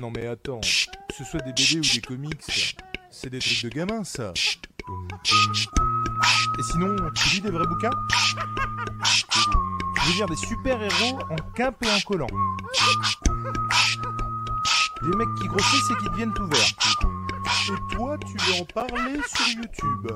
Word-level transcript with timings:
Non 0.00 0.10
mais 0.10 0.26
attends, 0.26 0.60
que 0.60 1.14
ce 1.14 1.24
soit 1.24 1.40
des 1.40 1.52
BD 1.52 1.78
ou 1.78 1.82
des 1.82 2.00
comics, 2.00 2.74
c'est 3.10 3.28
des 3.28 3.38
trucs 3.38 3.64
de 3.64 3.68
gamins 3.68 4.02
ça. 4.02 4.32
Et 6.58 6.62
sinon, 6.62 6.96
tu 7.14 7.34
lis 7.34 7.40
des 7.42 7.50
vrais 7.50 7.66
bouquins 7.66 7.90
Je 9.04 10.08
veux 10.08 10.14
dire 10.14 10.26
des 10.26 10.36
super-héros 10.36 11.18
en 11.28 11.36
cape 11.54 11.84
et 11.84 11.90
en 11.90 12.00
collant. 12.00 12.28
Des 15.02 15.16
mecs 15.16 15.34
qui 15.38 15.48
grossissent 15.48 15.90
et 15.90 15.96
qui 16.02 16.08
deviennent 16.10 16.32
tout 16.32 16.46
verts. 16.46 16.72
Et 17.68 17.94
toi, 17.94 18.16
tu 18.26 18.38
veux 18.38 18.60
en 18.60 18.64
parler 18.64 19.20
sur 19.28 19.48
YouTube. 19.48 20.08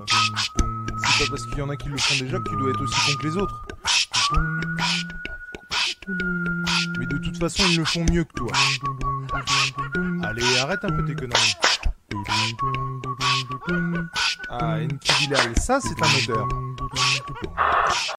C'est 0.96 1.24
pas 1.24 1.30
parce 1.30 1.44
qu'il 1.44 1.58
y 1.58 1.62
en 1.62 1.68
a 1.68 1.76
qui 1.76 1.90
le 1.90 1.98
font 1.98 2.24
déjà 2.24 2.38
que 2.38 2.48
tu 2.48 2.56
dois 2.56 2.70
être 2.70 2.80
aussi 2.80 3.12
con 3.12 3.18
que 3.18 3.26
les 3.26 3.36
autres. 3.36 3.66
Mais 6.98 7.06
de 7.06 7.18
toute 7.18 7.36
façon, 7.38 7.62
ils 7.68 7.76
le 7.76 7.84
font 7.84 8.06
mieux 8.10 8.24
que 8.24 8.32
toi. 8.32 8.52
Allez, 10.44 10.58
arrête 10.58 10.84
un 10.84 10.90
peu 10.90 11.04
tes 11.04 11.14
conneries. 11.14 11.54
Ah, 14.50 14.78
Bilal, 15.20 15.58
ça 15.58 15.80
c'est 15.80 16.00
un 16.02 16.32
odeur. 16.32 16.48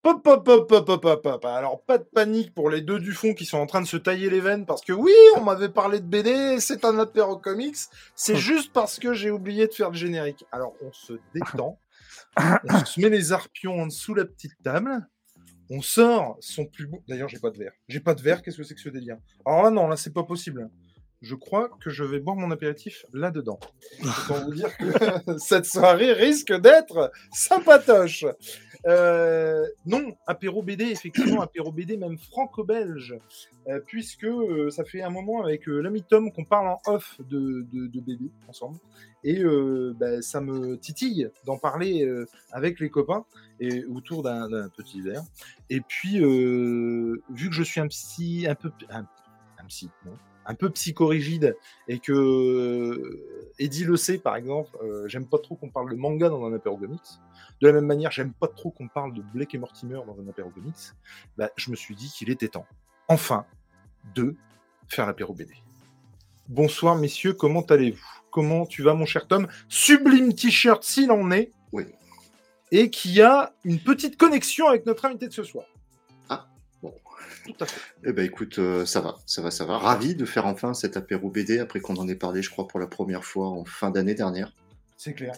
Pop, 0.02 0.22
pop, 0.22 0.44
pop, 0.44 0.68
pop, 0.68 0.86
pop, 0.86 1.02
pop, 1.02 1.22
pop. 1.22 1.44
Alors, 1.44 1.82
pas 1.82 1.98
de 1.98 2.04
panique 2.04 2.52
pour 2.54 2.70
les 2.70 2.80
deux 2.80 2.98
du 2.98 3.12
fond 3.12 3.32
qui 3.32 3.44
sont 3.44 3.58
en 3.58 3.66
train 3.66 3.80
de 3.80 3.86
se 3.86 3.96
tailler 3.96 4.28
les 4.28 4.40
veines 4.40 4.66
parce 4.66 4.82
que 4.82 4.92
oui, 4.92 5.12
on 5.36 5.42
m'avait 5.42 5.68
parlé 5.68 6.00
de 6.00 6.06
BD, 6.06 6.58
c'est 6.60 6.84
un 6.84 6.98
apéro 6.98 7.36
comics. 7.36 7.76
C'est 8.14 8.36
juste 8.36 8.72
parce 8.72 8.98
que 8.98 9.14
j'ai 9.14 9.30
oublié 9.30 9.68
de 9.68 9.72
faire 9.72 9.90
le 9.90 9.96
générique. 9.96 10.44
Alors, 10.50 10.74
on 10.82 10.92
se 10.92 11.14
détend. 11.34 11.78
On 12.68 12.84
se 12.84 13.00
met 13.00 13.08
les 13.08 13.32
arpions 13.32 13.82
en 13.82 13.86
dessous 13.86 14.14
la 14.14 14.24
petite 14.24 14.60
table. 14.62 15.06
On 15.70 15.80
sort 15.80 16.36
son 16.40 16.66
plus 16.66 16.86
beau. 16.86 17.02
D'ailleurs, 17.08 17.28
j'ai 17.28 17.38
pas 17.38 17.50
de 17.50 17.58
verre. 17.58 17.72
J'ai 17.88 18.00
pas 18.00 18.14
de 18.14 18.22
verre, 18.22 18.42
qu'est-ce 18.42 18.56
que 18.56 18.62
c'est 18.62 18.74
que 18.74 18.80
ce 18.80 18.88
délire? 18.88 19.16
Alors 19.44 19.64
là, 19.64 19.70
non, 19.70 19.88
là, 19.88 19.96
c'est 19.96 20.12
pas 20.12 20.22
possible. 20.22 20.70
Je 21.22 21.34
crois 21.34 21.70
que 21.80 21.90
je 21.90 22.04
vais 22.04 22.20
boire 22.20 22.36
mon 22.36 22.50
apéritif 22.50 23.06
là-dedans. 23.12 23.58
Autant 24.00 24.44
vous 24.44 24.54
dire 24.54 24.76
que 24.76 24.84
cette 25.38 25.64
soirée 25.64 26.12
risque 26.12 26.52
d'être 26.52 27.10
sympatoche. 27.32 28.24
Euh, 28.86 29.66
non, 29.84 30.16
apéro 30.26 30.62
BD, 30.62 30.84
effectivement, 30.84 31.40
apéro 31.40 31.72
BD, 31.72 31.96
même 31.96 32.18
franco-belge, 32.18 33.16
euh, 33.66 33.80
puisque 33.84 34.24
euh, 34.24 34.70
ça 34.70 34.84
fait 34.84 35.02
un 35.02 35.10
moment 35.10 35.42
avec 35.42 35.66
l'ami 35.66 36.04
Tom 36.04 36.30
qu'on 36.32 36.44
parle 36.44 36.68
en 36.68 36.80
off 36.86 37.16
de, 37.18 37.66
de, 37.72 37.88
de 37.88 38.00
BD 38.00 38.30
ensemble. 38.48 38.78
Et 39.24 39.42
bah, 39.98 40.22
ça 40.22 40.40
me 40.40 40.76
titille 40.76 41.28
d'en 41.44 41.58
parler 41.58 42.08
avec 42.52 42.78
les 42.78 42.90
copains 42.90 43.24
et 43.58 43.84
autour 43.86 44.22
d'un 44.22 44.48
d'un 44.48 44.68
petit 44.68 45.00
verre. 45.00 45.24
Et 45.68 45.80
puis, 45.80 46.18
vu 46.20 47.48
que 47.48 47.54
je 47.54 47.64
suis 47.64 47.80
un 47.80 47.88
psy, 47.88 48.46
un 48.48 48.54
peu, 48.54 48.70
un, 48.88 49.04
un 49.58 49.64
psy, 49.66 49.90
non, 50.04 50.12
un 50.46 50.54
peu 50.54 50.70
psychorigide 50.70 51.56
et 51.88 51.98
que 51.98 52.12
euh, 52.12 53.52
Eddie 53.58 53.84
le 53.84 53.96
sait 53.96 54.18
par 54.18 54.36
exemple, 54.36 54.70
euh, 54.82 55.06
j'aime 55.08 55.26
pas 55.26 55.38
trop 55.38 55.56
qu'on 55.56 55.70
parle 55.70 55.90
de 55.90 55.96
manga 55.96 56.28
dans 56.28 56.44
un 56.44 56.54
apéro 56.54 56.76
comics. 56.76 57.00
De 57.60 57.66
la 57.66 57.72
même 57.72 57.86
manière, 57.86 58.10
j'aime 58.10 58.32
pas 58.32 58.48
trop 58.48 58.70
qu'on 58.70 58.88
parle 58.88 59.14
de 59.14 59.22
Blake 59.22 59.54
et 59.54 59.58
Mortimer 59.58 60.00
dans 60.06 60.16
un 60.20 60.28
apéro 60.28 60.50
comics. 60.50 60.74
Bah, 61.36 61.50
je 61.56 61.70
me 61.70 61.76
suis 61.76 61.94
dit 61.94 62.10
qu'il 62.10 62.30
était 62.30 62.48
temps, 62.48 62.66
enfin, 63.08 63.46
de 64.14 64.36
faire 64.88 65.06
l'apéro 65.06 65.34
BD. 65.34 65.54
Bonsoir 66.48 66.96
messieurs, 66.96 67.32
comment 67.32 67.62
allez-vous? 67.62 68.06
Comment 68.30 68.66
tu 68.66 68.82
vas 68.82 68.94
mon 68.94 69.06
cher 69.06 69.26
Tom? 69.26 69.48
Sublime 69.68 70.34
t-shirt 70.34 70.84
s'il 70.84 71.10
en 71.10 71.30
est. 71.30 71.52
Oui. 71.72 71.84
Et 72.70 72.90
qui 72.90 73.20
a 73.20 73.54
une 73.64 73.80
petite 73.80 74.16
connexion 74.16 74.68
avec 74.68 74.86
notre 74.86 75.06
invité 75.06 75.26
de 75.26 75.32
ce 75.32 75.42
soir. 75.42 75.66
Tout 77.46 77.54
à 77.60 77.66
fait. 77.66 77.80
Eh 78.04 78.12
ben 78.12 78.24
écoute, 78.24 78.58
euh, 78.58 78.84
ça 78.86 79.00
va, 79.00 79.16
ça 79.26 79.42
va, 79.42 79.50
ça 79.50 79.64
va. 79.64 79.78
Ravi 79.78 80.14
de 80.14 80.24
faire 80.24 80.46
enfin 80.46 80.74
cet 80.74 80.96
apéro 80.96 81.30
BD 81.30 81.58
après 81.58 81.80
qu'on 81.80 81.96
en 81.96 82.08
ait 82.08 82.14
parlé, 82.16 82.42
je 82.42 82.50
crois, 82.50 82.66
pour 82.68 82.80
la 82.80 82.86
première 82.86 83.24
fois 83.24 83.48
en 83.48 83.64
fin 83.64 83.90
d'année 83.90 84.14
dernière. 84.14 84.52
C'est 84.96 85.14
clair. 85.14 85.32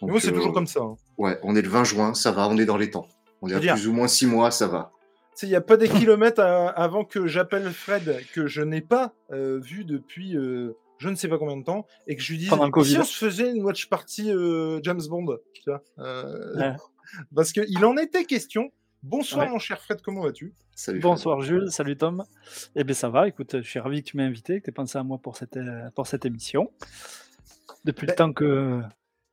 Donc, 0.00 0.08
Mais 0.08 0.12
moi, 0.12 0.20
c'est 0.20 0.28
euh, 0.28 0.32
toujours 0.32 0.52
comme 0.52 0.66
ça. 0.66 0.80
hein. 0.80 0.96
Ouais, 1.18 1.38
on 1.42 1.56
est 1.56 1.62
le 1.62 1.68
20 1.68 1.84
juin, 1.84 2.14
ça 2.14 2.30
va, 2.32 2.48
on 2.48 2.58
est 2.58 2.64
dans 2.66 2.76
les 2.76 2.90
temps. 2.90 3.08
On 3.42 3.48
est 3.48 3.52
à 3.52 3.54
C'est-à-dire- 3.54 3.74
plus 3.74 3.88
ou 3.88 3.92
moins 3.92 4.08
6 4.08 4.26
mois, 4.26 4.50
ça 4.50 4.66
va. 4.66 4.92
Tu 5.34 5.40
sais, 5.40 5.46
il 5.46 5.50
n'y 5.50 5.56
a 5.56 5.60
pas 5.60 5.76
des 5.76 5.88
kilomètres 5.88 6.40
à- 6.40 6.68
avant 6.68 7.04
que 7.04 7.26
j'appelle 7.26 7.70
Fred, 7.70 8.22
que 8.32 8.46
je 8.46 8.62
n'ai 8.62 8.80
pas 8.80 9.12
euh, 9.32 9.58
vu 9.60 9.84
depuis 9.84 10.36
euh, 10.36 10.72
je 10.98 11.10
ne 11.10 11.14
sais 11.14 11.28
pas 11.28 11.36
combien 11.36 11.58
de 11.58 11.62
temps, 11.64 11.86
et 12.06 12.16
que 12.16 12.22
je 12.22 12.32
lui 12.32 12.38
dise 12.38 12.48
Pendant 12.48 12.64
le 12.64 12.70
Covid. 12.70 12.90
si 12.92 12.98
on 12.98 13.04
se 13.04 13.18
faisait 13.24 13.50
une 13.50 13.62
watch 13.62 13.86
party 13.90 14.30
euh, 14.32 14.80
James 14.82 15.02
Bond, 15.10 15.36
tu 15.52 15.62
vois, 15.70 15.82
euh, 15.98 16.56
Ouais. 16.56 16.72
parce 17.34 17.52
qu'il 17.52 17.84
en 17.84 17.96
était 17.98 18.24
question. 18.24 18.70
Bonsoir 19.02 19.46
Ouais. 19.46 19.52
mon 19.52 19.58
cher 19.58 19.80
Fred, 19.80 20.00
comment 20.02 20.22
vas-tu? 20.22 20.52
Salut. 20.74 21.00
Bonsoir 21.00 21.40
Jules, 21.40 21.70
salut 21.70 21.96
Tom. 21.96 22.24
Eh 22.74 22.82
bien 22.84 22.94
ça 22.94 23.08
va, 23.08 23.28
écoute, 23.28 23.56
je 23.62 23.68
suis 23.68 23.78
ravi 23.78 24.02
que 24.02 24.08
tu 24.10 24.16
m'aies 24.16 24.24
invité, 24.24 24.58
que 24.60 24.64
tu 24.64 24.70
aies 24.70 24.72
pensé 24.72 24.98
à 24.98 25.02
moi 25.02 25.18
pour 25.18 25.36
cette, 25.36 25.56
euh, 25.56 25.90
pour 25.94 26.06
cette 26.06 26.24
émission. 26.24 26.70
Depuis 27.84 28.06
Ben- 28.06 28.12
le 28.12 28.16
temps 28.16 28.32
que 28.32 28.82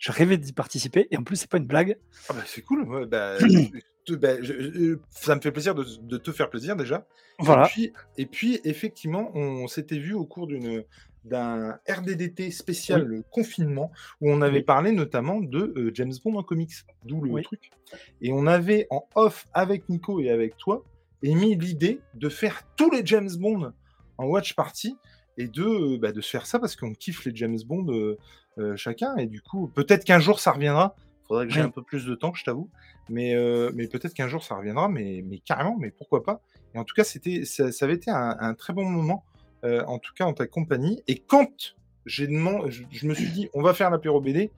je 0.03 0.11
rêvais 0.11 0.37
d'y 0.37 0.51
participer, 0.51 1.07
et 1.11 1.17
en 1.17 1.23
plus 1.23 1.37
c'est 1.37 1.49
pas 1.49 1.57
une 1.59 1.65
blague. 1.65 1.97
Ah 2.27 2.33
bah, 2.33 2.41
c'est 2.45 2.61
cool, 2.61 2.83
ouais, 2.89 3.05
bah, 3.05 3.37
te- 4.05 4.13
bah, 4.15 4.41
je- 4.41 4.53
je- 4.59 4.97
ça 5.11 5.33
me 5.33 5.39
fait 5.39 5.53
plaisir 5.53 5.73
de, 5.75 5.85
de 6.01 6.17
te 6.17 6.31
faire 6.33 6.49
plaisir 6.49 6.75
déjà. 6.75 7.07
Voilà. 7.39 7.67
Et 7.67 7.69
puis, 7.69 7.93
et 8.17 8.25
puis, 8.25 8.59
effectivement, 8.65 9.31
on 9.33 9.65
s'était 9.67 9.97
vu 9.97 10.13
au 10.13 10.25
cours 10.25 10.47
d'une 10.47 10.83
d'un 11.23 11.79
RDDT 11.89 12.51
spécial 12.51 13.23
confinement 13.31 13.93
où 14.19 14.29
on 14.29 14.41
avait 14.41 14.57
Oui. 14.57 14.63
parlé 14.63 14.91
notamment 14.91 15.39
de 15.39 15.73
euh, 15.77 15.89
James 15.93 16.11
Bond 16.21 16.35
en 16.37 16.43
comics, 16.43 16.73
d'où 17.05 17.21
le 17.21 17.31
Oui. 17.31 17.43
truc. 17.43 17.71
Et 18.19 18.33
on 18.33 18.45
avait 18.45 18.87
en 18.89 19.07
off 19.15 19.47
avec 19.53 19.87
Nico 19.87 20.19
et 20.19 20.29
avec 20.31 20.57
toi 20.57 20.83
émis 21.21 21.55
l'idée 21.55 22.01
de 22.13 22.27
faire 22.27 22.63
tous 22.75 22.91
les 22.91 23.05
James 23.05 23.29
Bond 23.39 23.71
en 24.17 24.25
watch 24.25 24.53
party 24.53 24.97
et 25.37 25.47
de, 25.47 25.63
euh, 25.63 25.97
bah, 25.97 26.11
de 26.11 26.19
se 26.19 26.29
faire 26.29 26.45
ça 26.45 26.59
parce 26.59 26.75
qu'on 26.75 26.91
kiffe 26.93 27.23
les 27.23 27.33
James 27.35 27.57
Bond 27.65 27.87
euh, 27.93 28.17
euh, 28.57 28.75
chacun 28.75 29.15
et 29.17 29.25
du 29.27 29.41
coup 29.41 29.67
peut-être 29.67 30.03
qu'un 30.03 30.19
jour 30.19 30.39
ça 30.39 30.51
reviendra. 30.51 30.95
Faudrait 31.27 31.47
que 31.47 31.53
j'ai 31.53 31.61
Oui. 31.61 31.65
un 31.67 31.69
peu 31.71 31.81
plus 31.81 32.05
de 32.05 32.15
temps, 32.15 32.33
je 32.33 32.43
t'avoue. 32.43 32.69
Mais, 33.09 33.33
euh, 33.35 33.71
mais 33.73 33.87
peut-être 33.87 34.13
qu'un 34.13 34.27
jour 34.27 34.43
ça 34.43 34.55
reviendra, 34.55 34.89
mais, 34.89 35.23
mais 35.25 35.39
carrément, 35.39 35.77
mais 35.79 35.89
pourquoi 35.91 36.23
pas. 36.23 36.41
Et 36.75 36.77
en 36.77 36.83
tout 36.83 36.93
cas, 36.95 37.03
c'était, 37.03 37.45
ça, 37.45 37.71
ça 37.71 37.85
avait 37.85 37.93
été 37.95 38.11
un, 38.11 38.35
un 38.39 38.53
très 38.53 38.73
bon 38.73 38.83
moment, 38.85 39.23
euh, 39.63 39.83
en 39.85 39.99
tout 39.99 40.13
cas 40.13 40.25
en 40.25 40.33
ta 40.33 40.47
compagnie. 40.47 41.01
Et 41.07 41.17
quand 41.19 41.75
j'ai 42.05 42.27
demandé, 42.27 42.71
je, 42.71 42.83
je 42.91 43.07
me 43.07 43.13
suis 43.13 43.29
dit, 43.29 43.49
on 43.53 43.61
va 43.61 43.73
faire 43.73 43.89
l'apéro 43.89 44.19
BD, 44.21 44.51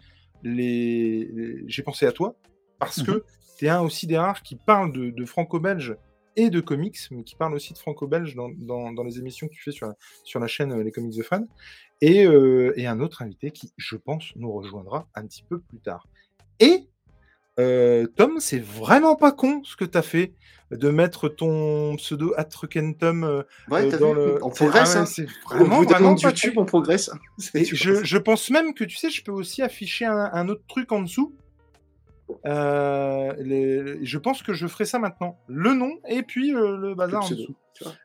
les, 0.44 1.26
les- 1.34 1.64
j'ai 1.68 1.84
pensé 1.84 2.06
à 2.06 2.12
toi, 2.12 2.36
parce 2.80 3.02
que 3.04 3.24
tu 3.58 3.66
es 3.66 3.70
un 3.70 3.82
aussi 3.82 4.08
des 4.08 4.18
rares 4.18 4.42
qui 4.44 4.56
parle 4.56 4.92
de, 4.92 5.10
de 5.12 5.26
franco-belge 5.26 5.96
et 6.36 6.50
de 6.50 6.60
comics, 6.60 6.98
mais 7.12 7.24
qui 7.24 7.36
parle 7.36 7.54
aussi 7.54 7.74
de 7.74 7.78
franco-belge 7.78 8.36
dans, 8.36 8.50
dans, 8.50 8.92
dans 8.92 9.04
les 9.04 9.20
émissions 9.20 9.48
que 9.48 9.54
tu 9.54 9.62
fais 9.62 9.72
sur 9.72 9.88
la, 9.88 9.96
sur 10.24 10.40
la 10.40 10.48
chaîne 10.48 10.72
euh, 10.72 10.84
Les 10.84 10.92
Comics 10.92 11.16
de 11.16 11.24
Fred. 11.24 11.44
Et, 12.02 12.26
euh, 12.26 12.74
et 12.76 12.88
un 12.88 13.00
autre 13.00 13.22
invité 13.22 13.52
qui, 13.52 13.72
je 13.78 13.96
pense, 13.96 14.34
nous 14.36 14.52
rejoindra 14.52 15.08
un 15.16 15.26
petit 15.26 15.44
peu 15.44 15.60
plus 15.60 15.80
tard. 15.80 16.08
Et 16.60 16.88
euh, 17.58 18.06
Tom, 18.18 18.40
c'est 18.40 18.60
vraiment 18.60 19.16
pas 19.16 19.32
con 19.32 19.62
ce 19.64 19.76
que 19.76 19.86
tu 19.86 19.98
as 19.98 20.02
fait 20.02 20.34
de 20.72 20.90
mettre 20.90 21.30
ton 21.30 21.96
pseudo 21.96 22.34
Atrukentum 22.36 23.24
euh, 23.24 23.44
Ouais, 23.70 23.88
t'as 23.88 23.98
dans 23.98 24.14
vu 24.14 24.20
le. 24.20 24.44
On 24.44 24.50
progresse, 24.50 24.96
ah 24.96 25.02
hein. 25.02 25.06
c'est 25.06 25.26
Au 25.26 25.50
vraiment, 25.50 25.80
bout 25.80 25.86
d'un 25.86 25.94
vraiment 25.94 26.16
YouTube, 26.18 26.54
on 26.58 26.66
progresse. 26.66 27.10
Je, 27.54 28.04
je 28.04 28.18
pense 28.18 28.50
même 28.50 28.74
que 28.74 28.84
tu 28.84 28.98
sais, 28.98 29.10
je 29.10 29.24
peux 29.24 29.32
aussi 29.32 29.62
afficher 29.62 30.06
un, 30.06 30.30
un 30.34 30.50
autre 30.50 30.64
truc 30.68 30.92
en 30.92 31.02
dessous. 31.02 31.34
Euh, 32.46 33.34
les- 33.40 34.04
je 34.06 34.18
pense 34.18 34.42
que 34.44 34.54
je 34.54 34.68
ferai 34.68 34.86
ça 34.86 35.00
maintenant. 35.00 35.38
Le 35.48 35.74
nom 35.74 36.00
et 36.08 36.24
puis 36.24 36.54
euh, 36.56 36.78
le 36.78 36.96
bazar 36.96 37.24
en 37.26 37.30
dessous. 37.30 37.56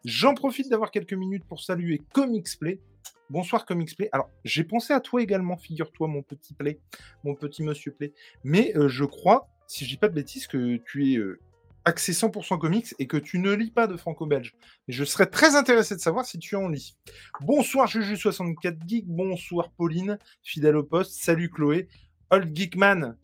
J'en 0.04 0.34
profite 0.34 0.68
d'avoir 0.68 0.90
quelques 0.90 1.12
minutes 1.14 1.44
pour 1.48 1.60
saluer 1.60 2.00
Comics 2.12 2.58
Play. 2.58 2.80
Bonsoir 3.30 3.64
Comics 3.64 3.96
Play. 3.96 4.08
Alors, 4.12 4.28
j'ai 4.44 4.64
pensé 4.64 4.92
à 4.92 5.00
toi 5.00 5.22
également, 5.22 5.56
figure-toi, 5.56 6.08
mon 6.08 6.22
petit 6.22 6.52
Play, 6.54 6.80
mon 7.24 7.34
petit 7.34 7.62
monsieur 7.62 7.92
Play. 7.92 8.12
Mais 8.44 8.72
euh, 8.76 8.88
je 8.88 9.04
crois, 9.04 9.48
si 9.68 9.84
je 9.84 9.90
dis 9.90 9.96
pas 9.96 10.08
de 10.08 10.14
bêtises, 10.14 10.46
que 10.48 10.76
tu 10.78 11.14
es 11.14 11.20
axé 11.84 12.12
100% 12.12 12.58
comics 12.58 12.94
et 12.98 13.06
que 13.06 13.16
tu 13.16 13.38
ne 13.38 13.52
lis 13.52 13.70
pas 13.70 13.86
de 13.86 13.96
franco-belge. 13.96 14.54
Mais 14.88 14.92
je 14.94 15.04
serais 15.04 15.26
très 15.26 15.54
intéressé 15.54 15.94
de 15.94 16.00
savoir 16.00 16.24
si 16.26 16.38
tu 16.38 16.56
en 16.56 16.68
lis. 16.68 16.96
Bonsoir 17.40 17.86
Juju64 17.86 18.76
Geek, 18.86 19.06
bonsoir 19.06 19.70
Pauline, 19.70 20.18
fidèle 20.42 20.76
au 20.76 20.82
poste. 20.82 21.22
Salut 21.22 21.48
Chloé. 21.50 21.88
Old 22.30 22.54
Geekman, 22.54 23.16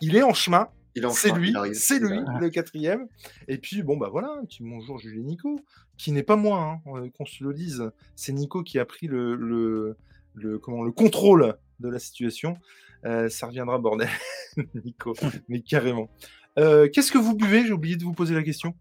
il 0.00 0.16
est 0.16 0.22
en 0.22 0.34
chemin. 0.34 0.68
Il 0.94 1.04
est 1.04 1.06
en 1.06 1.10
C'est 1.10 1.32
lui, 1.32 1.54
c'est 1.72 2.00
lui, 2.00 2.18
le 2.40 2.50
quatrième. 2.50 3.06
Et 3.46 3.58
puis, 3.58 3.82
bon, 3.82 3.96
bah 3.96 4.08
voilà, 4.10 4.30
un 4.40 4.44
petit 4.44 4.62
bonjour 4.62 4.98
Jules 4.98 5.18
et 5.18 5.22
Nico, 5.22 5.60
qui 5.96 6.10
n'est 6.10 6.24
pas 6.24 6.36
moi, 6.36 6.58
hein, 6.58 6.90
euh, 6.96 7.08
qu'on 7.10 7.26
se 7.26 7.44
le 7.44 7.54
dise. 7.54 7.90
C'est 8.16 8.32
Nico 8.32 8.62
qui 8.62 8.78
a 8.78 8.84
pris 8.84 9.06
le, 9.06 9.36
le, 9.36 9.96
le, 10.34 10.58
comment, 10.58 10.82
le 10.82 10.90
contrôle 10.90 11.54
de 11.78 11.88
la 11.88 11.98
situation. 11.98 12.56
Euh, 13.04 13.28
ça 13.28 13.46
reviendra, 13.46 13.78
bordel, 13.78 14.08
Nico, 14.84 15.14
mais 15.48 15.60
carrément. 15.60 16.10
Euh, 16.58 16.88
Qu'est-ce 16.92 17.12
que 17.12 17.18
vous 17.18 17.36
buvez? 17.36 17.64
J'ai 17.66 17.72
oublié 17.72 17.96
de 17.96 18.04
vous 18.04 18.12
poser 18.12 18.34
la 18.34 18.42
question. 18.42 18.74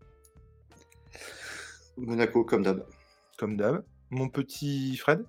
Monaco, 1.97 2.43
comme 2.43 2.63
d'hab. 2.63 2.85
Comme 3.37 3.55
d'hab. 3.55 3.83
Mon 4.09 4.29
petit 4.29 4.97
Fred? 4.97 5.23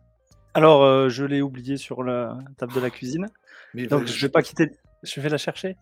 Alors 0.55 0.83
euh, 0.83 1.09
je 1.09 1.25
l'ai 1.25 1.43
oublié 1.43 1.77
sur 1.77 2.03
la 2.03 2.39
table 2.57 2.73
de 2.73 2.81
la 2.81 2.91
cuisine, 2.91 3.27
mais 3.75 3.87
donc 3.87 4.07
je 4.07 4.27
vais 4.27 4.31
pas 4.31 4.43
quitter. 4.43 4.71
Je 5.03 5.21
vais 5.21 5.29
la 5.29 5.39
chercher. 5.39 5.77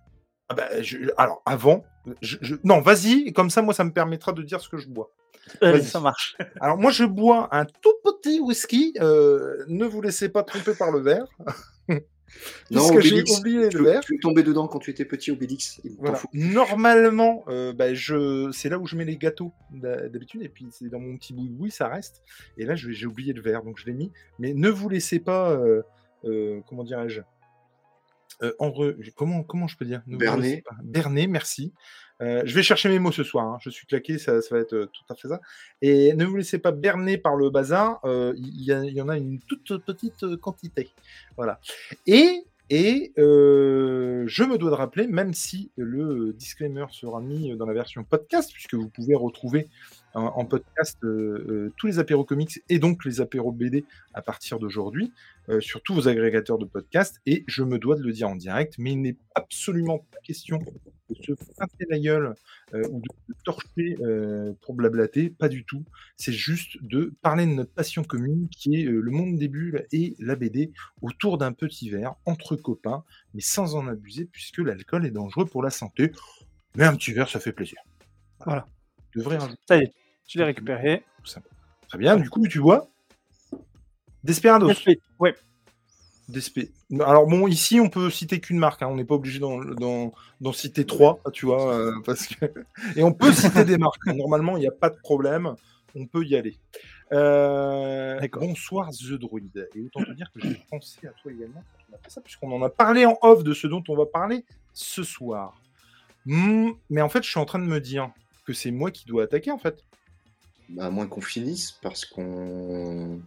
Ah 0.49 0.55
bah, 0.55 0.69
je- 0.83 1.11
alors, 1.19 1.43
avant, 1.45 1.85
je- 2.23 2.39
je- 2.41 2.55
non, 2.65 2.81
vas-y, 2.81 3.33
comme 3.33 3.51
ça, 3.51 3.61
moi, 3.63 3.75
ça 3.75 3.85
me 3.85 3.93
permettra 3.93 4.33
de 4.33 4.43
dire 4.43 4.61
ce 4.61 4.69
que 4.69 4.79
je 4.79 4.89
bois. 4.89 5.11
Vas-y. 5.63 5.85
ça 5.85 6.01
marche. 6.01 6.37
Alors 6.61 6.77
moi 6.77 6.91
je 6.91 7.05
bois 7.05 7.49
un 7.53 7.65
tout 7.65 7.95
petit 8.05 8.39
whisky. 8.41 8.93
euh, 9.01 9.65
ne 9.69 9.87
vous 9.87 10.03
laissez 10.03 10.29
pas 10.29 10.43
tromper 10.43 10.75
par 10.75 10.91
le 10.91 11.01
verre. 11.01 11.27
Non, 12.71 12.87
Puisque 12.91 13.01
j'ai 13.01 13.23
oublié 13.39 13.71
tu, 13.71 13.79
le 13.79 13.85
verre. 13.85 14.01
tu 14.03 14.15
es 14.15 14.19
tombé 14.19 14.43
dedans 14.43 14.69
quand 14.69 14.79
tu 14.79 14.91
étais 14.91 15.07
petit, 15.07 15.31
Obélix. 15.31 15.81
Voilà. 15.99 16.21
Normalement, 16.35 17.43
euh, 17.49 17.73
bah, 17.73 17.95
je... 17.95 18.51
c'est 18.53 18.69
là 18.69 18.79
où 18.79 18.87
je 18.87 18.97
mets 18.97 19.07
les 19.07 19.17
gâteaux 19.17 19.53
d'ha- 19.71 20.11
d'habitude, 20.11 20.43
et 20.43 20.51
puis 20.51 20.67
c'est 20.71 20.91
dans 20.91 21.01
mon 21.01 21.17
petit 21.17 21.33
boui-boui, 21.33 21.71
ça 21.71 21.89
reste. 21.89 22.23
Et 22.59 22.67
là, 22.67 22.75
je- 22.75 22.91
j'ai 22.91 23.07
oublié 23.07 23.33
le 23.33 23.41
verre, 23.41 23.63
donc 23.63 23.79
je 23.79 23.87
l'ai 23.87 23.95
mis. 23.95 24.13
Mais 24.39 24.53
ne 24.53 24.69
vous 24.69 24.91
laissez 24.91 25.21
pas, 25.21 25.53
euh, 25.53 25.83
euh, 26.27 26.61
comment 26.69 26.85
dirais-je, 26.85 27.23
euh, 28.43 28.53
en 28.59 28.69
re- 28.71 28.97
comment, 29.15 29.43
comment 29.43 29.67
je 29.67 29.77
peux 29.77 29.85
dire? 29.85 30.03
Pas- 30.65 30.77
Berner, 30.83 31.27
merci. 31.27 31.73
Euh, 32.21 32.43
je 32.45 32.53
vais 32.55 32.65
chercher 32.65 32.89
mes 32.89 32.99
mots 32.99 33.13
ce 33.13 33.23
soir, 33.23 33.47
hein. 33.47 33.59
je 33.61 33.71
suis 33.71 33.87
claqué, 33.87 34.19
ça, 34.19 34.43
ça 34.43 34.55
va 34.57 34.61
être 34.61 34.73
euh, 34.75 34.87
tout 34.87 35.05
à 35.09 35.15
fait 35.15 35.29
ça. 35.29 35.41
Et 35.83 36.15
ne 36.15 36.25
vous 36.25 36.35
laissez 36.37 36.59
pas 36.59 36.73
berner 36.73 37.17
par 37.17 37.37
le 37.37 37.49
bazar, 37.49 38.01
euh, 38.05 38.33
il 38.37 38.61
y, 38.61 38.73
y 38.73 39.01
en 39.01 39.09
a 39.09 39.17
une 39.17 39.39
toute 39.41 39.79
petite 39.85 40.37
quantité. 40.41 40.91
Voilà. 41.37 41.61
Et, 42.09 42.43
et 42.71 43.13
je 43.17 44.43
me 44.45 44.59
dois 44.59 44.71
de 44.71 44.75
rappeler, 44.75 45.07
même 45.07 45.33
si 45.33 45.71
le 45.77 46.33
disclaimer 46.33 46.87
sera 46.91 47.21
mis 47.21 47.57
dans 47.57 47.67
la 47.67 47.73
version 47.73 48.03
podcast, 48.03 48.51
puisque 48.53 48.75
vous 48.75 48.89
pouvez 48.89 49.15
retrouver 49.15 49.69
en, 50.19 50.27
en 50.39 50.45
podcast 50.45 50.99
euh, 51.05 51.45
euh, 51.49 51.73
tous 51.77 51.87
les 51.87 51.99
apéros 51.99 52.25
comics 52.25 52.61
et 52.69 52.79
donc 52.79 53.05
les 53.05 53.21
apéros 53.21 53.53
BD 53.53 53.85
à 54.15 54.23
partir 54.23 54.59
d'aujourd'hui 54.59 55.13
euh, 55.49 55.61
sur 55.61 55.83
tous 55.83 55.95
vos 55.95 56.09
agrégateurs 56.09 56.59
de 56.59 56.65
podcasts. 56.65 57.21
Et 57.27 57.45
je 57.47 57.63
me 57.63 57.79
dois 57.79 57.97
de 57.97 58.03
le 58.03 58.13
dire 58.13 58.29
en 58.29 58.37
direct, 58.37 58.75
mais 58.79 58.93
il 58.93 59.01
n'est 59.01 59.17
absolument 59.35 59.99
pas 59.99 60.19
question 60.23 60.59
de 61.09 61.15
se 61.23 61.33
pincer 61.33 61.87
la 61.89 61.99
gueule 61.99 62.35
euh, 62.75 62.83
ou 62.91 63.01
de 63.01 63.09
se 63.29 63.43
torcher 63.45 63.97
euh, 64.01 64.53
pour 64.61 64.75
blablater, 64.75 65.31
pas 65.31 65.49
du 65.49 65.65
tout. 65.65 65.85
C'est 66.17 66.33
juste 66.33 66.83
de 66.83 67.15
parler 67.23 67.47
de 67.47 67.53
notre 67.53 67.73
passion 67.73 68.05
commune 68.05 68.49
qui 68.51 68.81
est 68.81 68.87
euh, 68.87 69.01
le 69.01 69.11
monde 69.11 69.37
des 69.37 69.49
bulles 69.49 69.87
et 69.93 70.15
la 70.19 70.37
BD 70.37 70.73
autour 71.03 71.39
d'un 71.39 71.53
petit 71.53 71.91
verre 71.91 72.15
entre 72.27 72.57
copains, 72.57 73.05
mais 73.35 73.41
sans 73.41 73.75
en 73.75 73.89
abuser 73.89 74.27
puisque 74.27 74.59
l'alcool 74.59 75.07
est 75.07 75.11
dangereux 75.11 75.47
pour 75.47 75.63
la 75.63 75.71
santé. 75.71 76.13
Mais 76.77 76.85
un 76.85 76.95
petit 76.95 77.13
verre, 77.13 77.29
ça 77.29 77.41
fait 77.41 77.53
plaisir. 77.53 77.79
Voilà. 78.45 78.67
Tu 79.11 79.19
devrais 79.19 79.39
rajouter 79.39 79.63
Ça 79.67 79.77
y 79.79 79.85
est, 79.85 79.95
je 80.29 80.39
l'ai 80.39 80.45
récupéré. 80.45 81.03
Très 81.89 81.99
bien, 81.99 82.17
du 82.17 82.29
coup, 82.31 82.47
tu 82.47 82.59
vois 82.59 82.89
Desperados. 84.23 84.69
Respect. 84.69 85.01
Ouais. 85.19 85.35
Alors 87.01 87.27
bon, 87.27 87.49
ici, 87.49 87.81
on 87.81 87.89
peut 87.89 88.11
citer 88.11 88.39
qu'une 88.39 88.59
marque. 88.59 88.83
hein. 88.83 88.89
On 88.89 88.97
n'est 88.97 89.05
pas 89.05 89.15
obligé 89.15 89.41
d'en, 89.41 90.13
citer 90.53 90.85
trois, 90.85 91.21
tu 91.33 91.47
vois, 91.47 91.75
euh, 91.75 91.93
parce 92.05 92.27
que... 92.27 92.45
Et 92.97 93.03
on 93.03 93.13
peut 93.13 93.33
citer 93.33 93.65
des 93.65 93.79
marques. 93.79 94.07
Normalement, 94.07 94.59
il 94.59 94.61
n'y 94.61 94.69
a 94.69 94.73
pas 94.73 94.91
de 94.91 94.97
problème. 94.97 95.55
On 95.95 96.07
peut 96.07 96.25
y 96.25 96.37
aller. 96.37 96.59
Euh, 97.13 98.21
bonsoir 98.33 98.91
The 98.91 99.15
Druid. 99.15 99.71
Et 99.75 99.81
autant 99.81 100.05
te 100.05 100.13
dire 100.13 100.31
que 100.35 100.41
j'ai 100.41 100.63
pensé 100.71 101.07
à 101.07 101.11
toi 101.23 101.33
également 101.33 101.63
quand 101.63 101.85
on 101.91 101.95
a 101.95 101.99
fait 101.99 102.11
ça, 102.11 102.21
puisqu'on 102.21 102.53
en 102.53 102.63
a 102.63 102.69
parlé 102.69 103.07
en 103.07 103.17
off 103.23 103.43
de 103.43 103.55
ce 103.55 103.67
dont 103.67 103.83
on 103.89 103.97
va 103.97 104.05
parler 104.05 104.45
ce 104.75 105.03
soir. 105.03 105.59
Hmm, 106.27 106.73
mais 106.91 107.01
en 107.01 107.09
fait, 107.09 107.23
je 107.23 107.31
suis 107.31 107.41
en 107.41 107.47
train 107.47 107.59
de 107.59 107.65
me 107.65 107.81
dire 107.81 108.11
que 108.45 108.53
c'est 108.53 108.71
moi 108.71 108.91
qui 108.91 109.07
dois 109.07 109.25
attaquer, 109.25 109.51
en 109.51 109.59
fait. 109.59 109.83
À 110.79 110.91
moins 110.91 111.07
qu'on 111.07 111.21
finisse, 111.21 111.73
parce 111.73 112.05
qu'on. 112.05 113.21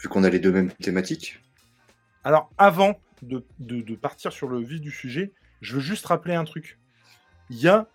Vu 0.00 0.08
qu'on 0.08 0.24
a 0.24 0.30
les 0.30 0.40
deux 0.40 0.52
mêmes 0.52 0.72
thématiques. 0.72 1.40
Alors, 2.24 2.50
avant 2.58 3.00
de, 3.22 3.44
de- 3.60 3.80
de 3.80 3.94
partir 3.94 4.32
sur 4.32 4.48
le 4.48 4.58
vif 4.60 4.80
du 4.80 4.90
sujet, 4.90 5.32
je 5.60 5.74
veux 5.76 5.80
juste 5.80 6.04
rappeler 6.06 6.34
un 6.34 6.44
truc. 6.44 6.78
Il 7.48 7.58
y 7.58 7.68
a 7.68 7.86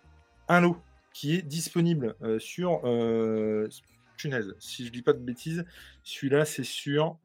un 0.48 0.60
lot 0.62 0.80
qui 1.12 1.36
est 1.36 1.42
disponible 1.42 2.16
euh, 2.22 2.38
sur. 2.38 2.80
Euh, 2.84 3.68
si 4.60 4.86
je 4.86 4.90
dis 4.92 5.02
pas 5.02 5.12
de 5.12 5.18
bêtises, 5.18 5.64
celui-là, 6.04 6.44
c'est 6.44 6.64
sur. 6.64 7.18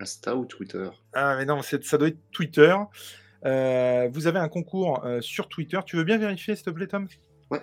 Insta 0.00 0.34
ou 0.36 0.44
Twitter? 0.46 0.88
Ah, 1.12 1.36
mais 1.36 1.44
non, 1.44 1.60
ça 1.62 1.98
doit 1.98 2.08
être 2.08 2.30
Twitter. 2.30 2.74
Euh, 3.44 4.08
vous 4.12 4.26
avez 4.26 4.38
un 4.38 4.48
concours 4.48 5.04
euh, 5.04 5.20
sur 5.20 5.48
Twitter. 5.48 5.78
Tu 5.84 5.96
veux 5.96 6.04
bien 6.04 6.16
vérifier, 6.16 6.56
s'il 6.56 6.64
te 6.64 6.70
plaît, 6.70 6.86
Tom? 6.86 7.06
Ouais. 7.50 7.60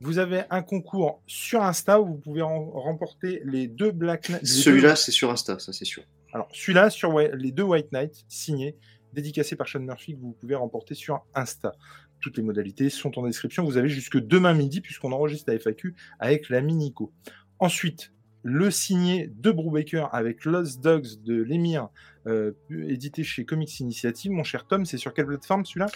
Vous 0.00 0.18
avez 0.18 0.42
un 0.50 0.62
concours 0.62 1.22
sur 1.26 1.62
Insta 1.62 2.00
où 2.00 2.06
vous 2.06 2.18
pouvez 2.18 2.42
rem- 2.42 2.70
remporter 2.70 3.40
les 3.44 3.68
deux 3.68 3.90
Black 3.90 4.28
Knight- 4.28 4.42
les 4.42 4.48
deux- 4.48 4.54
Celui-là, 4.54 4.96
c'est 4.96 5.12
sur 5.12 5.30
Insta, 5.30 5.58
ça 5.58 5.72
c'est 5.72 5.84
sûr. 5.84 6.02
alors, 6.32 6.48
celui-là, 6.52 6.90
sur 6.90 7.16
les 7.18 7.52
deux 7.52 7.62
White 7.62 7.92
Knights, 7.92 8.24
signés, 8.28 8.76
dédicacés 9.12 9.54
par 9.56 9.68
Sean 9.68 9.80
Murphy, 9.80 10.14
que 10.16 10.20
vous 10.20 10.32
pouvez 10.32 10.56
remporter 10.56 10.94
sur 10.94 11.24
Insta. 11.34 11.72
Toutes 12.20 12.36
les 12.36 12.42
modalités 12.42 12.90
sont 12.90 13.16
en 13.18 13.26
description. 13.26 13.64
Vous 13.64 13.76
avez 13.76 13.88
jusque 13.88 14.18
demain 14.18 14.54
midi, 14.54 14.80
puisqu'on 14.80 15.12
enregistre 15.12 15.50
la 15.50 15.58
FAQ 15.58 15.94
avec 16.18 16.48
l'ami 16.48 16.74
Nico. 16.74 17.12
Ensuite, 17.60 18.12
le 18.44 18.70
signé 18.70 19.26
de 19.34 19.50
Brubaker 19.50 20.08
avec 20.12 20.44
Lost 20.44 20.80
Dogs 20.80 21.22
de 21.24 21.42
l'émir, 21.42 21.88
euh, 22.26 22.52
édité 22.70 23.24
chez 23.24 23.44
Comics 23.44 23.80
Initiative. 23.80 24.30
Mon 24.30 24.44
cher 24.44 24.66
Tom, 24.66 24.84
c'est 24.84 24.98
sur 24.98 25.12
quelle 25.14 25.26
plateforme 25.26 25.64
celui-là? 25.64 25.86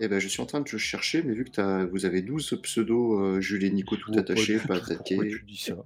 Eh 0.00 0.08
ben, 0.08 0.18
je 0.18 0.28
suis 0.28 0.42
en 0.42 0.46
train 0.46 0.60
de 0.60 0.68
le 0.70 0.78
chercher, 0.78 1.22
mais 1.22 1.32
vu 1.34 1.44
que 1.44 1.50
t'as- 1.50 1.86
vous 1.86 2.04
avez 2.04 2.20
12 2.20 2.58
pseudos 2.62 3.20
euh, 3.20 3.40
Jules 3.40 3.64
et 3.64 3.70
Nico 3.70 3.96
tout 3.96 4.12
attachés, 4.16 4.58
pas 4.58 4.76
attaqués, 4.76 5.16
tu 5.16 5.44
dis 5.46 5.56
ça? 5.56 5.76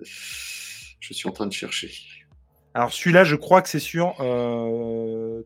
Je 0.00 1.12
suis 1.14 1.28
en 1.28 1.32
train 1.32 1.46
de 1.46 1.52
chercher. 1.52 1.90
Alors, 2.74 2.92
celui-là, 2.92 3.24
je 3.24 3.34
crois 3.36 3.60
que 3.60 3.68
c'est 3.68 3.78
sur 3.80 4.14
euh, 4.20 5.42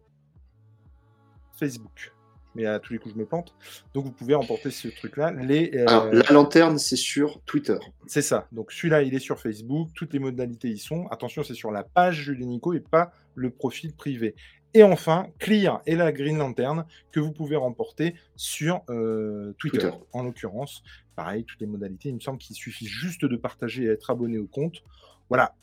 Facebook. 1.58 2.12
Mais 2.56 2.66
à 2.66 2.80
tous 2.80 2.94
les 2.94 2.98
coups, 2.98 3.14
je 3.14 3.20
me 3.20 3.26
plante. 3.26 3.54
Donc, 3.94 4.06
vous 4.06 4.12
pouvez 4.12 4.34
remporter 4.34 4.70
ce 4.70 4.88
truc-là. 4.88 5.30
Les, 5.30 5.70
euh, 5.74 5.84
Alors, 5.86 6.06
la 6.12 6.32
lanterne, 6.32 6.78
c'est 6.78 6.96
sur 6.96 7.40
Twitter. 7.42 7.76
C'est 8.06 8.22
ça. 8.22 8.48
Donc 8.52 8.72
celui-là, 8.72 9.02
il 9.02 9.14
est 9.14 9.20
sur 9.20 9.38
Facebook. 9.38 9.90
Toutes 9.94 10.12
les 10.12 10.18
modalités 10.18 10.68
y 10.68 10.78
sont. 10.78 11.06
Attention, 11.08 11.42
c'est 11.42 11.54
sur 11.54 11.70
la 11.70 11.84
page 11.84 12.22
Jules 12.22 12.46
Nico 12.46 12.72
et 12.72 12.80
pas 12.80 13.12
le 13.34 13.50
profil 13.50 13.94
privé. 13.94 14.34
Et 14.74 14.82
enfin, 14.82 15.28
Clear 15.38 15.80
et 15.86 15.96
la 15.96 16.12
Green 16.12 16.38
Lantern 16.38 16.84
que 17.12 17.20
vous 17.20 17.32
pouvez 17.32 17.56
remporter 17.56 18.14
sur 18.36 18.82
euh, 18.90 19.54
Twitter, 19.58 19.78
Twitter. 19.78 19.96
en 20.12 20.22
l'occurrence. 20.22 20.82
Pareil, 21.14 21.44
toutes 21.44 21.60
les 21.60 21.66
modalités. 21.66 22.10
Il 22.10 22.16
me 22.16 22.20
semble 22.20 22.38
qu'il 22.38 22.56
suffit 22.56 22.86
juste 22.86 23.24
de 23.24 23.36
partager 23.36 23.84
et 23.84 23.86
être 23.86 24.10
abonné 24.10 24.38
au 24.38 24.46
compte. 24.46 24.82
Voilà. 25.28 25.54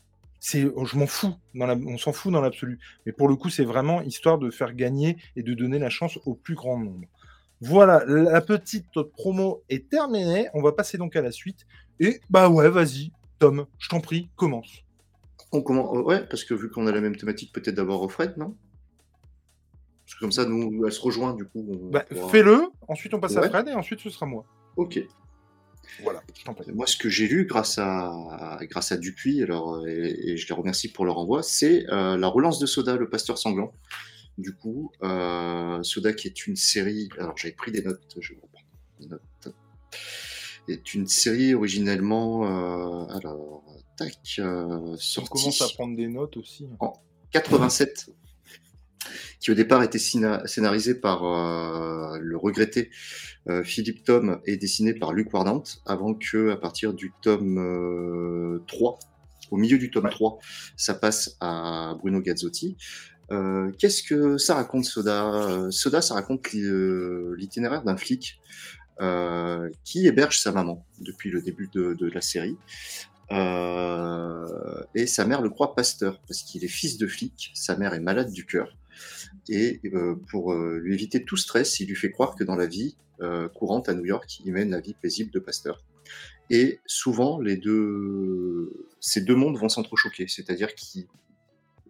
C'est, 0.46 0.64
oh, 0.76 0.84
je 0.84 0.98
m'en 0.98 1.06
fous. 1.06 1.34
Dans 1.54 1.64
la- 1.64 1.74
on 1.74 1.96
s'en 1.96 2.12
fout 2.12 2.30
dans 2.30 2.42
l'absolu. 2.42 2.78
Mais 3.06 3.12
pour 3.12 3.28
le 3.28 3.34
coup, 3.36 3.48
c'est 3.48 3.64
vraiment 3.64 4.02
histoire 4.02 4.36
de 4.36 4.50
faire 4.50 4.74
gagner 4.74 5.16
et 5.36 5.42
de 5.42 5.54
donner 5.54 5.78
la 5.78 5.88
chance 5.88 6.18
au 6.26 6.34
plus 6.34 6.54
grand 6.54 6.76
nombre. 6.78 7.08
Voilà, 7.62 8.04
la 8.06 8.42
petite 8.42 9.00
promo 9.16 9.62
est 9.70 9.88
terminée. 9.88 10.48
On 10.52 10.60
va 10.60 10.72
passer 10.72 10.98
donc 10.98 11.16
à 11.16 11.22
la 11.22 11.30
suite. 11.30 11.64
Et 11.98 12.20
bah 12.28 12.50
ouais, 12.50 12.68
vas-y, 12.68 13.10
Tom, 13.38 13.64
je 13.78 13.88
t'en 13.88 14.00
prie, 14.02 14.28
commence. 14.36 14.82
On 15.50 15.62
commence... 15.62 15.88
oh, 15.92 16.02
Ouais, 16.02 16.26
parce 16.26 16.44
que 16.44 16.52
vu 16.52 16.68
qu'on 16.70 16.86
a 16.88 16.92
la 16.92 17.00
même 17.00 17.16
thématique, 17.16 17.50
peut-être 17.54 17.76
d'abord 17.76 18.02
au 18.02 18.10
Fred, 18.10 18.36
non? 18.36 18.54
Parce 20.04 20.14
que 20.16 20.20
comme 20.20 20.32
ça, 20.32 20.44
nous, 20.44 20.84
elle 20.84 20.92
se 20.92 21.00
rejoint, 21.00 21.32
du 21.32 21.46
coup. 21.46 21.64
Bah, 21.90 22.04
pourra- 22.10 22.28
Fais-le, 22.28 22.68
ensuite 22.86 23.14
on 23.14 23.20
passe 23.20 23.38
à. 23.38 23.48
Fred 23.48 23.66
et 23.68 23.72
ensuite 23.72 24.00
ce 24.00 24.10
sera 24.10 24.26
moi. 24.26 24.44
Ok. 24.76 25.00
Voilà. 26.02 26.22
Moi, 26.74 26.86
ce 26.86 26.96
que 26.96 27.08
j'ai 27.08 27.26
lu 27.28 27.46
grâce 27.46 27.78
à, 27.78 28.58
grâce 28.70 28.92
à 28.92 28.96
Dupuis, 28.96 29.42
alors, 29.42 29.86
et, 29.86 30.30
et 30.30 30.36
je 30.36 30.48
les 30.48 30.54
remercie 30.54 30.90
pour 30.92 31.04
leur 31.04 31.18
envoi, 31.18 31.42
c'est 31.42 31.88
euh, 31.90 32.16
la 32.16 32.28
relance 32.28 32.58
de 32.58 32.66
Soda, 32.66 32.96
le 32.96 33.08
pasteur 33.08 33.38
sanglant. 33.38 33.72
Du 34.38 34.54
coup, 34.54 34.90
euh, 35.02 35.82
Soda 35.82 36.12
qui 36.12 36.26
est 36.28 36.46
une 36.46 36.56
série. 36.56 37.08
Alors, 37.18 37.36
j'avais 37.36 37.54
pris 37.54 37.70
des 37.70 37.82
notes, 37.82 38.16
je 38.20 38.34
reprends 38.34 38.62
des 39.00 39.06
notes. 39.06 39.54
Est 40.66 40.94
une 40.94 41.06
série 41.06 41.54
originellement. 41.54 42.44
euh, 42.46 43.16
alors, 43.16 43.62
tac, 43.96 44.16
euh, 44.38 44.64
On 44.66 44.96
sortie. 44.96 45.30
commence 45.30 45.62
à 45.62 45.68
prendre 45.68 45.96
des 45.96 46.08
notes 46.08 46.36
aussi. 46.36 46.66
87, 47.30 48.08
qui 49.40 49.50
au 49.50 49.54
départ 49.54 49.82
était 49.82 49.98
scéna- 49.98 50.46
scénarisé 50.46 50.94
par 50.94 51.24
euh, 51.24 52.18
le 52.20 52.36
regretté 52.36 52.90
euh, 53.48 53.62
Philippe 53.62 54.04
Tom 54.04 54.40
et 54.46 54.56
dessiné 54.56 54.94
par 54.94 55.12
Luc 55.12 55.32
Wardant, 55.34 55.62
avant 55.86 56.14
que 56.14 56.50
à 56.50 56.56
partir 56.56 56.94
du 56.94 57.12
tome 57.22 57.58
euh, 57.58 58.62
3, 58.66 58.98
au 59.50 59.56
milieu 59.56 59.78
du 59.78 59.90
tome 59.90 60.08
3, 60.10 60.38
ça 60.76 60.94
passe 60.94 61.36
à 61.40 61.94
Bruno 62.00 62.20
Gazzotti. 62.20 62.76
Euh, 63.32 63.70
Qu'est-ce 63.78 64.02
que 64.02 64.36
ça 64.38 64.54
raconte, 64.54 64.84
Soda? 64.84 65.32
Euh, 65.34 65.70
Soda, 65.70 66.00
ça 66.02 66.14
raconte 66.14 66.52
l'i- 66.52 66.62
euh, 66.64 67.34
l'itinéraire 67.38 67.82
d'un 67.82 67.96
flic 67.96 68.38
euh, 69.00 69.68
qui 69.84 70.06
héberge 70.06 70.38
sa 70.38 70.52
maman 70.52 70.84
depuis 71.00 71.30
le 71.30 71.40
début 71.42 71.68
de, 71.72 71.94
de 71.94 72.06
la 72.10 72.20
série. 72.20 72.56
Euh, 73.32 74.46
et 74.94 75.06
sa 75.06 75.24
mère 75.24 75.40
le 75.42 75.50
croit 75.50 75.74
pasteur 75.74 76.20
parce 76.28 76.42
qu'il 76.42 76.64
est 76.64 76.68
fils 76.68 76.98
de 76.98 77.06
flic, 77.06 77.50
sa 77.54 77.76
mère 77.76 77.94
est 77.94 78.00
malade 78.00 78.30
du 78.30 78.44
cœur. 78.46 78.76
Et 79.48 79.80
euh, 79.92 80.16
pour 80.30 80.52
euh, 80.52 80.78
lui 80.82 80.94
éviter 80.94 81.24
tout 81.24 81.36
stress, 81.36 81.80
il 81.80 81.88
lui 81.88 81.96
fait 81.96 82.10
croire 82.10 82.34
que 82.34 82.44
dans 82.44 82.56
la 82.56 82.66
vie 82.66 82.96
euh, 83.20 83.48
courante 83.48 83.88
à 83.88 83.94
New 83.94 84.04
York, 84.04 84.40
il 84.44 84.52
mène 84.52 84.70
la 84.70 84.80
vie 84.80 84.94
paisible 84.94 85.30
de 85.30 85.38
pasteur. 85.38 85.82
Et 86.50 86.80
souvent, 86.86 87.40
les 87.40 87.56
deux, 87.56 88.88
ces 89.00 89.22
deux 89.22 89.34
mondes 89.34 89.56
vont 89.56 89.68
s'entrechoquer. 89.68 90.26
C'est-à-dire 90.28 90.74
que 90.74 91.00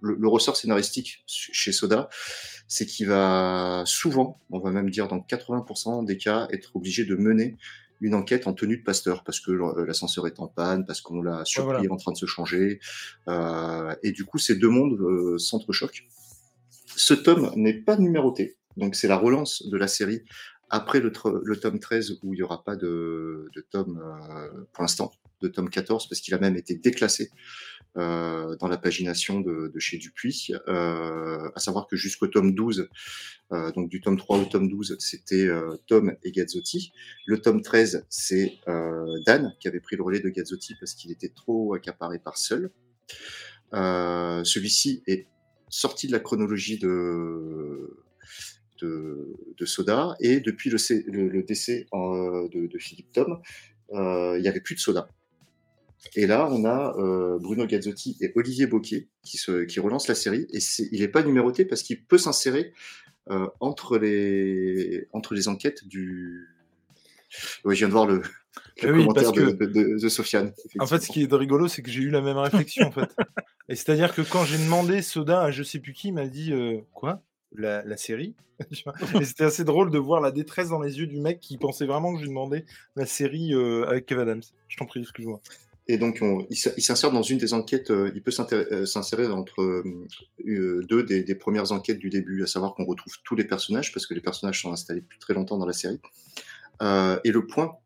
le, 0.00 0.14
le 0.14 0.28
ressort 0.28 0.56
scénaristique 0.56 1.25
chez 1.26 1.73
Soda, 1.73 2.08
c'est 2.68 2.87
qu'il 2.87 3.08
va 3.08 3.82
souvent, 3.87 4.40
on 4.50 4.58
va 4.58 4.70
même 4.70 4.90
dire 4.90 5.08
dans 5.08 5.18
80% 5.18 6.04
des 6.04 6.16
cas, 6.16 6.49
être 6.52 6.76
obligé 6.76 7.04
de 7.04 7.16
mener 7.16 7.56
une 8.00 8.14
enquête 8.14 8.46
en 8.46 8.52
tenue 8.52 8.76
de 8.76 8.82
pasteur 8.82 9.25
parce 9.25 9.40
que 9.40 9.50
l'ascenseur 9.87 10.26
est 10.26 10.38
en 10.38 10.46
panne, 10.46 10.84
parce 10.84 11.00
qu'on 11.00 11.23
l'a 11.23 11.44
surpris 11.44 11.88
en 11.88 11.96
train 11.96 12.12
de 12.12 12.16
se 12.16 12.26
changer. 12.26 12.80
et 14.02 14.12
du 14.12 14.25
coup, 14.25 14.38
ces 14.38 14.56
deux 14.56 14.68
mondes 14.68 15.38
s'entrechoquent. 15.38 16.04
Ce 16.96 17.14
tome 17.14 17.50
n'est 17.56 17.74
pas 17.74 17.96
numéroté, 17.96 18.56
donc 18.76 18.94
c'est 18.94 19.08
la 19.08 19.16
relance 19.16 19.66
de 19.66 19.76
la 19.76 19.88
série 19.88 20.22
après 20.70 21.00
le, 21.00 21.12
tome 21.60 21.78
13 21.78 22.18
où 22.22 22.34
il 22.34 22.38
n'y 22.38 22.42
aura 22.42 22.64
pas 22.64 22.74
de, 22.74 23.50
tome 23.70 24.02
pour 24.72 24.82
l'instant, 24.82 25.12
de 25.40 25.48
tome 25.48 25.68
14 25.70 26.08
parce 26.08 26.20
qu'il 26.20 26.34
a 26.34 26.38
même 26.38 26.56
été 26.56 26.74
déclassé 26.74 27.30
euh, 27.96 28.56
dans 28.56 28.66
la 28.66 28.76
pagination 28.76 29.40
de, 29.40 29.72
chez 29.78 29.98
Dupuis, 29.98 30.50
euh, 30.66 31.48
à 31.54 31.60
savoir 31.60 31.86
que 31.86 31.94
jusqu'au 31.94 32.26
tome 32.26 32.52
12, 32.52 32.88
euh, 33.52 33.70
donc 33.72 33.88
du 33.88 34.00
tome 34.00 34.16
3 34.16 34.38
au 34.38 34.44
tome 34.46 34.68
12, 34.68 34.96
c'était 34.98 35.48
Tom 35.86 36.16
et 36.24 36.32
Gazzotti. 36.32 36.92
Le 37.26 37.40
tome 37.40 37.62
13, 37.62 38.04
c'est 38.08 38.58
Dan 39.26 39.54
qui 39.60 39.68
avait 39.68 39.80
pris 39.80 39.96
le 39.96 40.02
relais 40.02 40.20
de 40.20 40.28
Gazzotti 40.28 40.74
parce 40.80 40.94
qu'il 40.94 41.12
était 41.12 41.28
trop 41.28 41.74
accaparé 41.74 42.18
par 42.18 42.36
seul. 42.36 42.70
Celui-ci 43.72 45.02
est 45.06 45.28
sorti 45.75 46.07
de 46.07 46.12
la 46.12 46.21
chronologie 46.21 46.78
de, 46.78 47.97
de, 48.81 49.64
Soda 49.64 50.14
et 50.21 50.40
depuis 50.40 50.71
le, 50.71 50.76
décès 51.43 51.87
de, 51.93 52.66
de, 52.66 52.78
Philippe 52.78 53.12
Tom, 53.12 53.40
il 53.93 54.40
n'y 54.40 54.49
avait 54.49 54.61
plus 54.61 54.75
de 54.75 54.81
Soda. 54.81 55.09
Et 56.14 56.26
là, 56.26 56.49
on 56.50 56.64
a 56.64 56.95
euh, 56.99 57.38
Bruno 57.38 57.66
Gazzotti 57.66 58.16
et 58.21 58.33
Olivier 58.35 58.66
Boquet 58.66 59.09
qui, 59.23 59.81
relancent 59.81 60.09
la 60.09 60.14
série. 60.14 60.47
Et 60.52 60.59
il 60.93 61.00
n'est 61.00 61.09
pas 61.09 61.23
numéroté 61.23 61.64
parce 61.64 61.83
qu'il 61.83 62.04
peut 62.04 62.19
s'insérer 62.19 62.73
euh, 63.31 63.49
entre, 63.61 63.99
les, 63.99 65.09
enquêtes 65.47 65.87
du. 65.87 66.47
Oui, 67.64 67.75
je 67.75 67.81
viens 67.81 67.88
de 67.88 67.93
voir 67.93 68.07
le, 68.07 68.23
commentaire 68.80 69.32
de, 69.32 70.08
Sofiane. 70.08 70.52
En 70.78 70.87
fait, 70.87 71.00
ce 71.00 71.11
qui 71.11 71.23
est 71.23 71.32
rigolo, 71.32 71.68
c'est 71.68 71.82
que 71.82 71.90
j'ai 71.90 72.02
eu 72.02 72.11
la 72.11 72.20
même 72.20 72.38
réflexion. 72.38 72.87
en 72.87 72.92
fait. 72.92 73.08
Et 73.68 73.76
c'est-à-dire 73.76 74.14
que 74.14 74.23
quand 74.23 74.44
j'ai 74.44 74.58
demandé 74.58 75.00
Soda 75.00 75.40
à 75.40 75.50
je 75.50 75.62
sais 75.62 75.78
plus 75.78 75.94
qui, 75.94 76.08
il 76.08 76.12
m'a 76.12 76.26
dit 76.26 76.52
euh, 76.52 76.80
Quoi? 76.92 77.23
La, 77.56 77.82
la, 77.84 77.96
série? 77.96 78.34
et 79.20 79.25
c'était 79.25 79.44
assez 79.44 79.64
drôle 79.64 79.90
de 79.90 79.99
voir 79.99 80.20
la 80.20 80.30
détresse 80.30 80.68
dans 80.68 80.80
les 80.80 80.99
yeux 80.99 81.06
du 81.06 81.18
mec 81.18 81.40
qui 81.40 81.56
pensait 81.56 81.87
vraiment 81.87 82.12
que 82.12 82.18
je 82.18 82.25
lui 82.25 82.28
demandais 82.28 82.66
la 82.94 83.06
série 83.06 83.54
avec 83.87 84.06
Kevin 84.06 84.23
Adams. 84.23 84.42
Je 84.68 84.76
t'en 84.76 84.87
prie, 84.87 85.00
excuse-moi. 85.00 85.40
Et 85.87 85.99
donc, 85.99 86.23
il 86.49 86.56
s'insère 86.56 87.11
dans 87.11 87.23
une 87.23 87.37
des 87.37 87.52
enquêtes, 87.52 87.90
euh, 87.90 88.11
il 88.14 88.23
peut 88.23 88.32
euh, 88.52 88.87
s'insérer 88.87 89.26
entre 89.26 89.61
euh, 89.61 90.82
deux 90.88 91.02
des, 91.02 91.34
premières 91.34 91.73
enquêtes 91.73 91.99
du 91.99 92.08
début, 92.08 92.42
à 92.42 92.46
savoir 92.46 92.75
qu'on 92.75 92.87
retrouve 92.87 93.12
tous 93.23 93.37
les 93.37 93.44
personnages, 93.44 93.92
parce 93.92 94.06
que 94.06 94.14
les 94.14 94.23
personnages 94.23 94.62
sont 94.62 94.73
installés 94.73 95.02
depuis 95.02 95.18
très 95.18 95.34
longtemps 95.34 95.58
dans 95.58 95.66
la 95.66 95.75
série. 95.75 96.00
et 96.80 97.30
le 97.30 97.46
point 97.46 97.76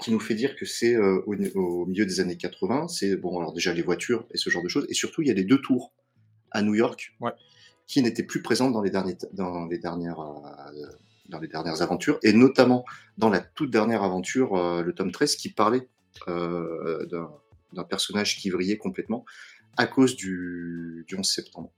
qui 0.00 0.10
nous 0.10 0.20
fait 0.20 0.34
dire 0.34 0.56
que 0.56 0.66
c'est 0.66 0.96
au, 0.96 1.86
milieu 1.86 2.04
des 2.04 2.20
années 2.20 2.36
80, 2.36 2.88
c'est, 2.88 3.16
bon, 3.16 3.38
alors 3.38 3.52
déjà 3.52 3.72
les 3.72 3.82
voitures 3.82 4.26
et 4.32 4.36
ce 4.36 4.50
genre 4.50 4.62
de 4.62 4.68
choses, 4.68 4.86
et 4.88 4.94
surtout, 4.94 5.22
il 5.22 5.28
y 5.28 5.30
a 5.30 5.34
les 5.34 5.44
deux 5.44 5.60
tours 5.60 5.92
à 6.50 6.62
New 6.62 6.74
York 6.74 7.16
qui 7.86 8.02
n'étaient 8.02 8.24
plus 8.24 8.42
présentes 8.42 8.72
dans 8.72 8.82
les, 8.82 8.90
derniers, 8.90 9.16
dans 9.32 9.66
les 9.66 9.78
dernières 9.78 10.20
dans 11.28 11.40
les 11.40 11.48
dernières 11.48 11.82
aventures, 11.82 12.18
et 12.22 12.32
notamment 12.32 12.84
dans 13.18 13.30
la 13.30 13.40
toute 13.40 13.70
dernière 13.70 14.02
aventure, 14.02 14.82
le 14.82 14.92
tome 14.92 15.10
13, 15.10 15.36
qui 15.36 15.48
parlait 15.48 15.88
euh, 16.28 17.06
d'un 17.72 17.84
personnage 17.84 18.38
qui 18.38 18.48
vrillait 18.48 18.78
complètement 18.78 19.26
à 19.76 19.86
cause 19.86 20.16
du, 20.16 21.04
11 21.12 21.28
septembre. 21.28 21.70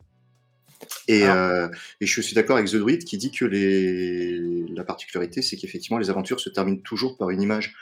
Euh, 1.10 1.68
et, 2.00 2.06
je 2.06 2.20
suis 2.20 2.34
d'accord 2.34 2.56
avec 2.56 2.70
The 2.70 2.76
Druid 2.76 3.02
qui 3.02 3.18
dit 3.18 3.32
que 3.32 3.44
les, 3.44 4.38
la 4.68 4.84
particularité, 4.84 5.42
c'est 5.42 5.56
qu'effectivement, 5.56 5.98
les 5.98 6.08
aventures 6.08 6.38
se 6.38 6.50
terminent 6.50 6.80
toujours 6.84 7.16
par 7.16 7.30
une 7.30 7.42
image 7.42 7.74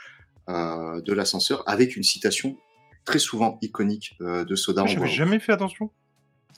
euh, 0.49 1.01
de 1.01 1.13
l'ascenseur 1.13 1.63
avec 1.67 1.97
une 1.97 2.03
citation 2.03 2.57
très 3.05 3.19
souvent 3.19 3.59
iconique 3.63 4.17
de 4.21 4.55
Soda. 4.57 4.85
Je 4.87 4.97
n'avais 4.97 5.09
jamais 5.09 5.39
fait 5.39 5.53
attention. 5.53 5.91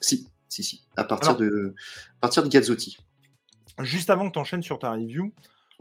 Si, 0.01 0.29
si, 0.49 0.63
si. 0.63 0.83
À 0.97 1.05
partir, 1.05 1.37
de, 1.37 1.75
à 2.19 2.21
partir 2.23 2.43
de 2.43 2.49
Gazzotti. 2.49 2.99
Juste 3.81 4.11
avant 4.11 4.29
que 4.29 4.33
tu 4.33 4.39
enchaînes 4.39 4.63
sur 4.63 4.79
ta 4.79 4.93
review, 4.93 5.33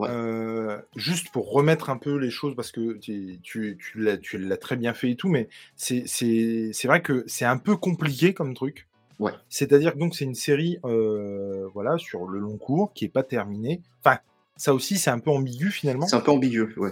euh, 0.01 0.79
juste 0.95 1.31
pour 1.31 1.51
remettre 1.51 1.89
un 1.89 1.97
peu 1.97 2.17
les 2.17 2.29
choses, 2.29 2.55
parce 2.55 2.71
que 2.71 2.97
tu, 2.97 3.39
tu, 3.41 3.77
tu 3.79 4.37
l'as 4.37 4.57
très 4.57 4.75
bien 4.75 4.93
fait 4.93 5.11
et 5.11 5.15
tout, 5.15 5.29
mais 5.29 5.49
c'est 5.75 6.71
vrai 6.83 7.01
que 7.01 7.23
c'est 7.27 7.45
un 7.45 7.57
peu 7.57 7.77
compliqué 7.77 8.33
comme 8.33 8.53
truc. 8.53 8.87
Ouais. 9.19 9.31
C'est-à-dire 9.49 9.95
que 9.95 9.99
c'est 10.11 10.25
une 10.25 10.35
série 10.35 10.77
euh, 10.85 11.67
voilà, 11.73 11.97
sur 11.97 12.27
le 12.27 12.39
long 12.39 12.57
cours 12.57 12.93
qui 12.93 13.05
n'est 13.05 13.09
pas 13.09 13.23
terminée. 13.23 13.81
Enfin, 14.03 14.19
ça 14.57 14.73
aussi, 14.73 14.97
c'est 14.97 15.09
un 15.09 15.19
peu 15.19 15.31
ambigu 15.31 15.71
finalement. 15.71 16.07
C'est 16.07 16.15
un 16.15 16.21
peu 16.21 16.31
ambigu, 16.31 16.73
ouais. 16.77 16.91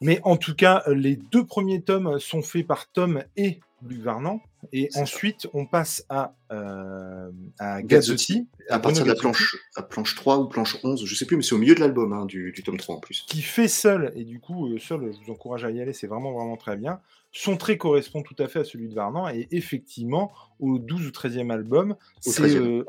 Mais 0.00 0.20
en 0.24 0.36
tout 0.36 0.54
cas, 0.54 0.82
les 0.88 1.16
deux 1.16 1.44
premiers 1.44 1.80
tomes 1.80 2.18
sont 2.18 2.42
faits 2.42 2.66
par 2.66 2.90
Tom 2.90 3.22
et 3.36 3.60
Luc 3.86 4.00
Varnant. 4.00 4.40
Et 4.72 4.88
ensuite, 4.94 5.48
on 5.54 5.66
passe 5.66 6.04
à, 6.08 6.34
euh, 6.52 7.30
à 7.58 7.82
Gazzotti. 7.82 8.46
À 8.70 8.78
partir 8.78 9.04
de 9.04 9.08
la 9.08 9.16
planche, 9.16 9.56
à 9.74 9.82
planche 9.82 10.14
3 10.14 10.38
ou 10.38 10.46
planche 10.46 10.76
11, 10.84 11.04
je 11.04 11.14
sais 11.14 11.26
plus, 11.26 11.36
mais 11.36 11.42
c'est 11.42 11.54
au 11.54 11.58
milieu 11.58 11.74
de 11.74 11.80
l'album, 11.80 12.12
hein, 12.12 12.26
du, 12.26 12.52
tome 12.64 12.76
3 12.76 12.96
en 12.96 13.00
plus. 13.00 13.24
Qui 13.28 13.42
fait 13.42 13.68
seul, 13.68 14.12
et 14.14 14.24
du 14.24 14.38
coup, 14.38 14.72
euh, 14.72 14.78
seul, 14.78 15.12
je 15.12 15.24
vous 15.24 15.32
encourage 15.32 15.64
à 15.64 15.70
y 15.70 15.80
aller, 15.80 15.92
c'est 15.92 16.06
vraiment, 16.06 16.32
vraiment 16.32 16.56
très 16.56 16.76
bien. 16.76 17.00
Son 17.32 17.56
trait 17.56 17.76
correspond 17.76 18.22
tout 18.22 18.36
à 18.38 18.46
fait 18.46 18.60
à 18.60 18.64
celui 18.64 18.88
de 18.88 18.94
Varnant, 18.94 19.28
et 19.28 19.48
effectivement, 19.50 20.32
au 20.60 20.78
12 20.78 21.06
ou 21.06 21.10
13e 21.10 21.50
album, 21.50 21.96
c'est 22.20 22.54
euh, 22.54 22.84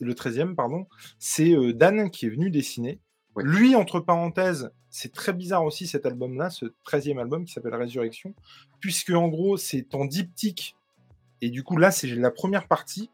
le 0.00 0.14
13e, 0.14 0.54
pardon, 0.54 0.86
c'est 1.18 1.52
euh, 1.52 1.74
Dan 1.74 2.10
qui 2.10 2.26
est 2.26 2.30
venu 2.30 2.50
dessiner. 2.50 3.00
Lui, 3.42 3.74
entre 3.74 4.00
parenthèses, 4.00 4.70
c'est 4.90 5.12
très 5.12 5.32
bizarre 5.32 5.64
aussi 5.64 5.86
cet 5.86 6.06
album-là, 6.06 6.50
ce 6.50 6.66
13e 6.86 7.18
album 7.18 7.44
qui 7.44 7.52
s'appelle 7.52 7.74
Résurrection, 7.74 8.34
puisque 8.80 9.10
en 9.10 9.28
gros, 9.28 9.56
c'est 9.56 9.94
en 9.94 10.04
diptyque. 10.04 10.76
Et 11.40 11.50
du 11.50 11.62
coup, 11.62 11.76
là, 11.76 11.90
c'est 11.90 12.08
la 12.08 12.30
première 12.30 12.66
partie. 12.66 13.10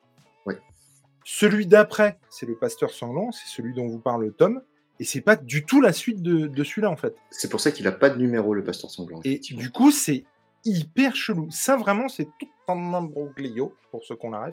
Celui 1.27 1.67
d'après, 1.67 2.19
c'est 2.29 2.45
le 2.45 2.55
Pasteur 2.55 2.91
Sanglant, 2.91 3.33
c'est 3.33 3.47
celui 3.47 3.73
dont 3.73 3.89
vous 3.89 3.99
parle 3.99 4.31
Tom. 4.35 4.61
Et 5.01 5.05
c'est 5.05 5.23
pas 5.23 5.37
du 5.37 5.65
tout 5.65 5.81
la 5.81 5.93
suite 5.93 6.21
de, 6.21 6.47
de 6.47 6.65
celui-là, 6.65 6.91
en 6.91 6.97
fait. 6.97 7.17
C'est 7.31 7.51
pour 7.51 7.61
ça 7.61 7.73
qu'il 7.73 7.87
n'a 7.87 7.93
pas 7.93 8.11
de 8.11 8.19
numéro, 8.19 8.53
le 8.53 8.63
Pasteur 8.63 8.91
Sanglant. 8.91 9.21
Et 9.25 9.39
du 9.39 9.71
coup, 9.71 9.91
c'est 9.91 10.25
hyper 10.65 11.15
chelou. 11.15 11.49
Ça, 11.51 11.77
vraiment, 11.77 12.09
c'est 12.09 12.29
tout 12.39 12.49
un 12.69 12.95
imbroglio, 12.95 13.75
pour 13.91 14.05
ceux 14.05 14.17
qu'on 14.17 14.31
la 14.31 14.51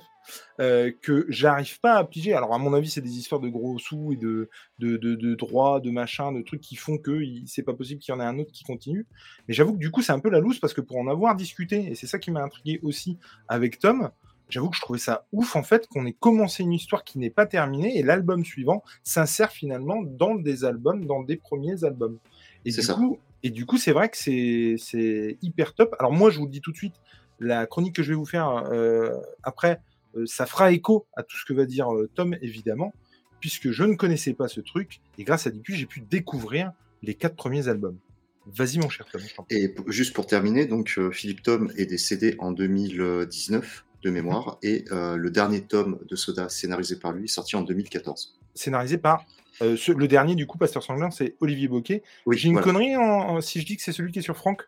euh, 0.60 0.92
que 1.02 1.26
j'arrive 1.30 1.80
pas 1.80 1.96
à 1.96 2.04
piger. 2.04 2.34
Alors, 2.34 2.54
à 2.54 2.58
mon 2.58 2.74
avis, 2.74 2.90
c'est 2.90 3.02
des 3.02 3.18
histoires 3.18 3.42
de 3.42 3.50
gros 3.50 3.80
sous 3.80 4.12
et 4.14 4.16
de, 4.16 4.50
de, 4.80 4.98
de, 4.98 5.36
droits, 5.36 5.80
de 5.80 5.90
machin, 5.92 6.32
de 6.32 6.42
trucs 6.42 6.62
qui 6.62 6.76
font 6.76 6.98
que 6.98 7.22
c'est 7.46 7.64
pas 7.64 7.74
possible 7.74 8.02
qu'il 8.02 8.14
y 8.14 8.18
en 8.18 8.22
ait 8.22 8.26
un 8.26 8.38
autre 8.40 8.52
qui 8.52 8.64
continue. 8.64 9.08
Mais 9.48 9.54
j'avoue 9.54 9.74
que 9.74 9.80
du 9.80 9.92
coup, 9.92 10.02
c'est 10.02 10.12
un 10.12 10.20
peu 10.20 10.30
la 10.30 10.40
loose 10.40 10.60
parce 10.60 10.74
que 10.74 10.82
pour 10.82 10.98
en 10.98 11.08
avoir 11.08 11.36
discuté, 11.36 11.92
et 11.92 11.96
c'est 11.96 12.08
ça 12.08 12.20
qui 12.20 12.32
m'a 12.32 12.44
intrigué 12.44 12.80
aussi 12.84 13.18
avec 13.48 13.80
Tom, 13.80 14.12
j'avoue 14.50 14.70
que 14.70 14.76
je 14.76 14.82
trouvais 14.82 15.00
ça 15.00 15.26
ouf 15.32 15.56
en 15.56 15.64
fait 15.64 15.88
qu'on 15.88 16.06
ait 16.06 16.14
commencé 16.14 16.64
une 16.64 16.74
histoire 16.74 17.04
qui 17.04 17.18
n'est 17.18 17.30
pas 17.30 17.46
terminée 17.46 17.98
et 17.98 18.04
l'album 18.04 18.44
suivant 18.44 18.84
s'insère 19.04 19.52
finalement 19.52 20.02
dans 20.04 20.36
des 20.36 20.66
albums, 20.66 21.06
dans 21.06 21.24
des 21.24 21.38
premiers 21.38 21.84
albums. 21.84 22.20
Et 22.66 22.72
du 22.72 22.86
coup, 22.88 23.18
et 23.44 23.50
du 23.50 23.66
coup, 23.66 23.78
c'est 23.78 23.92
vrai 23.92 24.10
que 24.10 24.18
c'est 24.18 25.38
hyper 25.42 25.74
top. 25.74 25.96
Alors 26.00 26.12
moi, 26.12 26.30
je 26.30 26.38
vous 26.38 26.46
le 26.46 26.52
dis 26.52 26.62
tout 26.62 26.72
de 26.72 26.78
suite, 26.78 26.96
la 27.40 27.66
chronique 27.66 27.96
que 27.96 28.04
je 28.04 28.10
vais 28.10 28.16
vous 28.16 28.26
faire 28.26 28.50
euh, 28.72 29.18
après, 29.44 29.82
euh, 30.16 30.26
ça 30.26 30.46
fera 30.46 30.72
écho 30.72 31.08
à 31.16 31.24
tout 31.24 31.36
ce 31.38 31.46
que 31.46 31.54
va 31.54 31.66
dire 31.66 31.94
euh, 31.94 32.10
Tom, 32.14 32.38
évidemment, 32.42 32.94
puisque 33.40 33.72
je 33.72 33.84
ne 33.84 33.96
connaissais 33.96 34.34
pas 34.34 34.48
ce 34.48 34.62
truc, 34.62 35.02
et 35.18 35.24
grâce 35.24 35.48
à 35.48 35.50
Dupuis, 35.50 35.76
j'ai 35.76 35.88
pu 35.88 36.02
découvrir 36.02 36.72
les 37.02 37.16
quatre 37.16 37.36
premiers 37.36 37.68
albums. 37.68 37.98
Vas-y, 38.46 38.78
mon 38.78 38.90
cher 38.90 39.08
Tom. 39.12 39.22
Et 39.50 39.74
juste 39.88 40.14
pour 40.14 40.28
terminer, 40.28 40.66
donc 40.66 41.00
Philippe 41.12 41.44
Tom 41.44 41.72
est 41.78 41.86
décédé 41.86 42.36
en 42.40 42.52
2019 42.52 43.86
de 44.04 44.10
mémoire, 44.10 44.58
et 44.64 44.86
le 44.90 45.30
dernier 45.30 45.62
tome 45.62 46.00
de 46.10 46.16
Soda, 46.16 46.50
scénarisé 46.50 46.98
par 46.98 47.12
lui, 47.12 47.26
est 47.26 47.28
sorti 47.28 47.56
en 47.56 47.62
2014. 47.62 48.40
Scénarisé 48.56 48.98
par 48.98 49.26
euh, 49.62 49.78
le 49.96 50.08
dernier, 50.08 50.36
du 50.36 50.48
coup, 50.48 50.58
Pasteur 50.58 50.84
Sanglant, 50.84 51.12
c'est 51.12 51.36
Olivier 51.40 51.68
Boquet. 51.68 52.04
J'ai 52.32 52.50
une 52.50 52.62
connerie 52.62 52.94
si 53.42 53.62
je 53.62 53.66
dis 53.66 53.78
que 53.78 53.84
c'est 53.84 53.92
celui 53.92 54.12
qui 54.12 54.20
est 54.20 54.24
sur 54.24 54.38
Franck? 54.38 54.68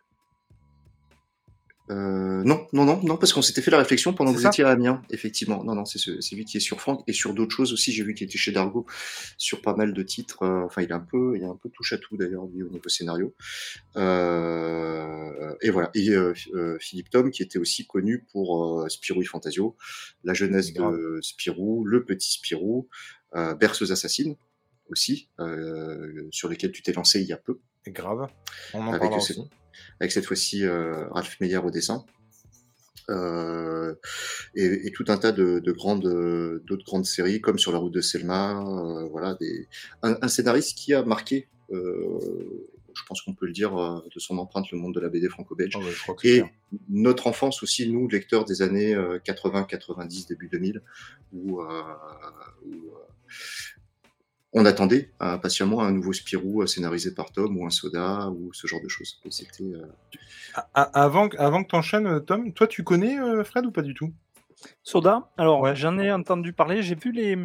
Euh, 1.90 2.42
non, 2.44 2.66
non, 2.72 2.86
non, 2.86 2.98
non, 3.02 3.18
parce 3.18 3.34
qu'on 3.34 3.42
s'était 3.42 3.60
fait 3.60 3.70
la 3.70 3.76
réflexion 3.76 4.14
pendant 4.14 4.32
que 4.32 4.38
vous 4.38 4.46
étiez 4.46 4.64
à 4.64 4.70
Amiens, 4.70 5.02
effectivement. 5.10 5.62
Non, 5.64 5.74
non, 5.74 5.84
c'est 5.84 6.34
lui 6.34 6.46
qui 6.46 6.56
est 6.56 6.60
sur 6.60 6.80
Franck 6.80 7.02
et 7.06 7.12
sur 7.12 7.34
d'autres 7.34 7.54
choses 7.54 7.74
aussi. 7.74 7.92
J'ai 7.92 8.04
vu 8.04 8.14
qu'il 8.14 8.26
était 8.26 8.38
chez 8.38 8.52
Dargo 8.52 8.86
sur 9.36 9.60
pas 9.60 9.74
mal 9.74 9.92
de 9.92 10.02
titres. 10.02 10.42
Euh, 10.44 10.64
enfin, 10.64 10.80
il 10.80 10.90
a 10.92 10.96
un 10.96 11.00
peu, 11.00 11.36
il 11.36 11.44
un 11.44 11.58
peu 11.62 11.68
touche 11.68 11.92
à 11.92 11.98
tout 11.98 12.16
d'ailleurs 12.16 12.46
lui 12.46 12.62
au 12.62 12.70
niveau 12.70 12.88
scénario. 12.88 13.34
et 13.96 14.00
voilà. 15.70 15.90
Et 15.94 16.10
Philippe 16.80 17.10
Tom 17.10 17.30
qui 17.30 17.42
était 17.42 17.58
aussi 17.58 17.86
connu 17.86 18.24
pour 18.32 18.86
Spirou 18.88 19.20
et 19.20 19.26
Fantasio, 19.26 19.76
la 20.22 20.32
jeunesse 20.32 20.72
de 20.72 21.18
Spirou, 21.20 21.84
le 21.84 22.04
petit 22.04 22.32
Spirou, 22.32 22.88
Berceuse 23.34 23.92
assassine 23.92 24.36
aussi, 24.88 25.28
euh, 25.40 26.28
sur 26.30 26.48
lesquels 26.48 26.72
tu 26.72 26.82
t'es 26.82 26.92
lancé 26.92 27.20
il 27.20 27.26
y 27.26 27.32
a 27.32 27.36
peu. 27.36 27.58
grave. 27.88 28.28
On 28.72 28.86
en 28.86 28.92
avec, 28.92 29.12
aussi. 29.12 29.38
avec 30.00 30.12
cette 30.12 30.26
fois-ci 30.26 30.64
euh, 30.64 31.08
Ralph 31.10 31.38
Meyer 31.40 31.58
au 31.58 31.70
dessin. 31.70 32.04
Euh, 33.10 33.94
et, 34.54 34.90
tout 34.92 35.04
un 35.08 35.18
tas 35.18 35.32
de, 35.32 35.60
grandes 35.72 36.08
d'autres 36.64 36.86
grandes 36.86 37.04
séries 37.04 37.42
comme 37.42 37.58
sur 37.58 37.70
la 37.70 37.76
route 37.76 37.92
de 37.92 38.00
Selma 38.00 38.64
voilà 39.10 39.34
des 39.34 39.68
un, 40.00 40.26
scénariste 40.26 40.78
qui 40.78 40.94
a 40.94 41.02
marqué 41.02 41.48
je 41.70 43.02
pense 43.08 43.20
qu'on 43.20 43.34
peut 43.34 43.46
le 43.46 43.52
dire, 43.52 43.74
de 43.74 44.20
son 44.20 44.38
empreinte, 44.38 44.70
le 44.70 44.78
monde 44.78 44.94
de 44.94 45.00
la 45.00 45.08
BD 45.08 45.28
franco-belge. 45.28 45.76
Ah 46.08 46.12
et 46.22 46.44
notre 46.88 47.26
enfance 47.26 47.60
aussi, 47.64 47.90
nous, 47.90 48.08
lecteurs 48.08 48.44
des 48.44 48.62
années 48.62 48.96
80, 49.24 49.64
90, 49.64 50.28
début 50.28 50.48
2000, 50.48 50.80
où, 51.32 51.60
on 54.54 54.64
attendait 54.64 55.10
impatiemment 55.20 55.82
un 55.82 55.90
nouveau 55.90 56.12
Spirou 56.12 56.66
scénarisé 56.66 57.12
par 57.12 57.32
Tom 57.32 57.58
ou 57.58 57.66
un 57.66 57.70
Soda 57.70 58.30
ou 58.30 58.52
ce 58.52 58.66
genre 58.66 58.80
de 58.80 58.88
choses. 58.88 59.20
c'était. 59.30 59.72
Avant, 60.72 61.28
avant 61.38 61.64
que 61.64 61.68
tu 61.68 61.76
enchaînes, 61.76 62.24
Tom, 62.24 62.52
toi 62.52 62.66
tu 62.66 62.84
connais 62.84 63.16
Fred 63.44 63.66
ou 63.66 63.72
pas 63.72 63.82
du 63.82 63.94
tout? 63.94 64.12
Soda, 64.82 65.28
alors 65.36 65.74
j'en 65.74 65.98
ai 65.98 66.12
entendu 66.12 66.52
parler, 66.52 66.82
j'ai 66.82 66.94
vu 66.94 67.12
les, 67.12 67.36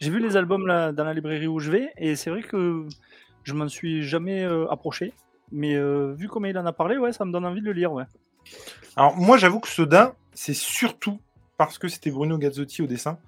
j'ai 0.00 0.10
vu 0.10 0.20
les 0.20 0.36
albums 0.36 0.66
là, 0.66 0.92
dans 0.92 1.04
la 1.04 1.14
librairie 1.14 1.46
où 1.46 1.58
je 1.58 1.70
vais, 1.70 1.92
et 1.96 2.16
c'est 2.16 2.30
vrai 2.30 2.42
que 2.42 2.86
je 3.44 3.54
m'en 3.54 3.68
suis 3.68 4.02
jamais 4.02 4.44
euh, 4.44 4.66
approché, 4.68 5.12
mais 5.52 5.74
euh, 5.76 6.12
vu 6.14 6.28
comment 6.28 6.46
il 6.46 6.58
en 6.58 6.66
a 6.66 6.72
parlé, 6.72 6.98
ouais, 6.98 7.12
ça 7.12 7.24
me 7.24 7.32
donne 7.32 7.44
envie 7.44 7.60
de 7.60 7.66
le 7.66 7.72
lire, 7.72 7.92
ouais. 7.92 8.04
Alors 8.96 9.16
moi 9.16 9.36
j'avoue 9.36 9.60
que 9.60 9.68
Soda, 9.68 10.14
c'est 10.32 10.54
surtout 10.54 11.20
parce 11.56 11.78
que 11.78 11.88
c'était 11.88 12.10
Bruno 12.10 12.38
Gazzotti 12.38 12.82
au 12.82 12.86
dessin, 12.86 13.18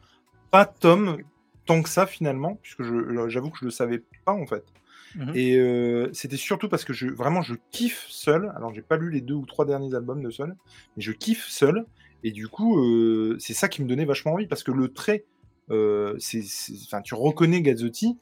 pas 0.51 0.67
Tom 0.67 1.19
tant 1.67 1.83
que 1.83 1.89
ça 1.89 2.07
finalement, 2.07 2.59
puisque 2.63 2.83
j'avoue 3.29 3.51
que 3.51 3.59
je 3.59 3.65
le 3.65 3.71
savais 3.71 4.03
pas 4.25 4.33
en 4.33 4.47
fait. 4.47 4.65
Mhm. 5.17 5.33
Et 5.35 5.57
euh, 5.57 6.09
c'était 6.13 6.37
surtout 6.37 6.69
parce 6.69 6.85
que 6.85 6.93
je, 6.93 7.09
vraiment 7.09 7.43
je 7.43 7.55
kiffe 7.73 8.07
seul. 8.09 8.53
Alors 8.57 8.73
j'ai 8.73 8.83
pas 8.83 8.97
lu 8.97 9.11
les 9.11 9.21
deux 9.21 9.35
ou 9.35 9.47
trois 9.47 9.65
derniers 9.65 9.95
albums 9.95 10.23
de 10.23 10.31
Seul, 10.31 10.55
mais 10.97 11.03
je 11.03 11.13
kiffe 11.13 11.49
seul. 11.49 11.85
Et 12.23 12.33
du 12.33 12.49
coup, 12.49 12.79
euh, 12.79 13.37
c'est 13.39 13.55
ça 13.55 13.69
qui 13.69 13.83
me 13.83 13.89
donnait 13.89 14.05
vachement 14.05 14.35
envie, 14.35 14.47
parce 14.47 14.63
que 14.63 14.73
le 14.73 14.89
trait, 14.89 15.25
euh, 15.71 16.15
c'est, 16.19 16.43
enfin, 16.85 17.01
tu 17.01 17.15
reconnais 17.15 17.63
Gazzotti, 17.63 18.19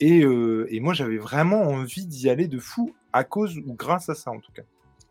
et, 0.00 0.22
euh, 0.24 0.66
et 0.70 0.80
moi 0.80 0.94
j'avais 0.94 1.18
vraiment 1.18 1.62
envie 1.62 2.06
d'y 2.06 2.30
aller 2.30 2.48
de 2.48 2.58
fou, 2.58 2.94
à 3.12 3.24
cause 3.24 3.58
ou 3.66 3.74
grâce 3.74 4.08
à 4.08 4.14
ça 4.14 4.30
en 4.30 4.38
tout 4.38 4.52
cas. 4.52 4.62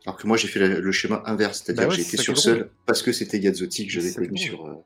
Alors 0.06 0.18
que 0.18 0.26
moi 0.26 0.38
j'ai 0.38 0.48
fait 0.48 0.60
le 0.60 0.92
schéma 0.92 1.22
inverse, 1.26 1.62
c'est-à-dire 1.64 1.84
bah 1.84 1.90
que 1.90 1.96
j'ai 1.96 2.02
été 2.02 2.18
sur 2.18 2.38
seul 2.38 2.72
parce 2.88 3.04
que 3.04 3.12
c'était 3.12 3.40
Gazzotti 3.40 3.86
que 3.86 3.94
j'avais 3.94 4.12
connu 4.12 4.38
sur. 4.38 4.84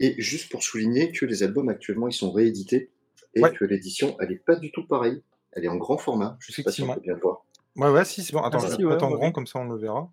Et 0.00 0.14
juste 0.20 0.50
pour 0.50 0.62
souligner 0.62 1.12
que 1.12 1.24
les 1.24 1.42
albums 1.42 1.68
actuellement 1.68 2.08
ils 2.08 2.12
sont 2.12 2.32
réédités 2.32 2.90
et 3.34 3.42
que 3.42 3.64
l'édition 3.64 4.16
elle 4.20 4.32
est 4.32 4.44
pas 4.44 4.56
du 4.56 4.70
tout 4.72 4.86
pareille. 4.86 5.22
Elle 5.52 5.64
est 5.64 5.68
en 5.68 5.76
grand 5.76 5.98
format. 5.98 6.36
Je 6.40 6.52
sais 6.52 6.62
pas 6.62 6.72
si 6.72 6.82
on 6.82 6.92
peut 6.92 7.00
bien 7.00 7.14
voir. 7.14 7.44
Ouais, 7.76 7.90
ouais, 7.90 8.04
si, 8.04 8.22
c'est 8.22 8.32
bon. 8.32 8.40
Attends, 8.40 8.58
ah, 8.62 8.76
je 8.78 8.84
grand, 8.84 9.32
comme 9.32 9.46
ça 9.46 9.58
on 9.58 9.64
le 9.64 9.78
verra. 9.78 10.08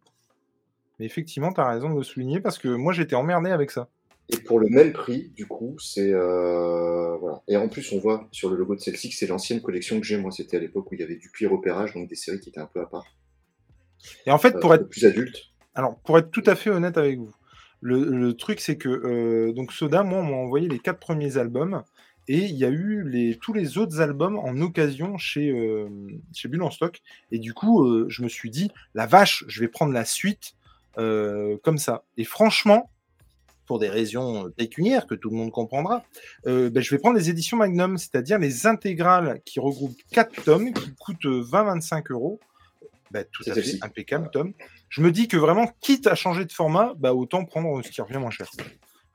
Mais 0.99 1.05
effectivement, 1.05 1.51
tu 1.51 1.61
as 1.61 1.67
raison 1.67 1.89
de 1.89 1.97
le 1.97 2.03
souligner 2.03 2.39
parce 2.39 2.57
que 2.57 2.67
moi, 2.67 2.93
j'étais 2.93 3.15
emmerdé 3.15 3.51
avec 3.51 3.71
ça. 3.71 3.89
Et 4.29 4.37
pour 4.37 4.59
le 4.59 4.67
même 4.69 4.93
prix, 4.93 5.29
du 5.35 5.47
coup, 5.47 5.75
c'est. 5.79 6.11
Euh, 6.13 7.17
voilà. 7.17 7.41
Et 7.47 7.57
en 7.57 7.67
plus, 7.67 7.91
on 7.91 7.99
voit 7.99 8.27
sur 8.31 8.49
le 8.49 8.55
logo 8.55 8.75
de 8.75 8.79
celle-ci 8.79 9.09
que 9.09 9.15
c'est 9.15 9.27
l'ancienne 9.27 9.61
collection 9.61 9.99
que 9.99 10.05
j'ai. 10.05 10.17
Moi, 10.17 10.31
c'était 10.31 10.57
à 10.57 10.59
l'époque 10.59 10.91
où 10.91 10.95
il 10.95 11.01
y 11.01 11.03
avait 11.03 11.15
du 11.15 11.31
cuir 11.31 11.51
repérage, 11.51 11.93
donc 11.93 12.07
des 12.07 12.15
séries 12.15 12.39
qui 12.39 12.49
étaient 12.49 12.59
un 12.59 12.69
peu 12.71 12.81
à 12.81 12.85
part. 12.85 13.05
Et 14.25 14.31
en 14.31 14.37
fait, 14.37 14.59
pour 14.59 14.71
euh, 14.71 14.75
être. 14.75 14.89
Plus 14.89 15.05
adulte. 15.05 15.37
Alors, 15.73 15.97
pour 15.99 16.17
être 16.17 16.31
tout 16.31 16.43
à 16.45 16.55
fait 16.55 16.69
honnête 16.69 16.97
avec 16.97 17.17
vous, 17.17 17.33
le, 17.81 18.33
truc, 18.33 18.59
c'est 18.59 18.77
que. 18.77 18.89
Euh, 18.89 19.53
donc, 19.53 19.73
Soda, 19.73 20.03
moi, 20.03 20.19
on 20.19 20.23
m'a 20.23 20.37
envoyé 20.37 20.67
les 20.67 20.79
quatre 20.79 20.99
premiers 20.99 21.37
albums. 21.37 21.83
Et 22.27 22.45
il 22.45 22.55
y 22.55 22.63
a 22.63 22.69
eu 22.69 23.03
les, 23.03 23.37
tous 23.37 23.51
les 23.51 23.77
autres 23.77 23.99
albums 23.99 24.37
en 24.37 24.61
occasion 24.61 25.17
chez, 25.17 25.53
chez 26.33 26.47
Bull 26.47 26.61
en 26.61 26.69
stock. 26.69 27.01
Et 27.31 27.39
du 27.39 27.53
coup, 27.53 28.07
je 28.09 28.21
me 28.21 28.29
suis 28.29 28.51
dit, 28.51 28.71
la 28.93 29.07
vache, 29.07 29.43
je 29.47 29.59
vais 29.59 29.67
prendre 29.67 29.91
la 29.91 30.05
suite 30.05 30.55
euh, 30.97 31.57
comme 31.63 31.77
ça. 31.77 32.03
Et 32.17 32.25
franchement, 32.25 32.89
pour 33.65 33.79
des 33.79 33.87
raisons 33.87 34.51
pécuniaires 34.51 35.07
que 35.07 35.15
tout 35.15 35.29
le 35.29 35.37
monde 35.37 35.51
comprendra, 35.51 36.03
euh, 36.47 36.69
ben, 36.69 36.83
je 36.83 36.89
vais 36.89 36.97
prendre 36.97 37.17
les 37.17 37.29
éditions 37.29 37.55
Magnum, 37.55 37.97
c'est-à-dire 37.97 38.37
les 38.39 38.67
intégrales 38.67 39.41
qui 39.45 39.61
regroupent 39.61 39.95
4 40.11 40.43
tomes, 40.43 40.73
qui 40.73 40.93
coûtent 40.95 41.25
20-25 41.25 42.11
euros. 42.11 42.39
Ben, 43.11 43.25
tout 43.31 43.43
à 43.47 43.53
fait 43.53 43.77
impeccable, 43.81 44.29
Tom. 44.31 44.53
Je 44.91 45.01
me 45.01 45.11
dis 45.11 45.29
que 45.29 45.37
vraiment, 45.37 45.67
quitte 45.79 46.05
à 46.05 46.15
changer 46.15 46.43
de 46.43 46.51
format, 46.51 46.93
bah, 46.97 47.13
autant 47.13 47.45
prendre 47.45 47.81
ce 47.81 47.89
qui 47.89 48.01
revient 48.01 48.17
moins 48.17 48.29
cher. 48.29 48.47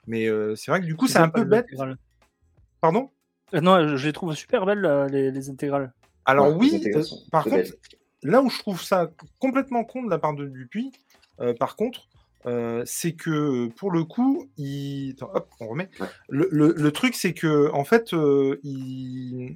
Mais 0.07 0.27
euh, 0.27 0.55
c'est 0.55 0.71
vrai 0.71 0.81
que 0.81 0.85
du 0.85 0.95
coup, 0.95 1.07
c'est 1.07 1.19
un 1.19 1.29
peu 1.29 1.43
bête. 1.43 1.67
Pardon? 2.81 3.11
Non, 3.53 3.95
je 3.95 4.05
les 4.05 4.11
trouve 4.11 4.33
super 4.33 4.65
belles, 4.65 5.07
les, 5.11 5.49
intégrales. 5.49 5.93
Alors 6.25 6.57
oui, 6.57 6.83
par 7.31 7.43
contre, 7.43 7.69
là 8.23 8.41
où 8.41 8.49
je 8.49 8.57
trouve 8.59 8.81
ça 8.81 9.11
complètement 9.39 9.83
con 9.83 10.03
de 10.03 10.09
la 10.09 10.17
part 10.17 10.33
de 10.33 10.47
Dupuis, 10.47 10.91
euh, 11.39 11.53
par 11.53 11.75
contre, 11.75 12.09
euh, 12.47 12.83
c'est 12.85 13.13
que 13.13 13.67
pour 13.75 13.91
le 13.91 14.03
coup, 14.03 14.49
il... 14.57 15.15
hop, 15.21 15.49
on 15.59 15.67
remet. 15.67 15.89
Le, 16.29 16.89
truc, 16.89 17.13
c'est 17.13 17.33
que 17.33 17.71
en 17.71 17.83
fait, 17.83 18.13
euh, 18.13 18.59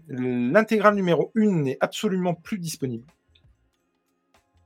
l'intégrale 0.08 0.96
numéro 0.96 1.32
1 1.36 1.48
n'est 1.48 1.78
absolument 1.80 2.36
plus 2.36 2.60
disponible. 2.60 3.06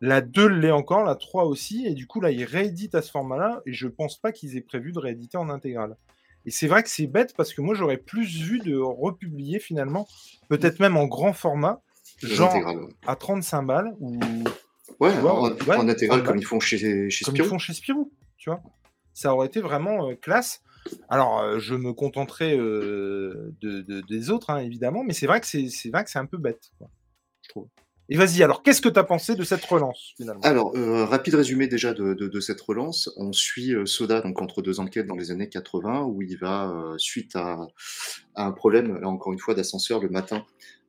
La 0.02 0.22
2 0.22 0.48
l'est 0.48 0.72
encore, 0.72 1.04
la 1.04 1.16
3 1.16 1.46
aussi, 1.46 1.86
et 1.86 1.94
du 1.94 2.08
coup, 2.08 2.20
là, 2.20 2.32
ils 2.32 2.44
rééditent 2.44 2.96
à 2.96 3.02
ce 3.02 3.12
format-là, 3.12 3.62
et 3.66 3.74
je 3.74 3.88
pense 3.88 4.18
pas 4.18 4.32
qu'ils 4.32 4.58
aient 4.58 4.62
prévu 4.62 4.92
de 4.92 5.00
rééditer 5.00 5.38
en 5.38 5.50
intégrale. 5.50 5.96
Et 6.46 6.52
c'est 6.52 6.68
vrai 6.68 6.84
que 6.84 6.90
c'est 6.90 7.08
bête 7.08 7.34
parce 7.36 7.54
que 7.54 7.62
moi, 7.62 7.74
j'aurais 7.74 7.98
plus 7.98 8.42
vu 8.42 8.60
de 8.60 8.78
republier 8.78 9.60
finalement, 9.60 10.08
peut-être 10.48 10.80
même 10.80 10.96
en 10.96 11.06
grand 11.06 11.34
format, 11.34 11.82
genre 12.22 12.56
à 13.08 13.16
35 13.16 13.64
balles, 13.64 13.96
ou 14.00 14.20
Ouais, 15.00 15.12
en, 15.18 15.90
intégral 15.90 16.24
comme 16.24 16.38
ils 16.38 16.46
font 16.46 16.60
chez, 16.60 16.78
chez 16.78 17.26
Spirou. 17.26 17.38
Comme 17.38 17.46
ils 17.46 17.50
font 17.50 17.58
chez 17.58 17.74
Spirou, 17.74 18.12
tu 18.38 18.50
vois. 18.50 18.62
Ça 19.14 19.34
aurait 19.34 19.48
été 19.48 19.60
vraiment 19.62 20.10
euh, 20.10 20.16
classe. 20.16 20.62
Alors, 21.10 21.40
euh, 21.40 21.60
je 21.60 21.76
me 21.76 21.94
contenterai 21.94 22.58
euh, 22.58 23.54
de, 23.62 24.02
des 24.02 24.30
autres, 24.30 24.50
hein, 24.52 24.60
évidemment, 24.60 25.04
mais 25.04 25.14
c'est 25.14 25.28
vrai 25.28 25.42
que 25.42 25.48
c'est 25.48 25.90
vrai 25.90 26.04
que 26.04 26.10
c'est 26.10 26.20
un 26.20 26.26
peu 26.26 26.38
bête, 26.38 26.72
je 27.42 27.50
trouve. 27.50 27.68
Et 28.10 28.18
vas-y, 28.18 28.44
alors, 28.44 28.62
qu'est-ce 28.62 28.82
que 28.82 28.90
tu 28.90 29.00
as 29.00 29.04
pensé 29.04 29.36
de 29.36 29.44
cette 29.44 29.66
relance, 29.66 30.14
finalement? 30.16 30.42
Alors, 30.44 30.74
rapide 31.10 31.36
résumé 31.36 31.68
déjà 31.68 31.94
de, 31.94 32.40
cette 32.40 32.62
relance. 32.62 33.12
On 33.18 33.34
suit 33.34 33.74
Soda, 33.86 34.22
donc 34.22 34.42
entre 34.42 34.62
deux 34.62 34.80
enquêtes 34.80 35.08
dans 35.08 35.16
les 35.16 35.32
années 35.32 35.50
80, 35.50 36.04
où 36.04 36.22
il 36.22 36.38
va, 36.38 36.94
suite 36.98 37.36
à, 37.36 37.68
à, 38.36 38.46
un 38.46 38.52
problème, 38.52 39.00
là 39.00 39.08
encore 39.08 39.34
une 39.34 39.40
fois, 39.40 39.56
d'ascenseur 39.56 40.02
le 40.02 40.10
matin, 40.10 40.46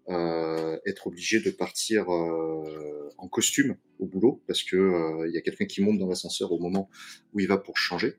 euh, 0.09 0.79
être 0.87 1.09
obligé 1.09 1.41
de 1.41 1.51
partir 1.51 2.13
euh, 2.13 3.11
en 3.19 3.27
costume 3.27 3.77
au 3.99 4.07
boulot 4.07 4.41
parce 4.47 4.63
que 4.63 4.77
euh, 4.77 5.27
il 5.29 5.35
y 5.35 5.37
a 5.37 5.41
quelqu'un 5.41 5.65
qui 5.65 5.83
monte 5.83 5.99
dans 5.99 6.07
l'ascenseur 6.07 6.53
au 6.53 6.61
moment 6.61 6.89
où 7.33 7.41
il 7.41 7.49
va 7.49 7.59
pour 7.59 7.77
changer. 7.77 8.15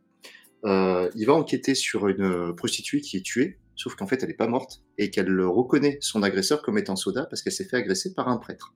il 0.66 1.26
va 1.26 1.34
enquêter 1.34 1.76
sur 1.76 2.10
une 2.10 2.54
prostituée 2.58 3.00
qui 3.00 3.16
est 3.16 3.26
tuée, 3.26 3.58
sauf 3.78 3.96
qu'en 3.96 4.08
fait 4.08 4.22
elle 4.22 4.30
n'est 4.30 4.36
pas 4.36 4.48
morte 4.48 4.84
et 4.98 5.10
qu'elle 5.10 5.40
reconnaît 5.42 5.98
son 6.02 6.24
agresseur 6.24 6.62
comme 6.62 6.78
étant 6.78 6.98
Soda 6.98 7.26
parce 7.26 7.42
qu'elle 7.42 7.54
s'est 7.54 7.64
fait 7.64 7.78
agresser 7.78 8.14
par 8.14 8.28
un 8.28 8.38
prêtre. 8.38 8.74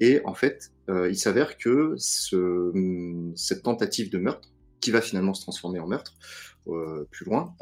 Et 0.00 0.20
en 0.24 0.34
fait, 0.34 0.72
il 0.88 1.16
s'avère 1.16 1.58
que 1.58 1.94
ce, 1.96 2.72
cette 3.34 3.64
tentative 3.64 4.10
de 4.10 4.18
meurtre, 4.18 4.48
qui 4.80 4.92
va 4.92 5.00
finalement 5.00 5.34
se 5.34 5.42
transformer 5.42 5.80
en 5.80 5.88
meurtre 5.88 6.14
plus 7.10 7.26
loin, 7.26 7.56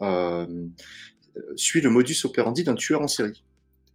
suit 1.55 1.81
le 1.81 1.89
modus 1.89 2.25
operandi 2.25 2.63
d'un 2.63 2.75
tueur 2.75 3.01
en 3.01 3.09
série. 3.09 3.43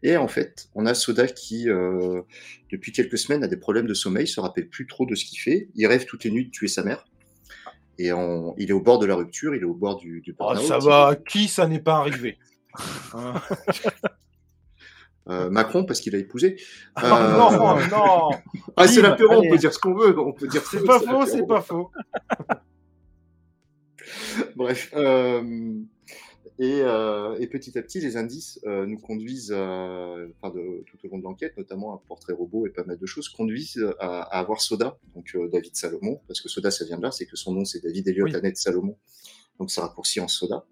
Et 0.04 0.18
en 0.18 0.28
fait, 0.28 0.70
on 0.74 0.86
a 0.86 0.94
Soda 0.94 1.28
qui, 1.28 1.70
euh, 1.70 2.22
depuis 2.72 2.92
quelques 2.92 3.18
semaines, 3.18 3.44
a 3.44 3.48
des 3.48 3.58
problèmes 3.58 3.86
de 3.86 3.94
sommeil, 3.94 4.28
se 4.28 4.40
rappelle 4.40 4.68
plus 4.68 4.88
trop 4.88 5.06
de 5.06 5.16
ce 5.16 5.26
qu'il 5.26 5.40
fait. 5.40 5.70
Il 5.76 5.86
rêve 5.88 6.06
toutes 6.06 6.24
les 6.24 6.32
nuits 6.32 6.46
de 6.46 6.52
tuer 6.52 6.68
sa 6.68 6.84
mère. 6.84 7.06
Et 7.98 8.10
il 8.58 8.70
est 8.70 8.74
au 8.74 8.82
bord 8.82 9.00
de 9.00 9.06
la 9.06 9.16
rupture, 9.16 9.54
il 9.56 9.62
est 9.62 9.66
au 9.66 9.74
bord 9.74 9.98
du, 9.98 10.22
du 10.22 10.36
ah, 10.40 10.56
ça 10.56 10.80
va, 10.80 11.16
qui 11.16 11.48
ça 11.48 11.68
n'est 11.68 11.80
pas 11.80 11.98
arrivé 11.98 12.38
euh, 15.30 15.50
Macron, 15.50 15.84
parce 15.84 16.00
qu'il 16.00 16.16
a 16.16 16.18
épousé. 16.18 16.56
Ah, 16.96 17.36
non, 17.38 17.78
euh, 17.78 17.88
non 17.88 18.30
Ah, 18.78 18.88
c'est 18.88 19.02
l'apéro, 19.02 19.34
on 19.36 19.50
peut 19.50 19.58
dire 19.58 19.74
ce 19.74 19.80
qu'on 19.80 19.94
veut. 19.94 20.18
On 20.18 20.32
peut 20.32 20.48
dire 20.48 20.64
c'est 20.64 20.84
pas 20.84 21.00
faux, 21.00 21.26
c'est 21.26 21.46
pas 21.46 21.62
faux. 21.62 21.92
Bref. 24.56 24.90
Euh... 24.96 25.74
Euh, 26.62 27.36
et, 27.40 27.48
petit 27.48 27.78
à 27.78 27.82
petit, 27.82 28.00
les 28.00 28.18
indices 28.18 28.60
euh, 28.66 28.86
nous 28.86 29.00
conduisent, 29.00 29.52
enfin 29.52 30.54
de, 30.54 30.84
tout 30.86 30.98
au 31.04 31.08
long 31.10 31.18
de 31.18 31.24
l'enquête, 31.24 31.58
notamment 31.58 31.96
un 31.96 32.02
portrait 32.08 32.34
robot 32.34 32.68
et 32.68 32.70
pas 32.70 32.84
mal 32.84 33.00
de 33.00 33.06
choses, 33.06 33.30
conduisent 33.30 33.84
à, 34.00 34.22
avoir 34.38 34.62
Soda, 34.62 35.00
donc 35.16 35.36
euh, 35.36 35.50
David 35.50 35.76
Salomon, 35.76 36.22
parce 36.28 36.40
que 36.40 36.50
Soda, 36.50 36.70
ça 36.70 36.86
vient 36.86 36.98
de 36.98 37.04
là, 37.04 37.12
c'est 37.12 37.26
que 37.26 37.36
son 37.36 37.54
nom, 37.54 37.66
c'est 37.66 37.84
David 37.84 38.08
Elliott 38.08 38.36
Annette 38.36 38.58
Salomon, 38.58 38.96
donc 39.60 39.72
ça 39.72 39.82
raccourcit 39.82 40.20
en 40.20 40.28
Soda. 40.28 40.66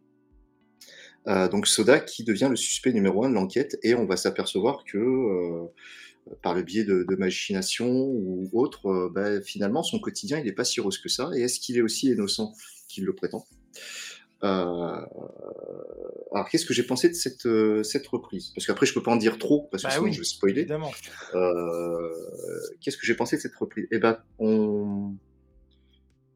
donc 1.26 1.66
Soda 1.66 2.00
qui 2.00 2.24
devient 2.24 2.48
le 2.50 2.56
suspect 2.56 2.94
numéro 2.94 3.24
un 3.24 3.30
de 3.30 3.36
l'enquête, 3.36 3.80
et 3.82 3.96
on 3.96 4.06
va 4.06 4.16
s'apercevoir 4.16 4.84
que 4.84 5.68
par 6.44 6.54
le 6.54 6.62
biais 6.62 6.84
de, 6.84 7.16
machination 7.18 7.90
ou 7.90 8.48
autre, 8.54 9.10
bah, 9.12 9.42
finalement, 9.42 9.82
son 9.82 10.00
quotidien, 10.00 10.38
il 10.38 10.46
n'est 10.46 10.52
pas 10.52 10.66
si 10.66 10.82
rose 10.82 11.00
que 11.00 11.10
ça, 11.10 11.32
et 11.36 11.42
est-ce 11.42 11.60
qu'il 11.60 11.78
est 11.78 11.82
aussi 11.82 12.10
innocent 12.12 12.54
qu'il 12.88 13.06
le 13.06 13.16
prétend? 13.16 13.48
euh, 13.76 14.09
alors, 14.42 15.08
qu'est-ce 16.50 16.66
que 16.66 16.74
j'ai 16.74 16.84
pensé 16.84 17.10
de 17.10 17.14
cette, 17.14 17.46
euh, 17.46 17.84
cette 17.84 18.08
reprise? 18.08 18.52
Parce 18.56 18.66
qu'après, 18.66 18.86
je 18.86 18.94
peux 18.94 19.04
pas 19.04 19.12
en 19.12 19.18
dire 19.18 19.38
trop, 19.38 19.68
parce 19.72 19.84
que 19.84 19.90
bah 19.90 19.96
sinon 19.96 20.12
je 20.12 20.20
vais 20.20 20.24
spoiler. 20.24 20.68
Euh, 21.36 22.10
qu'est-ce 22.82 22.98
que 22.98 23.06
j'ai 23.06 23.16
pensé 23.16 23.38
de 23.38 23.42
cette 23.42 23.56
reprise? 23.56 23.88
Eh 23.92 24.00
ben, 24.00 24.18
on, 24.38 25.16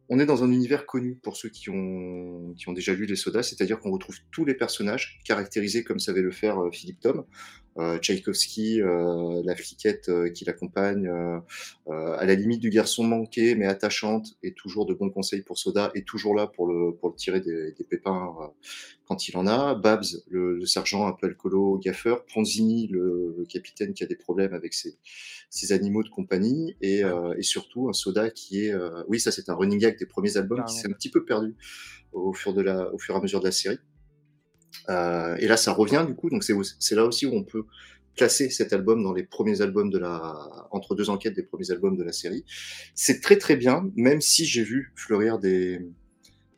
on 0.09 0.19
est 0.19 0.25
dans 0.25 0.43
un 0.43 0.51
univers 0.51 0.85
connu 0.85 1.15
pour 1.15 1.37
ceux 1.37 1.49
qui 1.49 1.69
ont, 1.69 2.53
qui 2.57 2.69
ont 2.69 2.73
déjà 2.73 2.93
lu 2.93 3.05
les 3.05 3.15
sodas, 3.15 3.43
c'est-à-dire 3.43 3.79
qu'on 3.79 3.91
retrouve 3.91 4.17
tous 4.31 4.45
les 4.45 4.55
personnages 4.55 5.19
caractérisés 5.25 5.83
comme 5.83 5.99
savait 5.99 6.21
le 6.21 6.31
faire 6.31 6.57
Philippe 6.71 6.99
Tom. 6.99 7.25
Euh, 7.79 7.97
Tchaïkovski, 7.97 8.81
euh, 8.81 9.41
la 9.45 9.55
fliquette 9.55 10.09
euh, 10.09 10.29
qui 10.29 10.45
l'accompagne, 10.45 11.09
à 11.87 12.25
la 12.25 12.35
limite 12.35 12.59
du 12.59 12.69
garçon 12.69 13.03
manqué 13.03 13.55
mais 13.55 13.65
attachante 13.65 14.37
et 14.41 14.53
toujours 14.53 14.85
de 14.85 14.93
bons 14.93 15.09
conseils 15.09 15.41
pour 15.41 15.57
Soda 15.57 15.91
et 15.95 16.03
toujours 16.03 16.35
là 16.35 16.47
pour 16.47 16.67
le 16.67 16.95
pour 16.95 17.09
le 17.09 17.15
tirer 17.15 17.41
des, 17.41 17.71
des 17.71 17.83
pépins 17.83 18.33
quand 19.05 19.27
il 19.27 19.35
en 19.37 19.47
a. 19.47 19.75
Babs, 19.75 20.05
le, 20.29 20.65
sergent 20.65 21.07
un 21.07 21.11
peu 21.11 21.27
alcoolo, 21.27 21.77
gaffeur. 21.77 22.25
Pranzini, 22.25 22.87
le, 22.87 23.35
le, 23.37 23.45
capitaine 23.45 23.93
qui 23.93 24.03
a 24.03 24.07
des 24.07 24.15
problèmes 24.15 24.53
avec 24.53 24.73
ses, 24.73 24.97
ses 25.49 25.73
animaux 25.73 26.03
de 26.03 26.09
compagnie 26.09 26.75
et, 26.81 27.01
et 27.37 27.43
surtout 27.43 27.89
un 27.89 27.93
Soda 27.93 28.29
qui 28.29 28.65
est, 28.65 28.73
oui 29.07 29.19
ça 29.19 29.31
c'est 29.31 29.49
un 29.49 29.55
running 29.55 29.79
gag 29.79 29.97
des 29.97 30.05
premiers 30.05 30.37
albums 30.37 30.63
qui 30.65 30.75
s'est 30.75 30.87
un 30.87 30.93
petit 30.93 31.09
peu 31.09 31.25
perdu 31.25 31.55
au 32.11 32.33
fur 32.33 32.53
de 32.53 32.61
la 32.61 32.93
au 32.93 32.97
fur 32.97 33.15
et 33.15 33.17
à 33.17 33.21
mesure 33.21 33.39
de 33.39 33.45
la 33.45 33.51
série. 33.51 33.79
Euh, 34.89 35.35
et 35.37 35.47
là, 35.47 35.57
ça 35.57 35.73
revient 35.73 36.03
du 36.07 36.15
coup, 36.15 36.29
donc 36.29 36.43
c'est 36.43 36.95
là 36.95 37.05
aussi 37.05 37.25
où 37.25 37.33
on 37.33 37.43
peut 37.43 37.65
classer 38.15 38.49
cet 38.49 38.73
album 38.73 39.01
dans 39.01 39.13
les 39.13 39.23
premiers 39.23 39.61
albums 39.61 39.89
de 39.89 39.97
la, 39.97 40.67
entre 40.71 40.95
deux 40.95 41.09
enquêtes 41.09 41.35
des 41.35 41.43
premiers 41.43 41.71
albums 41.71 41.97
de 41.97 42.03
la 42.03 42.11
série. 42.11 42.45
C'est 42.93 43.21
très 43.21 43.37
très 43.37 43.55
bien, 43.55 43.89
même 43.95 44.21
si 44.21 44.45
j'ai 44.45 44.63
vu 44.63 44.93
fleurir 44.95 45.39
des, 45.39 45.81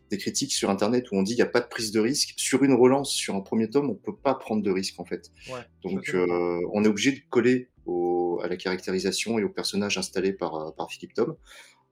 des 0.09 0.17
critiques 0.17 0.53
sur 0.53 0.69
internet 0.69 1.11
où 1.11 1.15
on 1.15 1.23
dit 1.23 1.35
qu'il 1.35 1.43
n'y 1.43 1.47
a 1.47 1.51
pas 1.51 1.61
de 1.61 1.67
prise 1.67 1.91
de 1.91 1.99
risque. 1.99 2.33
Sur 2.37 2.63
une 2.63 2.73
relance, 2.73 3.11
sur 3.11 3.35
un 3.35 3.41
premier 3.41 3.69
tome, 3.69 3.89
on 3.89 3.95
peut 3.95 4.15
pas 4.15 4.35
prendre 4.35 4.63
de 4.63 4.71
risque 4.71 4.99
en 4.99 5.05
fait. 5.05 5.31
Ouais, 5.49 5.61
donc 5.83 6.09
euh, 6.13 6.59
on 6.73 6.83
est 6.83 6.87
obligé 6.87 7.11
de 7.13 7.21
coller 7.29 7.69
au, 7.85 8.41
à 8.43 8.47
la 8.47 8.57
caractérisation 8.57 9.39
et 9.39 9.43
aux 9.43 9.49
personnages 9.49 9.97
installés 9.97 10.33
par, 10.33 10.73
par 10.75 10.91
Philippe 10.91 11.13
Tom. 11.13 11.35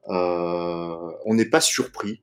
Euh, 0.10 1.12
on 1.26 1.36
n'est 1.36 1.50
pas 1.50 1.62
surpris 1.62 2.22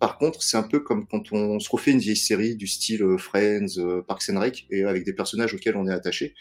par 0.00 0.18
contre, 0.18 0.42
c'est 0.42 0.56
un 0.56 0.62
peu 0.62 0.80
comme 0.80 1.06
quand 1.06 1.32
on 1.32 1.58
se 1.58 1.68
refait 1.70 1.90
une 1.90 1.98
vieille 1.98 2.16
série 2.16 2.56
du 2.56 2.66
style 2.66 3.02
euh, 3.02 3.18
Friends, 3.18 3.78
euh, 3.78 4.02
Parks 4.02 4.30
and 4.30 4.38
Rec, 4.38 4.66
et 4.70 4.84
avec 4.84 5.04
des 5.04 5.12
personnages 5.12 5.54
auxquels 5.54 5.76
on 5.76 5.86
est 5.86 5.92
attaché. 5.92 6.34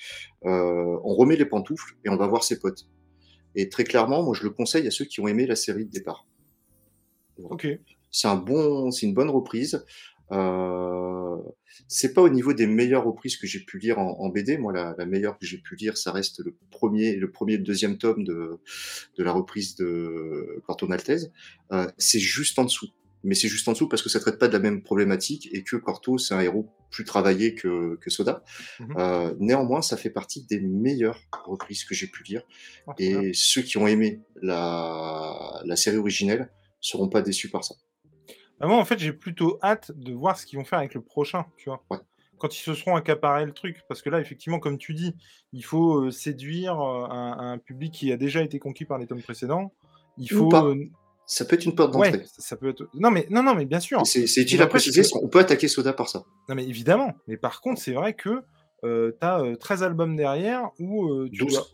Euh, 0.45 0.99
on 1.03 1.15
remet 1.15 1.35
les 1.35 1.45
pantoufles 1.45 1.95
et 2.05 2.09
on 2.09 2.17
va 2.17 2.27
voir 2.27 2.43
ses 2.43 2.59
potes. 2.59 2.87
Et 3.55 3.69
très 3.69 3.83
clairement, 3.83 4.23
moi, 4.23 4.35
je 4.35 4.43
le 4.43 4.51
conseille 4.51 4.85
à 4.87 4.91
ceux 4.91 5.05
qui 5.05 5.19
ont 5.21 5.27
aimé 5.27 5.47
la 5.47 5.55
série 5.55 5.85
de 5.85 5.91
départ. 5.91 6.27
Ok. 7.37 7.67
C'est 8.11 8.27
un 8.27 8.35
bon, 8.35 8.91
c'est 8.91 9.05
une 9.07 9.13
bonne 9.13 9.29
reprise. 9.29 9.83
Euh, 10.31 11.37
c'est 11.87 12.13
pas 12.13 12.21
au 12.21 12.29
niveau 12.29 12.53
des 12.53 12.67
meilleures 12.67 13.05
reprises 13.05 13.37
que 13.37 13.47
j'ai 13.47 13.59
pu 13.59 13.79
lire 13.79 13.97
en, 13.97 14.29
BD. 14.29 14.57
Moi, 14.57 14.73
la, 14.73 15.05
meilleure 15.05 15.37
que 15.39 15.45
j'ai 15.45 15.57
pu 15.57 15.75
lire, 15.75 15.97
ça 15.97 16.11
reste 16.11 16.43
le 16.43 16.55
premier, 16.69 17.15
le 17.15 17.31
premier 17.31 17.53
et 17.53 17.57
le 17.57 17.63
deuxième 17.63 17.97
tome 17.97 18.23
de, 18.23 18.59
de 19.17 19.23
la 19.23 19.31
reprise 19.31 19.75
de 19.75 20.61
Corto 20.65 20.87
Maltese. 20.87 21.31
Euh, 21.71 21.87
c'est 21.97 22.19
juste 22.19 22.59
en 22.59 22.65
dessous 22.65 22.89
mais 23.27 23.35
c'est 23.35 23.49
juste 23.49 23.67
en 23.67 23.73
dessous 23.73 23.89
parce 23.89 24.01
que 24.01 24.07
ça 24.07 24.21
traite 24.21 24.39
pas 24.39 24.47
de 24.47 24.53
la 24.53 24.59
même 24.59 24.81
problématique 24.81 25.49
et 25.51 25.61
que 25.61 25.75
Corto, 25.75 26.17
c'est 26.17 26.33
un 26.33 26.39
héros 26.39 26.69
plus 26.89 27.03
travaillé 27.03 27.55
que, 27.55 27.97
que 27.97 28.09
Soda. 28.09 28.41
Mhm. 28.79 28.95
Euh, 28.97 29.35
néanmoins, 29.39 29.81
ça 29.81 29.97
fait 29.97 30.09
partie 30.09 30.45
des 30.45 30.61
meilleures 30.61 31.19
reprises 31.43 31.83
que 31.83 31.93
j'ai 31.93 32.07
pu 32.07 32.23
lire. 32.23 32.43
Ah, 32.87 32.93
et 32.97 33.33
ceux 33.33 33.63
qui 33.63 33.77
ont 33.77 33.85
aimé 33.85 34.21
la, 34.41 35.61
la 35.65 35.75
série 35.75 35.97
originelle 35.97 36.49
seront 36.79 37.09
pas 37.09 37.21
déçus 37.21 37.49
par 37.49 37.65
ça. 37.65 37.75
Bah, 38.61 38.67
moi, 38.67 38.77
en 38.77 38.85
fait, 38.85 38.97
j'ai 38.97 39.11
plutôt 39.11 39.59
hâte 39.61 39.91
de 39.91 40.13
voir 40.13 40.39
ce 40.39 40.45
qu'ils 40.45 40.57
vont 40.57 40.65
faire 40.65 40.79
avec 40.79 40.93
le 40.93 41.01
prochain, 41.01 41.45
tu 41.57 41.69
vois. 41.69 41.83
Quand 42.37 42.55
ils 42.55 42.61
se 42.61 42.75
seront 42.75 42.95
accaparés 42.95 43.45
le 43.45 43.51
truc, 43.51 43.81
parce 43.89 44.01
que 44.01 44.09
là, 44.09 44.21
effectivement, 44.21 44.59
comme 44.59 44.77
tu 44.77 44.93
dis, 44.93 45.15
il 45.51 45.65
faut 45.65 46.05
euh, 46.05 46.11
séduire 46.11 46.79
euh, 46.79 47.07
un, 47.09 47.53
un, 47.53 47.57
public 47.57 47.93
qui 47.93 48.11
a 48.13 48.15
déjà 48.15 48.41
été 48.41 48.57
conquis 48.57 48.85
par 48.85 48.99
les 48.99 49.07
tomes 49.07 49.21
précédents. 49.21 49.73
Il 50.17 50.31
faut. 50.31 50.49
Ça 51.27 51.43
peut 51.43 51.55
être 51.55 51.65
une 51.65 51.75
porte 51.75 51.91
d'entrée. 51.91 52.23
ça 52.37 52.55
peut 52.55 52.69
être... 52.69 52.87
Non, 52.93 53.11
mais, 53.11 53.27
non, 53.29 53.43
non, 53.43 53.53
mais 53.53 53.65
bien 53.65 53.81
sûr. 53.81 54.01
C'est 54.07 54.23
utile 54.37 54.61
à 54.61 54.67
préciser, 54.67 55.03
on 55.21 55.27
peut 55.27 55.39
attaquer 55.39 55.67
Soda 55.67 55.91
par 55.91 56.07
ça. 56.07 56.23
Non, 56.47 56.55
mais 56.55 56.63
évidemment. 56.63 57.13
Mais 57.27 57.35
par 57.35 57.59
contre, 57.59 57.81
c'est 57.81 57.91
vrai 57.91 58.13
que 58.13 58.41
euh, 58.85 59.11
tu 59.19 59.27
as 59.27 59.43
13 59.59 59.83
albums 59.83 60.15
derrière 60.15 60.69
où 60.79 61.05
euh, 61.07 61.29
tu 61.31 61.45
12. 61.45 61.71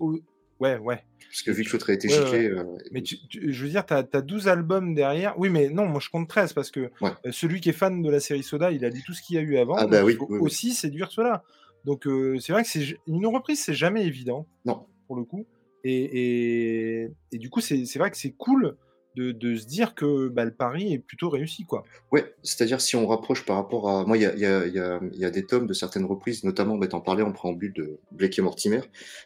Ouais, 0.60 0.78
ouais. 0.78 1.04
Parce 1.20 1.42
que 1.44 1.52
vu 1.52 1.64
que 1.64 1.72
l'autre 1.72 1.90
a 1.92 1.94
été. 1.94 2.08
Euh, 2.12 2.64
mais 2.92 3.04
je 3.06 3.64
veux 3.64 3.70
dire, 3.70 3.86
tu 3.86 3.94
as, 3.94 4.04
12 4.04 4.48
albums 4.48 4.96
derrière. 4.96 5.38
Oui, 5.38 5.50
mais 5.50 5.70
non, 5.70 5.86
moi 5.86 6.00
je 6.00 6.10
compte 6.10 6.28
13 6.28 6.54
parce 6.54 6.72
que 6.72 6.90
euh, 7.04 7.12
celui 7.32 7.62
qui 7.62 7.70
est 7.70 7.74
fan 7.74 8.02
de 8.02 8.10
la 8.10 8.20
série 8.20 8.44
Soda, 8.44 8.72
il 8.72 8.84
a 8.86 8.90
lu 8.90 9.04
tout 9.06 9.14
ce 9.14 9.22
qu'il 9.22 9.36
y 9.36 9.40
a 9.40 9.42
eu 9.42 9.58
avant. 9.58 9.76
Ah, 9.76 9.86
bah 9.86 10.04
oui, 10.04 10.18
aussi 10.40 10.74
séduire 10.74 11.12
cela. 11.12 11.44
Donc 11.86 12.08
c'est 12.40 12.54
vrai 12.54 12.64
que 12.64 12.70
c'est 12.70 12.98
une 13.08 13.28
reprise, 13.28 13.62
c'est 13.62 13.74
jamais 13.74 14.06
évident. 14.06 14.48
Non. 14.66 14.88
Pour 15.08 15.16
le 15.16 15.26
coup. 15.26 15.46
Et, 15.84 17.02
et, 17.04 17.12
et 17.34 17.38
du 17.38 17.50
coup, 17.50 17.60
c'est 17.60 17.98
vrai 17.98 18.10
que 18.10 18.18
c'est 18.18 18.32
cool 18.32 18.78
de, 19.16 19.56
se 19.56 19.66
dire 19.66 19.96
que 19.96 20.28
bah, 20.28 20.46
le 20.46 20.54
pari 20.54 20.94
est 20.94 21.00
plutôt 21.00 21.30
réussi. 21.30 21.66
quoi. 21.66 21.84
Ouais, 22.12 22.34
c'est-à-dire 22.44 22.82
si 22.82 22.96
on 22.96 23.08
rapproche 23.08 23.46
par 23.46 23.56
rapport 23.56 23.90
à. 23.90 24.06
Moi, 24.06 24.18
il 24.18 24.24
y 24.24 24.26
a, 24.26 24.36
y, 24.36 24.46
a, 24.46 25.00
y 25.14 25.26
a, 25.26 25.30
des 25.30 25.46
tomes 25.46 25.68
de 25.68 25.74
certaines 25.74 26.06
reprises, 26.06 26.44
notamment, 26.44 26.78
bah, 26.78 26.88
t'en 26.88 27.02
parlais 27.02 27.24
en 27.24 27.32
préambule 27.32 27.74
de 27.74 28.00
Blake 28.12 28.38
et 28.40 28.42
Mortimer. 28.42 28.82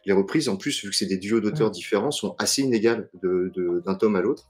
Les 0.05 0.13
reprises, 0.13 0.49
en 0.49 0.57
plus, 0.57 0.83
vu 0.83 0.89
que 0.89 0.95
c'est 0.95 1.05
des 1.05 1.17
duos 1.17 1.39
d'auteurs 1.39 1.71
différents, 1.71 2.11
sont 2.11 2.35
assez 2.37 2.61
inégales 2.61 3.09
d'un 3.21 3.29
de, 3.29 3.83
d'un 3.85 3.95
tome 3.95 4.15
à 4.15 4.21
l'autre. 4.21 4.49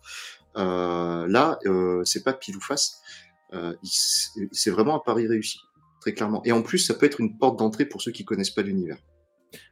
Euh, 0.58 1.28
là, 1.28 1.60
euh, 1.66 2.04
c'est 2.04 2.24
pas 2.24 2.34
pile 2.34 2.58
ou 2.58 2.62
face. 2.62 3.02
Euh, 3.54 3.76
c'est 4.52 4.72
vraiment 4.72 4.96
un 4.96 5.00
pari 5.00 5.28
réussi, 5.28 5.60
très 6.02 6.14
clairement. 6.14 6.42
Et 6.44 6.52
en 6.52 6.62
plus, 6.62 6.80
ça 6.80 6.94
peut 6.94 7.06
être 7.06 7.22
une 7.22 7.38
porte 7.38 7.60
d'entrée 7.60 7.86
pour 7.86 8.02
ceux 8.02 8.12
qui 8.12 8.26
connaissent 8.26 8.52
pas 8.52 8.64
l'univers. 8.64 8.98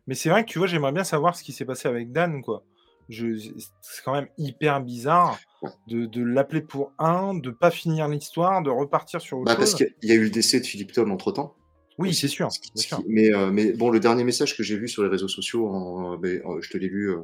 Mais 0.07 0.15
c'est 0.15 0.29
vrai 0.29 0.45
que 0.45 0.49
tu 0.49 0.59
vois, 0.59 0.67
j'aimerais 0.67 0.91
bien 0.91 1.03
savoir 1.03 1.35
ce 1.35 1.43
qui 1.43 1.51
s'est 1.51 1.65
passé 1.65 1.87
avec 1.87 2.11
Dan, 2.11 2.41
quoi 2.41 2.63
c'est 3.09 4.03
quand 4.03 4.13
même 4.13 4.27
hyper 4.37 4.81
bizarre 4.81 5.39
de, 5.87 6.23
l'appeler 6.23 6.61
pour 6.61 6.91
un, 6.99 7.33
de 7.33 7.49
pas 7.49 7.71
finir 7.71 8.07
l'histoire, 8.07 8.61
de 8.61 8.69
repartir 8.69 9.21
sur 9.21 9.37
autre 9.37 9.45
bah, 9.45 9.55
Parce 9.55 9.75
qu'il 9.75 9.93
y 10.03 10.11
a 10.11 10.15
eu 10.15 10.23
le 10.23 10.29
décès 10.29 10.59
de 10.59 10.65
Philippe 10.65 10.91
Tom 10.91 11.11
entre 11.11 11.31
temps. 11.31 11.55
Oui, 11.97 12.13
c'est 12.13 12.27
sûr. 12.27 12.49
Mais, 13.07 13.33
euh, 13.33 13.51
mais 13.51 13.71
bon, 13.71 13.89
le 13.89 14.01
dernier 14.01 14.25
message 14.25 14.57
que 14.57 14.63
j'ai 14.63 14.77
vu 14.77 14.89
sur 14.89 15.03
les 15.03 15.09
réseaux 15.09 15.29
sociaux, 15.29 15.67
en, 15.67 16.21
euh, 16.21 16.59
je 16.61 16.69
te 16.69 16.77
l'ai 16.77 16.89
lu, 16.89 17.09
euh, 17.09 17.21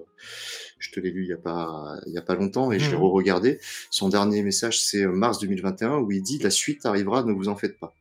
je 0.79 0.91
te 0.91 0.99
l'ai 1.01 1.11
lu 1.11 1.23
il 1.23 1.29
y 1.29 1.33
a 1.33 1.37
pas, 1.37 1.97
il 2.07 2.13
y 2.13 2.17
a 2.17 2.21
pas 2.21 2.35
longtemps 2.35 2.71
et 2.71 2.79
je 2.79 2.89
l'ai 2.89 2.95
mmh 2.95 3.01
re-regardé. 3.01 3.59
Son 3.89 4.07
dernier 4.07 4.43
message, 4.43 4.81
c'est 4.81 5.05
mars 5.05 5.39
2021 5.39 5.97
où 5.97 6.11
il 6.11 6.21
dit 6.21 6.37
la 6.39 6.51
suite 6.51 6.85
arrivera, 6.85 7.23
ne 7.23 7.33
vous 7.33 7.49
en 7.49 7.57
faites 7.57 7.77
pas. 7.79 7.93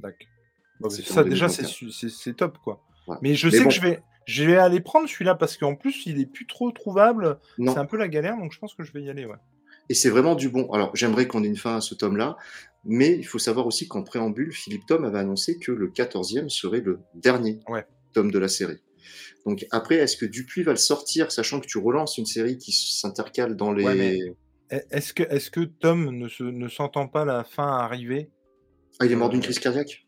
D'accord. 0.00 0.92
ça 0.92 1.24
déjà, 1.24 1.48
c'est 1.48 2.36
top 2.36 2.58
quoi. 2.62 2.82
Mais 3.22 3.34
je 3.34 3.48
sais 3.48 3.64
que 3.64 3.70
je 3.70 3.80
vais, 3.80 4.02
je 4.24 4.44
vais 4.44 4.56
aller 4.56 4.80
prendre 4.80 5.08
celui-là 5.08 5.34
parce 5.34 5.56
qu'en 5.56 5.74
plus, 5.74 6.06
il 6.06 6.20
est 6.20 6.26
plus 6.26 6.46
trop 6.46 6.70
trouvable. 6.70 7.38
C'est 7.58 7.78
un 7.78 7.86
peu 7.86 7.96
la 7.96 8.08
galère, 8.08 8.36
donc 8.36 8.52
je 8.52 8.58
pense 8.58 8.74
que 8.74 8.82
je 8.82 8.92
vais 8.92 9.02
y 9.02 9.10
aller. 9.10 9.24
Ouais. 9.24 9.36
Et 9.88 9.94
c'est 9.94 10.10
vraiment 10.10 10.34
du 10.34 10.48
bon. 10.48 10.70
Alors, 10.72 10.94
j'aimerais 10.94 11.26
qu'on 11.26 11.44
ait 11.44 11.48
une 11.48 11.56
fin 11.56 11.76
à 11.76 11.80
ce 11.80 11.94
tome-là, 11.94 12.36
mais 12.84 13.16
il 13.16 13.24
faut 13.24 13.38
savoir 13.38 13.66
aussi 13.66 13.88
qu'en 13.88 14.02
préambule, 14.02 14.52
Philippe 14.52 14.86
Tom 14.86 15.04
avait 15.04 15.18
annoncé 15.18 15.58
que 15.58 15.72
le 15.72 15.88
14e 15.88 16.48
serait 16.48 16.80
le 16.80 17.00
dernier 17.14 17.60
tome 18.12 18.30
de 18.30 18.38
la 18.38 18.48
série. 18.48 18.78
Donc 19.44 19.66
après, 19.70 19.96
est-ce 19.96 20.16
que 20.16 20.26
Dupuis 20.26 20.62
va 20.62 20.72
le 20.72 20.78
sortir, 20.78 21.32
sachant 21.32 21.60
que 21.60 21.66
tu 21.66 21.78
relances 21.78 22.16
une 22.18 22.26
série 22.26 22.58
qui 22.58 22.72
s'intercale 22.72 23.56
dans 23.56 23.72
les... 23.72 24.34
est-ce 24.70 25.12
que, 25.12 25.24
est 25.24 25.50
que 25.50 25.60
Tom 25.60 26.10
ne, 26.16 26.28
se, 26.28 26.44
ne 26.44 26.68
s'entend 26.68 27.08
pas 27.08 27.24
la 27.24 27.42
fin 27.42 27.66
arriver? 27.66 28.30
Ah, 29.00 29.06
il 29.06 29.12
est 29.12 29.16
mort 29.16 29.30
d'une 29.30 29.40
euh, 29.40 29.44
crise 29.44 29.58
cardiaque? 29.58 30.06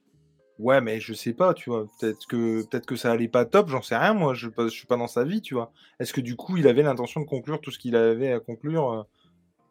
Ouais, 0.59 0.81
mais 0.81 1.01
je 1.01 1.15
sais 1.15 1.33
pas, 1.33 1.53
tu 1.53 1.71
vois. 1.71 1.87
Peut-être 1.99 2.27
que, 2.27 2.63
peut-être 2.63 2.87
que 2.87 2.97
ça 2.97 3.11
allait 3.11 3.29
pas 3.29 3.45
top, 3.45 3.69
j'en 3.69 3.83
sais 3.83 3.97
rien, 3.97 4.15
moi. 4.15 4.35
Je, 4.35 4.49
je 4.57 4.69
suis 4.69 4.87
pas 4.87 4.97
dans 4.97 5.09
sa 5.09 5.25
vie, 5.25 5.41
tu 5.41 5.55
vois. 5.55 5.73
Est-ce 5.99 6.13
que 6.13 6.21
du 6.21 6.37
coup, 6.37 6.57
il 6.57 6.69
avait 6.69 6.83
l'intention 6.83 7.21
de 7.21 7.27
conclure 7.27 7.61
tout 7.61 7.73
ce 7.73 7.79
qu'il 7.79 7.97
avait 7.97 8.33
à 8.33 8.41
conclure 8.41 8.93
euh, 8.93 9.03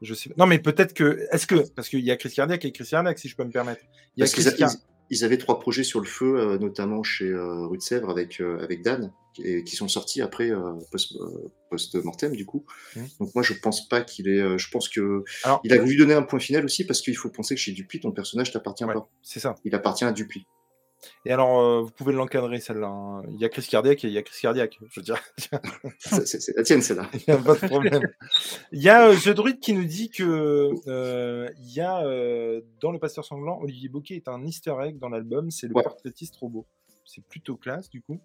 Je 0.02 0.14
sais 0.14 0.32
Non, 0.38 0.46
mais 0.46 0.60
peut-être 0.60 0.94
que. 0.94 1.26
Est-ce 1.32 1.48
que. 1.48 1.68
Parce 1.74 1.88
qu'il 1.88 2.02
y 2.02 2.12
a 2.12 2.18
Chris 2.18 2.32
Cardiac 2.32 2.66
et 2.66 2.72
Chris 2.74 2.88
Cardiac, 2.90 3.18
si 3.18 3.30
je 3.30 3.36
peux 3.36 3.46
me 3.46 3.52
permettre. 3.52 3.82
Il 4.18 4.26
y 4.26 4.64
a 4.64 4.68
ils, 5.10 5.24
avaient 5.24 5.38
trois 5.38 5.60
projets 5.60 5.84
sur 5.84 6.00
le 6.00 6.08
feu, 6.08 6.40
euh, 6.40 6.58
notamment 6.58 7.04
chez 7.04 7.28
euh, 7.28 7.68
Rue 7.68 7.78
de 7.78 7.84
Sèvres 7.84 8.10
avec, 8.10 8.42
avec 8.42 8.82
Dan, 8.82 9.12
et, 9.44 9.64
qui 9.64 9.76
sont 9.76 9.88
sortis 9.88 10.22
après 10.22 10.50
post-mortem, 11.70 12.36
du 12.36 12.46
coup. 12.46 12.66
Mmh. 12.96 13.02
Donc, 13.20 13.36
moi, 13.36 13.44
je 13.44 13.54
pense 13.54 13.88
pas 13.88 14.02
qu'il 14.02 14.28
est. 14.28 14.58
je 14.58 14.70
pense 14.70 14.90
que. 14.90 15.24
il 15.64 15.72
a 15.72 15.78
voulu 15.78 15.96
donner 15.96 16.14
un 16.14 16.24
point 16.24 16.40
final 16.40 16.66
aussi, 16.66 16.86
parce 16.86 17.02
qu'il 17.02 17.16
faut 17.16 17.30
penser 17.30 17.56
que 17.56 17.62
chez 17.62 17.72
Dupuis, 17.72 18.02
ton 18.02 18.12
personnage 18.12 18.52
t'appartient 18.52 18.86
pas. 18.86 19.08
C'est 19.22 19.40
ça. 19.40 19.56
Il 19.64 19.74
appartient 19.76 20.04
à 20.04 20.12
Dupuis. 20.12 20.46
Et 21.26 21.32
alors, 21.32 21.60
euh, 21.60 21.82
vous 21.82 21.92
pouvez 21.92 22.14
l'encadrer, 22.14 22.60
celle-là. 22.60 22.88
Hein. 22.88 23.24
Il 23.30 23.40
y 23.40 23.46
a 23.46 23.50
crise 23.50 23.68
cardiaque 23.68 24.04
et 24.04 24.08
il 24.08 24.14
y 24.14 24.18
a 24.18 24.24
crise 24.24 24.40
cardiaque, 24.40 24.80
je 24.90 25.00
veux 25.00 25.04
dire. 25.04 25.22
c'est 26.00 26.56
la 26.56 26.64
tienne, 26.64 26.82
celle-là. 26.82 27.10
Il 27.14 27.24
n'y 27.28 27.40
a 27.40 27.42
pas 27.42 27.56
de 27.56 27.68
problème. 27.68 28.10
Il 28.72 28.82
y 28.82 28.90
a 28.90 29.08
euh, 29.08 29.16
The 29.16 29.30
Druid 29.30 29.60
qui 29.60 29.74
nous 29.74 29.86
dit 29.86 30.10
que 30.10 30.72
euh, 30.88 31.50
il 31.60 31.74
y 31.74 31.82
a 31.82 32.04
dans 32.82 32.92
Le 32.92 33.00
Pasteur 33.00 33.26
Sanglant, 33.26 33.60
Olivier 33.62 33.90
Bocquet 33.90 34.16
est 34.16 34.28
un 34.28 34.44
easter 34.46 34.76
egg 34.84 35.00
dans 35.00 35.10
l'album, 35.10 35.52
c'est 35.52 35.68
le 35.68 35.74
portraitiste 35.74 36.36
robot. 36.38 36.66
C'est 37.06 37.24
plutôt 37.26 37.58
classe, 37.58 37.90
du 37.90 38.02
coup. 38.02 38.20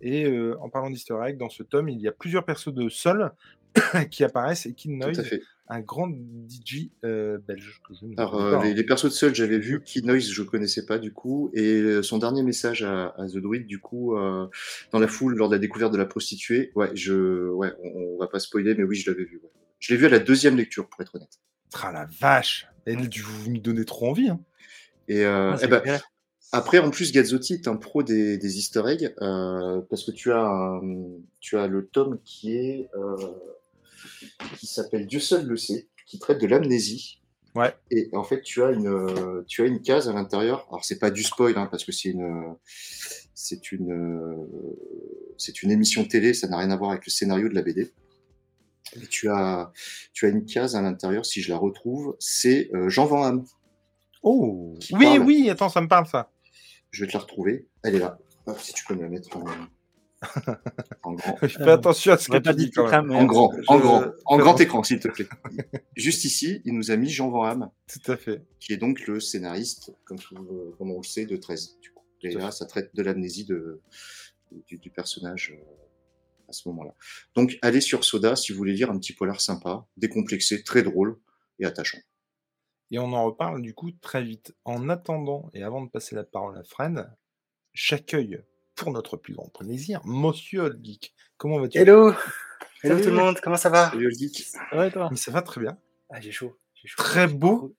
Et 0.00 0.26
en 0.60 0.68
parlant 0.68 0.90
d'easter 0.90 1.16
egg, 1.24 1.36
dans 1.38 1.48
ce 1.48 1.62
tome, 1.62 1.88
il 1.88 2.00
y 2.00 2.08
a 2.08 2.12
plusieurs 2.12 2.44
persos 2.44 2.72
de 2.72 2.88
Sol 2.88 3.32
qui 4.10 4.24
apparaissent 4.24 4.66
et 4.66 4.74
qui 4.74 4.88
Noise 4.88 5.22
un 5.72 5.80
grand 5.80 6.08
DJ 6.08 6.90
euh, 7.04 7.38
belge. 7.46 7.80
Que 7.86 7.94
je 7.94 8.06
Alors, 8.16 8.40
euh, 8.40 8.62
les, 8.62 8.84
persos 8.84 9.06
de 9.06 9.10
Seul, 9.10 9.34
j'avais 9.34 9.58
vu. 9.58 9.82
Kid 9.82 10.04
Noise, 10.04 10.30
je 10.30 10.42
connaissais 10.42 10.86
pas 10.86 10.98
du 10.98 11.12
coup. 11.12 11.50
Et 11.54 11.80
euh, 11.80 12.02
son 12.02 12.18
dernier 12.18 12.42
message 12.42 12.82
à, 12.82 13.14
The 13.18 13.38
Druid, 13.38 13.66
du 13.66 13.80
coup, 13.80 14.14
dans 14.14 14.98
la 14.98 15.08
foule, 15.08 15.36
lors 15.36 15.48
de 15.48 15.54
la 15.54 15.58
découverte 15.58 15.92
de 15.92 15.98
la 15.98 16.06
prostituée, 16.06 16.72
ouais, 16.74 16.90
je, 16.94 17.48
ouais, 17.48 17.72
on, 17.82 18.18
va 18.18 18.28
pas 18.28 18.38
spoiler, 18.38 18.74
mais 18.74 18.84
oui, 18.84 18.96
je 18.96 19.10
l'avais 19.10 19.24
vu. 19.24 19.40
Je 19.78 19.92
l'ai 19.92 19.98
vu 19.98 20.06
à 20.06 20.10
la 20.10 20.18
deuxième 20.18 20.56
lecture, 20.56 20.88
pour 20.88 21.00
être 21.00 21.14
honnête. 21.14 21.40
Ah 21.82 21.90
la 21.92 22.06
vache 22.20 22.66
Et 22.86 22.94
vous 22.94 23.50
me 23.50 23.58
donnez 23.58 23.84
trop 23.84 24.10
envie. 24.10 24.28
Hein. 24.28 24.40
Et, 25.08 25.24
ah, 25.24 25.56
eh 25.60 25.66
ben, 25.66 25.82
Après, 26.52 26.78
en 26.78 26.90
plus, 26.90 27.12
Gazzotti 27.12 27.54
est 27.54 27.66
un 27.66 27.76
pro 27.76 28.02
des, 28.02 28.36
des 28.36 28.58
easter 28.58 28.82
eggs, 28.86 29.14
euh, 29.22 29.80
parce 29.88 30.04
que 30.04 30.10
tu 30.10 30.30
as, 30.32 30.44
un- 30.44 30.82
tu 31.40 31.56
as 31.56 31.66
le 31.66 31.86
tome 31.86 32.20
qui 32.24 32.54
est 32.54 32.90
euh, 32.94 33.16
qui 34.58 34.66
s'appelle 34.66 35.06
Dieu 35.06 35.20
seul 35.20 35.46
le 35.46 35.56
sait, 35.56 35.88
qui 36.06 36.18
traite 36.18 36.40
de 36.40 36.46
l'amnésie. 36.46 37.20
Ouais. 37.54 37.74
Et 37.90 38.08
en 38.14 38.24
fait, 38.24 38.40
tu 38.42 38.62
as 38.62 38.70
une, 38.70 38.88
euh, 38.88 39.44
tu 39.46 39.62
as 39.62 39.66
une 39.66 39.82
case 39.82 40.08
à 40.08 40.12
l'intérieur. 40.12 40.66
Alors, 40.70 40.84
c'est 40.84 40.98
pas 40.98 41.10
du 41.10 41.22
spoil, 41.22 41.56
hein, 41.58 41.68
parce 41.70 41.84
que 41.84 41.92
c'est 41.92 42.08
une, 42.08 42.54
c'est 43.34 43.72
une, 43.72 44.46
c'est 45.36 45.62
une 45.62 45.70
émission 45.70 46.04
télé. 46.04 46.32
Ça 46.32 46.48
n'a 46.48 46.58
rien 46.58 46.70
à 46.70 46.76
voir 46.76 46.92
avec 46.92 47.04
le 47.06 47.10
scénario 47.10 47.48
de 47.48 47.54
la 47.54 47.62
BD. 47.62 47.92
Et 48.96 49.06
tu 49.06 49.28
as, 49.28 49.72
tu 50.12 50.26
as 50.26 50.28
une 50.30 50.44
case 50.44 50.76
à 50.76 50.82
l'intérieur. 50.82 51.26
Si 51.26 51.42
je 51.42 51.50
la 51.50 51.58
retrouve, 51.58 52.16
c'est 52.18 52.70
euh, 52.74 52.88
Jean 52.88 53.06
Van 53.06 53.22
Hamme. 53.22 53.44
Oh 54.22 54.74
Oui, 54.92 55.04
parle. 55.04 55.18
oui, 55.20 55.50
attends, 55.50 55.68
ça 55.68 55.80
me 55.80 55.88
parle 55.88 56.06
ça. 56.06 56.30
Je 56.90 57.04
vais 57.04 57.08
te 57.10 57.16
la 57.16 57.20
retrouver. 57.22 57.68
Elle 57.82 57.96
est 57.96 58.00
là. 58.00 58.18
Hop, 58.46 58.58
si 58.60 58.72
tu 58.72 58.84
peux 58.84 58.94
me 58.94 59.02
la 59.02 59.08
mettre 59.08 59.36
en, 59.36 59.44
en 61.02 61.12
grand. 61.12 61.36
Fais 61.48 61.70
attention 61.70 62.12
à 62.12 62.18
ce 62.18 62.28
que 62.28 62.36
tu 62.38 62.54
dis 62.54 62.70
quand 62.70 62.90
même. 62.90 63.10
En 63.12 63.24
grand, 63.24 63.52
en 63.68 63.78
grand, 63.78 64.04
en 64.24 64.38
grand 64.38 64.60
écran, 64.60 64.82
s'il 64.82 65.00
te 65.00 65.08
plaît. 65.08 65.28
Juste 65.96 66.24
ici, 66.24 66.60
il 66.64 66.74
nous 66.74 66.90
a 66.90 66.96
mis 66.96 67.08
Jean 67.08 67.30
Van 67.30 67.42
Hamme, 67.42 67.70
Tout 67.86 68.12
à 68.12 68.16
fait. 68.16 68.44
qui 68.60 68.72
est 68.72 68.76
donc 68.76 69.06
le 69.06 69.20
scénariste, 69.20 69.92
comme, 70.04 70.18
euh, 70.32 70.72
comme 70.78 70.90
on 70.90 70.98
le 70.98 71.04
sait, 71.04 71.26
de 71.26 71.36
13. 71.36 71.78
Du 71.80 71.92
coup. 71.92 72.04
Et 72.22 72.34
là, 72.34 72.50
ça 72.50 72.66
traite 72.66 72.94
de 72.94 73.02
l'amnésie 73.02 73.44
de, 73.44 73.80
du, 74.68 74.78
du 74.78 74.90
personnage 74.90 75.56
euh, 75.56 75.62
à 76.48 76.52
ce 76.52 76.68
moment-là. 76.68 76.94
Donc, 77.34 77.58
allez 77.62 77.80
sur 77.80 78.04
Soda 78.04 78.36
si 78.36 78.52
vous 78.52 78.58
voulez 78.58 78.74
lire 78.74 78.90
un 78.90 78.98
petit 78.98 79.12
polar 79.12 79.40
sympa, 79.40 79.86
décomplexé, 79.96 80.62
très 80.62 80.82
drôle 80.82 81.18
et 81.58 81.64
attachant. 81.64 81.98
Et 82.92 82.98
on 82.98 83.12
en 83.14 83.24
reparle 83.24 83.62
du 83.62 83.74
coup 83.74 83.90
très 83.90 84.22
vite. 84.22 84.54
En 84.64 84.88
attendant, 84.90 85.50
et 85.54 85.62
avant 85.62 85.82
de 85.82 85.90
passer 85.90 86.14
la 86.14 86.24
parole 86.24 86.58
à 86.58 86.62
Fred, 86.62 87.10
j'accueille 87.72 88.44
pour 88.82 88.92
notre 88.92 89.16
plus 89.16 89.32
grand 89.34 89.48
plaisir 89.48 90.00
Monsieur 90.04 90.76
Geek. 90.82 91.14
Comment 91.36 91.60
vas-tu? 91.60 91.78
Hello 91.78 92.10
Hello 92.82 92.96
Salut. 92.96 93.02
tout 93.02 93.10
le 93.10 93.14
monde, 93.16 93.40
comment 93.40 93.56
ça 93.56 93.70
va? 93.70 93.92
Geek. 93.96 94.44
Ouais, 94.72 94.90
toi? 94.90 95.08
Mais 95.10 95.16
ça 95.16 95.30
va 95.30 95.40
très 95.40 95.60
bien. 95.60 95.78
Ah 96.10 96.20
j'ai 96.20 96.32
chaud. 96.32 96.58
Très 96.96 97.28
beau 97.28 97.76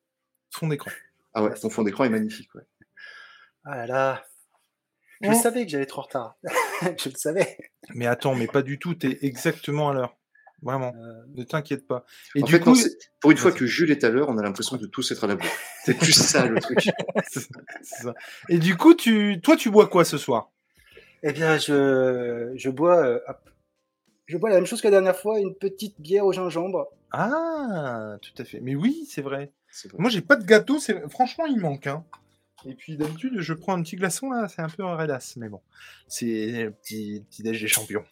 fond 0.49 0.67
d'écran. 0.69 0.91
Ah 1.33 1.43
ouais, 1.43 1.53
ton 1.55 1.69
fond 1.69 1.83
d'écran 1.83 2.05
est 2.05 2.09
magnifique. 2.09 2.55
Ouais. 2.55 2.61
Ah 3.65 3.75
là 3.75 3.85
là 3.85 4.25
Je 5.21 5.33
savais 5.33 5.65
que 5.65 5.71
j'allais 5.71 5.83
être 5.83 5.99
en 5.99 6.03
retard. 6.03 6.37
je 6.97 7.09
le 7.09 7.15
savais. 7.15 7.57
Mais 7.93 8.07
attends, 8.07 8.33
mais 8.35 8.47
pas 8.47 8.61
du 8.61 8.79
tout, 8.79 8.95
t'es 8.95 9.19
exactement 9.23 9.89
à 9.89 9.93
l'heure. 9.93 10.15
Vraiment, 10.61 10.93
Euh, 10.95 11.23
ne 11.35 11.43
t'inquiète 11.43 11.85
pas. 11.85 12.05
Et 12.35 12.43
en 12.43 12.45
du 12.45 12.53
fait, 12.53 12.61
coup, 12.61 12.73
non, 12.73 12.81
pour 13.19 13.31
une 13.31 13.37
fois 13.37 13.51
que 13.51 13.65
Jules 13.65 13.91
est 13.91 14.05
à 14.05 14.09
l'heure, 14.09 14.29
on 14.29 14.37
a 14.37 14.41
l'impression 14.41 14.77
de 14.77 14.85
tous 14.87 15.11
être 15.11 15.25
à 15.25 15.27
la 15.27 15.35
bourre. 15.35 15.51
C'est 15.83 15.95
plus 15.97 16.13
ça 16.13 16.45
le 16.45 16.61
truc. 16.61 16.79
ça. 17.81 18.13
Et 18.47 18.57
du 18.57 18.77
coup, 18.77 18.93
tu, 18.93 19.41
toi, 19.43 19.57
tu 19.57 19.69
bois 19.69 19.87
quoi 19.89 20.05
ce 20.05 20.17
soir? 20.17 20.49
Eh 21.23 21.31
bien, 21.31 21.57
je, 21.57 22.51
je 22.55 22.69
bois, 22.69 23.05
euh, 23.05 23.19
hop. 23.27 23.49
je 24.25 24.37
bois 24.37 24.49
la 24.49 24.55
même 24.55 24.65
chose 24.65 24.81
que 24.81 24.87
la 24.87 24.91
dernière 24.91 25.15
fois, 25.15 25.39
une 25.39 25.55
petite 25.55 25.99
bière 25.99 26.25
au 26.25 26.33
gingembre. 26.33 26.87
Ah, 27.11 28.17
tout 28.21 28.41
à 28.41 28.45
fait. 28.45 28.59
Mais 28.59 28.75
oui, 28.75 29.07
c'est 29.09 29.21
vrai. 29.21 29.51
C'est 29.71 29.89
vrai. 29.89 29.97
Moi, 29.99 30.09
j'ai 30.09 30.21
pas 30.21 30.35
de 30.35 30.45
gâteau. 30.45 30.79
C'est 30.79 31.07
franchement, 31.09 31.45
il 31.45 31.59
manque. 31.59 31.87
Hein. 31.87 32.03
Et 32.65 32.75
puis 32.75 32.97
d'habitude, 32.97 33.39
je 33.39 33.53
prends 33.53 33.73
un 33.73 33.81
petit 33.83 33.95
glaçon 33.95 34.29
là, 34.31 34.47
c'est 34.47 34.61
un 34.61 34.69
peu 34.69 34.83
un 34.83 34.95
redasse, 34.95 35.35
mais 35.35 35.49
bon, 35.49 35.59
c'est 36.07 36.63
le 36.63 36.71
petit 36.71 37.23
petit 37.29 37.43
déj 37.43 37.61
des 37.61 37.67
champions. 37.67 38.05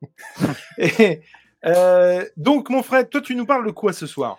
Et 0.78 1.22
euh, 1.64 2.24
donc, 2.36 2.70
mon 2.70 2.82
frère, 2.82 3.08
toi, 3.08 3.20
tu 3.20 3.34
nous 3.34 3.46
parles 3.46 3.66
de 3.66 3.72
quoi 3.72 3.92
ce 3.92 4.06
soir? 4.06 4.38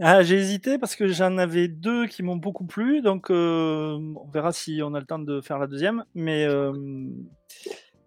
Ah, 0.00 0.22
j'ai 0.22 0.36
hésité 0.36 0.78
parce 0.78 0.94
que 0.94 1.08
j'en 1.08 1.38
avais 1.38 1.66
deux 1.66 2.06
qui 2.06 2.22
m'ont 2.22 2.36
beaucoup 2.36 2.64
plu, 2.64 3.02
donc 3.02 3.30
euh, 3.30 3.98
on 4.16 4.30
verra 4.30 4.52
si 4.52 4.80
on 4.82 4.94
a 4.94 5.00
le 5.00 5.06
temps 5.06 5.18
de 5.18 5.40
faire 5.40 5.58
la 5.58 5.66
deuxième. 5.66 6.04
Mais 6.14 6.44
euh, 6.44 6.72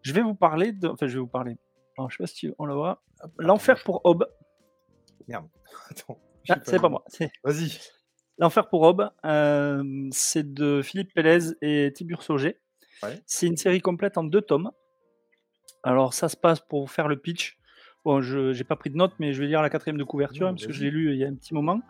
je 0.02 0.14
vais 0.14 0.22
vous 0.22 0.36
parler 0.36 0.72
de. 0.72 0.88
Enfin, 0.88 1.08
je 1.08 1.14
vais 1.16 1.20
vous 1.20 1.28
parler. 1.28 1.58
Alors, 1.98 2.10
je 2.10 2.16
sais 2.16 2.24
pas 2.24 2.28
si 2.28 2.50
on 2.58 2.66
la 2.66 2.76
voit. 2.76 3.04
L'enfer 3.38 3.84
pour 3.84 4.02
Hob. 4.06 4.26
Merde. 5.28 5.48
Attends. 5.90 6.18
Ah, 6.50 6.60
c'est 6.64 6.80
pas 6.80 6.90
moi. 6.90 7.04
Vas-y. 7.44 7.78
L'enfer 8.38 8.70
pour 8.70 8.84
Hob. 8.84 9.10
euh, 9.26 9.84
c'est 10.12 10.54
de 10.54 10.82
Philippe 10.82 11.14
Pélez 11.14 11.54
et 11.62 11.92
Tibur 11.94 12.24
Sauger. 12.24 12.60
Ouais. 13.04 13.22
C'est 13.26 13.48
une 13.48 13.58
série 13.58 13.82
complète 13.82 14.18
en 14.18 14.24
deux 14.24 14.42
tomes. 14.42 14.72
Alors, 15.84 16.14
ça 16.14 16.30
se 16.30 16.38
passe 16.38 16.62
pour 16.62 16.82
vous 16.82 16.88
faire 16.88 17.08
le 17.08 17.20
pitch. 17.20 17.58
Bon, 18.04 18.22
je 18.22 18.58
n'ai 18.58 18.64
pas 18.64 18.76
pris 18.76 18.90
de 18.90 18.96
notes, 18.98 19.14
mais 19.20 19.32
je 19.34 19.42
vais 19.42 19.48
lire 19.48 19.62
la 19.62 19.70
quatrième 19.70 19.98
de 19.98 20.04
couverture, 20.04 20.48
Non, 20.48 20.54
parce 20.54 20.66
que 20.66 20.74
je 20.74 20.84
l'ai 20.84 20.90
lu 20.92 21.10
euh, 21.10 21.14
il 21.14 21.20
y 21.20 21.26
a 21.26 21.28
un 21.28 21.36
petit 21.36 21.54
moment. 21.54 21.82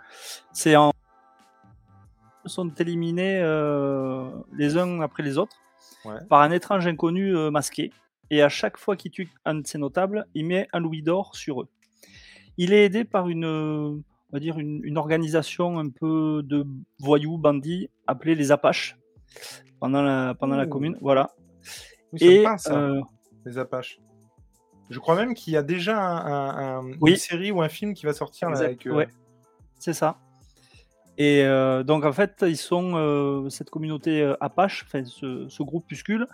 C'est 0.52 0.76
en. 0.76 0.92
sont 2.46 2.70
éliminés 2.76 3.40
euh, 3.42 4.30
les 4.54 4.78
uns 4.78 5.00
après 5.02 5.24
les 5.24 5.38
autres 5.38 5.56
Ouais. 6.06 6.16
par 6.30 6.42
un 6.42 6.52
étrange 6.52 6.88
inconnu 6.88 7.36
euh, 7.36 7.52
masqué. 7.52 7.92
Et 8.32 8.42
à 8.42 8.50
chaque 8.50 8.78
fois 8.78 8.96
qu'il 8.96 9.12
tue 9.12 9.30
un 9.46 9.56
de 9.56 9.68
ses 9.68 9.78
notables, 9.78 10.26
il 10.34 10.46
met 10.48 10.68
un 10.74 10.80
louis 10.80 11.02
d'or 11.04 11.36
sur 11.36 11.62
eux. 11.62 11.68
Il 12.58 12.74
est 12.74 12.86
aidé 12.86 13.04
par 13.04 13.30
une, 13.30 13.46
euh, 13.46 13.90
on 13.90 14.04
va 14.34 14.40
dire 14.40 14.58
une, 14.58 14.82
une 14.84 14.98
organisation 14.98 15.78
un 15.80 15.90
peu 15.90 16.42
de 16.44 16.66
voyous, 17.00 17.38
bandits, 17.38 17.90
appelée 18.08 18.34
les 18.36 18.52
Apaches, 18.52 18.98
pendant 19.80 20.02
la, 20.02 20.34
pendant 20.34 20.56
la 20.56 20.66
commune. 20.66 20.98
Voilà. 21.02 21.32
Oui, 22.14 22.20
Et 22.24 22.46
ça, 22.58 22.92
les 23.46 23.58
Apaches. 23.58 24.00
Je 24.92 25.00
crois 25.00 25.16
même 25.16 25.34
qu'il 25.34 25.54
y 25.54 25.58
a 25.58 25.64
déjà 25.64 25.98
un, 26.00 26.26
un- 26.26 26.80
un- 26.80 26.92
Oui. 27.02 27.12
une 27.12 27.18
série 27.18 27.52
ou 27.52 27.62
un 27.62 27.70
film 27.70 27.94
qui 27.96 28.06
va 28.06 28.14
sortir 28.14 28.50
là, 28.52 28.60
avec. 28.60 28.86
euh, 28.86 28.94
ouais. 28.94 29.08
c'est 29.80 29.94
ça. 29.94 30.18
Et 31.18 31.44
euh, 31.44 31.84
donc 31.84 32.06
en 32.06 32.12
fait, 32.14 32.44
ils 32.48 32.58
sont 32.58 32.94
euh, 32.96 33.50
cette 33.50 33.70
communauté 33.70 34.34
Apache, 34.40 34.84
enfin 34.86 35.04
ce, 35.06 35.48
ce 35.50 35.64
groupuscule, 35.64 36.28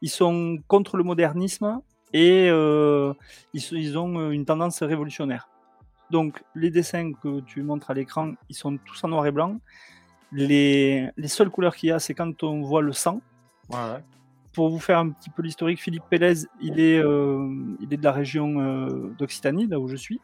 ils 0.00 0.10
sont 0.10 0.58
contre 0.68 0.96
le 0.96 1.04
modernisme 1.04 1.80
et 2.12 2.46
ils, 2.46 3.98
ont 3.98 4.30
une 4.30 4.44
tendance 4.44 4.82
révolutionnaire. 4.82 5.48
Donc 6.10 6.42
les 6.54 6.70
dessins 6.70 7.12
que 7.12 7.40
tu 7.40 7.62
montres 7.62 7.90
à 7.90 7.94
l'écran, 7.94 8.32
ils 8.48 8.54
sont 8.56 8.78
tous 8.78 9.04
en 9.04 9.08
noir 9.08 9.26
et 9.26 9.32
blanc. 9.32 9.58
Les, 10.32 11.08
les 11.16 11.28
seules 11.28 11.50
couleurs 11.50 11.74
qu'il 11.76 11.88
y 11.90 11.92
a, 11.92 11.98
c'est 11.98 12.14
quand 12.14 12.42
on 12.42 12.62
voit 12.62 12.82
le 12.82 12.92
sang. 12.92 13.20
ouais, 13.70 13.76
ouais. 13.76 14.04
Pour 14.58 14.70
vous 14.70 14.80
faire 14.80 14.98
un 14.98 15.10
petit 15.10 15.30
peu 15.30 15.42
l'historique, 15.42 15.80
Philippe 15.80 16.02
Pélez, 16.10 16.48
il 16.60 16.80
est, 16.80 16.98
euh, 16.98 17.48
il 17.80 17.94
est 17.94 17.96
de 17.96 18.02
la 18.02 18.10
région 18.10 18.60
euh, 18.60 19.14
d'Occitanie, 19.16 19.68
là 19.68 19.78
où 19.78 19.86
je 19.86 19.94
suis. 19.94 20.20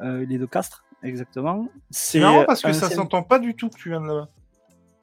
Euh, 0.00 0.22
il 0.22 0.32
est 0.32 0.38
de 0.38 0.46
Castres, 0.46 0.84
exactement. 1.02 1.68
C'est 1.90 2.20
marrant 2.20 2.44
parce 2.44 2.62
que 2.62 2.72
ça 2.72 2.88
s'entend 2.88 3.24
pas 3.24 3.40
du 3.40 3.56
tout 3.56 3.68
que 3.70 3.76
tu 3.76 3.88
viens 3.88 4.00
de 4.00 4.06
là-bas. 4.06 4.28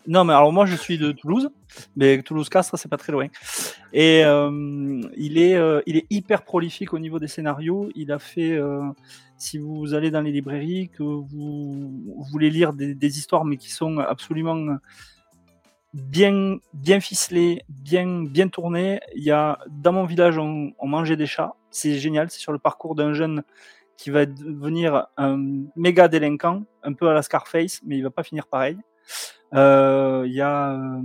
Non, 0.08 0.24
mais 0.24 0.32
alors 0.32 0.54
moi 0.54 0.66
je 0.66 0.78
suis 0.78 0.98
de 0.98 1.12
Toulouse, 1.12 1.50
mais 1.98 2.22
Toulouse-Castres, 2.22 2.80
c'est 2.80 2.88
pas 2.88 2.96
très 2.96 3.12
loin. 3.12 3.28
Et 3.92 4.24
euh, 4.24 5.02
il, 5.18 5.38
est, 5.38 5.56
euh, 5.56 5.82
il 5.86 5.98
est 5.98 6.06
hyper 6.10 6.44
prolifique 6.46 6.94
au 6.94 7.00
niveau 7.00 7.20
des 7.20 7.28
scénarios. 7.28 7.90
Il 7.96 8.14
a 8.14 8.20
fait, 8.20 8.54
euh, 8.54 8.84
si 9.36 9.58
vous 9.58 9.94
allez 9.94 10.12
dans 10.12 10.22
les 10.22 10.32
librairies, 10.32 10.88
que 10.88 11.04
vous, 11.04 11.26
vous 11.28 12.26
voulez 12.32 12.50
lire 12.50 12.72
des, 12.72 12.96
des 12.96 13.20
histoires, 13.20 13.44
mais 13.44 13.58
qui 13.58 13.70
sont 13.70 13.98
absolument 13.98 14.78
bien, 15.94 16.58
bien 16.74 17.00
ficelées, 17.00 17.64
bien, 17.70 18.24
bien 18.24 18.48
tournées. 18.48 19.00
Il 19.16 19.24
y 19.24 19.32
a, 19.32 19.60
dans 19.70 19.94
mon 19.94 20.06
village, 20.06 20.38
on, 20.38 20.74
on 20.80 20.88
mangeait 20.88 21.18
des 21.18 21.26
chats. 21.26 21.56
C'est 21.70 21.96
génial, 21.96 22.30
c'est 22.30 22.40
sur 22.40 22.52
le 22.52 22.60
parcours 22.60 22.96
d'un 22.96 23.14
jeune 23.14 23.44
qui 23.98 24.10
va 24.10 24.26
devenir 24.26 25.08
un 25.18 25.38
méga 25.76 26.08
délinquant, 26.08 26.64
un 26.84 26.94
peu 26.94 27.08
à 27.08 27.14
la 27.14 27.22
Scarface, 27.22 27.82
mais 27.86 27.98
il 27.98 28.02
va 28.02 28.10
pas 28.10 28.24
finir 28.24 28.48
pareil. 28.48 28.78
Euh, 29.54 30.24
Il 30.26 30.34
y 30.34 30.42
a 30.42 30.74
euh, 30.74 31.02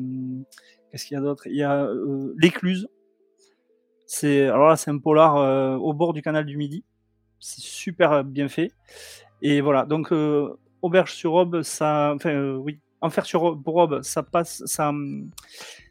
qu'est-ce 0.90 1.06
qu'il 1.06 1.14
y 1.14 1.18
a 1.18 1.20
d'autre? 1.20 1.46
Il 1.46 1.56
y 1.56 1.62
a 1.62 1.84
euh, 1.84 2.32
l'écluse. 2.38 2.88
C'est 4.06 4.46
alors 4.46 4.68
là 4.68 4.76
c'est 4.76 4.90
un 4.90 4.98
polar 4.98 5.36
euh, 5.36 5.76
au 5.76 5.92
bord 5.92 6.12
du 6.12 6.22
canal 6.22 6.46
du 6.46 6.56
Midi. 6.56 6.84
C'est 7.40 7.60
super 7.60 8.24
bien 8.24 8.48
fait. 8.48 8.70
Et 9.42 9.60
voilà 9.60 9.84
donc 9.84 10.12
euh, 10.12 10.56
auberge 10.80 11.12
sur 11.12 11.34
Aube, 11.34 11.62
ça 11.62 12.12
enfin 12.14 12.54
oui 12.54 12.78
enfer 13.00 13.26
sur 13.26 13.42
Aube, 13.42 14.02
ça 14.02 14.22
passe 14.22 14.62
ça 14.66 14.92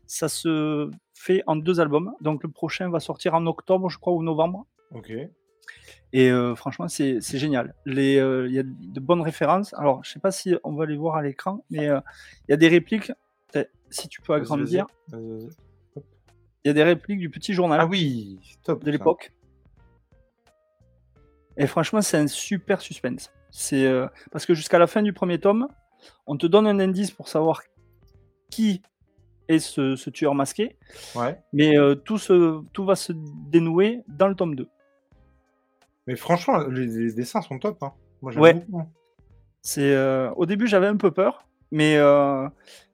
ça 0.08 0.30
se 0.30 0.91
fait 1.13 1.44
en 1.48 1.56
deux 1.56 1.80
albums. 1.80 2.13
Donc 2.22 2.44
le 2.44 2.50
prochain 2.50 2.89
va 2.89 3.00
sortir 3.00 3.34
en 3.34 3.46
octobre 3.48 3.89
je 3.89 3.98
crois 3.98 4.13
ou 4.13 4.24
novembre. 4.24 4.65
Ok. 4.91 5.12
Et 6.13 6.30
euh, 6.32 6.56
franchement, 6.56 6.88
c'est 6.88 7.20
génial. 7.22 7.74
Les, 7.86 8.18
euh, 8.18 8.48
Il 8.48 8.54
y 8.54 8.60
a 8.60 8.63
de 8.63 9.00
bonnes 9.00 9.22
références. 9.22 9.74
Alors, 9.74 10.04
je 10.04 10.12
sais 10.12 10.20
pas 10.20 10.32
si 10.32 10.56
on 10.63 10.74
va 10.74 10.86
les 10.86 10.96
voir 10.96 11.15
à 11.15 11.24
l'écran, 11.24 11.65
mais 11.70 11.89
euh, 11.89 12.00
il 12.48 12.52
y 12.52 12.54
a 12.54 12.58
des 12.58 12.68
répliques. 12.68 13.12
Si 13.89 14.10
tu 14.10 14.22
peux 14.22 14.34
agrandir, 14.34 14.88
il 15.13 15.50
y 16.65 16.70
a 16.70 16.74
des 16.74 16.84
répliques 16.84 17.20
du 17.20 17.30
petit 17.30 17.54
journal 17.54 17.80
Ah 17.82 17.86
oui, 17.86 18.39
top. 18.63 18.84
de 18.84 18.91
l'époque. 18.91 19.32
Et 21.56 21.68
franchement, 21.68 22.02
c'est 22.02 22.18
un 22.18 22.28
super 22.28 22.82
suspense. 22.82 23.32
C'est 23.52 23.89
parce 24.32 24.46
que 24.46 24.54
jusqu'à 24.54 24.80
la 24.80 24.88
fin 24.88 25.02
du 25.02 25.13
premier 25.13 25.39
tome, 25.39 25.68
on 26.28 26.38
te 26.38 26.48
donne 26.48 26.68
un 26.68 26.80
indice 26.80 27.12
pour 27.12 27.28
savoir 27.30 27.62
qui 28.50 28.82
est 29.48 29.60
ce, 29.60 29.96
ce 29.96 30.10
tueur 30.10 30.34
masqué, 30.36 30.78
Ouais. 31.15 31.39
mais 31.54 31.78
euh, 31.78 31.94
tout, 31.96 32.18
se, 32.18 32.62
tout 32.74 32.86
va 32.86 32.96
se 32.96 33.13
dénouer 33.50 34.02
dans 34.08 34.28
le 34.28 34.36
tome 34.36 34.56
2. 34.56 34.68
Mais 36.08 36.15
franchement, 36.15 36.60
les, 36.68 36.86
les 36.88 37.13
dessins 37.13 37.41
sont 37.41 37.60
top. 37.60 37.82
Hein. 37.84 37.94
Moi, 38.22 38.32
j'aime 38.32 38.41
Ouais. 38.41 38.54
beaucoup. 38.54 38.84
C'est 39.62 39.94
euh, 39.94 40.32
au 40.36 40.46
début 40.46 40.68
j'avais 40.68 40.88
un 40.88 40.98
peu 40.98 41.12
peur, 41.12 41.48
mais 41.72 41.98
euh, 41.98 42.48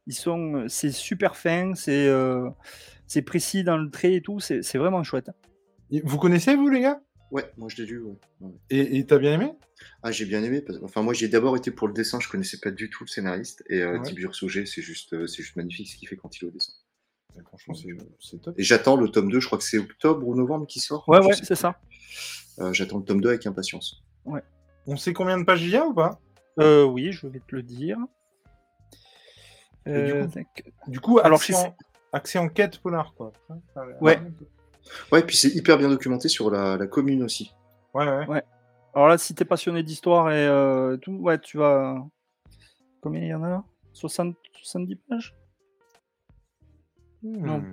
Ils 0.08 0.14
sont, 0.14 0.66
c'est 0.68 0.92
super 0.92 1.36
fin, 1.36 1.74
c'est 1.76 2.10
c'est 3.08 3.22
précis 3.22 3.64
dans 3.64 3.78
le 3.78 3.90
trait 3.90 4.14
et 4.16 4.22
tout, 4.22 4.40
c'est 4.40 4.78
vraiment 4.78 5.04
chouette. 5.04 5.32
Vous 6.04 6.18
connaissez, 6.18 6.56
vous, 6.56 6.70
les 6.70 6.80
gars? 6.82 7.02
Ouais, 7.32 7.50
moi 7.58 7.70
je 7.70 7.78
l'ai 7.78 7.86
lu. 7.86 8.04
Ouais. 8.42 8.52
Et 8.70 9.06
t'as 9.06 9.18
bien 9.18 9.34
aimé? 9.34 9.54
Ah, 10.04 10.12
j'ai 10.12 10.26
bien 10.26 10.44
aimé. 10.44 10.64
Enfin, 10.84 11.02
moi 11.02 11.14
j'ai 11.14 11.28
d'abord 11.28 11.56
été 11.56 11.72
pour 11.72 11.88
le 11.88 11.94
dessin, 11.94 12.20
je 12.20 12.28
connaissais 12.30 12.60
pas 12.60 12.72
du 12.72 12.90
tout 12.90 13.04
le 13.04 13.10
scénariste. 13.10 13.64
Et 13.70 13.82
euh, 13.82 14.00
Tibur 14.02 14.36
Sauger, 14.36 14.66
c'est 14.66 14.82
juste, 14.82 15.14
euh, 15.14 15.28
c'est 15.28 15.42
juste 15.42 15.56
magnifique 15.56 15.90
ce 15.90 15.98
qu'il 15.98 16.08
fait 16.08 16.18
quand 16.18 16.38
il 16.38 16.46
est 16.46 16.48
au 16.50 16.52
dessin. 16.52 16.74
franchement, 17.46 17.74
c'est 18.20 18.42
top. 18.42 18.60
Et 18.60 18.64
j'attends 18.64 18.98
le 18.98 19.10
tome 19.10 19.32
2, 19.32 19.40
je 19.40 19.46
crois 19.46 19.58
que 19.58 19.64
c'est 19.64 19.78
octobre 19.78 20.28
ou 20.28 20.36
novembre 20.36 20.68
qui 20.68 20.80
sort. 20.80 21.08
Ouais, 21.08 21.20
ouais, 21.20 21.34
c'est 21.34 21.56
ça. 21.56 21.80
Euh, 22.60 22.74
j'attends 22.74 22.98
le 22.98 23.06
tome 23.06 23.22
2 23.22 23.30
avec 23.30 23.46
impatience. 23.48 24.04
Ouais. 24.26 24.44
On 24.86 24.98
sait 24.98 25.14
combien 25.14 25.38
de 25.38 25.44
pages 25.46 25.62
il 25.64 25.70
y 25.70 25.78
a 25.78 25.86
ou 25.86 25.94
pas? 25.94 26.20
Euh, 26.60 26.84
Oui, 26.84 27.12
je 27.12 27.28
vais 27.28 27.40
te 27.40 27.56
le 27.56 27.64
dire. 27.64 27.98
du 30.88 31.00
coup, 31.00 31.20
alors 31.20 31.40
accès, 31.40 31.56
en, 31.56 31.76
accès 32.12 32.40
en 32.40 32.50
quête 32.50 32.80
polar, 32.80 33.14
quoi. 33.16 33.32
Ouais. 34.02 34.20
Ouais, 35.12 35.24
puis 35.24 35.36
c'est 35.36 35.50
hyper 35.50 35.78
bien 35.78 35.90
documenté 35.90 36.30
sur 36.30 36.50
la, 36.50 36.86
commune 36.88 37.24
aussi. 37.24 37.54
Ouais, 37.94 38.08
ouais. 38.08 38.28
ouais. 38.28 38.44
Alors 38.94 39.08
là, 39.08 39.18
si 39.18 39.34
t'es 39.34 39.46
passionné 39.46 39.84
d'histoire 39.84 40.32
et 40.32 40.48
euh, 40.48 40.98
tout, 40.98 41.14
ouais, 41.14 41.40
tu 41.40 41.58
vas. 41.58 42.06
Combien 43.02 43.22
il 43.22 43.28
y 43.28 43.34
en 43.34 43.44
a 43.44 43.50
là? 43.50 43.64
60, 43.94 44.36
70 44.62 44.96
pages? 44.96 45.36
Hmm. 47.24 47.46
Non. 47.46 47.64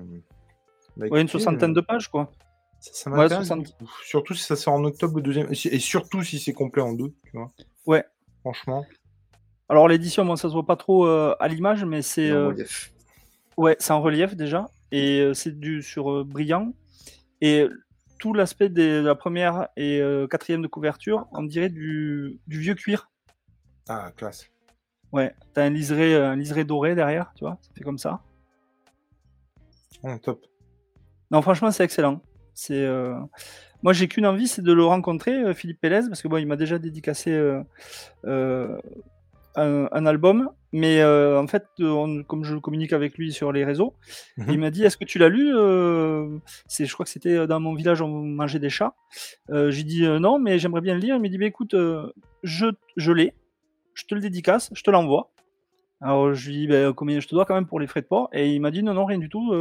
Bah, 0.97 1.07
ouais, 1.07 1.21
une 1.21 1.29
soixantaine 1.29 1.73
de 1.73 1.81
pages, 1.81 2.09
quoi. 2.09 2.31
Ça, 2.81 3.11
m'intéresse. 3.11 3.53
Surtout 4.05 4.35
si 4.35 4.45
ça 4.45 4.55
sort 4.55 4.75
en 4.75 4.85
octobre 4.85 5.17
le 5.17 5.23
deuxième. 5.23 5.49
Et 5.51 5.79
surtout 5.79 6.23
si 6.23 6.39
c'est 6.39 6.53
complet 6.53 6.83
en 6.83 6.93
deux, 6.93 7.13
tu 7.25 7.37
vois. 7.37 7.53
Ouais. 7.87 8.05
Franchement. 8.41 8.87
Alors 9.69 9.89
l'édition, 9.89 10.25
moi, 10.25 10.37
ça 10.37 10.49
se 10.49 10.55
voit 10.55 10.65
pas 10.65 10.77
trop 10.77 11.07
euh, 11.07 11.35
à 11.41 11.49
l'image, 11.49 11.85
mais 11.85 12.03
c'est. 12.03 12.31
Euh... 12.31 12.55
Ouais, 13.57 13.77
c'est 13.81 13.93
en 13.93 14.01
relief 14.01 14.37
déjà. 14.37 14.71
Et 14.93 15.21
euh, 15.21 15.35
c'est 15.35 15.59
du 15.59 15.83
sur 15.83 16.25
brillant. 16.25 16.73
Et 17.41 17.67
tout 18.19 18.35
l'aspect 18.35 18.69
de 18.69 19.01
la 19.01 19.15
première 19.15 19.69
et 19.77 20.01
euh, 20.01 20.27
quatrième 20.27 20.63
de 20.63 20.67
couverture, 20.67 21.27
on 21.33 21.43
dirait 21.43 21.69
du, 21.69 22.41
vieux 22.49 22.75
cuir. 22.75 23.11
Ah, 23.89 24.13
classe. 24.17 24.51
Ouais, 25.13 25.35
t'as 25.55 25.65
un 25.65 25.71
liseré, 25.71 26.15
un 26.15 26.37
liseré 26.37 26.65
doré 26.65 26.95
derrière, 26.95 27.33
tu 27.35 27.45
vois, 27.45 27.59
c'est 27.75 27.83
comme 27.83 27.99
ça. 27.99 28.21
Oh, 30.03 30.15
top. 30.23 30.45
Non, 31.31 31.41
franchement, 31.43 31.71
c'est 31.71 31.85
excellent. 31.85 32.21
C'est, 32.55 32.85
euh, 32.85 33.15
Moi, 33.83 33.93
j'ai 33.93 34.09
qu'une 34.09 34.27
envie, 34.27 34.49
c'est 34.49 34.63
de 34.63 34.73
le 34.73 34.85
rencontrer, 34.85 35.33
euh, 35.33 35.55
Philippe 35.55 35.81
Pélez, 35.81 36.03
parce 36.09 36.21
que 36.21 36.29
bon, 36.29 36.37
il 36.37 36.47
m'a 36.47 36.57
déjà 36.57 36.79
dédicacé 36.79 37.31
un, 39.59 40.07
album, 40.07 40.51
mais 40.73 41.01
euh, 41.01 41.41
en 41.41 41.47
fait, 41.47 41.67
comme 41.79 42.45
je 42.45 42.57
communique 42.57 42.93
avec 42.93 43.17
lui 43.17 43.33
sur 43.33 43.53
les 43.53 43.65
réseaux, 43.65 43.95
mhm. 44.37 44.47
il 44.51 44.59
m'a 44.59 44.71
dit 44.71 44.85
Est-ce 44.85 44.97
que 44.97 45.05
tu 45.05 45.19
l'as 45.19 45.29
lu 45.29 45.55
euh, 45.55 46.39
C'est, 46.67 46.87
Je 46.87 46.93
crois 46.93 47.05
que 47.05 47.11
c'était 47.11 47.47
dans 47.47 47.61
mon 47.61 47.75
village, 47.75 48.03
on 48.03 48.09
mangeait 48.09 48.59
des 48.59 48.71
chats. 48.71 48.95
Euh, 49.51 49.71
j'ai 49.71 49.85
dit 49.85 50.03
non, 50.07 50.39
mais 50.39 50.59
j'aimerais 50.59 50.81
bien 50.81 50.95
le 50.95 51.01
lire. 51.01 51.17
Il 51.17 51.23
m'a 51.23 51.29
dit 51.29 51.39
bah, 51.39 51.47
Écoute, 51.47 51.75
je, 52.43 52.67
je 52.97 53.13
l'ai, 53.13 53.35
je 53.95 54.05
te 54.05 54.15
le 54.15 54.21
dédicace, 54.21 54.71
je 54.75 54.83
te 54.83 54.91
l'envoie. 54.91 55.31
Alors 56.01 56.33
je 56.35 56.49
lui 56.49 56.57
dis 56.57 56.67
bah, 56.67 56.93
Combien 56.95 57.21
je 57.21 57.27
te 57.27 57.35
dois 57.35 57.45
quand 57.45 57.55
même 57.55 57.67
pour 57.67 57.81
les 57.81 57.87
frais 57.87 58.03
de 58.03 58.07
port 58.07 58.29
Et 58.33 58.53
il 58.55 58.61
m'a 58.61 58.71
dit 58.71 58.83
Non, 58.83 58.95
non, 58.95 59.05
rien 59.05 59.19
du 59.19 59.29
tout. 59.29 59.53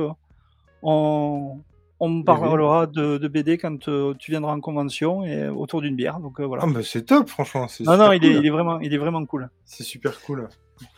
on, 0.83 1.61
on 1.99 2.09
me 2.09 2.23
parlera 2.23 2.85
de, 2.85 3.27
BD 3.27 3.57
quand 3.57 3.87
euh, 3.87 4.13
tu 4.19 4.31
viendras 4.31 4.53
en 4.53 4.59
convention 4.59 5.23
et 5.23 5.47
autour 5.49 5.81
d'une 5.81 5.95
bière. 5.95 6.19
Donc 6.19 6.39
euh, 6.39 6.45
voilà. 6.45 6.63
Ah, 6.65 6.83
c'est 6.83 7.05
top, 7.05 7.29
franchement. 7.29 7.67
Non, 7.81 7.97
non, 7.97 8.11
il, 8.11 8.23
est, 8.23 8.49
vraiment, 8.49 8.79
il 8.79 8.93
est 8.93 8.97
vraiment 8.97 9.25
cool. 9.25 9.49
C'est 9.65 9.83
super 9.83 10.19
cool. 10.21 10.47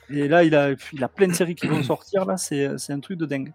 Et 0.09 0.27
là, 0.27 0.43
il 0.43 0.55
a, 0.55 0.71
il 0.93 1.03
a 1.03 1.07
plein 1.07 1.27
de 1.27 1.33
séries 1.33 1.55
qui 1.55 1.67
vont 1.67 1.83
sortir. 1.83 2.25
Là, 2.25 2.37
c'est 2.37 2.91
un 2.91 2.99
truc 2.99 3.17
de 3.17 3.25
dingue. 3.25 3.53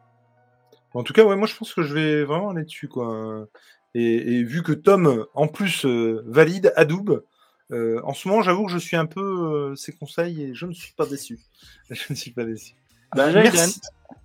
En 0.95 1.03
tout 1.03 1.13
cas, 1.13 1.25
ouais, 1.25 1.37
moi, 1.37 1.47
je 1.47 1.57
pense 1.57 1.75
que 1.75 1.83
je 1.83 1.93
vais 1.93 2.25
vraiment 2.25 2.51
aller 2.51 2.65
dessus, 2.65 2.89
quoi. 2.89 3.47
Et, 3.95 4.43
vu 4.43 4.63
que 4.63 4.73
Tom, 4.73 5.27
en 5.35 5.49
plus, 5.49 5.85
euh, 5.85 6.23
valide 6.27 6.73
Adobe, 6.77 7.25
en 7.71 8.15
ce 8.15 8.29
moment, 8.29 8.43
j'avoue 8.43 8.67
que 8.67 8.73
je 8.73 8.79
suis 8.79 8.97
un 8.97 9.07
peu 9.07 9.75
ses 9.77 9.93
conseils 9.93 10.43
et 10.43 10.55
je 10.55 10.67
ne 10.67 10.73
suis 10.73 10.95
pas 10.95 11.07
déçu. 11.07 11.41
Je 11.91 12.05
ne 12.11 12.15
suis 12.15 12.31
pas 12.31 12.45
déçu. 12.45 12.75
Merci. 13.15 13.81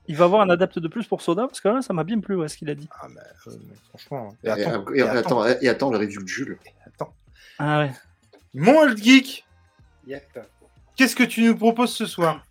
Il 0.07 0.17
va 0.17 0.25
avoir 0.25 0.41
un 0.41 0.49
adapte 0.49 0.79
de 0.79 0.87
plus 0.87 1.05
pour 1.05 1.21
Soda, 1.21 1.43
parce 1.43 1.61
que 1.61 1.67
là, 1.67 1.81
ça 1.83 1.93
m'a 1.93 2.03
bien 2.03 2.19
plu, 2.19 2.35
ce 2.49 2.57
qu'il 2.57 2.69
a 2.71 2.75
dit. 2.75 2.89
Ah, 2.99 3.05
euh, 3.47 3.51
franchement. 3.89 4.35
Et, 4.43 4.49
attends, 4.49 4.91
et, 4.91 5.01
attends, 5.01 5.45
et, 5.45 5.69
attends, 5.69 5.91
le 5.91 5.99
review 5.99 6.23
de 6.23 6.27
Jules. 6.27 6.57
Attends. 6.85 7.13
Ah 7.59 7.81
ouais. 7.81 7.91
Mon 8.55 8.79
old 8.79 8.97
geek 8.97 9.45
Yep. 10.07 10.39
Qu'est-ce 10.95 11.15
que 11.15 11.23
tu 11.23 11.43
nous 11.43 11.55
proposes 11.55 11.93
ce 11.93 12.07
soir? 12.07 12.43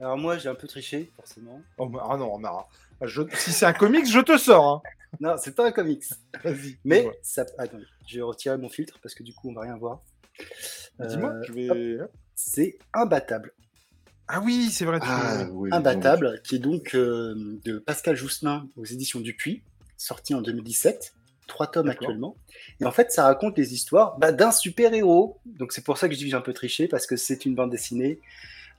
Alors, 0.00 0.16
moi, 0.16 0.38
j'ai 0.38 0.48
un 0.48 0.54
peu 0.54 0.66
triché, 0.66 1.12
forcément. 1.14 1.60
Oh, 1.76 1.90
ah 2.00 2.16
non, 2.16 2.38
Mara. 2.38 2.66
Si 3.34 3.52
c'est 3.52 3.66
un 3.66 3.74
comics, 3.74 4.10
je 4.10 4.20
te 4.20 4.38
sors. 4.38 4.64
Hein. 4.64 4.82
non, 5.20 5.34
c'est 5.36 5.54
pas 5.54 5.66
un 5.66 5.72
comics. 5.72 6.04
Vas-y. 6.42 6.78
Mais, 6.84 7.06
ça... 7.22 7.44
attends, 7.58 7.76
je 8.06 8.16
vais 8.16 8.22
retirer 8.22 8.56
mon 8.56 8.70
filtre, 8.70 8.98
parce 9.02 9.14
que 9.14 9.22
du 9.22 9.34
coup, 9.34 9.50
on 9.50 9.52
va 9.52 9.62
rien 9.62 9.76
voir. 9.76 10.00
Dis-moi, 10.98 11.30
euh, 11.30 11.42
je 11.46 11.52
vais. 11.52 11.98
C'est 12.34 12.78
imbattable. 12.94 13.52
Ah 14.34 14.40
oui, 14.42 14.70
c'est 14.70 14.86
vrai. 14.86 14.98
Ah, 15.02 15.44
Imbattable, 15.72 16.40
qui 16.42 16.54
est 16.54 16.58
donc 16.58 16.94
euh, 16.94 17.34
de 17.66 17.78
Pascal 17.78 18.16
Jousselin 18.16 18.66
aux 18.78 18.84
éditions 18.86 19.20
Dupuis, 19.20 19.62
sorti 19.98 20.34
en 20.34 20.40
2017, 20.40 21.12
trois 21.46 21.66
tomes 21.66 21.90
actuellement. 21.90 22.34
Et 22.80 22.86
en 22.86 22.90
fait, 22.92 23.12
ça 23.12 23.24
raconte 23.24 23.58
les 23.58 23.74
histoires 23.74 24.16
bah, 24.18 24.32
d'un 24.32 24.50
super-héros. 24.50 25.38
Donc 25.44 25.72
c'est 25.72 25.84
pour 25.84 25.98
ça 25.98 26.08
que 26.08 26.14
je 26.14 26.18
dis 26.18 26.24
que 26.24 26.30
j'ai 26.30 26.36
un 26.36 26.40
peu 26.40 26.54
triché, 26.54 26.88
parce 26.88 27.06
que 27.06 27.14
c'est 27.16 27.44
une 27.44 27.54
bande 27.54 27.68
dessinée 27.68 28.20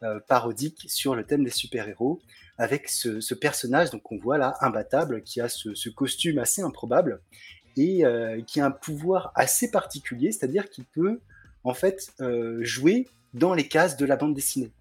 euh, 0.01 0.19
parodique 0.27 0.87
sur 0.87 1.13
le 1.13 1.23
thème 1.23 1.43
des 1.43 1.51
super-héros, 1.51 2.19
avec 2.57 2.89
ce, 2.89 3.35
personnage 3.35 3.91
donc 3.91 4.11
on 4.11 4.17
voit 4.17 4.39
là, 4.39 4.55
imbattable, 4.59 5.21
qui 5.21 5.39
a 5.39 5.49
ce, 5.49 5.89
costume 5.89 6.39
assez 6.39 6.63
improbable, 6.63 7.21
et 7.77 8.03
euh, 8.05 8.41
qui 8.41 8.59
a 8.59 8.65
un 8.65 8.71
pouvoir 8.71 9.31
assez 9.35 9.69
particulier, 9.69 10.31
c'est-à-dire 10.31 10.67
qu'il 10.71 10.85
peut 10.85 11.19
en 11.63 11.75
fait 11.75 12.11
jouer 12.61 13.07
dans 13.35 13.53
les 13.53 13.67
cases 13.67 13.97
de 13.97 14.05
la 14.07 14.15
bande 14.15 14.33
dessinée. 14.33 14.71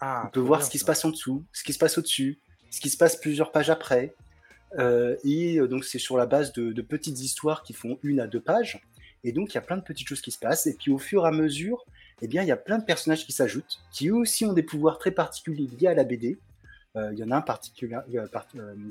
Ah, 0.00 0.24
on 0.26 0.30
peut 0.30 0.40
voir 0.40 0.62
ce 0.62 0.70
qui 0.70 0.78
se 0.78 0.84
passe 0.84 1.04
en 1.04 1.10
dessous, 1.10 1.44
ce 1.52 1.62
qui 1.62 1.72
se 1.74 1.78
passe 1.78 1.98
au-dessus, 1.98 2.38
ce 2.70 2.80
qui 2.80 2.88
se 2.88 2.96
passe 2.96 3.16
plusieurs 3.16 3.52
pages 3.52 3.70
après. 3.70 4.14
Euh, 4.78 5.16
et 5.24 5.58
euh, 5.58 5.68
donc 5.68 5.84
c'est 5.84 5.98
sur 5.98 6.16
la 6.16 6.26
base 6.26 6.52
de, 6.52 6.80
petites 6.82 7.20
histoires 7.20 7.62
qui 7.62 7.72
font 7.72 7.98
une 8.02 8.20
à 8.20 8.26
deux 8.26 8.40
pages. 8.40 8.80
Et 9.24 9.32
donc 9.32 9.52
il 9.52 9.56
y 9.56 9.58
a 9.58 9.62
plein 9.62 9.76
de 9.76 9.82
petites 9.82 10.08
choses 10.08 10.22
qui 10.22 10.30
se 10.30 10.38
passent. 10.38 10.66
Et 10.66 10.74
puis 10.74 10.90
au 10.90 10.98
fur 10.98 11.24
et 11.24 11.28
à 11.28 11.32
mesure, 11.32 11.84
eh 12.22 12.28
bien 12.28 12.42
il 12.42 12.48
y 12.48 12.52
a 12.52 12.56
plein 12.56 12.78
de 12.78 12.84
personnages 12.84 13.26
qui 13.26 13.32
s'ajoutent, 13.32 13.80
qui 13.92 14.10
aussi 14.10 14.46
ont 14.46 14.54
des 14.54 14.62
pouvoirs 14.62 14.98
très 14.98 15.10
particuliers 15.10 15.68
liés 15.78 15.88
à 15.88 15.94
la 15.94 16.04
BD. 16.04 16.38
Euh, 16.96 17.10
il 17.12 17.18
y 17.18 17.24
en 17.24 17.30
a 17.30 17.36
un 17.36 17.42
particulier 17.42 17.96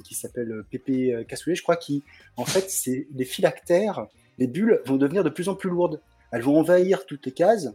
qui 0.04 0.13
s'appelle 0.13 0.63
Pépé 0.69 1.26
Cassoulet, 1.28 1.56
je 1.56 1.63
crois, 1.63 1.76
qui 1.76 2.04
en 2.38 2.45
fait 2.45 2.69
c'est 2.69 3.08
les 3.15 3.26
phylactères, 3.26 4.06
les 4.38 4.48
bulles 4.48 4.80
vont 4.86 4.98
devenir 4.98 5.24
de 5.24 5.30
plus 5.30 5.50
en 5.50 5.56
plus 5.56 5.69
lourdes. 5.69 6.00
Elles 6.32 6.43
vont 6.43 6.60
envahir 6.60 7.08
toutes 7.08 7.26
les 7.26 7.32
cases 7.32 7.69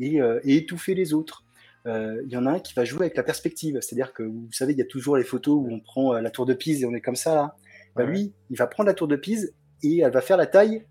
et 0.00 0.20
étouffer 0.44 0.94
les 0.94 1.12
autres. 1.12 1.44
Euh, 1.86 2.22
il 2.26 2.32
y 2.32 2.36
en 2.36 2.46
a 2.46 2.52
un 2.52 2.60
qui 2.60 2.74
va 2.74 2.84
jouer 2.84 3.02
avec 3.06 3.16
la 3.16 3.22
perspective. 3.22 3.78
C'est-à-dire 3.80 4.12
que 4.12 4.22
vous 4.22 4.50
savez, 4.52 4.72
il 4.72 4.78
y 4.78 4.82
a 4.82 4.86
toujours 4.86 5.16
les 5.16 5.24
photos 5.24 5.56
où 5.56 5.68
on 5.70 5.80
prend 5.80 6.14
euh, 6.14 6.20
la 6.20 6.30
tour 6.30 6.46
de 6.46 6.54
Pise 6.54 6.82
et 6.82 6.86
on 6.86 6.94
est 6.94 7.00
comme 7.00 7.16
ça. 7.16 7.56
Bah, 7.96 8.04
lui, 8.04 8.32
il 8.50 8.56
va 8.56 8.66
prendre 8.66 8.86
la 8.86 8.94
tour 8.94 9.08
de 9.08 9.16
Pise 9.16 9.54
et 9.82 10.00
elle 10.00 10.12
va 10.12 10.20
faire 10.20 10.36
la 10.36 10.46
taille 10.46 10.84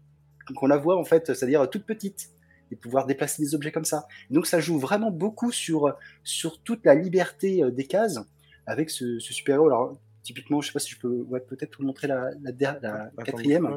qu'on 0.55 0.67
la 0.67 0.77
voit 0.77 0.97
en 0.97 1.03
fait, 1.03 1.33
c'est-à-dire 1.33 1.69
toute 1.69 1.85
petite 1.85 2.29
et 2.71 2.75
pouvoir 2.75 3.05
déplacer 3.05 3.41
des 3.41 3.55
objets 3.55 3.71
comme 3.71 3.85
ça. 3.85 4.07
Donc 4.29 4.47
ça 4.47 4.59
joue 4.59 4.77
vraiment 4.77 5.11
beaucoup 5.11 5.51
sur, 5.51 5.95
sur 6.23 6.61
toute 6.61 6.85
la 6.85 6.95
liberté 6.95 7.63
euh, 7.63 7.71
des 7.71 7.85
cases 7.85 8.19
avec 8.65 8.89
ce, 8.89 9.19
super-héros. 9.19 9.67
Alors 9.67 9.97
typiquement, 10.23 10.61
je 10.61 10.67
sais 10.67 10.73
pas 10.73 10.79
si 10.79 10.91
je 10.91 10.99
peux 10.99 11.25
peut-être 11.47 11.77
vous 11.77 11.85
montrer 11.85 12.07
la, 12.07 12.31
la, 12.41 13.11
quatrième. 13.23 13.69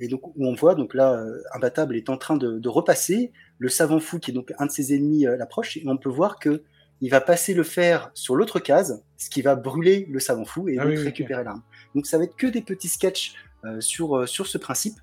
Et 0.00 0.08
donc 0.08 0.26
où 0.28 0.46
on 0.46 0.54
voit 0.54 0.74
donc 0.74 0.94
là, 0.94 1.24
Imbattable 1.54 1.96
est 1.96 2.08
en 2.08 2.16
train 2.16 2.36
de, 2.36 2.58
de 2.58 2.68
repasser 2.68 3.32
le 3.62 3.68
savant 3.68 4.00
fou, 4.00 4.18
qui 4.18 4.32
est 4.32 4.34
donc 4.34 4.52
un 4.58 4.66
de 4.66 4.72
ses 4.72 4.92
ennemis, 4.92 5.24
euh, 5.24 5.36
l'approche, 5.36 5.76
et 5.76 5.84
on 5.86 5.96
peut 5.96 6.10
voir 6.10 6.40
que 6.40 6.64
il 7.00 7.10
va 7.10 7.20
passer 7.20 7.54
le 7.54 7.62
fer 7.62 8.10
sur 8.14 8.34
l'autre 8.34 8.58
case, 8.58 9.04
ce 9.16 9.30
qui 9.30 9.40
va 9.40 9.54
brûler 9.54 10.06
le 10.10 10.18
savant 10.18 10.44
fou 10.44 10.68
et 10.68 10.78
ah 10.78 10.84
donc 10.84 10.98
récupérer 10.98 11.44
l'arme. 11.44 11.62
Donc 11.94 12.06
ça 12.06 12.18
va 12.18 12.24
être 12.24 12.36
que 12.36 12.48
des 12.48 12.62
petits 12.62 12.88
sketchs 12.88 13.34
euh, 13.64 13.80
sur, 13.80 14.16
euh, 14.16 14.26
sur 14.26 14.48
ce 14.48 14.58
principe. 14.58 14.98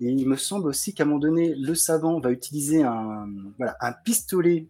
Et 0.00 0.06
il 0.06 0.28
me 0.28 0.36
semble 0.36 0.68
aussi 0.68 0.94
qu'à 0.94 1.04
un 1.04 1.06
moment 1.06 1.20
donné, 1.20 1.54
le 1.54 1.74
savant 1.74 2.18
va 2.20 2.30
utiliser 2.30 2.82
un, 2.82 3.28
voilà, 3.56 3.76
un 3.80 3.92
pistolet, 3.92 4.66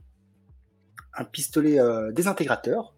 un 1.15 1.25
pistolet 1.25 1.79
désintégrateur. 2.13 2.95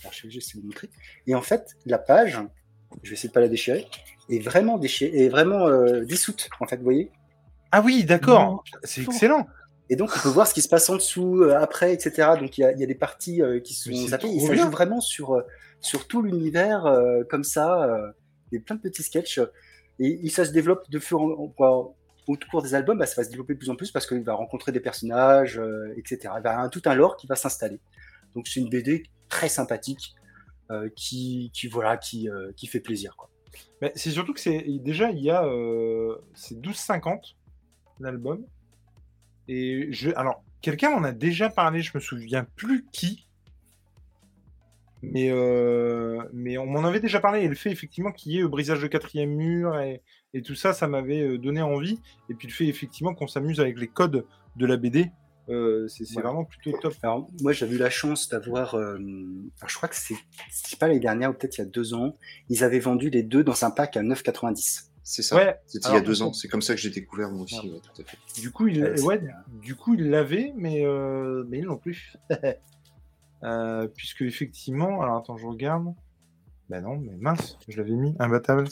Alors, 0.00 0.12
je 0.12 0.28
vais 0.28 0.34
de 0.34 0.60
vous 0.60 0.66
montrer. 0.66 0.88
Et 1.26 1.34
en 1.34 1.42
fait, 1.42 1.76
la 1.84 1.98
page, 1.98 2.38
je 3.02 3.10
vais 3.10 3.14
essayer 3.14 3.28
de 3.28 3.34
pas 3.34 3.40
la 3.40 3.48
déchirer, 3.48 3.86
est 4.30 4.38
vraiment 4.38 4.78
déchirée, 4.78 5.24
est 5.24 5.28
vraiment 5.28 5.68
dissoute. 6.02 6.48
En 6.60 6.66
fait, 6.66 6.76
vous 6.76 6.84
voyez 6.84 7.10
ah 7.74 7.82
oui, 7.84 8.04
d'accord. 8.04 8.62
C'est 8.84 9.02
excellent. 9.02 9.48
Et 9.90 9.96
donc, 9.96 10.10
on 10.16 10.20
peut 10.20 10.28
voir 10.28 10.46
ce 10.46 10.54
qui 10.54 10.62
se 10.62 10.68
passe 10.68 10.88
en 10.88 10.94
dessous, 10.94 11.42
euh, 11.42 11.58
après, 11.58 11.92
etc. 11.92 12.28
Donc, 12.38 12.56
il 12.56 12.60
y, 12.60 12.64
a 12.64 12.86
des 12.86 12.94
parties 12.94 13.42
euh, 13.42 13.58
qui 13.58 13.74
sont 13.74 13.90
zappées. 13.92 14.28
Il 14.28 14.40
s'agit 14.40 14.62
vraiment 14.70 15.00
sur, 15.00 15.34
euh, 15.34 15.42
sur 15.80 16.06
tout 16.06 16.22
l'univers, 16.22 16.86
comme 17.28 17.42
ça. 17.42 18.14
il 18.52 18.58
y 18.58 18.60
a 18.60 18.64
plein 18.64 18.76
de 18.76 18.80
petits 18.80 19.02
sketchs. 19.02 19.40
Et, 19.98 20.28
ça 20.28 20.44
se 20.44 20.52
développe 20.52 20.88
de 20.88 21.00
fur 21.00 21.20
en 21.20 21.52
au 22.26 22.38
cours 22.50 22.62
des 22.62 22.74
albums, 22.74 22.96
bah, 22.96 23.06
ça 23.06 23.16
va 23.16 23.24
se 23.24 23.28
développer 23.28 23.54
de 23.54 23.58
plus 23.58 23.68
en 23.68 23.76
plus 23.76 23.90
parce 23.90 24.06
qu'il 24.06 24.22
va 24.22 24.32
rencontrer 24.34 24.70
des 24.70 24.80
personnages, 24.80 25.60
etc. 25.96 26.18
Il 26.22 26.42
va 26.42 26.50
y 26.50 26.52
avoir 26.54 26.70
tout 26.70 26.80
un 26.86 26.94
lore 26.94 27.16
qui 27.16 27.26
va 27.26 27.34
s'installer. 27.34 27.80
Donc, 28.36 28.46
c'est 28.46 28.60
une 28.60 28.70
BD 28.70 29.02
très 29.28 29.48
sympathique, 29.48 30.14
qui, 30.96 31.50
qui, 31.54 31.68
voilà, 31.68 31.96
qui, 31.96 32.28
qui 32.56 32.66
fait 32.66 32.80
plaisir. 32.80 33.16
Mais 33.80 33.92
c'est 33.94 34.10
surtout 34.10 34.32
que 34.32 34.40
c'est 34.40 34.64
déjà 34.80 35.10
il 35.10 35.22
y 35.22 35.30
a 35.30 35.44
c'est 36.34 36.58
12,50 36.60 37.34
l'album 38.00 38.44
et 39.48 39.88
je 39.92 40.10
alors 40.16 40.42
quelqu'un 40.64 40.90
m'en 40.90 41.04
a 41.04 41.12
déjà 41.12 41.50
parlé, 41.50 41.82
je 41.82 41.92
me 41.94 42.00
souviens 42.00 42.46
plus 42.56 42.86
qui. 42.90 43.28
Mais, 45.02 45.30
mais 46.32 46.56
on 46.56 46.64
m'en 46.64 46.84
avait 46.84 47.00
déjà 47.00 47.20
parlé. 47.20 47.42
Et 47.42 47.48
le 47.48 47.54
fait 47.54 47.70
effectivement 47.70 48.10
qu'il 48.10 48.32
y 48.32 48.38
ait 48.38 48.40
le 48.40 48.48
brisage 48.48 48.80
de 48.80 48.86
quatrième 48.86 49.34
mur 49.34 49.78
et, 49.78 50.02
et 50.32 50.40
tout 50.40 50.54
ça, 50.54 50.72
ça 50.72 50.88
m'avait 50.88 51.36
donné 51.36 51.60
envie. 51.60 52.00
Et 52.30 52.34
puis 52.34 52.48
le 52.48 52.54
fait 52.54 52.66
effectivement 52.66 53.14
qu'on 53.14 53.26
s'amuse 53.26 53.60
avec 53.60 53.78
les 53.78 53.88
codes 53.88 54.26
de 54.56 54.66
la 54.66 54.78
BD, 54.78 55.10
euh, 55.48 55.86
c'est 55.88 56.10
vraiment 56.14 56.44
plutôt 56.44 56.76
top. 56.78 56.94
Alors, 57.02 57.28
moi, 57.42 57.52
j'avais 57.52 57.74
eu 57.74 57.78
la 57.78 57.90
chance 57.90 58.28
d'avoir. 58.28 58.74
Euh, 58.74 58.98
je 59.66 59.76
crois 59.76 59.88
que 59.88 59.96
c'est 59.96 60.78
pas 60.78 60.88
l'année 60.88 61.00
dernière 61.00 61.30
ou 61.30 61.34
peut-être 61.34 61.58
il 61.58 61.60
y 61.60 61.64
a 61.64 61.66
deux 61.66 61.94
ans. 61.94 62.16
Ils 62.48 62.64
avaient 62.64 62.80
vendu 62.80 63.10
les 63.10 63.22
deux 63.22 63.44
dans 63.44 63.64
un 63.64 63.70
pack 63.70 63.96
à 63.96 64.02
9,90. 64.02 64.86
C'est 65.02 65.22
ça? 65.22 65.58
C'était 65.66 65.88
il 65.90 65.94
y 65.94 65.98
a 65.98 66.00
deux 66.00 66.22
ans. 66.22 66.32
C'est 66.32 66.48
comme 66.48 66.62
ça 66.62 66.74
que 66.74 66.80
j'ai 66.80 66.90
découvert 66.90 67.30
moi 67.30 67.44
aussi. 67.44 67.60
tout 67.60 68.02
à 68.02 68.04
fait. 68.04 68.40
Du 68.40 68.50
coup, 68.50 68.68
il, 68.68 68.82
ouais, 69.02 69.20
du 69.62 69.74
coup, 69.74 69.94
il 69.94 70.08
l'avait, 70.08 70.54
mais 70.56 70.84
euh, 70.84 71.44
mais 71.48 71.58
ils 71.58 71.64
l'ont 71.64 71.76
plus. 71.76 72.16
puisque 73.94 74.22
effectivement, 74.22 75.02
alors 75.02 75.18
attends, 75.18 75.36
je 75.36 75.46
regarde. 75.46 75.94
Ben 76.70 76.80
non, 76.80 76.96
mais 76.96 77.16
mince, 77.18 77.58
je 77.68 77.76
l'avais 77.76 77.92
mis 77.92 78.16
imbattable. 78.18 78.68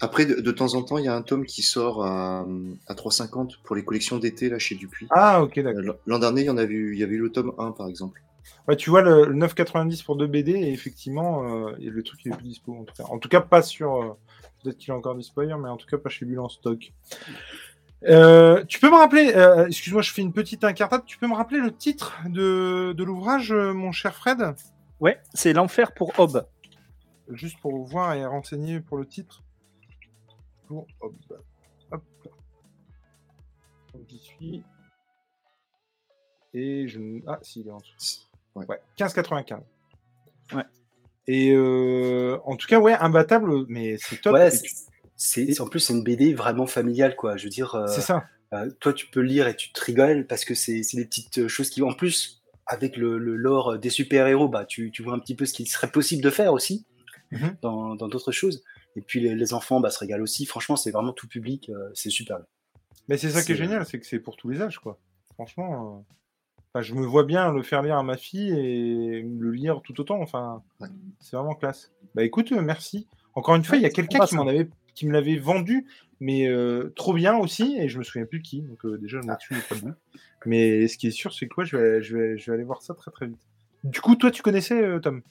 Après, 0.00 0.26
de, 0.26 0.50
temps 0.50 0.74
en 0.74 0.82
temps, 0.82 0.98
il 0.98 1.06
y 1.06 1.08
a 1.08 1.14
un 1.14 1.22
tome 1.22 1.46
qui 1.46 1.62
sort 1.62 2.04
à, 2.04 2.46
à 2.86 2.94
3,50 2.94 3.56
pour 3.64 3.74
les 3.74 3.84
collections 3.84 4.18
d'été 4.18 4.50
là 4.50 4.58
chez 4.58 4.74
Dupuis. 4.74 5.06
Ah, 5.10 5.42
ok, 5.42 5.58
d'accord. 5.60 5.82
Euh, 5.82 5.98
l'an 6.06 6.18
dernier, 6.18 6.42
il 6.42 6.46
y 6.46 6.50
en 6.50 6.58
avait 6.58 6.74
eu, 6.74 6.92
il 6.92 6.98
y 6.98 7.02
avait 7.02 7.14
eu 7.14 7.22
le 7.22 7.32
tome 7.32 7.54
1 7.58 7.72
par 7.72 7.88
exemple. 7.88 8.22
Ouais, 8.68 8.76
tu 8.76 8.90
vois 8.90 9.00
le, 9.00 9.34
9,90 9.34 10.04
pour 10.04 10.16
2 10.16 10.26
BD 10.26 10.52
et 10.52 10.72
effectivement, 10.72 11.66
euh, 11.68 11.72
le 11.80 12.02
truc 12.02 12.20
il 12.24 12.32
est 12.32 12.36
plus 12.36 12.44
dispo 12.44 12.74
en 12.74 12.84
tout 12.84 12.94
cas. 12.94 13.04
En 13.04 13.18
tout 13.18 13.30
cas, 13.30 13.40
pas 13.40 13.62
sur. 13.62 13.96
Euh, 13.96 14.18
peut-être 14.62 14.76
qu'il 14.76 14.90
est 14.90 14.96
encore 14.96 15.14
dispo 15.14 15.42
mais 15.42 15.52
en 15.52 15.76
tout 15.76 15.86
cas 15.86 15.96
pas 15.96 16.10
chez 16.10 16.26
lui 16.26 16.36
en 16.36 16.50
stock. 16.50 16.92
tu 18.02 18.80
peux 18.80 18.90
me 18.90 18.96
rappeler, 18.96 19.32
excuse-moi, 19.66 20.02
je 20.02 20.12
fais 20.12 20.20
une 20.20 20.34
petite 20.34 20.62
incartade. 20.62 21.04
Tu 21.06 21.16
peux 21.16 21.26
me 21.26 21.34
rappeler 21.34 21.58
le 21.58 21.74
titre 21.74 22.18
de, 22.28 22.92
de 22.92 23.04
l'ouvrage, 23.04 23.50
mon 23.52 23.92
cher 23.92 24.14
Fred? 24.14 24.54
Ouais, 25.00 25.18
c'est 25.32 25.54
L'enfer 25.54 25.92
pour 25.92 26.18
Hob. 26.18 26.46
Juste 27.30 27.58
pour 27.60 27.82
voir 27.84 28.14
et 28.14 28.26
renseigner 28.26 28.80
pour 28.80 28.98
le 28.98 29.06
titre. 29.06 29.42
Hop. 30.70 30.86
Hop. 31.92 32.02
J'y 34.08 34.18
suis. 34.18 34.64
Et 36.54 36.88
je. 36.88 37.00
Ah, 37.26 37.38
si, 37.42 37.60
il 37.60 37.68
est 37.68 37.70
en 37.70 37.78
dessous. 37.78 38.26
Ouais. 38.54 38.66
15,95. 38.98 39.60
Ouais. 40.54 40.62
Et 41.26 41.52
euh, 41.52 42.38
en 42.44 42.56
tout 42.56 42.66
cas, 42.66 42.78
ouais, 42.78 42.94
imbattable, 42.94 43.66
mais 43.68 43.96
c'est 43.98 44.20
top. 44.20 44.34
Ouais, 44.34 44.50
c'est, 45.16 45.60
en 45.60 45.66
plus, 45.66 45.80
c'est 45.80 45.92
une 45.92 46.04
BD 46.04 46.34
vraiment 46.34 46.66
familiale, 46.66 47.16
quoi. 47.16 47.36
Je 47.36 47.44
veux 47.44 47.50
dire. 47.50 47.74
Euh, 47.74 47.86
c'est 47.88 48.00
ça. 48.00 48.24
Euh, 48.52 48.70
toi, 48.80 48.92
tu 48.92 49.06
peux 49.08 49.20
lire 49.20 49.48
et 49.48 49.56
tu 49.56 49.72
te 49.72 49.84
rigoles 49.84 50.26
parce 50.26 50.44
que 50.44 50.54
c'est, 50.54 50.82
des 50.94 51.04
petites 51.04 51.48
choses 51.48 51.68
qui, 51.68 51.82
en 51.82 51.92
plus, 51.92 52.42
avec 52.66 52.96
le, 52.96 53.18
lore 53.18 53.78
des 53.78 53.90
super-héros, 53.90 54.48
bah, 54.48 54.64
tu, 54.64 54.90
tu, 54.90 55.02
vois 55.02 55.14
un 55.14 55.18
petit 55.18 55.34
peu 55.34 55.46
ce 55.46 55.52
qu'il 55.52 55.68
serait 55.68 55.90
possible 55.90 56.22
de 56.22 56.30
faire 56.30 56.52
aussi 56.52 56.86
dans, 57.60 57.96
dans 57.96 58.08
d'autres 58.08 58.32
choses. 58.32 58.62
Et 58.96 59.02
puis 59.02 59.20
les, 59.20 59.54
enfants 59.54 59.78
bah, 59.78 59.90
se 59.90 59.98
régalent 59.98 60.22
aussi. 60.22 60.46
Franchement, 60.46 60.76
c'est 60.76 60.90
vraiment 60.90 61.12
tout 61.12 61.28
public. 61.28 61.68
Euh, 61.68 61.90
c'est 61.94 62.10
super. 62.10 62.40
Mais 63.08 63.18
c'est 63.18 63.30
ça 63.30 63.42
qui 63.42 63.52
est 63.52 63.56
génial, 63.56 63.84
c'est 63.86 64.00
que 64.00 64.06
c'est 64.06 64.18
pour 64.18 64.36
tous 64.36 64.48
les 64.48 64.62
âges, 64.62 64.78
quoi. 64.78 64.98
Franchement, 65.34 66.04
euh, 66.74 66.82
je 66.82 66.94
me 66.94 67.06
vois 67.06 67.24
bien 67.24 67.52
le 67.52 67.62
faire 67.62 67.82
lire 67.82 67.98
à 67.98 68.02
ma 68.02 68.16
fille 68.16 68.50
et 68.50 69.22
le 69.22 69.50
lire 69.52 69.80
tout 69.82 70.00
autant. 70.00 70.20
Enfin, 70.20 70.62
c'est 71.20 71.36
vraiment 71.36 71.54
classe. 71.54 71.92
Bah 72.14 72.24
écoute, 72.24 72.50
euh, 72.52 72.62
merci. 72.62 73.06
Encore 73.34 73.54
une 73.54 73.64
fois, 73.64 73.76
il 73.76 73.82
y 73.82 73.86
a 73.86 73.90
quelqu'un 73.90 74.24
qui 74.24 74.34
m'en 74.34 74.46
avait, 74.46 74.68
qui 74.94 75.06
me 75.06 75.12
l'avait 75.12 75.36
vendu, 75.36 75.86
mais 76.20 76.48
trop 76.96 77.12
bien 77.12 77.36
aussi, 77.36 77.76
et 77.78 77.88
je 77.90 77.98
me 77.98 78.02
souviens 78.02 78.24
plus 78.24 78.40
qui. 78.40 78.62
Donc 78.62 78.86
déjà, 78.98 79.20
n'est 79.20 79.26
pas 79.26 79.74
bon. 79.82 79.94
Mais 80.46 80.88
ce 80.88 80.96
qui 80.96 81.08
est 81.08 81.10
sûr, 81.10 81.34
c'est 81.34 81.46
que 81.46 81.54
quoi, 81.54 81.64
je 81.64 81.76
vais, 81.76 82.02
je 82.02 82.16
vais, 82.16 82.38
je 82.38 82.50
vais 82.50 82.54
aller 82.54 82.64
voir 82.64 82.80
ça 82.80 82.94
très 82.94 83.10
très 83.10 83.26
vite. 83.26 83.46
Du 83.84 84.00
coup, 84.00 84.16
toi, 84.16 84.30
tu 84.30 84.40
connaissais 84.40 85.00
Tom? 85.00 85.22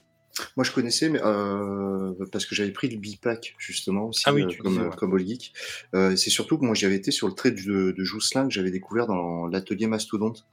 Moi, 0.56 0.64
je 0.64 0.72
connaissais, 0.72 1.10
mais 1.10 1.22
euh, 1.24 2.14
parce 2.32 2.46
que 2.46 2.56
j'avais 2.56 2.72
pris 2.72 2.90
le 2.90 2.98
bipack 2.98 3.56
justement 3.58 4.08
aussi, 4.08 4.24
ah 4.26 4.34
oui, 4.34 4.44
euh, 4.44 4.50
comme, 4.62 4.78
disais, 4.78 4.90
comme 4.98 5.16
All 5.16 5.26
Geek. 5.26 5.54
Euh, 5.94 6.16
c'est 6.16 6.30
surtout 6.30 6.58
que 6.58 6.66
moi, 6.66 6.76
j'avais 6.76 6.96
été 6.96 7.12
sur 7.12 7.28
le 7.28 7.34
trait 7.34 7.52
de, 7.52 7.92
de 7.92 8.04
Jousselin 8.04 8.48
que 8.48 8.54
j'avais 8.54 8.72
découvert 8.72 9.08
dans 9.08 9.48
l'atelier 9.48 9.88
Mastodonte. 9.88 10.46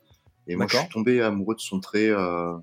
Et 0.47 0.57
moi, 0.57 0.67
je 0.69 0.77
suis 0.77 0.89
tombé 0.89 1.21
amoureux 1.21 1.55
de 1.55 1.61
son 1.61 1.81
trait. 1.81 2.09
Euh... 2.11 2.55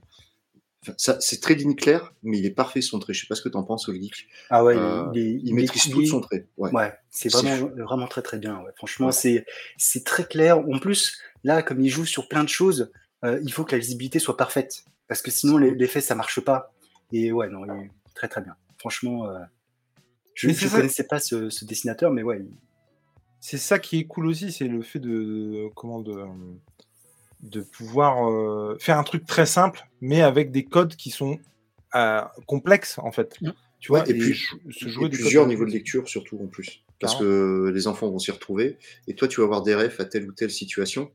Enfin, 0.87 1.17
c'est 1.19 1.41
très 1.41 1.55
ligne 1.55 1.75
claire, 1.75 2.13
mais 2.23 2.39
il 2.39 2.45
est 2.45 2.51
parfait 2.51 2.81
son 2.81 2.99
trait. 2.99 3.13
Je 3.13 3.21
sais 3.21 3.27
pas 3.27 3.35
ce 3.35 3.41
que 3.41 3.49
tu 3.49 3.57
en 3.57 3.63
penses, 3.63 3.89
All 3.89 3.95
Geek. 3.95 4.27
Ah 4.49 4.63
ouais, 4.63 4.77
il, 5.13 5.21
il, 5.21 5.47
il 5.47 5.55
maîtrise 5.55 5.91
tout 5.91 6.05
son 6.05 6.21
trait. 6.21 6.47
Ouais, 6.57 6.71
ouais 6.71 6.93
c'est 7.09 7.31
vraiment, 7.31 7.69
vraiment 7.85 8.07
très 8.07 8.21
très 8.21 8.37
bien. 8.37 8.59
Ouais. 8.59 8.71
Franchement, 8.77 9.11
c'est 9.11 9.45
c'est 9.77 10.05
très 10.05 10.25
clair. 10.25 10.59
En 10.59 10.79
plus, 10.79 11.17
là, 11.43 11.63
comme 11.63 11.81
il 11.81 11.89
joue 11.89 12.05
sur 12.05 12.29
plein 12.29 12.45
de 12.45 12.49
choses, 12.49 12.91
il 13.23 13.51
faut 13.51 13.65
que 13.65 13.73
la 13.73 13.79
visibilité 13.79 14.19
soit 14.19 14.37
parfaite. 14.37 14.85
Parce 15.09 15.21
que 15.21 15.31
sinon, 15.31 15.57
l'effet, 15.57 16.01
ça 16.01 16.15
marche 16.15 16.39
pas. 16.39 16.71
Et 17.11 17.31
ouais, 17.31 17.49
non, 17.49 17.65
il 17.65 17.85
est 17.85 17.91
très 18.13 18.27
très 18.27 18.41
bien. 18.41 18.55
Franchement, 18.77 19.29
euh, 19.29 19.39
je 20.33 20.47
ne 20.47 20.69
connaissais 20.69 21.05
pas 21.05 21.19
ce, 21.19 21.65
dessinateur, 21.65 22.11
mais 22.11 22.23
ouais. 22.23 22.41
C'est 23.41 23.57
ça 23.57 23.79
qui 23.79 23.99
est 23.99 24.05
cool 24.05 24.27
aussi, 24.27 24.51
c'est 24.51 24.67
le 24.67 24.81
fait 24.81 24.99
de, 24.99 25.69
comment 25.75 26.01
de, 26.01 26.13
de 27.41 27.61
pouvoir 27.61 28.29
euh, 28.29 28.77
faire 28.79 28.97
un 28.97 29.03
truc 29.03 29.25
très 29.25 29.45
simple, 29.45 29.87
mais 30.01 30.21
avec 30.21 30.51
des 30.51 30.65
codes 30.65 30.95
qui 30.95 31.09
sont 31.09 31.39
euh, 31.95 32.21
complexes 32.47 32.99
en 32.99 33.11
fait. 33.11 33.39
Mmh. 33.41 33.51
Tu 33.79 33.93
vois, 33.93 34.07
et, 34.09 34.13
puis 34.13 34.37
se 34.71 34.89
jouer 34.89 35.09
plusieurs 35.09 35.47
niveaux 35.47 35.65
de 35.65 35.71
lecture 35.71 36.09
surtout 36.09 36.37
en 36.43 36.47
plus, 36.47 36.83
parce 36.99 37.15
que 37.15 37.71
les 37.73 37.87
enfants 37.87 38.09
vont 38.09 38.19
s'y 38.19 38.29
retrouver, 38.29 38.77
et 39.07 39.15
toi 39.15 39.29
tu 39.29 39.39
vas 39.39 39.45
avoir 39.45 39.63
des 39.63 39.73
refs 39.73 40.01
à 40.01 40.05
telle 40.05 40.27
ou 40.27 40.33
telle 40.33 40.51
situation 40.51 41.09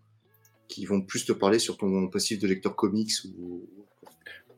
qui 0.66 0.86
vont 0.86 1.02
plus 1.02 1.26
te 1.26 1.32
parler 1.32 1.58
sur 1.58 1.76
ton 1.76 2.08
passif 2.08 2.38
de 2.38 2.46
lecteur 2.48 2.74
comics 2.74 3.12
ou, 3.38 3.68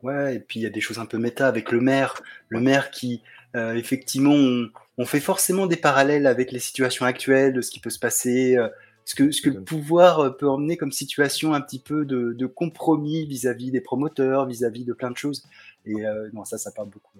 Ouais, 0.03 0.35
et 0.35 0.39
puis 0.39 0.59
il 0.59 0.63
y 0.63 0.65
a 0.65 0.69
des 0.69 0.81
choses 0.81 0.99
un 0.99 1.05
peu 1.05 1.17
méta 1.17 1.47
avec 1.47 1.71
le 1.71 1.81
maire. 1.81 2.21
Le 2.49 2.59
maire 2.59 2.91
qui, 2.91 3.21
euh, 3.55 3.75
effectivement, 3.75 4.35
on, 4.97 5.05
fait 5.05 5.19
forcément 5.19 5.67
des 5.67 5.77
parallèles 5.77 6.27
avec 6.27 6.51
les 6.51 6.59
situations 6.59 7.05
actuelles, 7.05 7.53
de 7.53 7.61
ce 7.61 7.71
qui 7.71 7.79
peut 7.79 7.89
se 7.89 7.99
passer, 7.99 8.55
euh, 8.57 8.67
ce, 9.05 9.15
que, 9.15 9.31
ce 9.31 9.41
que 9.41 9.49
le 9.49 9.63
pouvoir 9.63 10.19
euh, 10.19 10.29
peut 10.29 10.49
emmener 10.49 10.77
comme 10.77 10.91
situation 10.91 11.53
un 11.53 11.61
petit 11.61 11.79
peu 11.79 12.05
de, 12.05 12.45
compromis 12.45 13.25
vis-à-vis 13.25 13.71
des 13.71 13.81
promoteurs, 13.81 14.45
vis-à-vis 14.45 14.85
de 14.85 14.93
plein 14.93 15.11
de 15.11 15.17
choses. 15.17 15.47
Et 15.85 15.95
non, 16.33 16.43
ça, 16.43 16.57
ça 16.57 16.71
parle 16.71 16.89
beaucoup. 16.89 17.17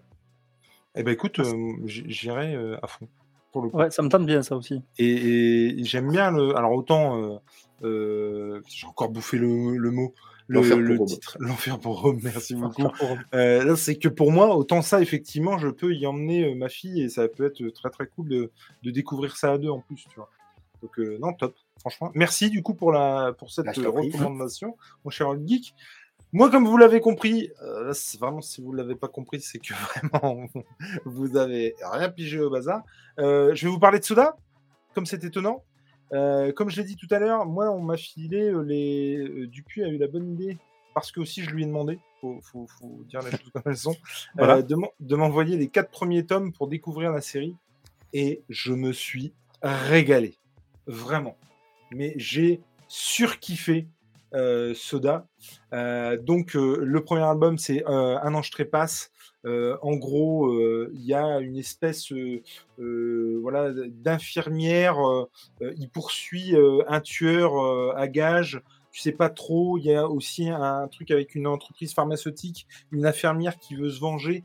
Eh 0.95 1.03
ben 1.03 1.11
écoute, 1.11 1.39
j'irai 1.86 2.55
à 2.82 2.88
fond. 2.88 3.07
Pour 3.53 3.61
le 3.61 3.69
Ouais, 3.69 3.89
ça 3.91 4.01
me 4.01 4.09
tente 4.09 4.25
bien 4.25 4.41
ça 4.41 4.57
aussi. 4.57 4.82
Et, 4.99 5.78
j'aime 5.84 6.11
bien 6.11 6.32
le. 6.32 6.57
Alors 6.57 6.73
autant, 6.73 7.41
j'ai 7.82 8.88
encore 8.88 9.09
bouffé 9.09 9.38
le 9.38 9.89
mot 9.91 10.13
le, 10.48 11.06
titre 11.06 11.38
L'enfer 11.39 11.80
pour 11.80 12.02
Rome, 12.02 12.20
merci 12.24 12.56
beaucoup. 12.56 12.88
Euh, 13.34 13.76
c'est 13.76 13.98
que 13.98 14.08
pour 14.08 14.32
moi, 14.32 14.56
autant 14.56 14.82
ça, 14.82 15.02
effectivement, 15.02 15.58
je 15.58 15.68
peux 15.68 15.93
y 15.93 16.08
emmener 16.08 16.52
euh, 16.52 16.56
ma 16.56 16.70
fille 16.70 17.02
et 17.02 17.10
ça 17.10 17.28
peut 17.28 17.45
être 17.45 17.68
très 17.70 17.89
très 17.89 18.08
cool 18.08 18.30
de, 18.30 18.52
de 18.84 18.91
découvrir 18.91 19.36
ça 19.36 19.54
à 19.54 19.58
deux 19.58 19.70
en 19.70 19.82
plus, 19.82 20.06
tu 20.10 20.16
vois. 20.16 20.30
Donc 20.82 21.00
euh, 21.00 21.18
non, 21.20 21.34
top, 21.34 21.56
franchement. 21.80 22.12
Merci 22.14 22.50
du 22.50 22.64
coup 22.64 22.74
pour, 22.74 22.91
la, 22.91 23.34
pour 23.38 23.52
cette 23.52 23.68
recommandation, 23.68 24.78
mon 25.04 25.12
cher 25.12 25.28
Geek. 25.45 25.74
Moi, 26.34 26.52
comme 26.52 26.68
vous 26.68 26.78
l'avez 26.78 27.00
compris, 27.00 27.50
c'est 27.93 28.20
vraiment 28.20 28.41
si 28.41 28.62
vous 28.62 28.74
ne 28.74 28.78
l'avez 28.78 28.95
pas 28.95 29.08
compris, 29.08 29.39
c'est 29.41 29.60
que 29.60 29.74
vraiment 30.12 30.48
vous 31.06 31.38
avez 31.38 31.74
rien 31.82 32.10
pigé 32.10 32.39
au 32.39 32.50
bazar. 32.50 32.84
je 33.18 33.54
vais 33.54 33.70
vous 33.70 33.80
parler 33.80 34.00
de 34.00 34.04
Soda, 34.04 34.36
comme 34.93 35.06
c'est 35.06 35.24
étonnant. 35.24 35.64
Euh, 36.14 36.51
comme 36.53 36.70
je 36.70 36.82
l'ai 36.82 36.88
dit 36.88 36.95
tout 36.95 37.08
à 37.12 37.20
l'heure, 37.20 37.45
moi, 37.45 37.70
on 37.72 37.82
m'a 37.82 37.97
filé 37.97 38.49
euh, 38.49 38.62
les. 38.62 39.18
Euh, 39.18 39.47
Dupuis 39.47 39.84
a 39.84 39.88
eu 39.88 39.97
la 39.97 40.08
bonne 40.08 40.32
idée, 40.32 40.58
parce 40.93 41.12
que 41.12 41.20
aussi 41.20 41.43
je 41.43 41.49
lui 41.49 41.64
ai 41.64 41.66
demandé, 41.66 41.99
faut, 42.22 42.39
faut, 42.41 42.68
faut 42.68 43.03
dire 43.08 43.22
les 43.22 43.32
choses 43.32 43.51
comme 43.51 43.64
elles 43.66 43.78
sont, 43.78 43.95
de 44.36 45.16
m'envoyer 45.16 45.58
les 45.58 45.68
quatre 45.68 45.91
premiers 45.91 46.26
tomes 46.26 46.53
pour 46.53 46.68
découvrir 46.68 47.12
la 47.12 47.22
série. 47.22 47.55
Et 48.14 48.41
je 48.49 48.72
me 48.72 48.93
suis 48.93 49.34
régalé. 49.62 50.36
Vraiment. 50.88 51.36
Mais 51.91 52.14
j'ai 52.16 52.62
surkiffé 52.88 53.88
Soda. 54.75 55.28
donc, 56.21 56.53
le 56.53 56.99
premier 57.03 57.23
album, 57.23 57.57
c'est 57.57 57.84
Un 57.86 58.34
ange 58.34 58.51
trépasse. 58.51 59.11
Euh, 59.47 59.78
en 59.82 59.95
gros, 59.95 60.47
euh, 60.47 60.91
il 60.93 61.05
y 61.05 61.13
a 61.13 61.39
une 61.39 61.57
espèce 61.57 62.11
euh, 62.11 63.39
voilà, 63.41 63.71
d'infirmière. 63.71 64.97
il 65.61 65.89
poursuit 65.89 66.55
un 66.88 67.01
tueur 67.01 67.95
à 67.95 68.07
gage 68.07 68.61
tu 68.89 69.03
sais 69.03 69.11
pas 69.11 69.30
trop. 69.30 69.78
Il 69.78 69.86
y 69.86 69.93
a 69.93 70.07
aussi 70.07 70.49
un 70.49 70.88
truc 70.88 71.11
avec 71.11 71.36
une 71.36 71.45
entreprise 71.45 71.93
pharmaceutique, 71.93 72.65
une 72.91 73.05
infirmière 73.05 73.59
qui 73.59 73.75
veut 73.75 73.91
se 73.91 73.99
venger, 73.99 74.43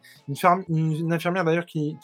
une, 0.69 1.11
infirmière 1.11 1.45
d'ailleurs 1.45 1.65
qui, 1.65 1.97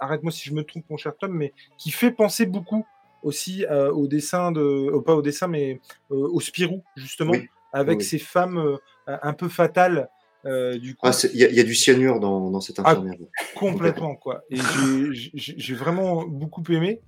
arrête-moi 0.00 0.32
si 0.32 0.48
je 0.48 0.54
me 0.54 0.64
trompe, 0.64 0.88
mon 0.88 0.96
cher 0.96 1.12
Tom, 1.18 1.32
mais 1.32 1.52
qui 1.76 1.90
fait 1.90 2.12
penser 2.12 2.46
beaucoup 2.46 2.86
aussi 3.22 3.64
au 3.66 4.06
dessin 4.06 4.52
de, 4.52 4.98
pas 5.00 5.14
au 5.14 5.22
dessin, 5.22 5.46
mais 5.46 5.80
au 6.10 6.40
Spirou 6.40 6.82
justement, 6.96 7.32
avec 7.72 8.02
ces 8.02 8.18
femmes 8.18 8.78
un 9.06 9.32
peu 9.32 9.48
fatales 9.48 10.08
du 10.44 10.94
coup, 10.94 11.06
ah, 11.06 11.12
il 11.34 11.40
y, 11.40 11.60
a 11.60 11.64
du 11.64 11.74
cyanure 11.74 12.20
dans, 12.20 12.50
dans 12.50 12.60
cette 12.60 12.78
ah, 12.78 12.90
infirmière. 12.90 13.16
complètement 13.54 14.14
quoi. 14.14 14.42
Et 14.50 14.58
j'ai 15.12 15.74
vraiment 15.74 16.24
beaucoup 16.24 16.62
aimé. 16.70 17.00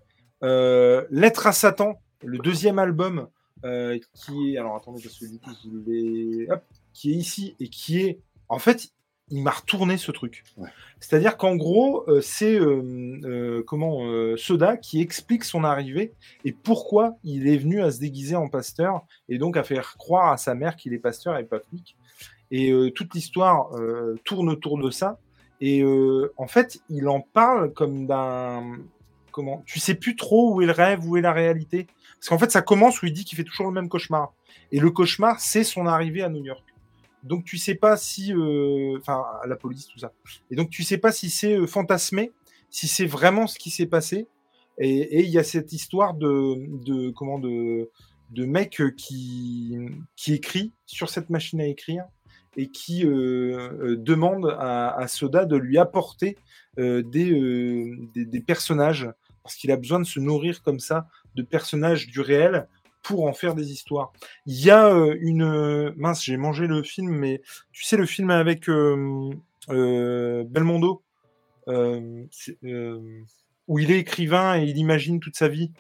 Lettre 0.43 1.47
à 1.47 1.53
Satan, 1.53 2.01
le 2.23 2.39
deuxième 2.39 2.79
album 2.79 3.29
qui 3.63 4.55
est 4.55 4.59
alors 4.59 4.77
attendez 4.77 5.03
parce 5.03 5.19
que 5.19 5.27
du 5.27 5.39
coup 5.39 5.51
je 5.63 6.53
Hop, 6.53 6.63
qui 6.93 7.13
est 7.13 7.15
ici 7.15 7.57
et 7.61 7.69
qui 7.69 8.01
est 8.01 8.19
en 8.49 8.59
fait 8.59 8.91
il 9.31 9.43
m'a 9.43 9.51
retourné 9.51 9.97
ce 9.97 10.11
truc. 10.11 10.45
C'est-à-dire 10.99 11.37
qu'en 11.37 11.57
gros, 11.57 12.05
euh, 12.09 12.21
c'est 12.21 12.59
euh, 12.59 13.21
euh, 13.25 13.63
comment 13.67 14.01
Soda 14.37 14.77
qui 14.77 15.01
explique 15.01 15.45
son 15.45 15.65
arrivée 15.65 16.13
et 16.45 16.53
pourquoi 16.53 17.17
il 17.25 17.49
est 17.49 17.57
venu 17.57 17.83
à 17.83 17.91
se 17.91 18.01
déguiser 18.01 18.37
en 18.37 18.49
pasteur 18.49 19.03
et 19.29 19.39
donc 19.39 19.57
à 19.57 19.63
faire 19.63 19.97
croire 19.97 20.33
à 20.33 20.37
sa 20.37 20.55
mère 20.55 20.77
qu'il 20.77 20.93
est 20.93 20.99
pasteur 20.99 21.39
et 21.39 21.45
pas 21.45 21.61
flic. 21.61 21.97
Et 22.51 22.73
toute 22.97 23.15
l'histoire 23.15 23.71
tourne 24.25 24.49
autour 24.49 24.77
de 24.79 24.91
ça. 24.91 25.21
Et 25.61 25.85
en 26.37 26.49
fait, 26.49 26.81
il 26.89 27.07
en 27.09 27.21
parle 27.21 27.73
comme 27.73 28.09
d'un 28.09 28.77
comment 29.31 29.63
Tu 29.67 29.79
sais 29.79 29.95
plus 29.95 30.17
trop 30.17 30.53
où 30.53 30.61
est 30.61 30.67
le 30.67 30.73
rêve, 30.73 31.07
où 31.07 31.17
est 31.17 31.21
la 31.21 31.33
réalité. 31.33 31.87
Parce 32.19 32.29
qu'en 32.29 32.39
fait, 32.39 32.51
ça 32.51 32.61
commence 32.61 33.01
où 33.03 33.07
il 33.07 33.13
dit 33.13 33.25
qu'il 33.25 33.37
fait 33.37 33.45
toujours 33.45 33.67
le 33.67 33.73
même 33.73 33.89
cauchemar. 33.89 34.35
Et 34.73 34.81
le 34.81 34.91
cauchemar, 34.91 35.39
c'est 35.39 35.63
son 35.63 35.87
arrivée 35.87 36.23
à 36.23 36.29
New 36.29 36.45
York. 36.45 36.65
Donc 37.23 37.45
tu 37.45 37.59
sais 37.59 37.75
pas 37.75 37.97
si, 37.97 38.33
euh, 38.33 38.99
enfin, 38.99 39.25
la 39.47 39.57
police 39.57 39.87
tout 39.87 39.99
ça. 39.99 40.13
Et 40.51 40.57
donc 40.57 40.71
tu 40.71 40.83
sais 40.83 40.99
pas 40.99 41.13
si 41.13 41.31
c'est 41.31 41.57
euh, 41.57 41.67
fantasmé, 41.67 42.33
si 42.71 42.89
c'est 42.89 43.07
vraiment 43.07 43.47
ce 43.47 43.59
qui 43.59 43.71
s'est 43.71 43.87
passé. 43.87 44.27
Et 44.83 45.25
il 45.25 45.29
y 45.29 45.39
a 45.39 45.45
cette 45.45 45.75
histoire 45.75 46.15
de, 46.15 47.11
comment 47.11 47.39
de, 47.39 47.91
de 48.31 48.45
mec 48.47 48.81
euh, 48.81 48.91
qui 48.91 49.77
qui 50.17 50.33
écrit 50.33 50.73
sur 50.87 51.11
cette 51.11 51.29
machine 51.29 51.61
à 51.61 51.67
écrire 51.67 52.05
et 52.57 52.71
qui 52.71 53.05
demande 53.05 54.57
à, 54.59 55.07
Soda 55.07 55.45
de 55.45 55.57
lui 55.57 55.79
apporter 55.79 56.37
des, 56.77 57.03
des 58.15 58.41
personnages 58.41 59.09
parce 59.43 59.55
qu'il 59.55 59.71
a 59.71 59.77
besoin 59.77 60.01
de 60.01 60.05
se 60.05 60.19
nourrir 60.19 60.63
comme 60.63 60.81
ça 60.81 61.07
de 61.35 61.43
personnages 61.43 62.09
du 62.09 62.21
réel 62.21 62.67
pour 63.03 63.27
en 63.27 63.33
faire 63.33 63.55
des 63.55 63.73
histoires. 63.73 64.13
Il 64.47 64.61
y 64.61 64.71
a 64.71 64.89
euh, 64.89 65.17
une 65.21 65.43
euh, 65.43 65.93
mince, 65.97 66.25
j'ai 66.25 66.37
mangé 66.37 66.67
le 66.67 66.83
film, 66.83 67.11
mais 67.11 67.43
tu 67.73 67.85
sais 67.85 67.97
le 67.97 68.07
film 68.07 68.31
avec 68.31 68.69
euh, 68.69 69.33
Belmondo, 69.69 71.03
où 71.67 73.79
il 73.79 73.91
est 73.91 73.99
écrivain 73.99 74.61
et 74.61 74.65
il 74.65 74.79
imagine 74.79 75.21
toute 75.21 75.37
sa 75.37 75.49
vie. 75.49 75.71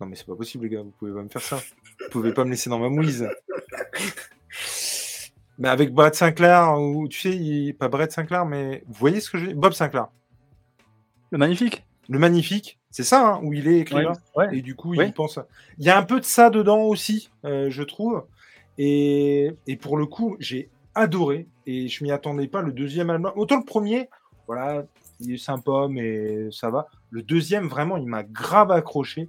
Non 0.00 0.06
mais 0.06 0.16
c'est 0.16 0.26
pas 0.26 0.36
possible 0.36 0.64
les 0.64 0.70
gars, 0.70 0.82
vous 0.82 0.92
pouvez 0.98 1.12
pas 1.12 1.22
me 1.22 1.28
faire 1.28 1.42
ça. 1.42 1.60
Vous 2.00 2.10
pouvez 2.10 2.32
pas 2.32 2.44
me 2.44 2.50
laisser 2.50 2.68
dans 2.68 2.80
ma 2.80 2.88
mouise. 2.88 3.28
Mais 5.58 5.68
avec 5.68 5.92
Brett 5.92 6.16
Sinclair, 6.16 6.80
ou 6.80 7.06
tu 7.06 7.20
sais, 7.20 7.72
pas 7.74 7.88
Brett 7.88 8.10
Sinclair, 8.10 8.44
mais 8.44 8.82
vous 8.88 8.94
voyez 8.94 9.20
ce 9.20 9.30
que 9.30 9.38
je 9.38 9.52
Bob 9.52 9.72
Sinclair. 9.72 10.08
Le 11.30 11.38
magnifique? 11.38 11.86
Le 12.08 12.18
magnifique. 12.18 12.80
C'est 12.94 13.02
ça, 13.02 13.26
hein, 13.26 13.40
où 13.42 13.52
il 13.52 13.66
est 13.66 13.80
écrivain. 13.80 14.12
Et 14.52 14.62
du 14.62 14.76
coup, 14.76 14.94
il 14.94 15.12
pense. 15.12 15.40
Il 15.78 15.84
y 15.84 15.90
a 15.90 15.98
un 15.98 16.04
peu 16.04 16.20
de 16.20 16.24
ça 16.24 16.48
dedans 16.48 16.82
aussi, 16.82 17.28
euh, 17.44 17.68
je 17.68 17.82
trouve. 17.82 18.22
Et, 18.78 19.56
pour 19.80 19.96
le 19.96 20.06
coup, 20.06 20.36
j'ai 20.38 20.70
adoré. 20.94 21.48
Et 21.66 21.88
je 21.88 22.04
m'y 22.04 22.12
attendais 22.12 22.46
pas. 22.46 22.62
Le 22.62 22.70
deuxième 22.70 23.10
album. 23.10 23.32
Autant 23.34 23.58
le 23.58 23.64
premier, 23.64 24.08
voilà, 24.46 24.84
il 25.18 25.34
est 25.34 25.38
sympa, 25.38 25.88
mais 25.90 26.52
ça 26.52 26.70
va. 26.70 26.86
Le 27.10 27.22
deuxième, 27.22 27.66
vraiment, 27.66 27.96
il 27.96 28.06
m'a 28.06 28.22
grave 28.22 28.70
accroché. 28.70 29.28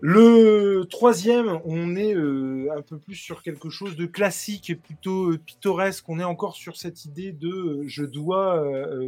Le 0.00 0.86
troisième, 0.90 1.60
on 1.64 1.94
est 1.94 2.16
euh, 2.16 2.66
un 2.76 2.82
peu 2.82 2.98
plus 2.98 3.14
sur 3.14 3.44
quelque 3.44 3.70
chose 3.70 3.94
de 3.94 4.06
classique 4.06 4.70
et 4.70 4.74
plutôt 4.74 5.30
euh, 5.30 5.38
pittoresque. 5.38 6.08
On 6.08 6.18
est 6.18 6.24
encore 6.24 6.56
sur 6.56 6.76
cette 6.76 7.04
idée 7.04 7.30
de 7.30 7.84
je 7.86 8.04
dois 8.04 8.60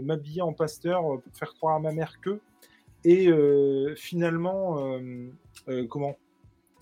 m'habiller 0.04 0.42
en 0.42 0.52
pasteur 0.52 1.02
pour 1.02 1.32
faire 1.34 1.54
croire 1.54 1.74
à 1.74 1.80
ma 1.80 1.90
mère 1.90 2.20
que. 2.20 2.38
Et 3.04 3.28
euh, 3.28 3.94
finalement, 3.96 4.78
euh, 4.78 5.30
euh, 5.68 5.86
comment? 5.86 6.16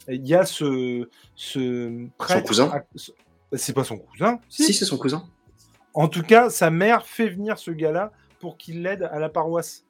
Il 0.08 0.26
y 0.26 0.34
a 0.34 0.44
ce, 0.44 1.08
ce 1.34 2.06
prêtre. 2.16 2.54
Son 2.54 2.68
cousin 2.68 3.12
C'est 3.52 3.74
pas 3.74 3.84
son 3.84 3.98
cousin 3.98 4.40
Si, 4.48 4.72
c'est 4.72 4.84
son 4.84 4.98
cousin. 4.98 5.24
En 5.94 6.08
tout 6.08 6.22
cas, 6.22 6.50
sa 6.50 6.70
mère 6.70 7.06
fait 7.06 7.28
venir 7.28 7.58
ce 7.58 7.70
gars-là 7.70 8.12
pour 8.38 8.56
qu'il 8.56 8.82
l'aide 8.82 9.02
à 9.02 9.18
la 9.18 9.28
paroisse. 9.28 9.84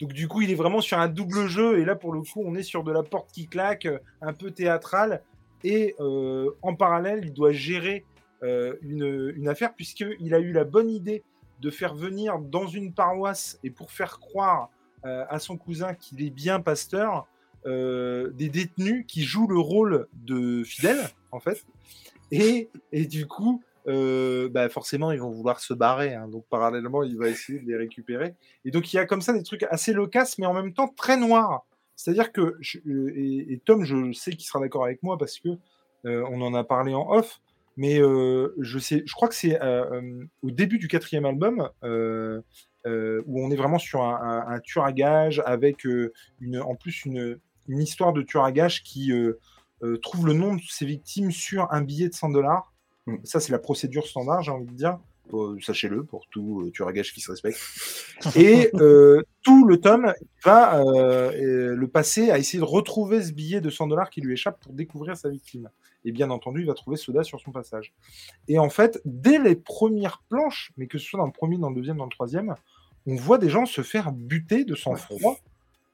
Donc 0.00 0.12
du 0.12 0.26
coup, 0.26 0.42
il 0.42 0.50
est 0.50 0.56
vraiment 0.56 0.80
sur 0.80 0.98
un 0.98 1.08
double 1.08 1.46
jeu. 1.46 1.78
Et 1.78 1.84
là, 1.84 1.94
pour 1.94 2.12
le 2.12 2.20
coup, 2.22 2.42
on 2.44 2.54
est 2.54 2.62
sur 2.62 2.82
de 2.82 2.90
la 2.90 3.02
porte 3.02 3.30
qui 3.30 3.46
claque, 3.46 3.88
un 4.20 4.32
peu 4.32 4.50
théâtrale. 4.50 5.22
Et 5.62 5.94
en 5.98 6.74
parallèle, 6.74 7.20
il 7.22 7.32
doit 7.32 7.52
gérer 7.52 8.04
une, 8.42 9.32
une, 9.36 9.48
affaire, 9.48 9.74
puisqu'il 9.74 10.34
a 10.34 10.40
eu 10.40 10.52
la 10.52 10.64
bonne 10.64 10.90
idée 10.90 11.22
de 11.60 11.70
faire 11.70 11.94
venir 11.94 12.38
dans 12.38 12.66
une 12.66 12.92
paroisse, 12.92 13.58
et 13.62 13.70
pour 13.70 13.92
faire 13.92 14.18
croire 14.18 14.68
à 15.04 15.38
son 15.38 15.56
cousin 15.56 15.94
qu'il 15.94 16.22
est 16.22 16.30
bien 16.30 16.60
pasteur, 16.60 17.26
euh, 17.66 18.28
des 18.32 18.50
détenus 18.50 19.06
qui 19.08 19.22
jouent 19.22 19.46
le 19.46 19.58
rôle 19.58 20.06
de 20.12 20.62
fidèles, 20.64 21.08
en 21.32 21.40
fait. 21.40 21.64
Et, 22.30 22.68
et 22.92 23.06
du 23.06 23.26
coup, 23.26 23.62
euh, 23.86 24.50
bah 24.50 24.68
forcément, 24.68 25.12
ils 25.12 25.20
vont 25.20 25.30
vouloir 25.30 25.60
se 25.60 25.72
barrer. 25.72 26.14
Hein. 26.14 26.28
donc, 26.28 26.44
parallèlement, 26.50 27.02
il 27.02 27.16
va 27.16 27.28
essayer 27.28 27.58
de 27.58 27.66
les 27.66 27.76
récupérer. 27.76 28.34
Et 28.66 28.70
donc, 28.70 28.92
il 28.92 28.96
y 28.96 28.98
a 28.98 29.06
comme 29.06 29.22
ça 29.22 29.32
des 29.32 29.42
trucs 29.42 29.62
assez 29.70 29.94
loquaces, 29.94 30.36
mais 30.36 30.44
en 30.44 30.52
même 30.52 30.74
temps 30.74 30.88
très 30.88 31.16
noirs. 31.16 31.64
C'est-à-dire 31.96 32.32
que, 32.32 32.58
et, 32.86 33.60
Tom, 33.64 33.84
je 33.84 34.12
sais 34.12 34.32
qu'il 34.32 34.44
sera 34.44 34.60
d'accord 34.60 34.84
avec 34.84 35.02
moi 35.02 35.16
parce 35.16 35.38
que 35.38 35.48
on 36.04 36.42
en 36.42 36.52
a 36.52 36.64
parlé 36.64 36.92
en 36.92 37.10
off, 37.10 37.40
mais 37.78 37.96
je 37.96 38.78
sais, 38.78 39.04
je 39.06 39.14
crois 39.14 39.28
que 39.28 39.34
c'est 39.34 39.58
au 40.42 40.50
début 40.50 40.78
du 40.78 40.88
quatrième 40.88 41.24
album, 41.24 41.70
euh, 42.86 43.22
où 43.26 43.42
on 43.42 43.50
est 43.50 43.56
vraiment 43.56 43.78
sur 43.78 44.02
un, 44.02 44.44
un, 44.46 44.60
tueur 44.60 44.84
à 44.84 44.92
gage 44.92 45.42
avec 45.46 45.86
euh, 45.86 46.12
une, 46.40 46.60
en 46.60 46.74
plus 46.74 47.06
une, 47.06 47.38
une, 47.66 47.80
histoire 47.80 48.12
de 48.12 48.20
tueur 48.20 48.44
à 48.44 48.52
gage 48.52 48.82
qui 48.82 49.10
euh, 49.10 49.38
trouve 50.02 50.26
le 50.26 50.34
nom 50.34 50.54
de 50.54 50.60
ses 50.68 50.84
victimes 50.84 51.30
sur 51.30 51.72
un 51.72 51.80
billet 51.80 52.10
de 52.10 52.14
100 52.14 52.28
dollars. 52.30 52.74
Mm. 53.06 53.16
Ça, 53.24 53.40
c'est 53.40 53.52
la 53.52 53.58
procédure 53.58 54.06
standard, 54.06 54.42
j'ai 54.42 54.50
envie 54.50 54.66
de 54.66 54.72
dire. 54.72 54.98
Sachez-le, 55.62 56.04
pour 56.04 56.26
tout 56.28 56.70
tueur 56.74 56.88
à 56.88 56.92
gage 56.92 57.14
qui 57.14 57.22
se 57.22 57.30
respecte. 57.30 57.58
Et 58.36 58.70
tout 59.42 59.66
le 59.66 59.80
tome 59.80 60.12
va 60.44 60.78
le 60.84 61.86
passer 61.86 62.30
à 62.30 62.36
essayer 62.36 62.58
de 62.58 62.64
retrouver 62.64 63.22
ce 63.22 63.32
billet 63.32 63.62
de 63.62 63.70
100 63.70 63.86
dollars 63.86 64.10
qui 64.10 64.20
lui 64.20 64.34
échappe 64.34 64.60
pour 64.60 64.74
découvrir 64.74 65.16
sa 65.16 65.30
victime. 65.30 65.70
Et 66.04 66.12
bien 66.12 66.30
entendu, 66.30 66.60
il 66.60 66.66
va 66.66 66.74
trouver 66.74 66.98
Soda 66.98 67.24
sur 67.24 67.40
son 67.40 67.50
passage. 67.50 67.94
Et 68.48 68.58
en 68.58 68.68
fait, 68.68 69.00
dès 69.06 69.38
les 69.38 69.56
premières 69.56 70.22
planches, 70.28 70.72
mais 70.76 70.86
que 70.86 70.98
ce 70.98 71.06
soit 71.06 71.18
dans 71.18 71.26
le 71.26 71.32
premier, 71.32 71.56
dans 71.56 71.70
le 71.70 71.76
deuxième, 71.76 71.96
dans 71.96 72.04
le 72.04 72.10
troisième, 72.10 72.54
on 73.06 73.16
voit 73.16 73.38
des 73.38 73.50
gens 73.50 73.66
se 73.66 73.82
faire 73.82 74.12
buter 74.12 74.64
de 74.64 74.74
sang-froid. 74.74 75.38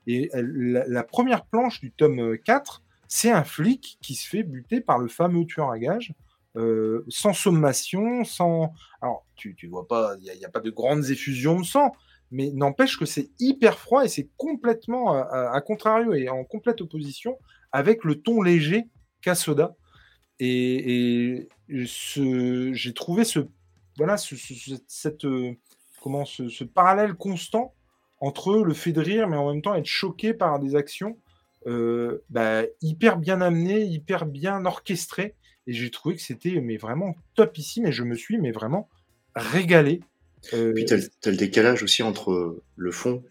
Et 0.06 0.30
la, 0.34 1.04
première 1.04 1.44
planche 1.44 1.80
du 1.80 1.90
tome 1.90 2.38
4, 2.38 2.82
c'est 3.08 3.30
un 3.30 3.44
flic 3.44 3.98
qui 4.00 4.14
se 4.14 4.28
fait 4.28 4.42
buter 4.42 4.80
par 4.80 4.98
le 4.98 5.08
fameux 5.08 5.44
tueur 5.44 5.70
à 5.70 5.78
gages, 5.78 6.14
euh, 6.56 7.04
sans 7.08 7.32
sommation, 7.32 8.24
sans. 8.24 8.72
Alors, 9.00 9.24
tu, 9.36 9.54
tu 9.54 9.66
vois 9.66 9.86
pas, 9.86 10.16
il 10.20 10.38
n'y 10.38 10.44
a, 10.44 10.48
pas 10.48 10.60
de 10.60 10.70
grandes 10.70 11.10
effusions 11.10 11.60
de 11.60 11.64
sang, 11.64 11.92
mais 12.30 12.50
n'empêche 12.50 12.98
que 12.98 13.04
c'est 13.04 13.30
hyper 13.38 13.78
froid 13.78 14.04
et 14.04 14.08
c'est 14.08 14.28
complètement 14.36 15.12
à, 15.12 15.60
contrario 15.60 16.12
et 16.14 16.28
en 16.28 16.44
complète 16.44 16.80
opposition 16.80 17.38
avec 17.72 18.04
le 18.04 18.20
ton 18.20 18.42
léger 18.42 18.88
qu'a 19.22 19.34
Soda. 19.34 19.76
Et, 20.38 21.48
j'ai 21.68 22.94
trouvé 22.94 23.24
ce, 23.24 23.40
voilà, 23.96 24.16
cette, 24.16 25.26
comment 26.00 26.24
ce, 26.24 26.64
parallèle 26.64 27.14
constant 27.14 27.74
entre 28.18 28.62
le 28.62 28.74
fait 28.74 28.92
de 28.92 29.00
rire, 29.00 29.28
mais 29.28 29.36
en 29.36 29.52
même 29.52 29.62
temps 29.62 29.74
être 29.74 29.86
choqué 29.86 30.34
par 30.34 30.58
des 30.58 30.76
actions 30.76 31.18
euh, 31.66 32.22
bah, 32.30 32.62
hyper 32.80 33.18
bien 33.18 33.40
amenées, 33.40 33.82
hyper 33.82 34.26
bien 34.26 34.64
orchestrées. 34.64 35.34
Et 35.66 35.72
j'ai 35.72 35.90
trouvé 35.90 36.16
que 36.16 36.22
c'était 36.22 36.60
mais 36.60 36.76
vraiment 36.76 37.14
top 37.34 37.56
ici, 37.58 37.80
mais 37.80 37.92
je 37.92 38.02
me 38.02 38.14
suis 38.14 38.38
mais 38.38 38.50
vraiment 38.50 38.88
régalé. 39.34 40.00
Euh... 40.54 40.72
Puis 40.74 40.84
tu 40.86 40.94
as, 40.94 41.30
le 41.30 41.36
décalage 41.36 41.82
aussi 41.82 42.02
entre 42.02 42.62
le 42.76 42.90
fond 42.90 43.22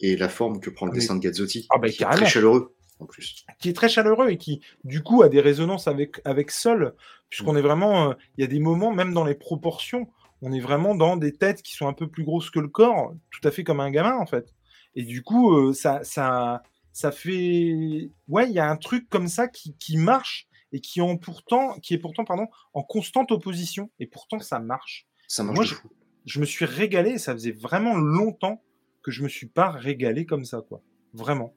et 0.00 0.16
la 0.16 0.28
forme 0.28 0.60
que 0.60 0.70
prend 0.70 0.86
le 0.86 0.92
ah, 0.92 0.94
dessin 0.94 1.16
de 1.16 1.20
Gazzotti. 1.20 1.66
Ah, 1.70 1.78
bah, 1.78 1.88
qui 1.88 2.02
est 2.02 2.06
très 2.06 2.26
chaleureux 2.26 2.74
en 3.00 3.06
plus. 3.06 3.44
Qui 3.58 3.70
est 3.70 3.72
très 3.72 3.88
chaleureux 3.88 4.30
et 4.30 4.36
qui, 4.36 4.60
du 4.84 5.02
coup, 5.02 5.22
a 5.22 5.28
des 5.28 5.40
résonances 5.40 5.88
avec, 5.88 6.20
avec 6.24 6.50
Sol, 6.50 6.94
puisqu'on 7.28 7.54
mm. 7.54 7.58
est 7.58 7.62
vraiment. 7.62 8.10
Euh, 8.10 8.14
il 8.36 8.42
y 8.42 8.44
a 8.44 8.46
des 8.46 8.60
moments, 8.60 8.92
même 8.92 9.12
dans 9.12 9.24
les 9.24 9.34
proportions, 9.34 10.08
on 10.42 10.52
est 10.52 10.60
vraiment 10.60 10.94
dans 10.94 11.16
des 11.16 11.32
têtes 11.32 11.62
qui 11.62 11.72
sont 11.72 11.86
un 11.86 11.92
peu 11.92 12.08
plus 12.08 12.24
grosses 12.24 12.50
que 12.50 12.60
le 12.60 12.68
corps, 12.68 13.14
tout 13.30 13.46
à 13.46 13.50
fait 13.50 13.64
comme 13.64 13.80
un 13.80 13.90
gamin 13.90 14.16
en 14.16 14.26
fait. 14.26 14.54
Et 14.94 15.02
du 15.02 15.22
coup, 15.22 15.54
euh, 15.54 15.72
ça, 15.72 16.00
ça, 16.02 16.62
ça 16.92 17.12
fait, 17.12 18.10
ouais, 18.28 18.48
il 18.48 18.52
y 18.52 18.58
a 18.58 18.68
un 18.68 18.76
truc 18.76 19.08
comme 19.08 19.28
ça 19.28 19.48
qui, 19.48 19.76
qui 19.78 19.96
marche 19.96 20.48
et 20.72 20.80
qui, 20.80 21.00
en 21.00 21.16
pourtant, 21.16 21.78
qui 21.80 21.94
est 21.94 21.98
pourtant 21.98 22.24
pardon, 22.24 22.48
en 22.74 22.82
constante 22.82 23.32
opposition. 23.32 23.90
Et 23.98 24.06
pourtant, 24.06 24.40
ça 24.40 24.58
marche. 24.58 25.06
Ça 25.28 25.44
marche. 25.44 25.56
Moi, 25.56 25.64
je, 25.64 25.74
je, 26.26 26.40
me 26.40 26.44
suis 26.44 26.64
régalé. 26.64 27.18
ça 27.18 27.32
faisait 27.32 27.52
vraiment 27.52 27.96
longtemps 27.96 28.62
que 29.02 29.10
je 29.10 29.22
me 29.22 29.28
suis 29.28 29.46
pas 29.46 29.70
régalé 29.70 30.26
comme 30.26 30.44
ça, 30.44 30.62
quoi. 30.66 30.82
Vraiment. 31.12 31.54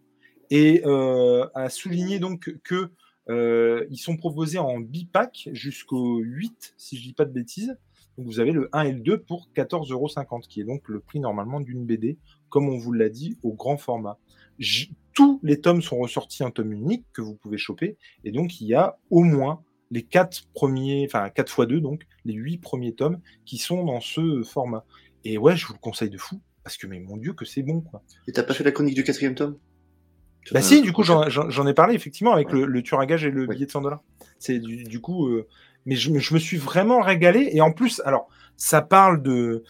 Et 0.50 0.82
euh, 0.86 1.48
à 1.56 1.70
souligner 1.70 2.20
donc 2.20 2.54
que 2.64 2.92
ils 3.30 3.98
sont 3.98 4.18
proposés 4.18 4.60
en 4.60 4.80
bipack 4.80 5.50
jusqu'au 5.54 6.18
8, 6.18 6.74
si 6.78 6.98
je 6.98 7.04
dis 7.04 7.14
pas 7.14 7.26
de 7.26 7.32
bêtises. 7.32 7.78
Donc 8.18 8.28
vous 8.28 8.40
avez 8.40 8.52
le 8.52 8.70
1 8.74 8.84
et 8.84 8.92
le 8.92 9.00
2 9.00 9.22
pour 9.22 9.50
14,50€, 9.56 10.48
qui 10.48 10.62
est 10.62 10.64
donc 10.64 10.88
le 10.88 11.00
prix 11.00 11.20
normalement 11.20 11.60
d'une 11.60 11.86
BD, 11.86 12.18
comme 12.50 12.70
on 12.70 12.78
vous 12.78 12.94
l'a 12.94 13.10
dit, 13.10 13.38
au 13.44 13.54
grand 13.54 13.78
format. 13.78 14.18
tous 15.14 15.40
les 15.44 15.60
tomes 15.60 15.82
sont 15.82 15.98
ressortis 15.98 16.44
en 16.44 16.52
tome 16.52 16.74
unique 16.74 17.06
que 17.14 17.22
vous 17.22 17.36
pouvez 17.36 17.58
choper, 17.58 17.98
et 18.24 18.32
donc 18.32 18.62
il 18.62 18.68
y 18.68 18.74
a 18.74 18.98
au 19.10 19.24
moins 19.24 19.64
les 19.92 20.04
4 20.04 20.48
premiers, 20.54 21.06
enfin 21.08 21.30
4 21.30 21.64
x 21.64 21.68
2, 21.68 21.82
donc 21.82 22.04
les 22.26 22.34
8 22.34 22.58
premiers 22.60 22.94
tomes 22.94 23.20
qui 23.46 23.58
sont 23.58 23.84
dans 23.84 24.00
ce 24.00 24.44
format. 24.44 24.86
Et 25.24 25.38
ouais, 25.38 25.56
je 25.56 25.66
vous 25.68 25.74
le 25.74 25.80
conseille 25.80 26.10
de 26.10 26.18
fou, 26.18 26.42
parce 26.64 26.78
que 26.78 26.88
mais 26.88 27.00
mon 27.00 27.18
dieu 27.18 27.34
que 27.34 27.46
c'est 27.46 27.64
bon 27.64 27.82
quoi. 27.82 28.04
Et 28.28 28.32
t'as 28.32 28.44
pas 28.44 28.54
fait 28.54 28.64
la 28.64 28.72
chronique 28.72 28.96
du 28.96 29.04
quatrième 29.04 29.36
tome? 29.36 29.58
Bah 30.52 30.62
si, 30.62 30.82
du 30.82 30.92
coup 30.92 31.04
j'en 31.04 31.68
ai 31.68 31.74
parlé 31.74 31.96
effectivement 31.96 32.34
avec 32.34 32.52
le, 32.52 32.66
le 32.66 32.84
à 33.00 33.06
gage 33.06 33.24
et 33.24 33.32
le 33.32 33.48
billet 33.48 33.66
de 33.66 33.72
100 33.72 33.82
dollars. 33.82 34.04
C'est 34.40 34.60
du, 34.60 35.00
coup, 35.00 35.28
euh, 35.28 35.48
mais 35.86 35.96
je, 35.96 36.12
me 36.12 36.40
suis 36.40 36.58
vraiment 36.58 37.02
régalé. 37.02 37.50
Et 37.52 37.62
en 37.62 37.72
plus, 37.72 38.02
alors, 38.06 38.30
ça 38.56 38.82
parle 38.82 39.22
de. 39.22 39.64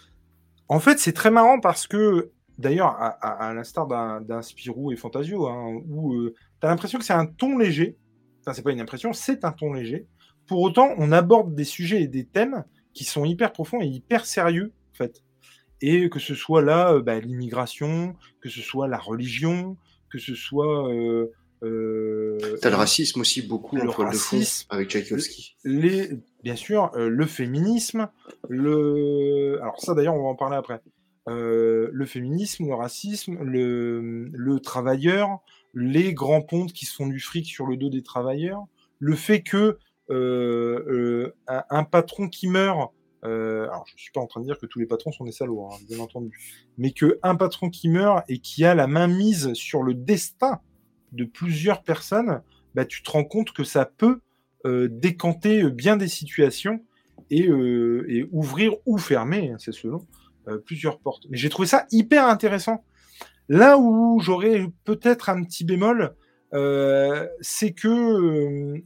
En 0.67 0.79
fait, 0.79 0.99
c'est 0.99 1.13
très 1.13 1.31
marrant 1.31 1.59
parce 1.59 1.87
que, 1.87 2.31
d'ailleurs, 2.57 2.95
à, 2.99 3.53
l'instar 3.53 3.87
d'un 3.87 4.41
Spirou 4.41 4.91
et 4.91 4.95
Fantasio, 4.95 5.47
hein, 5.47 5.81
où 5.87 6.13
euh, 6.13 6.33
tu 6.61 6.67
as 6.67 6.69
l'impression 6.69 6.99
que 6.99 7.05
c'est 7.05 7.13
un 7.13 7.25
ton 7.25 7.57
léger. 7.57 7.97
Enfin, 8.41 8.53
c'est 8.53 8.61
pas 8.61 8.71
une 8.71 8.81
impression, 8.81 9.13
c'est 9.13 9.45
un 9.45 9.51
ton 9.51 9.73
léger. 9.73 10.07
Pour 10.47 10.61
autant, 10.61 10.89
on 10.97 11.11
aborde 11.11 11.55
des 11.55 11.63
sujets 11.63 12.03
et 12.03 12.07
des 12.07 12.25
thèmes 12.25 12.65
qui 12.93 13.05
sont 13.05 13.25
hyper 13.25 13.51
profonds 13.53 13.81
et 13.81 13.87
hyper 13.87 14.25
sérieux, 14.25 14.73
en 14.93 14.95
fait. 14.95 15.23
Et 15.81 16.09
que 16.09 16.19
ce 16.19 16.35
soit 16.35 16.61
là, 16.61 16.93
euh, 16.93 17.01
bah, 17.01 17.19
l'immigration, 17.19 18.15
que 18.41 18.49
ce 18.49 18.61
soit 18.61 18.87
la 18.87 18.97
religion, 18.97 19.77
que 20.09 20.19
ce 20.19 20.35
soit 20.35 20.89
euh, 20.93 21.31
euh, 21.63 22.57
T'as 22.61 22.69
le 22.69 22.75
racisme 22.75 23.21
aussi 23.21 23.41
beaucoup 23.41 23.77
le 23.77 23.89
racisme, 23.89 24.67
avec 24.69 24.89
Tchaïkovski. 24.89 25.55
Les, 25.63 26.09
bien 26.43 26.55
sûr, 26.55 26.91
euh, 26.95 27.07
le 27.07 27.25
féminisme, 27.25 28.09
le. 28.49 29.59
Alors 29.61 29.79
ça 29.79 29.93
d'ailleurs 29.93 30.15
on 30.15 30.23
va 30.23 30.29
en 30.29 30.35
parler 30.35 30.57
après. 30.57 30.81
Euh, 31.29 31.89
le 31.93 32.05
féminisme, 32.05 32.67
le 32.67 32.73
racisme, 32.73 33.37
le, 33.41 34.27
le 34.33 34.59
travailleur, 34.59 35.39
les 35.73 36.13
grands 36.13 36.41
pontes 36.41 36.73
qui 36.73 36.85
se 36.85 36.95
font 36.95 37.07
du 37.07 37.21
fric 37.21 37.45
sur 37.45 37.65
le 37.65 37.77
dos 37.77 37.89
des 37.89 38.03
travailleurs, 38.03 38.65
le 38.99 39.15
fait 39.15 39.41
que 39.41 39.77
un, 40.09 41.83
patron 41.85 42.27
qui 42.27 42.47
meurt, 42.47 42.91
alors 43.23 43.85
je 43.95 44.01
suis 44.01 44.11
pas 44.11 44.19
en 44.19 44.27
train 44.27 44.41
de 44.41 44.45
dire 44.45 44.59
que 44.59 44.65
tous 44.65 44.79
les 44.79 44.85
patrons 44.85 45.13
sont 45.13 45.23
des 45.23 45.31
salauds, 45.31 45.65
hein, 45.71 45.77
bien 45.87 45.99
entendu, 45.99 46.37
mais 46.77 46.91
que 46.91 47.19
un 47.23 47.35
patron 47.35 47.69
qui 47.69 47.87
meurt 47.87 48.25
et 48.27 48.39
qui 48.39 48.65
a 48.65 48.75
la 48.75 48.87
main 48.87 49.07
mise 49.07 49.53
sur 49.53 49.81
le 49.81 49.93
destin 49.93 50.59
de 51.13 51.25
plusieurs 51.25 51.83
personnes, 51.83 52.41
bah, 52.75 52.85
tu 52.85 53.03
te 53.03 53.11
rends 53.11 53.23
compte 53.23 53.51
que 53.51 53.63
ça 53.63 53.85
peut 53.85 54.19
euh, 54.65 54.87
décanter 54.89 55.63
euh, 55.63 55.69
bien 55.69 55.97
des 55.97 56.07
situations 56.07 56.83
et, 57.29 57.47
euh, 57.47 58.27
ouvrir 58.31 58.73
ou 58.85 58.97
fermer, 58.97 59.51
hein, 59.51 59.57
c'est 59.59 59.73
selon, 59.73 60.05
plusieurs 60.65 60.99
portes. 60.99 61.25
Mais 61.29 61.37
j'ai 61.37 61.49
trouvé 61.49 61.67
ça 61.67 61.85
hyper 61.91 62.27
intéressant. 62.27 62.83
Là 63.47 63.77
où 63.77 64.19
j'aurais 64.19 64.65
peut-être 64.83 65.29
un 65.29 65.41
petit 65.43 65.63
bémol, 65.63 66.15
c'est 67.39 67.71
que 67.71 68.81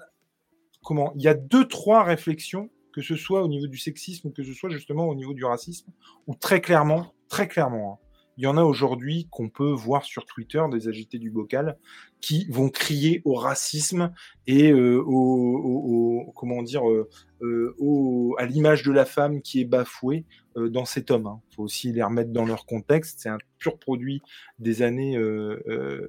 comment 0.84 1.14
il 1.16 1.24
y 1.24 1.28
a 1.28 1.34
deux 1.34 1.68
trois 1.68 2.04
réflexions, 2.04 2.70
que 2.94 3.02
ce 3.02 3.16
soit 3.16 3.44
au 3.44 3.48
niveau 3.48 3.66
du 3.66 3.78
sexisme 3.78 4.28
ou 4.28 4.32
que 4.32 4.44
ce 4.44 4.54
soit 4.54 4.70
justement 4.70 5.08
au 5.08 5.16
niveau 5.16 5.34
du 5.34 5.46
racisme, 5.46 5.92
où 6.28 6.36
très 6.36 6.62
clairement, 6.62 7.14
très 7.28 7.48
clairement, 7.48 8.00
hein, 8.04 8.07
il 8.38 8.44
y 8.44 8.48
en 8.48 8.56
a 8.58 8.64
aujourd'hui 8.64 9.28
qu'on 9.32 9.50
peut 9.50 9.72
voir 9.72 10.04
sur 10.04 10.26
Twitter, 10.26 10.62
des 10.72 10.88
agités 10.88 11.18
du 11.18 11.32
bocal, 11.32 11.78
qui 12.22 12.46
vont 12.50 12.70
crier 12.70 13.22
au 13.26 13.34
racisme 13.34 14.14
et 14.46 14.72
euh, 14.72 15.02
au, 15.06 16.32
comment 16.36 16.62
dire, 16.62 16.88
euh, 16.88 17.10
euh, 17.42 18.34
à 18.38 18.46
l'image 18.46 18.84
de 18.84 18.92
la 18.92 19.06
femme 19.06 19.42
qui 19.42 19.62
est 19.62 19.66
bafouée 19.66 20.26
dans 20.56 20.86
cet 20.86 21.10
homme. 21.10 21.24
Il 21.26 21.30
hein. 21.30 21.42
faut 21.56 21.64
aussi 21.64 21.92
les 21.92 22.04
remettre 22.04 22.32
dans 22.32 22.46
leur 22.46 22.66
contexte. 22.66 23.20
C'est 23.22 23.30
un 23.30 23.40
pur 23.58 23.80
produit 23.80 24.22
des 24.60 24.84
années 24.84 25.18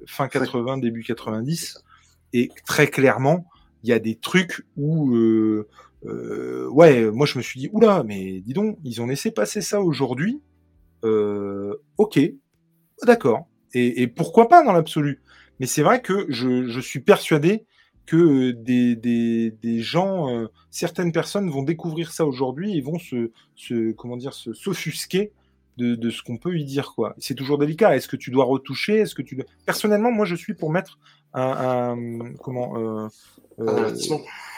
fin 0.05 0.27
80, 0.27 0.77
début 0.77 1.03
90. 1.03 1.83
Et 2.33 2.49
très 2.65 2.87
clairement, 2.87 3.47
il 3.83 3.89
y 3.89 3.93
a 3.93 3.99
des 3.99 4.15
trucs 4.15 4.65
où 4.77 5.11
ouais, 6.03 7.11
moi 7.11 7.25
je 7.25 7.37
me 7.37 7.43
suis 7.43 7.59
dit, 7.59 7.69
oula, 7.73 8.03
mais 8.03 8.41
dis 8.41 8.53
donc, 8.53 8.77
ils 8.83 9.01
ont 9.01 9.07
laissé 9.07 9.31
passer 9.31 9.61
ça 9.61 9.81
aujourd'hui. 9.81 10.41
Euh, 11.03 11.75
ok, 11.97 12.19
d'accord. 13.03 13.47
Et, 13.73 14.07
pourquoi 14.07 14.47
pas 14.47 14.63
dans 14.63 14.73
l'absolu? 14.73 15.21
Mais 15.59 15.67
c'est 15.67 15.83
vrai 15.83 16.01
que 16.01 16.25
je, 16.29 16.79
suis 16.79 16.99
persuadé 16.99 17.65
que 18.05 18.51
des, 18.51 18.95
des, 18.95 19.79
gens, 19.79 20.29
euh, 20.29 20.47
certaines 20.71 21.11
personnes 21.11 21.49
vont 21.49 21.61
découvrir 21.61 22.11
ça 22.11 22.25
aujourd'hui 22.25 22.77
et 22.77 22.81
vont 22.81 22.97
se, 22.97 23.31
se 23.55 23.91
comment 23.91 24.17
dire, 24.17 24.33
se 24.33 24.53
s'offusquer 24.53 25.31
de, 25.77 25.95
de, 25.95 26.09
ce 26.09 26.23
qu'on 26.23 26.37
peut 26.37 26.57
y 26.57 26.65
dire 26.65 26.93
quoi. 26.95 27.15
C'est 27.19 27.35
toujours 27.35 27.59
délicat. 27.59 27.95
Est-ce 27.95 28.07
que 28.07 28.15
tu 28.15 28.31
dois 28.31 28.45
retoucher? 28.45 28.97
Est-ce 28.97 29.13
que 29.13 29.21
tu 29.21 29.39
Personnellement, 29.65 30.11
moi, 30.11 30.25
je 30.25 30.35
suis 30.35 30.55
pour 30.55 30.71
mettre 30.71 30.97
un, 31.33 32.33
comment 32.41 32.77
euh, 32.77 33.07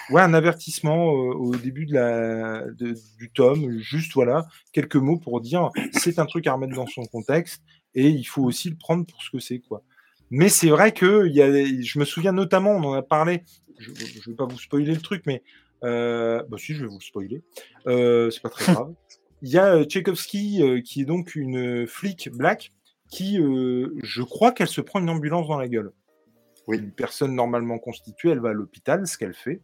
Ouais, 0.09 0.22
un 0.22 0.34
avertissement 0.34 1.11
euh, 1.11 1.34
au 1.34 1.55
début 1.55 1.86
de 1.86 1.93
la, 1.93 2.65
du 2.72 3.32
tome, 3.34 3.80
juste 3.80 4.13
voilà, 4.13 4.45
quelques 4.74 4.97
mots 4.97 5.17
pour 5.17 5.39
dire 5.41 5.69
c'est 5.93 6.19
un 6.19 6.26
truc 6.26 6.47
à 6.47 6.53
remettre 6.53 6.76
dans 6.76 6.88
son 6.88 7.05
contexte 7.05 7.63
et 7.95 8.09
il 8.09 8.24
faut 8.26 8.43
aussi 8.43 8.69
le 8.69 8.76
prendre 8.76 9.05
pour 9.05 9.22
ce 9.24 9.30
que 9.30 9.39
c'est, 9.39 9.59
quoi. 9.59 9.84
Mais 10.30 10.49
c'est 10.49 10.69
vrai 10.69 10.93
que 10.93 11.28
y 11.28 11.41
a, 11.41 11.51
je 11.51 11.99
me 11.99 12.05
souviens 12.05 12.32
notamment, 12.32 12.72
on 12.72 12.84
en 12.84 12.93
a 12.93 13.01
parlé, 13.01 13.43
je 13.78 13.91
ne 13.91 14.32
vais 14.32 14.36
pas 14.36 14.45
vous 14.45 14.59
spoiler 14.59 14.93
le 14.93 15.01
truc, 15.01 15.24
mais 15.26 15.43
euh, 15.84 16.43
bah 16.47 16.57
si, 16.59 16.74
je 16.74 16.82
vais 16.82 16.88
vous 16.88 16.99
le 16.99 17.03
spoiler, 17.03 17.43
euh, 17.88 18.30
c'est 18.30 18.41
pas 18.41 18.49
très 18.49 18.65
grave. 18.74 18.93
Il 19.41 19.49
y 19.49 19.57
a 19.57 19.84
Tchaïkovski 19.84 20.61
euh, 20.61 20.82
qui 20.82 21.01
est 21.01 21.05
donc 21.05 21.36
une 21.36 21.88
flic 21.88 22.30
black 22.32 22.72
qui, 23.09 23.36
je 23.36 24.22
crois 24.22 24.53
qu'elle 24.53 24.69
se 24.69 24.80
prend 24.80 25.01
une 25.01 25.09
ambulance 25.09 25.47
dans 25.49 25.57
la 25.57 25.67
gueule. 25.67 25.91
Oui. 26.68 26.78
Une 26.78 26.91
personne 26.91 27.36
normalement 27.36 27.80
constituée, 27.80 28.30
elle 28.32 28.39
va 28.39 28.49
à 28.49 28.53
l'hôpital, 28.53 29.07
ce 29.07 29.18
qu'elle 29.18 29.34
fait. 29.34 29.62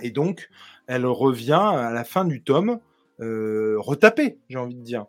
Et 0.00 0.10
donc, 0.10 0.48
elle 0.86 1.06
revient 1.06 1.52
à 1.52 1.90
la 1.90 2.04
fin 2.04 2.24
du 2.24 2.42
tome, 2.42 2.80
euh, 3.20 3.76
retapée, 3.78 4.38
j'ai 4.48 4.58
envie 4.58 4.74
de 4.74 4.82
dire. 4.82 5.06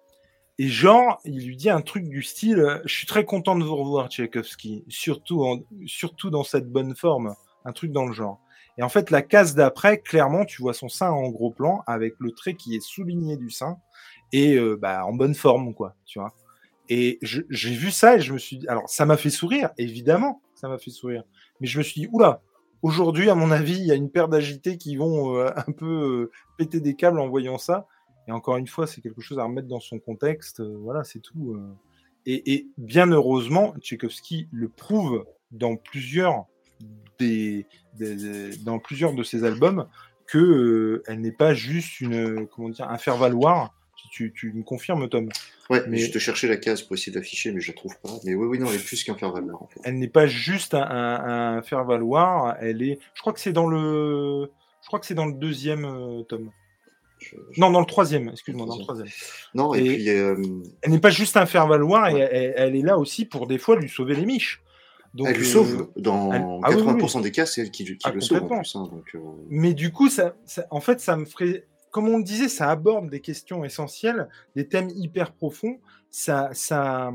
Et 0.59 0.67
genre, 0.67 1.19
il 1.25 1.47
lui 1.47 1.57
dit 1.57 1.69
un 1.69 1.81
truc 1.81 2.07
du 2.07 2.21
style 2.21 2.81
Je 2.85 2.93
suis 2.93 3.07
très 3.07 3.25
content 3.25 3.57
de 3.57 3.63
vous 3.63 3.75
revoir, 3.75 4.09
Tchaïkovski, 4.09 4.83
surtout, 4.87 5.65
surtout 5.87 6.29
dans 6.29 6.43
cette 6.43 6.69
bonne 6.69 6.95
forme. 6.95 7.33
Un 7.65 7.71
truc 7.71 7.91
dans 7.91 8.05
le 8.05 8.13
genre. 8.13 8.39
Et 8.77 8.83
en 8.83 8.89
fait, 8.89 9.09
la 9.11 9.21
case 9.21 9.55
d'après, 9.55 9.99
clairement, 9.99 10.45
tu 10.45 10.61
vois 10.61 10.73
son 10.73 10.89
sein 10.89 11.09
en 11.09 11.29
gros 11.29 11.51
plan, 11.51 11.83
avec 11.87 12.15
le 12.19 12.31
trait 12.31 12.55
qui 12.55 12.75
est 12.75 12.83
souligné 12.83 13.37
du 13.37 13.49
sein, 13.49 13.77
et 14.31 14.55
euh, 14.55 14.75
bah, 14.75 15.05
en 15.05 15.13
bonne 15.13 15.35
forme, 15.35 15.73
quoi, 15.73 15.95
tu 16.05 16.19
vois. 16.19 16.33
Et 16.89 17.19
j'ai 17.21 17.71
vu 17.71 17.91
ça 17.91 18.17
et 18.17 18.21
je 18.21 18.33
me 18.33 18.37
suis 18.37 18.57
dit, 18.57 18.67
alors 18.67 18.89
ça 18.89 19.05
m'a 19.05 19.15
fait 19.15 19.29
sourire, 19.29 19.69
évidemment, 19.77 20.41
ça 20.63 20.69
m'a 20.69 20.77
fait 20.77 20.91
sourire. 20.91 21.23
Mais 21.59 21.67
je 21.67 21.77
me 21.77 21.83
suis 21.83 22.01
dit, 22.01 22.07
oula, 22.11 22.41
Aujourd'hui, 22.83 23.29
à 23.29 23.35
mon 23.35 23.49
avis, 23.49 23.77
il 23.77 23.85
y 23.85 23.93
a 23.93 23.95
une 23.95 24.09
paire 24.09 24.27
d'agités 24.27 24.77
qui 24.77 24.97
vont 24.97 25.37
euh, 25.37 25.49
un 25.55 25.71
peu 25.71 25.85
euh, 25.85 26.31
péter 26.57 26.81
des 26.81 26.95
câbles 26.95 27.17
en 27.17 27.29
voyant 27.29 27.57
ça. 27.57 27.87
Et 28.27 28.33
encore 28.33 28.57
une 28.57 28.67
fois, 28.67 28.87
c'est 28.87 28.99
quelque 28.99 29.21
chose 29.21 29.39
à 29.39 29.45
remettre 29.45 29.69
dans 29.69 29.79
son 29.79 29.99
contexte. 29.99 30.59
Euh, 30.59 30.77
voilà, 30.81 31.05
c'est 31.05 31.19
tout. 31.19 31.57
Et, 32.25 32.67
bien 32.77 33.07
heureusement, 33.07 33.73
Tchaïkovski 33.79 34.49
le 34.51 34.67
prouve 34.67 35.25
dans 35.51 35.77
plusieurs, 35.77 36.45
des, 37.19 37.67
dans 38.65 38.79
plusieurs 38.79 39.13
de 39.13 39.23
ses 39.23 39.45
albums 39.45 39.87
que 40.25 41.03
elle 41.05 41.21
n'est 41.21 41.33
pas 41.33 41.53
juste 41.53 41.99
une 41.99 42.47
comment 42.47 42.69
dire 42.69 42.89
un 42.89 42.97
faire 42.97 43.17
valoir 43.17 43.73
tu, 44.13 44.31
tu, 44.31 44.53
me 44.53 44.61
confirmes, 44.63 45.09
Tom 45.09 45.29
Ouais, 45.71 45.83
mais 45.87 45.97
je 45.97 46.11
te 46.11 46.19
cherchais 46.19 46.47
la 46.47 46.57
case 46.57 46.83
pour 46.83 46.95
essayer 46.95 47.11
d'afficher, 47.11 47.51
mais 47.51 47.61
je 47.61 47.71
la 47.71 47.75
trouve 47.75 47.97
pas. 47.99 48.09
Mais 48.23 48.35
oui, 48.35 48.45
oui, 48.45 48.59
non, 48.59 48.67
elle 48.69 48.75
est 48.75 48.85
plus 48.85 49.03
qu'un 49.03 49.15
faire-valoir. 49.15 49.63
En 49.63 49.67
fait. 49.67 49.79
Elle 49.83 49.97
n'est 49.97 50.07
pas 50.07 50.27
juste 50.27 50.75
un, 50.75 51.61
faire-valoir, 51.63 52.55
elle 52.59 52.83
est. 52.83 52.99
Je 53.15 53.21
crois 53.21 53.33
que 53.33 53.39
c'est 53.39 53.53
dans 53.53 53.67
le. 53.67 54.51
Je 54.81 54.87
crois 54.87 54.99
que 54.99 55.05
c'est 55.05 55.15
dans 55.15 55.25
le 55.25 55.33
deuxième 55.33 55.85
euh, 55.85 56.21
tome. 56.23 56.51
Non, 57.57 57.71
dans 57.71 57.79
le 57.79 57.85
troisième, 57.85 58.29
excuse-moi, 58.29 58.67
dans 58.67 58.77
le 58.77 58.83
troisième. 58.83 59.07
Non, 59.55 59.73
et, 59.73 59.81
puis. 59.81 60.09
Euh, 60.09 60.35
elle 60.81 60.91
n'est 60.91 60.99
pas 60.99 61.09
juste 61.09 61.35
un 61.37 61.47
faire-valoir, 61.47 62.09
et 62.09 62.53
elle, 62.55 62.75
est 62.75 62.81
là 62.81 62.99
aussi 62.99 63.25
pour 63.25 63.47
des 63.47 63.57
fois 63.57 63.77
lui 63.77 63.89
sauver 63.89 64.15
les 64.15 64.25
miches. 64.25 64.61
Donc, 65.15 65.27
elle 65.27 65.37
lui 65.37 65.45
sauve, 65.45 65.89
euh, 65.95 66.01
dans 66.01 66.59
80% 66.61 67.17
ah 67.17 67.21
des 67.21 67.31
cas, 67.31 67.45
c'est 67.45 67.61
elle 67.61 67.71
qui, 67.71 67.85
qui 67.85 67.97
ah, 68.03 68.11
le 68.11 68.19
sauve 68.19 68.43
en 68.43 68.59
plus. 68.59 68.75
Hein, 68.75 68.89
donc, 68.91 69.15
Mais 69.49 69.73
du 69.73 69.91
coup, 69.91 70.09
ça, 70.09 70.35
en 70.69 70.81
fait, 70.81 70.99
ça 70.99 71.15
me 71.15 71.25
ferait 71.25 71.65
comme 71.93 72.09
on 72.09 72.17
le 72.17 72.23
disait, 72.23 72.49
ça 72.49 72.71
aborde 72.71 73.07
des 73.11 73.19
questions 73.19 73.63
essentielles, 73.63 74.27
des 74.55 74.67
thèmes 74.67 74.89
hyper 74.95 75.31
profonds. 75.31 75.79
Ça, 76.09 76.49
ça, 76.53 77.11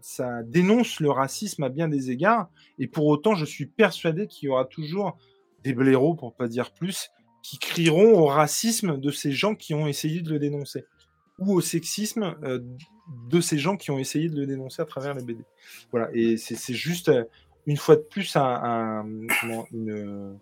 ça 0.00 0.42
dénonce 0.44 0.98
le 1.00 1.10
racisme 1.10 1.62
à 1.62 1.68
bien 1.68 1.88
des 1.88 2.10
égards. 2.10 2.48
Et 2.78 2.86
pour 2.86 3.04
autant, 3.06 3.34
je 3.34 3.44
suis 3.44 3.66
persuadé 3.66 4.26
qu'il 4.26 4.46
y 4.46 4.48
aura 4.48 4.64
toujours 4.64 5.18
des 5.62 5.74
blaireaux, 5.74 6.14
pour 6.14 6.34
pas 6.34 6.48
dire 6.48 6.72
plus, 6.72 7.10
qui 7.42 7.58
crieront 7.58 8.18
au 8.18 8.24
racisme 8.24 8.98
de 8.98 9.10
ces 9.10 9.30
gens 9.30 9.54
qui 9.54 9.74
ont 9.74 9.86
essayé 9.86 10.22
de 10.22 10.30
le 10.30 10.38
dénoncer, 10.38 10.86
ou 11.38 11.52
au 11.52 11.60
sexisme 11.60 12.34
euh, 12.44 12.60
de 13.28 13.40
ces 13.42 13.58
gens 13.58 13.76
qui 13.76 13.90
ont 13.90 13.98
essayé 13.98 14.30
de 14.30 14.40
le 14.40 14.46
dénoncer 14.46 14.80
à 14.80 14.86
travers 14.86 15.12
les 15.12 15.22
BD. 15.22 15.44
Voilà. 15.90 16.08
Et 16.14 16.38
c'est 16.38 16.72
juste 16.72 17.10
euh, 17.10 17.24
une 17.66 17.76
fois 17.76 17.96
de 17.96 18.00
plus 18.00 18.36
un, 18.36 19.06
une 19.70 20.38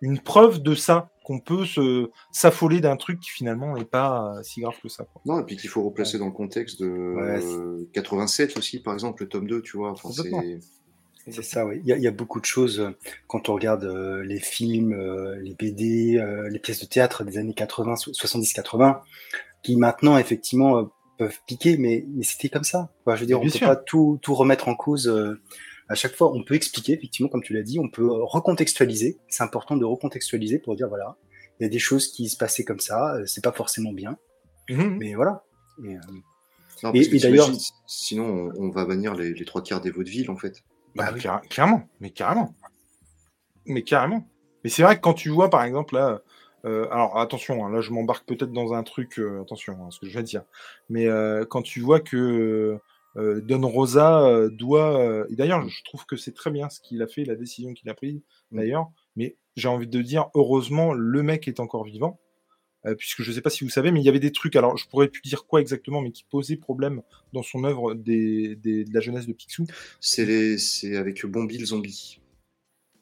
une 0.00 0.20
preuve 0.20 0.62
de 0.62 0.74
ça, 0.74 1.10
qu'on 1.28 1.40
peut 1.40 1.66
se 1.66 2.10
s'affoler 2.32 2.80
d'un 2.80 2.96
truc 2.96 3.20
qui 3.20 3.28
finalement 3.28 3.76
n'est 3.76 3.84
pas 3.84 4.38
euh, 4.38 4.42
si 4.42 4.62
grave 4.62 4.76
que 4.82 4.88
ça. 4.88 5.06
Non, 5.26 5.40
et 5.40 5.44
puis 5.44 5.58
qu'il 5.58 5.68
faut 5.68 5.82
replacer 5.82 6.18
dans 6.18 6.24
le 6.24 6.32
contexte 6.32 6.80
de 6.80 7.86
87 7.92 8.56
aussi, 8.56 8.80
par 8.80 8.94
exemple, 8.94 9.24
le 9.24 9.28
tome 9.28 9.46
2, 9.46 9.60
tu 9.60 9.76
vois. 9.76 9.94
c'est 11.28 11.42
ça, 11.42 11.66
oui. 11.66 11.82
Il 11.84 11.98
y, 11.98 12.06
a 12.06 12.10
beaucoup 12.10 12.40
de 12.40 12.46
choses 12.46 12.80
euh, 12.80 12.96
quand 13.26 13.50
on 13.50 13.54
regarde 13.54 13.84
euh, 13.84 14.24
les 14.24 14.40
films, 14.40 14.94
les 15.42 15.54
BD, 15.54 16.18
les 16.50 16.58
pièces 16.58 16.80
de 16.80 16.86
théâtre 16.86 17.24
des 17.24 17.36
années 17.36 17.52
80, 17.52 17.94
70-80, 17.94 19.00
qui 19.62 19.76
maintenant, 19.76 20.16
effectivement, 20.16 20.88
peuvent 21.18 21.40
piquer, 21.46 21.76
mais, 21.76 22.06
mais 22.08 22.24
c'était 22.24 22.48
comme 22.48 22.64
ça. 22.64 22.90
je 23.06 23.12
veux 23.12 23.26
dire, 23.26 23.38
on 23.38 23.44
ne 23.44 23.50
peut 23.50 23.58
pas 23.58 23.76
tout, 23.76 24.18
tout, 24.22 24.34
remettre 24.34 24.68
en 24.68 24.74
cause 24.74 25.12
à 25.88 25.94
chaque 25.94 26.14
fois, 26.14 26.32
on 26.32 26.42
peut 26.42 26.54
expliquer, 26.54 26.92
effectivement, 26.92 27.28
comme 27.28 27.42
tu 27.42 27.54
l'as 27.54 27.62
dit, 27.62 27.78
on 27.78 27.88
peut 27.88 28.06
recontextualiser. 28.06 29.18
C'est 29.28 29.42
important 29.42 29.76
de 29.76 29.84
recontextualiser 29.84 30.58
pour 30.58 30.76
dire, 30.76 30.88
voilà, 30.88 31.16
il 31.58 31.64
y 31.64 31.66
a 31.66 31.70
des 31.70 31.78
choses 31.78 32.08
qui 32.08 32.28
se 32.28 32.36
passaient 32.36 32.64
comme 32.64 32.80
ça, 32.80 33.14
euh, 33.14 33.26
c'est 33.26 33.42
pas 33.42 33.52
forcément 33.52 33.92
bien. 33.92 34.16
Mhm. 34.68 34.98
Mais 34.98 35.14
voilà. 35.14 35.44
Et, 35.82 35.96
euh, 35.96 37.18
d'ailleurs. 37.20 37.50
Sinon, 37.86 38.52
on, 38.56 38.68
va 38.70 38.84
bannir 38.84 39.14
les, 39.14 39.44
trois 39.44 39.62
quarts 39.62 39.80
des 39.80 39.90
vaudevilles, 39.90 40.28
en 40.28 40.36
fait. 40.36 40.62
Bah, 40.94 41.12
carrément, 41.48 41.88
mais 42.00 42.10
carrément. 42.10 42.54
Mais 43.66 43.82
carrément. 43.82 44.26
Mais 44.64 44.70
c'est 44.70 44.82
vrai 44.82 44.96
que 44.96 45.00
quand 45.00 45.14
tu 45.14 45.30
vois, 45.30 45.48
par 45.50 45.64
exemple, 45.64 45.94
là. 45.94 46.22
Euh, 46.64 46.88
alors 46.90 47.16
attention, 47.20 47.64
hein, 47.64 47.70
là 47.70 47.80
je 47.80 47.92
m'embarque 47.92 48.26
peut-être 48.26 48.50
dans 48.50 48.74
un 48.74 48.82
truc, 48.82 49.20
attention 49.40 49.74
à 49.74 49.86
hein, 49.86 49.90
ce 49.92 50.00
que 50.00 50.08
je 50.08 50.18
vais 50.18 50.24
dire, 50.24 50.42
mais 50.88 51.06
quand 51.48 51.62
tu 51.62 51.78
vois 51.78 52.00
que 52.00 52.16
euh, 52.16 52.78
Don 53.40 53.66
Rosa 53.66 54.26
euh, 54.26 54.50
doit. 54.50 55.00
Euh, 55.00 55.26
et 55.30 55.36
d'ailleurs, 55.36 55.68
je 55.68 55.82
trouve 55.84 56.06
que 56.06 56.16
c'est 56.16 56.32
très 56.32 56.50
bien 56.50 56.68
ce 56.68 56.80
qu'il 56.80 57.02
a 57.02 57.06
fait, 57.06 57.24
la 57.24 57.36
décision 57.36 57.74
qu'il 57.74 57.88
a 57.88 57.94
prise, 57.94 58.20
mmh. 58.50 58.56
d'ailleurs. 58.56 58.90
Mais 59.16 59.36
j'ai 59.56 59.68
envie 59.68 59.86
de 59.86 60.02
dire, 60.02 60.28
heureusement, 60.34 60.92
le 60.92 61.22
mec 61.22 61.48
est 61.48 61.60
encore 61.60 61.84
vivant. 61.84 62.20
puisque 62.96 63.22
je 63.22 63.30
ne 63.30 63.34
sais 63.34 63.42
pas 63.42 63.50
si 63.50 63.64
vous 63.64 63.70
savez, 63.70 63.90
mais 63.90 64.00
il 64.00 64.04
y 64.04 64.08
avait 64.08 64.20
des 64.20 64.32
trucs, 64.32 64.54
alors 64.56 64.76
je 64.76 64.88
pourrais 64.88 65.08
plus 65.08 65.20
dire 65.22 65.46
quoi 65.46 65.60
exactement, 65.60 66.00
mais 66.00 66.12
qui 66.12 66.24
posaient 66.24 66.56
problème 66.56 67.02
dans 67.32 67.42
son 67.42 67.64
œuvre 67.64 67.94
des, 67.94 68.56
de 68.56 68.84
la 68.94 69.00
jeunesse 69.00 69.26
de 69.26 69.32
Picsou. 69.32 69.66
C'est 70.00 70.96
avec 70.96 71.26
Bombi 71.26 71.58
le 71.58 71.66
zombie. 71.66 72.20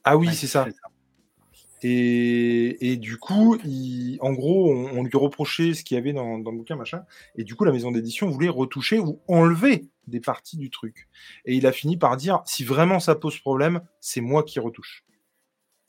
Ah 0.03 0.17
oui, 0.17 0.29
c'est 0.33 0.47
ça. 0.47 0.67
Et, 1.89 2.97
du 2.97 3.16
coup, 3.16 3.57
en 4.20 4.32
gros, 4.32 4.72
on, 4.72 5.05
lui 5.05 5.16
reprochait 5.16 5.72
ce 5.72 5.84
qu'il 5.84 5.95
y 5.97 5.99
avait 5.99 6.12
dans, 6.12 6.39
dans, 6.39 6.51
le 6.51 6.59
bouquin, 6.59 6.74
machin. 6.74 7.05
Et 7.37 7.45
du 7.45 7.55
coup, 7.55 7.64
la 7.64 7.70
maison 7.70 7.93
d'édition 7.93 8.28
voulait 8.28 8.49
retoucher 8.49 8.99
ou 8.99 9.20
enlever 9.28 9.89
des 10.09 10.20
parties 10.20 10.57
du 10.57 10.70
truc. 10.70 11.09
Et 11.45 11.55
il 11.55 11.66
a 11.66 11.72
fini 11.72 11.97
par 11.97 12.16
dire 12.16 12.43
si 12.45 12.64
vraiment 12.64 12.99
ça 12.99 13.14
pose 13.14 13.39
problème, 13.39 13.82
c'est 14.01 14.20
moi 14.20 14.43
qui 14.43 14.59
retouche. 14.59 15.05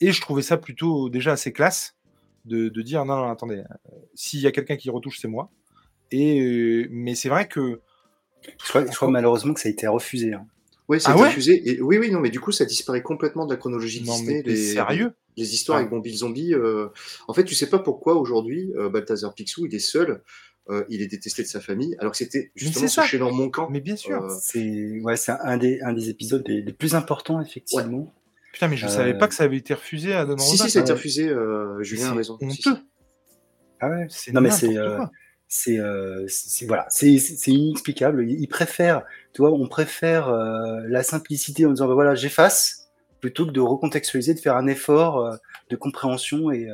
Et 0.00 0.12
je 0.12 0.20
trouvais 0.20 0.42
ça 0.42 0.56
plutôt 0.56 1.08
déjà 1.08 1.32
assez 1.32 1.52
classe 1.52 1.96
de, 2.44 2.68
dire 2.80 3.04
non, 3.04 3.16
non, 3.16 3.30
attendez, 3.30 3.58
euh, 3.58 3.96
s'il 4.14 4.40
y 4.40 4.46
a 4.46 4.52
quelqu'un 4.52 4.76
qui 4.76 4.90
retouche, 4.90 5.18
c'est 5.20 5.28
moi. 5.28 5.50
Et, 6.12 6.40
euh, 6.40 6.86
mais 6.90 7.14
c'est 7.14 7.28
vrai 7.28 7.48
que. 7.48 7.80
Je 8.64 8.94
crois, 8.94 9.10
malheureusement 9.10 9.52
que 9.52 9.60
ça 9.60 9.68
a 9.68 9.72
été 9.72 9.88
refusé. 9.88 10.32
Hein. 10.32 10.46
Oui, 10.88 11.00
ça 11.00 11.10
a 11.10 11.14
ah 11.14 11.16
été 11.16 11.26
refusé. 11.26 11.70
Et, 11.70 11.82
oui, 11.82 11.98
oui, 11.98 12.10
non, 12.10 12.20
mais 12.20 12.30
du 12.30 12.40
coup, 12.40 12.52
ça 12.52 12.64
disparaît 12.64 13.02
complètement 13.02 13.44
de 13.46 13.52
la 13.52 13.58
chronologie 13.58 14.02
non, 14.04 14.14
Disney. 14.14 14.42
Mais 14.46 14.52
les, 14.52 14.56
sérieux? 14.56 15.12
Les 15.38 15.54
histoires 15.54 15.78
avec 15.78 15.90
Bombi 15.90 16.16
Zombie. 16.16 16.54
Euh, 16.54 16.88
en 17.26 17.34
fait, 17.34 17.44
tu 17.44 17.54
sais 17.54 17.70
pas 17.70 17.78
pourquoi 17.78 18.14
aujourd'hui, 18.16 18.72
Balthazar 18.92 19.34
Picsou, 19.34 19.66
il 19.66 19.74
est 19.74 19.78
seul 19.78 20.22
euh, 20.70 20.84
il 20.90 21.00
est 21.00 21.06
détesté 21.06 21.42
de 21.42 21.48
sa 21.48 21.60
famille, 21.60 21.96
alors 21.98 22.12
que 22.12 22.18
c'était 22.18 22.52
justement 22.54 22.88
ce 22.88 23.16
dans 23.16 23.32
mon 23.32 23.48
camp. 23.48 23.70
Mais 23.70 23.80
bien 23.80 23.96
sûr. 23.96 24.22
Euh, 24.22 24.28
c'est 24.38 25.00
ouais, 25.00 25.16
c'est 25.16 25.32
un 25.32 25.56
des, 25.56 25.80
un 25.80 25.94
des 25.94 26.10
épisodes 26.10 26.46
les, 26.46 26.72
plus 26.74 26.94
importants, 26.94 27.40
effectivement. 27.40 28.12
Putain, 28.52 28.68
mais 28.68 28.76
je 28.76 28.86
savais 28.86 29.16
pas 29.16 29.28
que 29.28 29.34
ça 29.34 29.44
avait 29.44 29.56
été 29.56 29.72
refusé 29.72 30.12
à 30.12 30.26
Don 30.26 30.36
Si, 30.36 30.58
si, 30.58 30.70
ça 30.70 30.78
a 30.78 30.82
été 30.82 30.92
refusé, 30.92 31.28
euh, 31.28 31.82
Julien 31.82 32.10
a 32.10 32.14
raison. 32.14 32.36
Honteux. 32.40 32.76
Ah 33.80 33.88
ouais, 33.88 34.08
non, 34.34 34.42
mais 34.42 34.50
c'est. 34.50 34.76
c'est 35.48 36.66
voilà 36.66 36.86
c'est 36.90 37.16
inexplicable 37.46 38.28
il 38.28 38.46
préfère 38.48 39.04
tu 39.32 39.40
vois 39.40 39.50
on 39.50 39.66
préfère 39.66 40.30
la 40.30 41.02
simplicité 41.02 41.64
en 41.64 41.70
disant 41.70 41.88
bah 41.88 41.94
voilà 41.94 42.14
j'efface 42.14 42.77
plutôt 43.20 43.46
que 43.46 43.50
de 43.50 43.60
recontextualiser 43.60 44.34
de 44.34 44.40
faire 44.40 44.56
un 44.56 44.66
effort 44.66 45.38
de 45.70 45.76
compréhension 45.76 46.50
et 46.50 46.68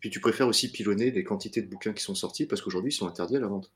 puis 0.00 0.10
tu 0.10 0.20
préfères 0.20 0.48
aussi 0.48 0.70
pilonner 0.70 1.10
les 1.10 1.24
quantités 1.24 1.62
de 1.62 1.68
bouquins 1.68 1.92
qui 1.92 2.02
sont 2.02 2.14
sortis 2.14 2.46
parce 2.46 2.60
qu'aujourd'hui 2.60 2.92
ils 2.92 2.96
sont 2.96 3.08
interdits 3.08 3.36
à 3.36 3.40
la 3.40 3.48
vente. 3.48 3.72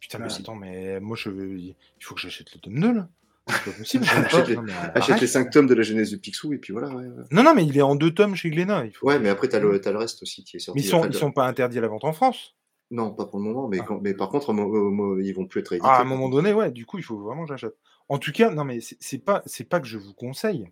Putain, 0.00 0.18
mais 0.18 0.32
attends, 0.32 0.54
mais 0.54 1.00
moi 1.00 1.16
je 1.16 1.30
il 1.30 1.74
faut 2.00 2.14
que 2.14 2.20
j'achète 2.20 2.54
le 2.54 2.60
tome 2.60 2.80
2 2.80 2.92
là. 2.92 3.08
achète, 4.94 5.20
les, 5.20 5.26
5 5.26 5.50
tomes 5.50 5.66
de 5.66 5.74
la 5.74 5.82
genèse 5.82 6.10
de 6.10 6.16
Picsou 6.16 6.52
et 6.52 6.58
puis 6.58 6.72
voilà. 6.72 6.90
Non, 7.30 7.44
non, 7.44 7.54
mais 7.54 7.64
il 7.64 7.78
est 7.78 7.82
en 7.82 7.94
deux 7.94 8.12
tomes 8.12 8.34
chez 8.34 8.50
Glénat. 8.50 8.86
Il 8.86 8.92
faut 8.92 9.06
ouais, 9.06 9.20
mais 9.20 9.28
après, 9.28 9.48
t'as 9.48 9.60
le, 9.60 9.80
as 9.86 9.92
le 9.92 9.98
reste 9.98 10.22
aussi 10.22 10.42
qui 10.42 10.56
est 10.56 10.60
sorti. 10.60 10.80
Mais 10.80 10.84
ils 10.84 10.88
sont, 10.88 11.04
ils 11.04 11.14
sont 11.14 11.30
pas 11.30 11.46
interdits 11.46 11.78
à 11.78 11.80
la 11.80 11.88
vente 11.88 12.04
en 12.04 12.12
France 12.12 12.56
Non, 12.90 13.12
pas 13.12 13.24
pour 13.26 13.38
le 13.38 13.44
moment, 13.44 13.68
mais, 13.68 13.78
ah. 13.80 13.98
mais 14.02 14.14
par 14.14 14.30
contre, 14.30 14.52
ils 14.52 15.32
vont 15.32 15.46
plus 15.46 15.60
être 15.60 15.72
édités. 15.72 15.88
Ah, 15.88 15.98
à 15.98 16.00
un 16.00 16.04
moment 16.04 16.28
donné, 16.28 16.52
ouais, 16.52 16.72
du 16.72 16.86
coup, 16.86 16.98
il 16.98 17.04
faut 17.04 17.18
vraiment 17.18 17.44
que 17.44 17.48
j'achète. 17.50 17.76
En 18.08 18.18
tout 18.18 18.32
cas, 18.32 18.50
non, 18.50 18.64
mais 18.64 18.78
c'est 18.80 19.18
pas, 19.18 19.42
pas 19.68 19.80
que 19.80 19.86
je 19.86 19.98
vous 19.98 20.14
conseille, 20.14 20.68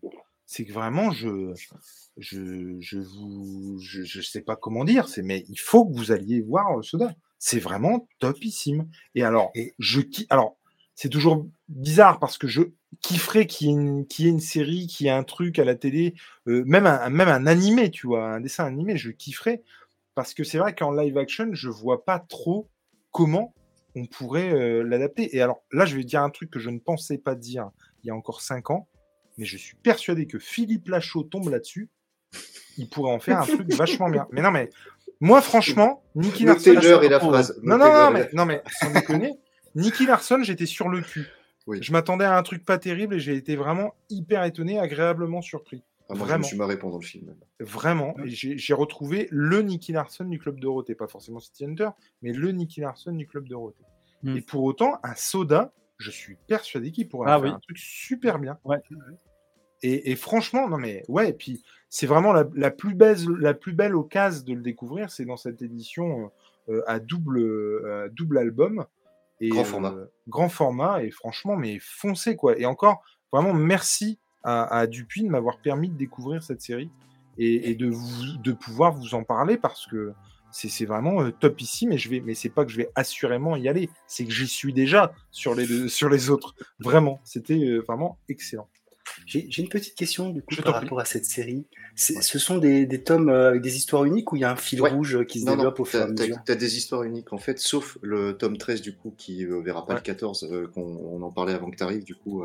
c'est 0.46 0.64
que 0.64 0.72
vraiment, 0.72 1.10
je, 1.10 1.52
je, 2.16 2.76
je 2.78 2.98
vous, 2.98 3.78
je, 3.78 4.20
sais 4.20 4.42
pas 4.42 4.56
comment 4.56 4.84
dire, 4.84 5.08
c'est 5.08 5.22
mais 5.22 5.44
il 5.48 5.58
faut 5.58 5.86
que 5.86 5.96
vous 5.96 6.12
alliez 6.12 6.40
voir 6.40 6.78
euh, 6.78 6.82
Soda. 6.82 7.14
C'est 7.38 7.58
vraiment 7.58 8.08
topissime. 8.20 8.88
Et 9.14 9.22
alors, 9.22 9.50
et 9.54 9.74
je 9.78 10.00
alors 10.30 10.56
c'est 10.94 11.08
toujours 11.08 11.46
bizarre 11.68 12.20
parce 12.20 12.38
que 12.38 12.46
je 12.46 12.62
kifferais 13.02 13.46
qu'il 13.46 13.66
y, 13.66 13.70
ait 13.70 13.74
une, 13.74 14.06
y 14.18 14.26
ait 14.26 14.30
une 14.30 14.40
série, 14.40 14.86
qu'il 14.86 15.06
y 15.06 15.08
ait 15.08 15.12
un 15.12 15.24
truc 15.24 15.58
à 15.58 15.64
la 15.64 15.74
télé, 15.74 16.14
euh, 16.46 16.62
même 16.66 16.86
un, 16.86 17.10
même 17.10 17.28
un 17.28 17.46
animé, 17.46 17.90
tu 17.90 18.06
vois, 18.06 18.24
un 18.34 18.40
dessin 18.40 18.64
animé, 18.64 18.96
je 18.96 19.10
kifferais 19.10 19.62
parce 20.14 20.34
que 20.34 20.44
c'est 20.44 20.58
vrai 20.58 20.74
qu'en 20.74 20.92
live 20.92 21.18
action, 21.18 21.48
je 21.52 21.68
vois 21.68 22.04
pas 22.04 22.20
trop 22.20 22.68
comment 23.10 23.54
on 23.94 24.06
pourrait 24.06 24.52
euh, 24.52 24.82
l'adapter. 24.82 25.36
Et 25.36 25.42
alors 25.42 25.62
là, 25.72 25.84
je 25.84 25.96
vais 25.96 26.04
dire 26.04 26.22
un 26.22 26.30
truc 26.30 26.50
que 26.50 26.58
je 26.58 26.70
ne 26.70 26.78
pensais 26.78 27.18
pas 27.18 27.34
dire 27.34 27.70
il 28.02 28.08
y 28.08 28.10
a 28.10 28.14
encore 28.14 28.40
cinq 28.40 28.70
ans, 28.70 28.88
mais 29.38 29.44
je 29.44 29.56
suis 29.56 29.76
persuadé 29.76 30.26
que 30.26 30.38
Philippe 30.38 30.88
Lachaud 30.88 31.24
tombe 31.24 31.48
là-dessus 31.48 31.88
il 32.78 32.88
pourrait 32.88 33.12
en 33.12 33.20
faire 33.20 33.40
un 33.40 33.46
truc 33.46 33.72
vachement 33.74 34.08
bien. 34.08 34.26
Mais 34.32 34.42
non, 34.42 34.50
mais 34.50 34.70
moi, 35.20 35.40
franchement, 35.40 36.02
Nicky 36.14 36.44
Larson. 36.44 36.72
et 37.02 37.08
la 37.08 37.20
phrase. 37.20 37.58
Non, 37.62 37.78
non, 37.78 37.92
non, 37.92 38.10
mais, 38.10 38.28
non, 38.32 38.44
mais 38.44 38.62
sans 38.80 38.90
déconner, 38.92 39.32
Nicky 39.74 40.06
Larson, 40.06 40.42
j'étais 40.42 40.66
sur 40.66 40.88
le 40.88 41.00
cul. 41.00 41.26
Je 41.68 41.92
m'attendais 41.92 42.26
à 42.26 42.36
un 42.36 42.42
truc 42.42 42.64
pas 42.64 42.78
terrible 42.78 43.14
et 43.14 43.20
j'ai 43.20 43.34
été 43.34 43.56
vraiment 43.56 43.94
hyper 44.10 44.44
étonné, 44.44 44.78
agréablement 44.78 45.40
surpris. 45.40 45.82
Ah, 46.08 46.14
moi, 46.14 46.26
vraiment. 46.26 46.34
je 46.34 46.38
me 46.38 46.48
suis 46.48 46.56
marré 46.56 46.78
pendant 46.78 46.98
le 46.98 47.04
film. 47.04 47.34
Vraiment. 47.60 48.14
J'ai 48.24 48.74
retrouvé 48.74 49.28
le 49.30 49.62
Nicky 49.62 49.92
Larson 49.92 50.24
du 50.24 50.38
Club 50.38 50.60
Dorothée. 50.60 50.94
Pas 50.94 51.06
forcément 51.06 51.40
City 51.40 51.64
Hunter, 51.64 51.90
mais 52.22 52.32
le 52.32 52.50
Nicky 52.52 52.80
Larson 52.80 53.12
du 53.12 53.26
Club 53.26 53.48
Dorothée. 53.48 53.84
Hmm. 54.22 54.36
Et 54.36 54.40
pour 54.42 54.64
autant, 54.64 54.98
un 55.02 55.14
soda, 55.14 55.72
je 55.98 56.10
suis 56.10 56.36
persuadé 56.46 56.90
qu'il 56.90 57.08
pourrait 57.08 57.30
ah 57.30 57.40
faire 57.40 57.54
un 57.54 57.60
truc 57.60 57.78
super 57.78 58.38
bien. 58.38 58.58
Ouais. 58.64 58.82
Et, 59.82 60.16
franchement, 60.16 60.66
non 60.66 60.78
mais 60.78 61.04
ouais, 61.08 61.28
et 61.28 61.32
puis 61.34 61.62
c'est 61.90 62.06
vraiment 62.06 62.32
la, 62.32 62.70
plus 62.70 62.94
belle, 62.94 63.18
la 63.38 63.52
plus 63.52 63.74
belle 63.74 63.94
occasion 63.94 64.42
de 64.46 64.54
le 64.54 64.62
découvrir, 64.62 65.10
c'est 65.10 65.26
dans 65.26 65.36
cette 65.36 65.60
édition 65.60 66.32
euh, 66.70 66.82
à, 66.86 67.00
double, 67.00 68.10
double 68.12 68.38
album. 68.38 68.86
Et, 69.40 69.50
grand 69.50 69.64
format. 69.64 69.92
Euh, 69.92 70.06
grand 70.26 70.48
format, 70.48 71.02
et 71.02 71.10
franchement, 71.10 71.56
mais 71.56 71.78
foncez 71.80 72.34
quoi. 72.34 72.58
Et 72.58 72.64
encore, 72.64 73.02
vraiment, 73.30 73.52
merci 73.52 74.18
à, 74.44 74.86
Dupuis 74.86 75.24
de 75.24 75.28
m'avoir 75.28 75.58
permis 75.58 75.88
de 75.88 75.96
découvrir 75.96 76.42
cette 76.42 76.60
série 76.60 76.90
et, 77.38 77.74
de, 77.74 77.92
de 78.42 78.52
pouvoir 78.52 78.92
vous 78.92 79.14
en 79.14 79.24
parler 79.24 79.56
parce 79.56 79.86
que 79.86 80.12
c'est 80.50 80.84
vraiment 80.84 81.22
euh, 81.22 81.32
top 81.32 81.60
ici, 81.60 81.86
mais 81.86 81.98
je 81.98 82.08
vais, 82.08 82.20
mais 82.20 82.34
c'est 82.34 82.48
pas 82.48 82.64
que 82.64 82.70
je 82.70 82.76
vais 82.76 82.90
assurément 82.94 83.56
y 83.56 83.68
aller, 83.68 83.90
c'est 84.06 84.24
que 84.24 84.30
j'y 84.30 84.46
suis 84.46 84.72
déjà 84.72 85.12
sur 85.32 85.54
les, 85.54 85.88
sur 85.88 86.08
les 86.08 86.30
autres. 86.30 86.54
Vraiment, 86.78 87.20
c'était 87.24 87.78
vraiment 87.78 88.18
excellent. 88.28 88.68
J'ai 89.26 89.58
une 89.58 89.68
petite 89.68 89.94
question 89.94 90.30
du 90.30 90.42
coup 90.42 90.54
par 90.62 90.74
rapport 90.74 91.00
à 91.00 91.04
cette 91.04 91.24
série. 91.24 91.66
Ce 91.96 92.38
sont 92.38 92.58
des, 92.58 93.02
tomes 93.02 93.28
euh, 93.28 93.50
avec 93.50 93.62
des 93.62 93.76
histoires 93.76 94.04
uniques 94.04 94.32
ou 94.32 94.36
il 94.36 94.40
y 94.40 94.44
a 94.44 94.50
un 94.50 94.56
fil 94.56 94.82
rouge 94.82 95.24
qui 95.26 95.40
se 95.40 95.46
développe 95.46 95.80
au 95.80 95.84
fur 95.84 96.00
et 96.00 96.02
à 96.02 96.06
mesure? 96.06 96.38
Tu 96.44 96.52
as 96.52 96.56
des 96.56 96.76
histoires 96.76 97.02
uniques 97.04 97.32
en 97.32 97.38
fait, 97.38 97.58
sauf 97.58 97.98
le 98.02 98.36
tome 98.36 98.58
13 98.58 98.82
du 98.82 98.96
coup 98.96 99.14
qui 99.16 99.44
ne 99.44 99.52
euh, 99.52 99.60
verra 99.60 99.86
pas 99.86 99.94
le 99.94 100.00
14, 100.00 100.48
euh, 100.50 100.66
qu'on 100.74 101.22
en 101.22 101.30
parlait 101.30 101.54
avant 101.54 101.70
que 101.70 101.76
tu 101.76 101.82
arrives. 101.82 102.04
Du 102.04 102.14
coup, 102.14 102.42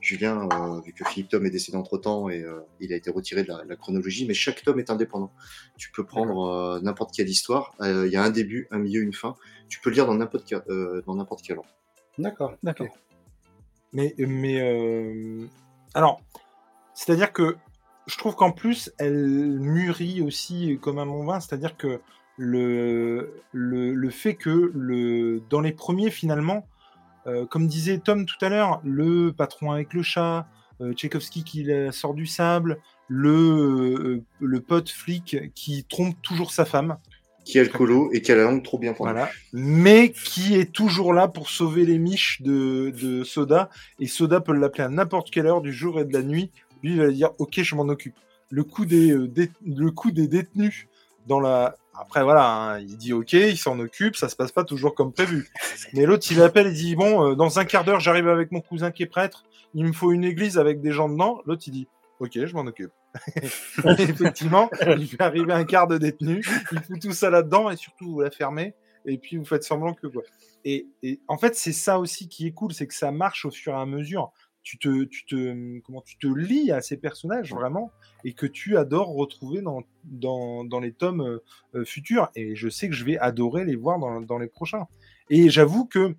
Julien, 0.00 0.48
vu 0.84 0.92
que 0.92 1.04
Philippe 1.04 1.30
Tom 1.30 1.46
est 1.46 1.50
décédé 1.50 1.78
entre 1.78 1.98
temps 1.98 2.28
et 2.28 2.44
il 2.80 2.92
a 2.92 2.96
été 2.96 3.10
retiré 3.10 3.42
de 3.42 3.48
la, 3.48 3.76
chronologie, 3.76 4.26
mais 4.26 4.34
chaque 4.34 4.62
tome 4.62 4.78
est 4.78 4.90
indépendant. 4.90 5.32
Tu 5.76 5.90
peux 5.90 6.04
prendre 6.04 6.80
n'importe 6.82 7.14
quelle 7.14 7.28
histoire. 7.28 7.74
Il 7.80 8.10
y 8.10 8.16
a 8.16 8.22
un 8.22 8.30
début, 8.30 8.68
un 8.70 8.78
milieu, 8.78 9.02
une 9.02 9.14
fin. 9.14 9.36
Tu 9.68 9.80
peux 9.80 9.90
le 9.90 9.96
lire 9.96 10.06
dans 10.06 10.14
n'importe 10.14 10.44
quel, 10.46 10.62
dans 10.68 11.26
quel 11.42 11.58
ordre. 11.58 11.70
D'accord, 12.18 12.54
d'accord. 12.62 12.88
Mais, 13.92 14.14
mais 14.18 14.60
alors, 15.94 16.20
c'est-à-dire 16.94 17.32
que 17.32 17.56
je 18.06 18.18
trouve 18.18 18.34
qu'en 18.34 18.52
plus, 18.52 18.92
elle 18.98 19.58
mûrit 19.60 20.22
aussi 20.22 20.78
comme 20.82 20.98
un 20.98 21.06
bon 21.06 21.24
vin, 21.24 21.40
c'est-à-dire 21.40 21.76
que 21.76 22.00
le, 22.36 24.10
fait 24.10 24.34
que 24.34 25.40
dans 25.48 25.60
les 25.60 25.72
premiers, 25.72 26.10
finalement, 26.10 26.66
euh, 27.26 27.46
comme 27.46 27.66
disait 27.66 27.98
Tom 27.98 28.26
tout 28.26 28.42
à 28.44 28.48
l'heure, 28.48 28.80
le 28.84 29.30
patron 29.30 29.72
avec 29.72 29.94
le 29.94 30.02
chat, 30.02 30.46
Tchaïkovski 30.80 31.44
qui 31.44 31.66
sort 31.92 32.14
du 32.14 32.26
sable, 32.26 32.78
le, 33.08 34.22
le 34.40 34.60
pote 34.60 34.90
flic 34.90 35.52
qui 35.54 35.84
trompe 35.84 36.20
toujours 36.20 36.50
sa 36.50 36.64
femme 36.64 36.98
qui 37.44 37.58
a 37.58 37.62
le 37.62 37.68
colo 37.68 38.10
et 38.12 38.22
qui 38.22 38.32
a 38.32 38.36
la 38.36 38.44
langue 38.44 38.62
trop 38.62 38.78
bien 38.78 38.94
voilà. 38.98 39.30
mais 39.52 40.10
qui 40.10 40.56
est 40.56 40.72
toujours 40.72 41.12
là 41.12 41.28
pour 41.28 41.50
sauver 41.50 41.84
les 41.84 41.98
miches 41.98 42.40
de, 42.42 42.92
de 43.00 43.22
Soda. 43.22 43.70
Et 44.00 44.06
Soda 44.06 44.40
peut 44.40 44.52
l'appeler 44.52 44.84
à 44.84 44.88
n'importe 44.88 45.30
quelle 45.30 45.46
heure 45.46 45.60
du 45.60 45.72
jour 45.72 46.00
et 46.00 46.04
de 46.04 46.12
la 46.12 46.22
nuit. 46.22 46.50
Lui, 46.82 46.92
il 46.92 46.98
va 46.98 47.10
dire 47.10 47.30
Ok, 47.38 47.60
je 47.62 47.74
m'en 47.74 47.88
occupe. 47.88 48.16
Le 48.50 48.64
coup 48.64 48.84
des, 48.84 49.10
euh, 49.10 49.30
le 49.66 49.90
coup 49.90 50.10
des 50.10 50.26
détenus 50.26 50.88
dans 51.26 51.40
la. 51.40 51.76
Après, 51.98 52.24
voilà, 52.24 52.50
hein, 52.50 52.80
il 52.80 52.96
dit 52.96 53.12
Ok, 53.12 53.32
il 53.34 53.56
s'en 53.56 53.78
occupe, 53.78 54.16
ça 54.16 54.28
se 54.28 54.36
passe 54.36 54.52
pas 54.52 54.64
toujours 54.64 54.94
comme 54.94 55.12
prévu. 55.12 55.48
Mais 55.92 56.06
l'autre, 56.06 56.26
il 56.30 56.40
appelle 56.42 56.66
et 56.68 56.72
dit 56.72 56.96
Bon, 56.96 57.30
euh, 57.30 57.34
dans 57.34 57.58
un 57.58 57.64
quart 57.64 57.84
d'heure, 57.84 58.00
j'arrive 58.00 58.28
avec 58.28 58.52
mon 58.52 58.60
cousin 58.60 58.90
qui 58.90 59.02
est 59.02 59.06
prêtre. 59.06 59.44
Il 59.74 59.84
me 59.84 59.92
faut 59.92 60.12
une 60.12 60.24
église 60.24 60.58
avec 60.58 60.80
des 60.80 60.92
gens 60.92 61.08
dedans. 61.08 61.40
L'autre, 61.46 61.62
il 61.66 61.72
dit 61.72 61.88
Ok, 62.20 62.32
je 62.34 62.54
m'en 62.54 62.62
occupe. 62.62 62.92
effectivement, 63.98 64.70
il 64.98 65.06
fait 65.06 65.22
arriver 65.22 65.52
un 65.52 65.64
quart 65.64 65.86
de 65.86 65.98
détenus, 65.98 66.48
il 66.72 66.80
fout 66.80 67.00
tout 67.00 67.12
ça 67.12 67.30
là-dedans 67.30 67.70
et 67.70 67.76
surtout 67.76 68.12
vous 68.12 68.20
la 68.20 68.30
fermez 68.30 68.74
et 69.06 69.18
puis 69.18 69.36
vous 69.36 69.44
faites 69.44 69.64
semblant 69.64 69.94
que 69.94 70.06
quoi. 70.06 70.22
Et, 70.64 70.86
en 71.28 71.36
fait, 71.36 71.54
c'est 71.54 71.72
ça 71.72 71.98
aussi 71.98 72.28
qui 72.28 72.46
est 72.46 72.52
cool, 72.52 72.72
c'est 72.72 72.86
que 72.86 72.94
ça 72.94 73.10
marche 73.10 73.44
au 73.44 73.50
fur 73.50 73.74
et 73.74 73.76
à 73.76 73.86
mesure. 73.86 74.32
Tu 74.62 74.78
te, 74.78 75.04
tu 75.04 75.26
te, 75.26 75.78
comment 75.80 76.00
tu 76.00 76.16
te 76.16 76.26
lis 76.26 76.72
à 76.72 76.80
ces 76.80 76.96
personnages 76.96 77.52
vraiment 77.52 77.92
et 78.24 78.32
que 78.32 78.46
tu 78.46 78.78
adores 78.78 79.12
retrouver 79.14 79.60
dans, 79.60 79.82
dans, 80.04 80.64
dans 80.64 80.80
les 80.80 80.92
tomes 80.92 81.20
euh, 81.20 81.42
euh, 81.74 81.84
futurs. 81.84 82.30
Et 82.34 82.56
je 82.56 82.70
sais 82.70 82.88
que 82.88 82.94
je 82.94 83.04
vais 83.04 83.18
adorer 83.18 83.66
les 83.66 83.76
voir 83.76 83.98
dans, 83.98 84.22
dans 84.22 84.38
les 84.38 84.46
prochains. 84.46 84.86
Et 85.28 85.50
j'avoue 85.50 85.84
que 85.84 86.16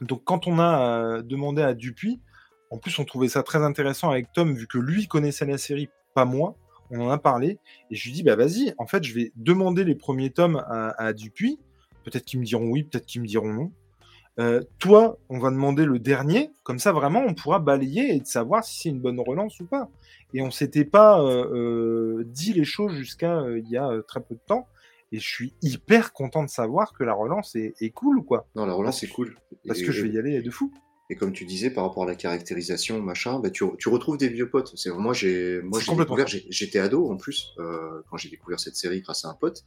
donc 0.00 0.24
quand 0.24 0.46
on 0.46 0.58
a 0.58 1.18
euh, 1.18 1.22
demandé 1.22 1.60
à 1.60 1.74
Dupuis, 1.74 2.22
en 2.70 2.78
plus 2.78 2.98
on 2.98 3.04
trouvait 3.04 3.28
ça 3.28 3.42
très 3.42 3.62
intéressant 3.62 4.08
avec 4.10 4.32
Tom 4.32 4.54
vu 4.54 4.66
que 4.66 4.78
lui 4.78 5.06
connaissait 5.06 5.44
la 5.44 5.58
série 5.58 5.90
pas 6.18 6.24
moi. 6.24 6.56
On 6.90 7.00
en 7.00 7.10
a 7.10 7.18
parlé. 7.18 7.58
Et 7.90 7.94
je 7.94 8.04
lui 8.06 8.12
dis, 8.12 8.22
bah 8.24 8.34
vas-y, 8.34 8.74
en 8.78 8.86
fait, 8.86 9.04
je 9.04 9.14
vais 9.14 9.32
demander 9.36 9.84
les 9.84 9.94
premiers 9.94 10.30
tomes 10.30 10.64
à, 10.66 11.12
Dupuis. 11.12 11.60
Peut-être 12.02 12.24
qu'ils 12.24 12.40
me 12.40 12.44
diront 12.44 12.68
oui, 12.68 12.82
peut-être 12.82 13.06
qu'ils 13.06 13.22
me 13.22 13.26
diront 13.26 13.52
non. 13.52 13.70
Euh, 14.40 14.62
toi, 14.78 15.18
on 15.28 15.38
va 15.38 15.50
demander 15.50 15.84
le 15.84 16.00
dernier. 16.00 16.50
Comme 16.64 16.80
ça, 16.80 16.92
vraiment, 16.92 17.22
on 17.24 17.34
pourra 17.34 17.60
balayer 17.60 18.16
et 18.16 18.24
savoir 18.24 18.64
si 18.64 18.80
c'est 18.80 18.88
une 18.88 19.00
bonne 19.00 19.20
relance 19.20 19.60
ou 19.60 19.66
pas. 19.66 19.90
Et 20.34 20.42
on 20.42 20.50
s'était 20.50 20.84
pas 20.84 21.20
euh, 21.20 21.44
euh, 21.52 22.24
dit 22.24 22.52
les 22.52 22.64
choses 22.64 22.94
jusqu'à 22.94 23.44
il 23.56 23.68
y 23.68 23.76
a 23.76 23.90
très 24.08 24.20
peu 24.20 24.34
de 24.34 24.40
temps. 24.44 24.66
Et 25.12 25.18
je 25.18 25.26
suis 25.26 25.54
hyper 25.62 26.12
content 26.12 26.42
de 26.42 26.50
savoir 26.50 26.92
que 26.92 27.04
la 27.04 27.14
relance 27.14 27.54
est, 27.54 27.90
cool, 27.94 28.24
quoi. 28.24 28.46
Non, 28.56 28.66
la 28.66 28.74
relance 28.74 29.02
est 29.04 29.08
cool. 29.08 29.36
Parce 29.66 29.82
que 29.82 29.92
je 29.92 30.02
vais 30.02 30.10
y 30.10 30.18
aller 30.18 30.42
de 30.42 30.50
fou. 30.50 30.72
Et 31.10 31.16
comme 31.16 31.32
tu 31.32 31.46
disais, 31.46 31.70
par 31.70 31.84
rapport 31.84 32.02
à 32.02 32.06
la 32.06 32.14
caractérisation, 32.14 33.00
machin, 33.00 33.38
bah, 33.40 33.48
tu, 33.50 33.64
tu 33.78 33.88
retrouves 33.88 34.18
des 34.18 34.28
vieux 34.28 34.50
potes. 34.50 34.72
C'est 34.76 34.90
moi, 34.90 35.14
j'ai, 35.14 35.62
moi, 35.62 35.80
j'ai 35.80 35.94
découvert, 35.94 36.26
j'étais 36.26 36.78
ado 36.78 37.10
en 37.10 37.16
plus 37.16 37.54
euh, 37.58 38.02
quand 38.10 38.18
j'ai 38.18 38.28
découvert 38.28 38.60
cette 38.60 38.76
série 38.76 39.00
grâce 39.00 39.24
à 39.24 39.30
un 39.30 39.34
pote. 39.34 39.64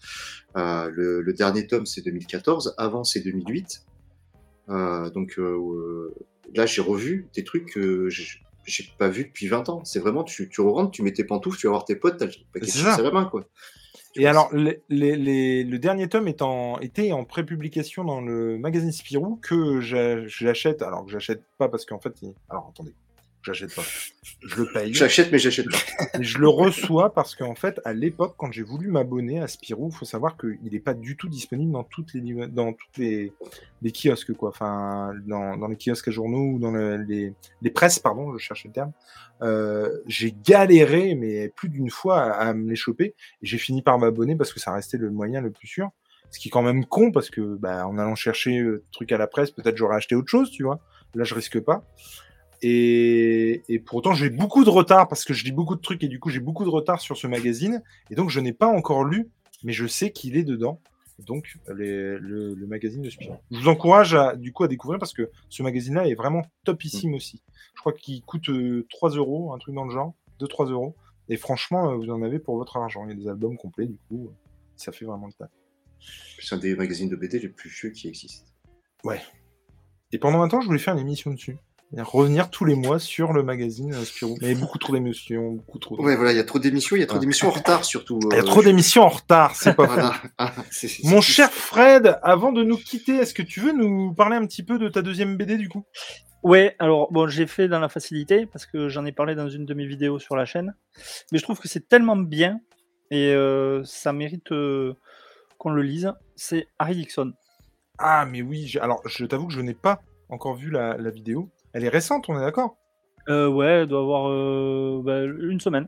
Euh, 0.56 0.92
le, 0.94 1.22
le, 1.22 1.34
dernier 1.34 1.66
tome, 1.66 1.88
c'est 1.88 2.02
2014. 2.02 2.76
Avant, 2.78 3.04
c'est 3.04 3.22
2008. 3.22 3.86
Euh, 4.70 5.10
donc 5.10 5.40
là, 6.54 6.66
j'ai 6.68 6.82
revu 6.82 7.28
des 7.34 7.44
trucs 7.44 7.72
que 7.72 8.08
j'ai 8.10 8.86
pas 9.00 9.10
vu 9.10 9.26
depuis 9.26 9.48
20 9.48 9.70
ans. 9.70 9.84
C'est 9.84 10.00
vraiment, 10.00 10.24
tu, 10.24 10.48
tu 10.48 10.62
rentres, 10.62 10.92
tu 10.92 11.02
mets 11.02 11.14
tes 11.14 11.24
pantoufles, 11.24 11.58
tu 11.58 11.66
vas 11.66 11.72
voir 11.72 11.86
tes 11.86 11.96
potes, 11.96 12.18
t'as 12.18 12.28
le 12.28 12.32
paquet 12.54 12.68
de 12.68 13.04
la 13.04 13.12
main, 13.12 13.26
quoi. 13.26 13.48
Et 14.16 14.28
alors, 14.28 14.50
le 14.52 15.78
dernier 15.78 16.10
tome 16.10 16.28
est 16.28 16.42
en, 16.42 16.80
était 16.80 17.12
en 17.12 17.24
prépublication 17.24 18.04
dans 18.04 18.22
le 18.22 18.58
magazine 18.58 18.92
Spirou 18.92 19.38
que 19.38 19.80
j'achète. 19.80 20.82
Alors 20.82 21.06
que 21.06 21.12
j'achète 21.12 21.44
pas 21.58 21.70
parce 21.70 21.86
qu'en 21.86 22.00
fait, 22.00 22.14
alors 22.50 22.68
attendez, 22.70 22.94
j'achète 23.44 23.76
pas. 23.76 23.84
Je 24.44 24.56
le 24.62 24.72
paye. 24.72 24.94
J'achète, 24.94 25.32
mais 25.32 25.40
j'achète 25.40 25.68
pas. 25.70 25.78
Et 26.20 26.24
je 26.24 26.38
le 26.38 26.48
reçois 26.48 27.14
parce 27.14 27.36
qu'en 27.36 27.56
fait, 27.56 27.80
à 27.86 27.94
l'époque, 27.94 28.36
quand 28.38 28.52
j'ai 28.52 28.64
voulu 28.64 28.88
m'abonner 28.88 29.40
à 29.40 29.48
Spirou, 29.48 29.90
il 29.92 29.96
faut 29.96 30.06
savoir 30.06 30.38
qu'il 30.38 30.60
n'est 30.72 30.80
pas 30.80 30.94
du 30.94 31.18
tout 31.18 31.30
disponible 31.30 31.72
dans 31.72 31.84
toutes 31.84 32.14
les, 32.14 32.48
dans 32.48 32.74
toutes 32.74 32.98
les, 32.98 33.34
les 33.82 33.92
kiosques, 33.92 34.34
quoi. 34.34 34.50
Enfin, 34.50 35.14
dans, 35.26 35.58
dans 35.58 35.68
les 35.68 35.78
kiosques 35.78 36.08
à 36.08 36.12
journaux 36.12 36.54
ou 36.54 36.60
dans 36.60 36.72
les, 36.72 37.34
les 37.62 37.72
presses, 37.72 38.00
pardon, 38.00 38.38
je 38.38 38.44
cherche 38.44 38.66
le 38.66 38.72
terme. 38.72 38.92
Euh, 39.42 40.02
j'ai 40.06 40.36
galéré, 40.46 41.16
mais 41.16 41.50
plus 41.50 41.70
d'une 41.70 41.90
fois, 41.90 42.22
à, 42.22 42.54
me 42.54 42.70
les 42.70 42.76
choper. 42.76 43.16
Et 43.42 43.46
j'ai 43.46 43.58
fini 43.58 43.82
par 43.82 43.98
m'abonner 43.98 44.36
parce 44.36 44.54
que 44.54 44.60
ça 44.60 44.72
restait 44.72 44.98
le 44.98 45.10
moyen 45.10 45.42
le 45.42 45.52
plus 45.52 45.68
sûr. 45.68 45.90
Ce 46.30 46.40
qui 46.40 46.48
est 46.48 46.52
quand 46.52 46.62
même 46.62 46.86
con 46.86 47.12
parce 47.12 47.30
que, 47.30 47.42
bah, 47.58 47.88
en 47.88 47.98
allant 47.98 48.16
chercher 48.16 48.60
euh, 48.60 48.84
truc 48.92 49.12
à 49.12 49.18
la 49.18 49.28
presse, 49.28 49.52
peut-être 49.52 49.76
j'aurais 49.76 49.98
acheté 49.98 50.16
autre 50.16 50.30
chose, 50.30 50.50
tu 50.52 50.64
vois. 50.64 50.80
Là, 51.16 51.24
je 51.24 51.36
risque 51.36 51.60
pas. 51.60 51.84
Et, 52.62 53.64
et 53.70 53.80
pour 53.80 53.98
autant, 53.98 54.14
j'ai 54.14 54.30
beaucoup 54.30 54.64
de 54.64 54.70
retard 54.70 55.08
parce 55.08 55.26
que 55.26 55.34
je 55.34 55.44
lis 55.44 55.52
beaucoup 55.52 55.76
de 55.76 55.82
trucs 55.82 56.04
et 56.04 56.08
du 56.08 56.20
coup, 56.20 56.30
j'ai 56.30 56.40
beaucoup 56.40 56.64
de 56.64 56.70
retard 56.70 57.02
sur 57.02 57.18
ce 57.18 57.28
magazine. 57.28 57.82
Et 58.10 58.16
donc, 58.16 58.30
je 58.30 58.40
n'ai 58.40 58.54
pas 58.54 58.68
encore 58.68 59.04
lu, 59.04 59.30
mais 59.64 59.74
je 59.74 59.88
sais 59.88 60.12
qu'il 60.12 60.38
est 60.38 60.44
dedans. 60.44 60.80
Donc, 61.26 61.58
le, 61.68 62.18
le, 62.18 62.68
magazine 62.68 63.02
de 63.02 63.10
Spion. 63.10 63.40
Je 63.52 63.60
vous 63.60 63.68
encourage 63.68 64.16
à, 64.16 64.36
du 64.36 64.54
coup 64.54 64.64
à 64.64 64.68
découvrir 64.68 65.00
parce 65.00 65.14
que 65.14 65.30
ce 65.50 65.62
magazine-là 65.62 66.08
est 66.08 66.16
vraiment 66.16 66.44
topissime 66.64 67.14
aussi. 67.14 67.42
Je 67.76 67.82
crois 67.82 67.94
qu'il 67.94 68.24
coûte 68.24 68.50
3 68.90 69.16
euh, 69.16 69.18
euros, 69.18 69.54
un 69.54 69.60
truc 69.60 69.76
dans 69.76 69.86
le 69.86 69.92
genre, 69.92 70.14
2-3 70.40 70.72
euros. 70.72 70.96
Et 71.30 71.38
franchement, 71.38 71.92
euh, 71.92 71.96
vous 71.96 72.10
en 72.10 72.22
avez 72.24 72.40
pour 72.40 72.58
votre 72.58 72.78
argent. 72.78 73.06
Il 73.06 73.10
y 73.10 73.14
a 73.14 73.16
des 73.16 73.28
albums 73.28 73.58
complets, 73.58 73.86
du 73.86 73.98
coup, 74.08 74.28
euh, 74.28 74.34
ça 74.76 74.92
fait 74.92 75.06
vraiment 75.06 75.28
le 75.28 75.34
taf. 75.34 75.50
C'est 76.40 76.56
un 76.56 76.58
des 76.58 76.76
magazines 76.76 77.10
de 77.10 77.16
BD 77.16 77.40
les 77.40 77.50
plus 77.50 77.70
vieux 77.70 77.92
qui 77.92 78.08
existent. 78.08 78.50
Ouais. 79.04 79.22
Et 80.12 80.18
pendant 80.18 80.42
un 80.42 80.48
temps, 80.48 80.62
je 80.62 80.68
voulais 80.68 80.80
faire 80.80 80.96
une 80.96 81.00
émission 81.00 81.32
dessus 81.32 81.58
revenir 82.00 82.50
tous 82.50 82.64
les 82.64 82.76
mois 82.76 83.00
sur 83.00 83.34
le 83.34 83.44
magazine 83.44 83.94
euh, 83.94 84.06
Spirou. 84.06 84.38
Mais 84.42 84.56
beaucoup 84.56 84.78
trop 84.78 84.94
d'émissions, 84.94 85.52
beaucoup 85.52 85.80
trop. 85.80 86.02
Ouais, 86.02 86.16
voilà, 86.16 86.32
il 86.32 86.38
y 86.38 86.40
a 86.40 86.44
trop 86.46 86.60
d'émissions, 86.60 86.96
il 86.96 87.00
y 87.00 87.04
a 87.04 87.08
trop 87.08 87.20
d'émissions 87.20 87.50
en 87.50 87.52
retard 87.52 87.84
surtout. 87.84 88.20
Il 88.32 88.36
y 88.36 88.40
a 88.40 88.42
euh, 88.42 88.46
trop 88.46 88.64
d'émissions 88.64 89.04
en 89.04 89.10
retard, 89.10 89.56
c'est 89.56 89.76
pas 89.76 89.86
vrai. 89.88 90.04
Ah, 90.38 90.54
Mon 91.04 91.20
cher 91.20 91.52
Fred, 91.52 92.18
avant 92.24 92.54
de 92.54 92.64
nous 92.64 92.78
quitter, 92.78 93.18
est-ce 93.18 93.34
que 93.34 93.42
tu 93.42 93.60
veux 93.60 93.74
nous 93.74 94.14
parler 94.14 94.38
un 94.38 94.46
petit 94.46 94.64
peu 94.64 94.80
de 94.80 94.88
ta 94.88 95.02
deuxième 95.02 95.36
BD 95.36 95.58
du 95.58 95.68
coup? 95.68 95.84
Ouais, 96.44 96.76
alors 96.80 97.12
bon, 97.12 97.28
j'ai 97.28 97.46
fait 97.46 97.68
dans 97.68 97.80
la 97.80 97.90
facilité 97.90 98.46
parce 98.46 98.66
que 98.66 98.88
j'en 98.88 99.06
ai 99.06 99.12
parlé 99.12 99.36
dans 99.36 99.50
une 99.50 99.66
de 99.66 99.74
mes 99.74 99.86
vidéos 99.86 100.18
sur 100.18 100.36
la 100.38 100.46
chaîne, 100.46 100.74
mais 101.32 101.40
je 101.40 101.44
trouve 101.44 101.60
que 101.60 101.68
c'est 101.68 101.88
tellement 101.90 102.16
bien 102.16 102.62
et 103.12 103.34
euh, 103.34 103.84
ça 103.84 104.14
mérite 104.14 104.50
qu'on 105.58 105.70
le 105.70 105.82
lise. 105.82 106.14
C'est 106.38 106.68
Harry 106.80 106.96
Dixon. 106.96 107.34
Ah, 108.00 108.26
mais 108.26 108.42
oui, 108.42 108.76
alors 108.82 109.02
je 109.06 109.26
t'avoue 109.26 109.48
que 109.48 109.54
je 109.54 109.62
n'ai 109.62 109.76
pas 109.76 110.02
encore 110.30 110.56
vu 110.56 110.72
la 110.72 110.96
vidéo. 111.12 111.52
Elle 111.74 111.86
est 111.86 111.90
récente, 111.90 112.28
on 112.30 112.38
est 112.38 112.42
d'accord? 112.42 112.78
Euh, 113.30 113.48
Ouais, 113.48 113.82
elle 113.82 113.88
doit 113.88 114.02
avoir 114.02 114.30
euh, 114.30 115.02
bah, 115.04 115.24
une 115.24 115.60
semaine. 115.60 115.88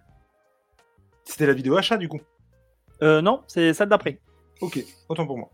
C'était 1.26 1.46
la 1.46 1.54
vidéo 1.54 1.78
achat 1.78 1.98
du 1.98 2.08
coup? 2.08 2.22
Euh, 3.02 3.22
Non, 3.22 3.44
c'est 3.48 3.74
celle 3.74 3.90
d'après. 3.90 4.20
Ok, 4.62 4.80
autant 5.10 5.26
pour 5.26 5.38
moi. 5.38 5.50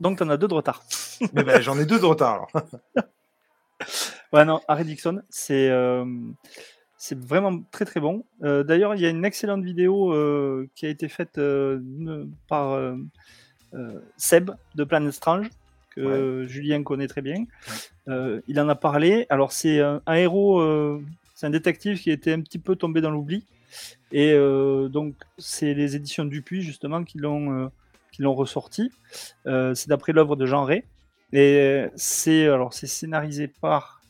Donc 0.00 0.18
t'en 0.18 0.28
as 0.28 0.36
deux 0.36 0.48
de 0.48 0.54
retard. 0.54 0.82
Mais 1.32 1.44
ben, 1.44 1.60
j'en 1.60 1.78
ai 1.78 1.86
deux 1.86 2.00
de 2.00 2.04
retard 2.04 2.34
alors. 2.34 2.64
ouais, 4.32 4.44
non, 4.44 4.60
Harry 4.66 4.84
Dixon, 4.84 5.22
c'est 5.30 5.68
euh, 5.70 6.04
c'est 6.96 7.18
vraiment 7.18 7.62
très 7.70 7.84
très 7.84 8.00
bon. 8.00 8.24
Euh, 8.42 8.64
d'ailleurs, 8.64 8.94
il 8.94 9.00
y 9.00 9.06
a 9.06 9.10
une 9.10 9.24
excellente 9.24 9.62
vidéo 9.62 10.12
qui 10.74 10.86
a 10.86 10.88
été 10.88 11.08
faite 11.08 11.40
par 12.48 12.94
Seb 14.16 14.50
de 14.74 14.84
Planet 14.84 15.12
Strange 15.12 15.48
que 15.90 16.44
Julien 16.48 16.82
connaît 16.82 17.08
très 17.08 17.22
bien. 17.22 17.44
Euh, 18.08 18.40
il 18.48 18.60
en 18.60 18.68
a 18.68 18.74
parlé. 18.74 19.26
Alors, 19.30 19.52
c'est 19.52 19.80
un, 19.80 20.00
héros, 20.06 20.60
euh, 20.60 21.02
c'est 21.34 21.46
un 21.46 21.50
détective 21.50 22.00
qui 22.00 22.10
était 22.10 22.32
un 22.32 22.40
petit 22.40 22.58
peu 22.58 22.76
tombé 22.76 23.00
dans 23.00 23.10
l'oubli. 23.10 23.44
Et 24.12 24.32
euh, 24.32 24.88
donc, 24.88 25.14
c'est 25.38 25.74
les 25.74 25.96
éditions 25.96 26.24
Dupuis, 26.24 26.62
justement, 26.62 27.04
qui 27.04 27.18
l'ont 27.18 27.70
qui 28.12 28.22
l'ont 28.22 28.34
ressorti. 28.34 28.92
c'est 29.44 29.88
d'après 29.88 30.12
l'œuvre 30.12 30.36
de 30.36 30.46
Jean 30.46 30.64
Ray. 30.64 30.84
Et 31.32 31.86
c'est 31.96 32.46
alors 32.46 32.72
c'est 32.72 32.86
scénarisé 32.86 33.48
par 33.48 34.00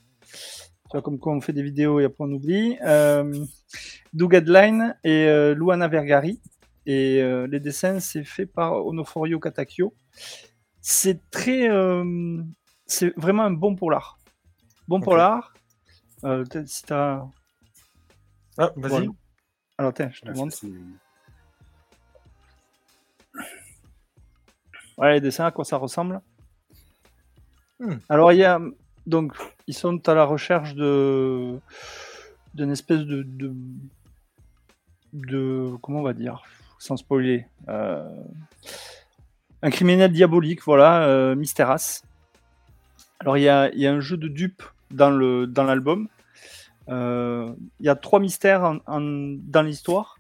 comme 1.03 1.18
quand 1.18 1.32
on 1.32 1.40
fait 1.40 1.55
des 1.55 1.62
vidéos 1.62 2.01
et 2.01 2.05
après 2.05 2.24
on 2.24 2.32
oublie. 2.32 2.76
Doug 4.12 4.36
Adline 4.36 4.95
et 5.05 5.26
Luana 5.55 5.88
Vergari. 5.88 6.38
Et 6.84 7.22
les 7.49 7.61
dessins, 7.61 7.99
c'est 7.99 8.24
fait 8.24 8.45
par 8.45 8.84
Onoforio 8.86 9.40
Katakyo 9.40 9.95
c'est 10.86 11.30
très. 11.30 11.66
C'est 12.95 13.12
vraiment 13.16 13.42
un 13.42 13.51
bon 13.51 13.74
polar. 13.74 14.18
Bon 14.86 15.01
polar. 15.01 15.53
Euh, 16.22 16.45
si 16.64 16.84
t'as. 16.84 17.26
Ah, 18.57 18.70
vas-y. 18.76 19.09
Alors, 19.76 19.92
tiens, 19.92 20.11
je 20.12 20.20
te 20.20 20.30
montre. 20.30 20.57
Ouais, 24.97 25.14
les 25.14 25.20
dessins, 25.20 25.47
à 25.47 25.51
quoi 25.51 25.64
ça 25.64 25.76
ressemble. 25.76 26.20
Hmm. 27.80 27.97
Alors, 28.09 28.32
il 28.32 28.38
y 28.38 28.45
a. 28.45 28.61
Donc, 29.07 29.34
ils 29.66 29.74
sont 29.74 30.09
à 30.09 30.14
la 30.14 30.24
recherche 30.24 30.74
de. 30.74 31.59
d'une 32.55 32.70
espèce 32.70 33.01
de, 33.01 33.24
de. 33.24 33.53
de. 35.12 35.76
Comment 35.82 35.99
on 35.99 36.05
va 36.05 36.12
dire 36.12 36.45
Sans 36.78 36.97
spoiler. 36.97 37.49
Euh 37.66 38.09
un 39.64 39.70
criminel 39.70 40.12
diabolique, 40.12 40.62
voilà, 40.62 41.05
euh, 41.05 41.34
Mysteras. 41.34 42.03
Alors 43.25 43.39
il 43.39 43.43
y 43.43 43.49
a, 43.49 43.70
un 43.91 44.01
jeu 44.01 44.18
de 44.18 44.29
dupes 44.29 44.62
dans 44.91 45.09
l'album. 45.09 46.09
il 46.89 47.55
y 47.81 47.89
a 47.89 47.97
trois 47.97 48.20
mystères 48.20 48.81
dans 48.87 49.62
l'histoire. 49.62 50.18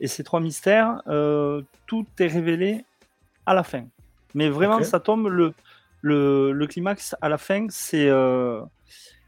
Et 0.00 0.08
ces 0.08 0.24
trois 0.24 0.40
mystères, 0.40 1.02
tout 1.86 2.06
est 2.18 2.26
révélé 2.26 2.84
à 3.46 3.54
la 3.54 3.62
fin. 3.62 3.84
Mais 4.34 4.48
vraiment, 4.48 4.82
ça 4.82 4.98
tombe 4.98 5.28
le, 5.28 5.54
le, 6.00 6.66
climax 6.66 7.14
à 7.20 7.28
la 7.28 7.38
fin, 7.38 7.66
c'est 7.70 8.10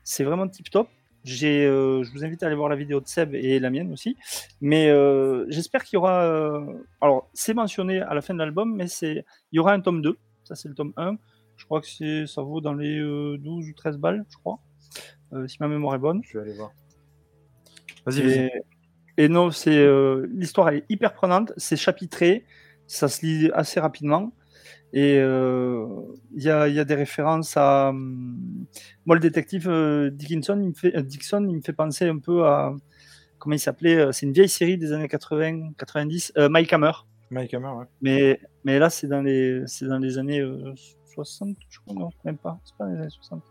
c'est 0.03 0.25
vraiment 0.25 0.49
tip 0.49 0.69
top. 0.71 0.89
J'ai, 1.23 1.67
je 1.67 2.11
vous 2.13 2.25
invite 2.25 2.43
à 2.43 2.47
aller 2.47 2.57
voir 2.57 2.69
la 2.69 2.77
vidéo 2.77 3.01
de 3.01 3.07
Seb 3.07 3.37
et 3.37 3.61
la 3.61 3.71
mienne 3.71 3.93
aussi. 3.93 4.17
Mais 4.61 4.89
j'espère 5.51 5.85
qu'il 5.85 5.99
y 5.99 5.99
aura. 5.99 6.67
alors, 7.01 7.31
c'est 7.33 7.55
mentionné 7.55 8.01
à 8.01 8.13
la 8.13 8.23
fin 8.23 8.35
de 8.35 8.41
l'album, 8.41 8.75
mais 8.75 8.89
c'est 8.89 9.25
il 9.53 9.57
y 9.57 9.59
aura 9.61 9.73
un 9.73 9.81
tome 9.81 10.03
2. 10.03 10.19
Ça, 10.43 10.57
c'est 10.57 10.69
le 10.69 10.75
tome 10.75 10.93
1. 10.97 11.17
Je 11.57 11.65
crois 11.65 11.81
que 11.81 11.87
c'est, 11.87 12.27
ça 12.27 12.43
vaut 12.43 12.61
dans 12.61 12.75
les 12.75 12.99
12 12.99 13.69
ou 13.69 13.73
13 13.75 13.99
balles, 13.99 14.25
je 14.31 14.37
crois. 14.37 14.59
si 15.47 15.57
ma 15.61 15.69
mémoire 15.69 15.95
est 15.95 15.99
bonne. 15.99 16.21
Je 16.25 16.39
vais 16.39 16.45
aller 16.45 16.55
voir. 16.55 16.73
Vas-y, 18.07 18.23
vas-y. 18.23 18.51
Et 19.17 19.29
non, 19.29 19.51
c'est 19.51 19.77
euh, 19.77 20.27
l'histoire 20.33 20.69
elle 20.69 20.79
est 20.79 20.85
hyper 20.89 21.13
prenante, 21.15 21.53
c'est 21.57 21.77
chapitré, 21.77 22.45
ça 22.87 23.09
se 23.09 23.25
lit 23.25 23.51
assez 23.55 23.79
rapidement. 23.81 24.33
Et 24.93 25.19
euh, 25.19 25.87
il 26.37 26.43
y, 26.43 26.51
a, 26.51 26.69
y, 26.69 26.79
a, 26.79 26.85
des 26.85 26.95
références 26.95 27.57
à. 27.57 27.89
Hum, 27.89 28.67
moi, 29.07 29.17
le 29.17 29.21
détective 29.21 29.69
euh, 29.69 30.11
Dickinson, 30.11 30.59
il 30.61 30.69
me 30.69 30.75
fait, 30.75 31.03
Dixon, 31.03 31.47
il 31.49 31.57
me 31.57 31.61
fait 31.63 31.73
penser 31.73 32.09
un 32.09 32.19
peu 32.19 32.47
à. 32.47 32.75
Comment 33.39 33.57
il 33.57 33.61
s'appelait 33.61 34.13
C'est 34.13 34.27
une 34.27 34.33
vieille 34.33 34.49
série 34.49 34.79
des 34.79 34.93
années 34.93 35.09
80, 35.09 35.73
90, 35.77 36.33
Mike 36.49 36.73
Hammer. 36.73 36.93
Mike 37.31 37.53
Hammer, 37.53 37.69
ouais. 37.69 37.85
Mais, 38.01 38.41
mais 38.65 38.79
là, 38.79 38.89
c'est 38.89 39.07
dans, 39.07 39.21
les, 39.21 39.65
dans 39.83 39.99
les 39.99 40.17
années 40.17 40.43
60, 41.15 41.57
je 41.69 41.79
crois, 41.81 41.95
non, 41.95 42.11
même 42.25 42.39
pas. 42.39 42.59
C'est 42.65 42.77
pas 42.77 42.85
dans 42.87 42.93
les 42.93 43.01
années 43.01 43.11
60. 43.11 43.43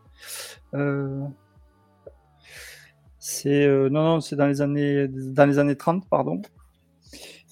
C'est 3.25 3.65
euh, 3.65 3.89
non, 3.89 4.03
non, 4.03 4.19
c'est 4.19 4.35
dans 4.35 4.47
les 4.47 4.61
années 4.61 5.07
dans 5.07 5.45
les 5.45 5.57
années 5.57 5.77
30, 5.77 6.09
pardon. 6.09 6.41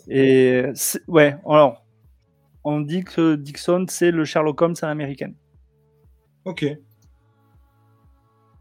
Et 0.09 0.63
ouais, 1.07 1.37
alors 1.47 1.85
on 2.65 2.81
dit 2.81 3.05
que 3.05 3.35
Dixon 3.35 3.85
c'est 3.87 4.11
le 4.11 4.25
Sherlock 4.25 4.61
Holmes 4.61 4.75
à 4.81 4.87
l'américaine. 4.87 5.33
Ok. 6.43 6.65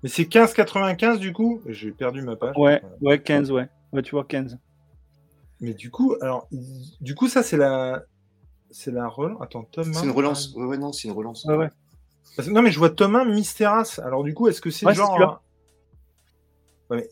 Mais 0.03 0.09
c'est 0.09 0.23
15,95 0.23 1.19
du 1.19 1.33
coup? 1.33 1.61
J'ai 1.67 1.91
perdu 1.91 2.23
ma 2.23 2.37
page. 2.37 2.57
Ouais, 2.57 2.81
ouais, 3.01 3.21
15, 3.21 3.51
ouais. 3.51 3.69
Ouais, 3.93 4.03
tu 4.03 4.13
vois 4.13 4.25
15. 4.25 4.59
Mais 5.61 5.75
du 5.75 5.91
coup, 5.91 6.15
alors, 6.21 6.49
du 7.01 7.15
coup, 7.15 7.29
ça 7.29 7.43
c'est 7.43 7.57
la, 7.57 8.05
c'est 8.71 8.91
la 8.91 9.09
relance. 9.09 9.41
Attends, 9.43 9.65
Thomas. 9.65 9.93
C'est 9.93 10.05
une 10.05 10.11
relance. 10.13 10.55
Ouais, 10.55 10.65
ouais, 10.65 10.79
non, 10.79 10.93
c'est 10.93 11.09
une 11.09 11.15
relance. 11.15 11.45
Ouais, 11.45 11.57
ouais. 11.57 11.71
non, 12.49 12.63
mais 12.63 12.71
je 12.71 12.79
vois 12.79 12.91
Thomas 12.91 13.25
Mysteras. 13.25 14.01
Alors 14.05 14.25
du 14.25 14.35
coup, 14.35 14.49
est-ce 14.49 14.61
que 14.61 14.71
c'est 14.71 14.93
genre 14.95 15.43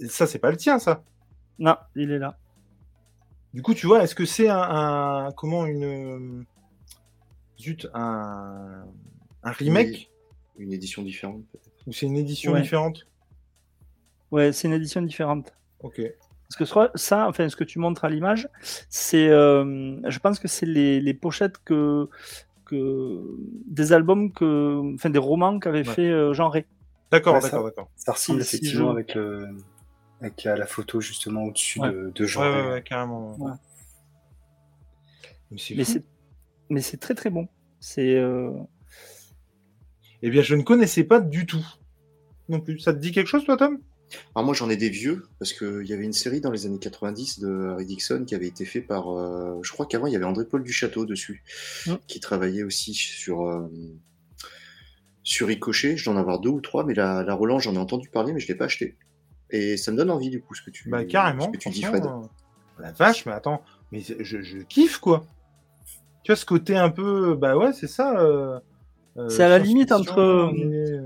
ça, 0.09 0.27
c'est 0.27 0.39
pas 0.39 0.51
le 0.51 0.57
tien, 0.57 0.79
ça. 0.79 1.05
Non, 1.59 1.77
il 1.95 2.11
est 2.11 2.19
là. 2.19 2.37
Du 3.55 3.63
coup, 3.63 3.75
tu 3.75 3.87
vois, 3.87 4.03
est-ce 4.03 4.15
que 4.15 4.25
c'est 4.25 4.49
un, 4.49 5.33
comment 5.37 5.67
une 5.67 6.45
zut 7.59 7.87
un, 7.95 8.85
un 9.43 9.51
remake 9.51 10.11
Une 10.59 10.73
édition 10.73 11.03
différente 11.03 11.43
peut-être. 11.53 11.87
Ou 11.87 11.93
c'est 11.93 12.07
une 12.07 12.17
édition 12.17 12.55
différente? 12.55 13.07
Ouais, 14.31 14.53
c'est 14.53 14.69
une 14.69 14.75
édition 14.75 15.01
différente. 15.01 15.55
Ok. 15.81 16.03
Parce 16.49 16.71
que 16.71 16.91
ça, 16.95 17.29
enfin, 17.29 17.49
ce 17.49 17.57
que 17.57 17.65
tu 17.65 17.79
montres 17.79 18.05
à 18.05 18.09
l'image, 18.09 18.49
c'est, 18.89 19.29
euh, 19.29 19.99
je 20.09 20.19
pense 20.19 20.39
que 20.39 20.49
c'est 20.49 20.65
les, 20.65 21.15
pochettes 21.15 21.59
que, 21.65 22.09
que 22.65 23.23
des 23.67 23.93
albums 23.93 24.33
que, 24.33 24.95
enfin, 24.95 25.11
des 25.11 25.19
romans 25.19 25.59
qu'avait 25.59 25.85
fait 25.85 26.11
euh, 26.11 26.33
Jean 26.33 26.49
Rey. 26.49 26.67
D'accord, 27.11 27.41
d'accord, 27.41 27.65
d'accord. 27.65 27.91
Ça 27.97 28.13
ressemble 28.13 28.41
effectivement 28.41 28.91
avec, 28.91 29.15
le, 29.15 29.49
avec 30.23 30.45
la 30.45 30.67
photo 30.67 31.01
justement 31.01 31.45
au-dessus 31.45 31.81
de, 31.81 32.13
de 32.15 32.25
Jean. 32.25 32.43
Ouais, 32.43 32.73
ouais, 32.73 32.83
carrément. 32.83 33.37
Mais 36.71 36.81
c'est 36.81 36.97
très 36.99 37.15
très 37.15 37.31
bon. 37.31 37.49
C'est. 37.81 38.15
Euh... 38.15 38.51
Eh 40.23 40.31
bien, 40.31 40.43
je 40.43 40.55
ne 40.55 40.63
connaissais 40.63 41.05
pas 41.05 41.21
du 41.21 41.47
tout. 41.47 41.65
Non 42.49 42.61
plus. 42.61 42.79
Ça 42.79 42.93
te 42.93 42.99
dit 42.99 43.13
quelque 43.13 43.29
chose, 43.29 43.45
toi, 43.45 43.57
Tom? 43.57 43.79
Alors 44.35 44.45
moi 44.45 44.55
j'en 44.55 44.71
ai 44.71 44.77
des 44.77 44.89
vieux 44.89 45.27
parce 45.39 45.53
qu'il 45.53 45.87
y 45.87 45.93
avait 45.93 46.05
une 46.05 46.13
série 46.13 46.41
dans 46.41 46.51
les 46.51 46.67
années 46.67 46.79
90 46.79 47.41
de 47.41 47.69
Harry 47.73 47.87
Dixon 47.87 48.25
qui 48.27 48.35
avait 48.35 48.47
été 48.47 48.65
fait 48.65 48.81
par, 48.81 49.11
euh, 49.11 49.59
je 49.63 49.73
crois 49.73 49.87
qu'avant 49.87 50.07
il 50.07 50.13
y 50.13 50.17
avait 50.17 50.25
André 50.25 50.47
Paul 50.47 50.63
du 50.63 50.73
Château 50.73 51.05
dessus, 51.05 51.43
qui 52.07 52.21
travaillait 52.21 52.63
aussi 52.63 52.95
sur 52.95 53.47
euh, 53.47 53.69
sur 55.29 55.49
Ricochet, 55.49 55.99
je 55.99 56.07
dois 56.07 56.15
en 56.15 56.17
avoir 56.17 56.41
deux 56.41 56.49
ou 56.49 56.63
trois, 56.63 56.85
mais 56.85 56.95
la, 56.95 57.23
la 57.23 57.35
relance, 57.35 57.65
j'en 57.65 57.75
ai 57.75 57.79
entendu 57.79 58.09
parler, 58.09 58.33
mais 58.33 58.41
je 58.41 58.47
ne 58.47 58.49
l'ai 58.49 58.55
pas 58.55 58.65
acheté. 58.65 58.97
Et 59.51 59.77
ça 59.77 59.93
me 59.93 59.99
donne 59.99 60.11
envie, 60.11 60.31
du 60.31 60.41
coup, 60.41 60.55
ce 60.55 60.63
que 60.63 60.71
tu, 60.71 60.89
bah, 60.89 61.05
carrément, 61.05 61.45
ce 61.45 61.51
que 61.51 61.59
tu 61.59 61.69
dis, 61.69 61.83
Fred. 61.83 62.03
Euh, 62.07 62.23
la 62.79 62.93
vache, 62.93 63.27
mais 63.27 63.33
attends, 63.33 63.63
mais 63.93 64.01
je, 64.01 64.41
je, 64.41 64.59
kiffe, 64.61 64.97
quoi. 64.99 65.27
Tu 66.23 66.33
vois, 66.33 66.37
ce 66.37 66.47
côté 66.47 66.77
un 66.79 66.89
peu. 66.89 67.35
Bah 67.35 67.59
ouais, 67.59 67.75
c'est 67.75 67.89
ça. 67.89 68.63
Euh, 69.19 69.25
euh, 69.25 69.29
c'est 69.29 69.43
à 69.43 69.49
la 69.49 69.59
limite 69.59 69.93
entre. 69.93 70.53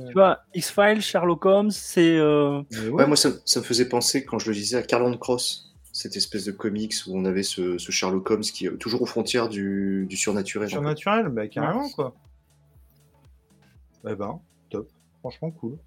Tu 0.07 0.13
vois, 0.13 0.41
X-Files, 0.55 1.01
Sherlock 1.01 1.45
Holmes, 1.47 1.71
c'est. 1.71 2.21
Ouais. 2.21 3.07
moi, 3.07 3.17
ça, 3.17 3.31
ça, 3.45 3.61
me 3.61 3.65
faisait 3.65 3.89
penser, 3.89 4.25
quand 4.25 4.39
je 4.39 4.51
le 4.51 4.55
disais, 4.55 4.77
à 4.77 4.83
Carland 4.83 5.19
Cross 5.19 5.73
cette 5.93 6.17
espèce 6.17 6.47
de 6.47 6.53
comics 6.53 6.95
où 7.07 7.17
on 7.17 7.27
avait 7.27 7.43
ce, 7.43 7.77
ce, 7.77 7.93
Sherlock 7.93 8.31
Holmes 8.31 8.43
qui 8.43 8.67
est 8.67 8.77
toujours 8.79 9.03
aux 9.03 9.07
frontières 9.07 9.49
du, 9.49 10.07
du 10.09 10.17
surnaturel. 10.17 10.71
Surnaturel, 10.71 11.29
bah 11.29 11.47
carrément 11.49 11.89
quoi. 11.91 12.15
Eh 14.09 14.15
ben, 14.15 14.41
top. 14.71 14.89
Franchement, 15.21 15.51
cool. 15.53 15.79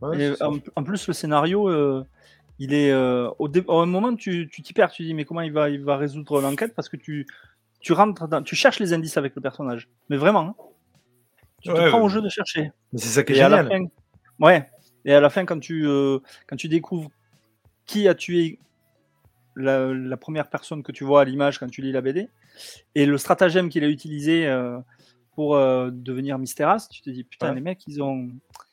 en, 0.00 0.82
plus, 0.82 1.06
le 1.06 1.12
scénario, 1.12 1.68
euh, 1.68 2.04
il 2.58 2.74
est 2.74 2.90
euh, 2.90 3.30
au, 3.38 3.48
un 3.80 3.86
moment 3.86 4.16
tu 4.16 4.48
t'y 4.48 4.72
perds, 4.72 4.90
tu 4.90 5.04
dis 5.04 5.14
mais 5.14 5.24
comment 5.24 5.42
il 5.42 5.52
va, 5.52 5.68
il 5.70 5.84
va 5.84 5.96
résoudre 5.96 6.40
l'enquête? 6.40 6.74
Parce 6.74 6.88
que 6.88 6.96
tu, 6.96 7.26
tu 7.86 7.92
rentres, 7.92 8.26
tu 8.44 8.56
cherches 8.56 8.80
les 8.80 8.92
indices 8.92 9.16
avec 9.16 9.36
le 9.36 9.40
personnage, 9.40 9.88
mais 10.08 10.16
vraiment, 10.16 10.40
hein. 10.40 10.54
tu 11.62 11.68
te 11.68 11.88
prends 11.88 12.02
au 12.02 12.08
jeu 12.08 12.20
de 12.20 12.28
chercher. 12.28 12.72
Mais 12.92 12.98
c'est 12.98 13.10
ça 13.10 13.22
qui 13.22 13.30
est 13.30 13.36
génial. 13.36 13.70
ouais. 14.40 14.68
Et 15.04 15.14
à 15.14 15.20
la 15.20 15.30
fin, 15.30 15.44
quand 15.44 15.60
tu, 15.60 15.86
euh, 15.86 16.18
quand 16.48 16.56
tu 16.56 16.66
découvres 16.66 17.12
qui 17.84 18.08
a 18.08 18.16
tué 18.16 18.58
la, 19.54 19.94
la, 19.94 20.16
première 20.16 20.50
personne 20.50 20.82
que 20.82 20.90
tu 20.90 21.04
vois 21.04 21.20
à 21.20 21.24
l'image 21.24 21.60
quand 21.60 21.68
tu 21.68 21.80
lis 21.80 21.92
la 21.92 22.00
BD 22.00 22.28
et 22.96 23.06
le 23.06 23.18
stratagème 23.18 23.68
qu'il 23.68 23.84
a 23.84 23.88
utilisé 23.88 24.52
pour 25.36 25.54
euh, 25.54 25.90
devenir 25.92 26.38
Mysteras, 26.38 26.88
tu 26.90 27.02
te 27.02 27.10
dis 27.10 27.22
putain, 27.22 27.54
les 27.54 27.60
mecs, 27.60 27.86
ils 27.86 28.02
ont. 28.02 28.30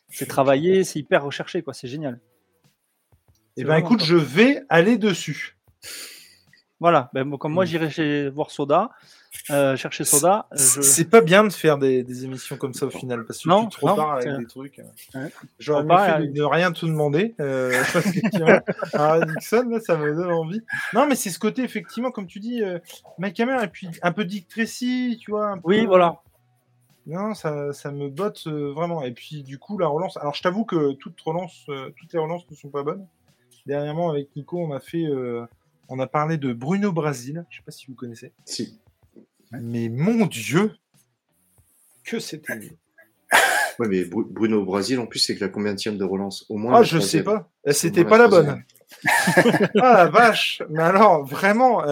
C'est 0.10 0.26
travaillé, 0.26 0.84
c'est 0.84 0.98
hyper 0.98 1.24
recherché, 1.24 1.62
quoi, 1.62 1.76
c'est 1.76 1.88
génial. 1.88 2.20
Et 3.58 3.62
eh 3.62 3.64
ben 3.64 3.76
écoute, 3.76 4.04
je 4.04 4.16
vais 4.16 4.64
aller 4.70 4.98
dessus. 4.98 5.56
Voilà, 6.84 7.10
ben, 7.14 7.38
comme 7.38 7.54
moi 7.54 7.64
mm. 7.64 7.68
j'irai 7.68 8.30
voir 8.30 8.52
Soda, 8.52 8.90
euh, 9.50 9.78
chercher 9.78 10.04
Soda. 10.04 10.48
C'est 10.54 11.10
pas 11.10 11.22
bien 11.22 11.44
de 11.46 11.50
faire 11.50 11.78
des, 11.78 12.26
émissions 12.26 12.58
comme 12.58 12.74
ça 12.74 12.86
au 12.86 12.90
final, 12.90 13.26
parce 13.26 13.40
que 13.40 13.64
tu 13.70 13.80
te 13.80 13.86
repars 13.86 14.16
avec 14.16 14.38
des 14.38 14.46
trucs. 14.46 14.82
Euh. 15.16 15.30
J'aurais 15.60 15.84
mieux 15.84 15.98
fait 15.98 16.28
de, 16.28 16.44
rien 16.44 16.72
tout 16.72 16.88
demander. 16.88 17.36
Euh, 17.40 17.72
Dixon, 19.28 19.80
ça 19.82 19.96
me 19.96 20.14
donne 20.14 20.32
envie. 20.32 20.62
Non, 20.94 21.08
mais 21.08 21.16
c'est 21.16 21.30
ce 21.30 21.40
côté, 21.40 21.64
effectivement, 21.64 22.12
comme 22.12 22.28
tu 22.28 22.40
dis, 22.40 22.62
Mike 23.18 23.40
Hammer, 23.40 23.64
et 23.64 23.68
puis 23.68 23.88
un 24.02 24.12
peu 24.12 24.26
Dick 24.26 24.48
Tracy, 24.48 25.18
tu 25.20 25.32
vois. 25.32 25.58
oui, 25.64 25.86
voilà. 25.86 26.20
Non, 27.06 27.34
ça, 27.34 27.74
ça 27.74 27.92
me 27.92 28.10
botte 28.10 28.44
euh, 28.48 28.72
vraiment. 28.72 29.04
Et 29.04 29.12
puis, 29.12 29.44
du 29.44 29.60
coup, 29.60 29.78
la 29.78 29.88
relance. 29.88 30.16
Alors, 30.18 30.34
je 30.34 30.42
t'avoue 30.42 30.64
que 30.64 30.94
toutes, 30.94 31.20
relance, 31.22 31.66
euh, 31.70 31.90
toutes 31.98 32.14
les 32.14 32.20
relances 32.20 32.50
ne 32.50 32.56
sont 32.56 32.70
pas 32.70 32.84
bonnes. 32.84 33.06
Dernièrement, 33.66 34.10
avec 34.10 34.34
Nico, 34.36 34.58
on 34.58 34.74
a 34.74 34.80
fait. 34.80 35.06
Euh, 35.94 35.96
on 35.96 36.00
a 36.00 36.08
parlé 36.08 36.38
de 36.38 36.54
Bruno 36.54 36.92
Brasil. 36.92 37.46
Je 37.50 37.58
sais 37.58 37.64
pas 37.64 37.72
si 37.72 37.88
vous 37.88 37.96
connaissez. 37.96 38.34
Si. 38.46 38.80
Mais 39.52 39.90
mon 39.90 40.26
Dieu 40.26 40.76
Que 42.04 42.20
c'était 42.20 42.58
mieux. 42.58 42.78
Ouais, 43.80 43.88
mais 43.88 44.04
Bruno 44.06 44.64
Brasil, 44.64 45.00
en 45.00 45.08
plus, 45.08 45.20
c'est 45.20 45.36
que 45.36 45.44
la 45.44 45.50
combien 45.50 45.74
de 45.74 46.04
relance? 46.04 46.46
Au 46.50 46.58
moins. 46.58 46.80
Ah, 46.80 46.84
je 46.84 47.00
sais 47.00 47.24
pas. 47.24 47.50
C'était 47.72 48.06
pas 48.06 48.20
la 48.20 48.28
bonne. 48.28 48.64
ah 49.36 49.94
la 49.94 50.06
vache 50.10 50.62
Mais 50.70 50.84
alors, 50.84 51.26
vraiment. 51.26 51.84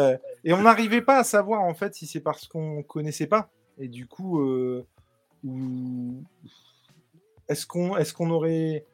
Et 0.44 0.54
on 0.54 0.62
n'arrivait 0.62 1.02
pas 1.02 1.18
à 1.18 1.24
savoir, 1.24 1.62
en 1.62 1.74
fait, 1.74 1.96
si 1.96 2.06
c'est 2.06 2.20
parce 2.20 2.48
qu'on 2.48 2.84
connaissait 2.84 3.26
pas. 3.26 3.50
Et 3.80 3.88
du 3.88 4.06
coup, 4.06 4.40
est-ce 7.48 7.66
qu'on 7.66 7.98
est 7.98 8.14
qu'on 8.14 8.30
aurait 8.30 8.86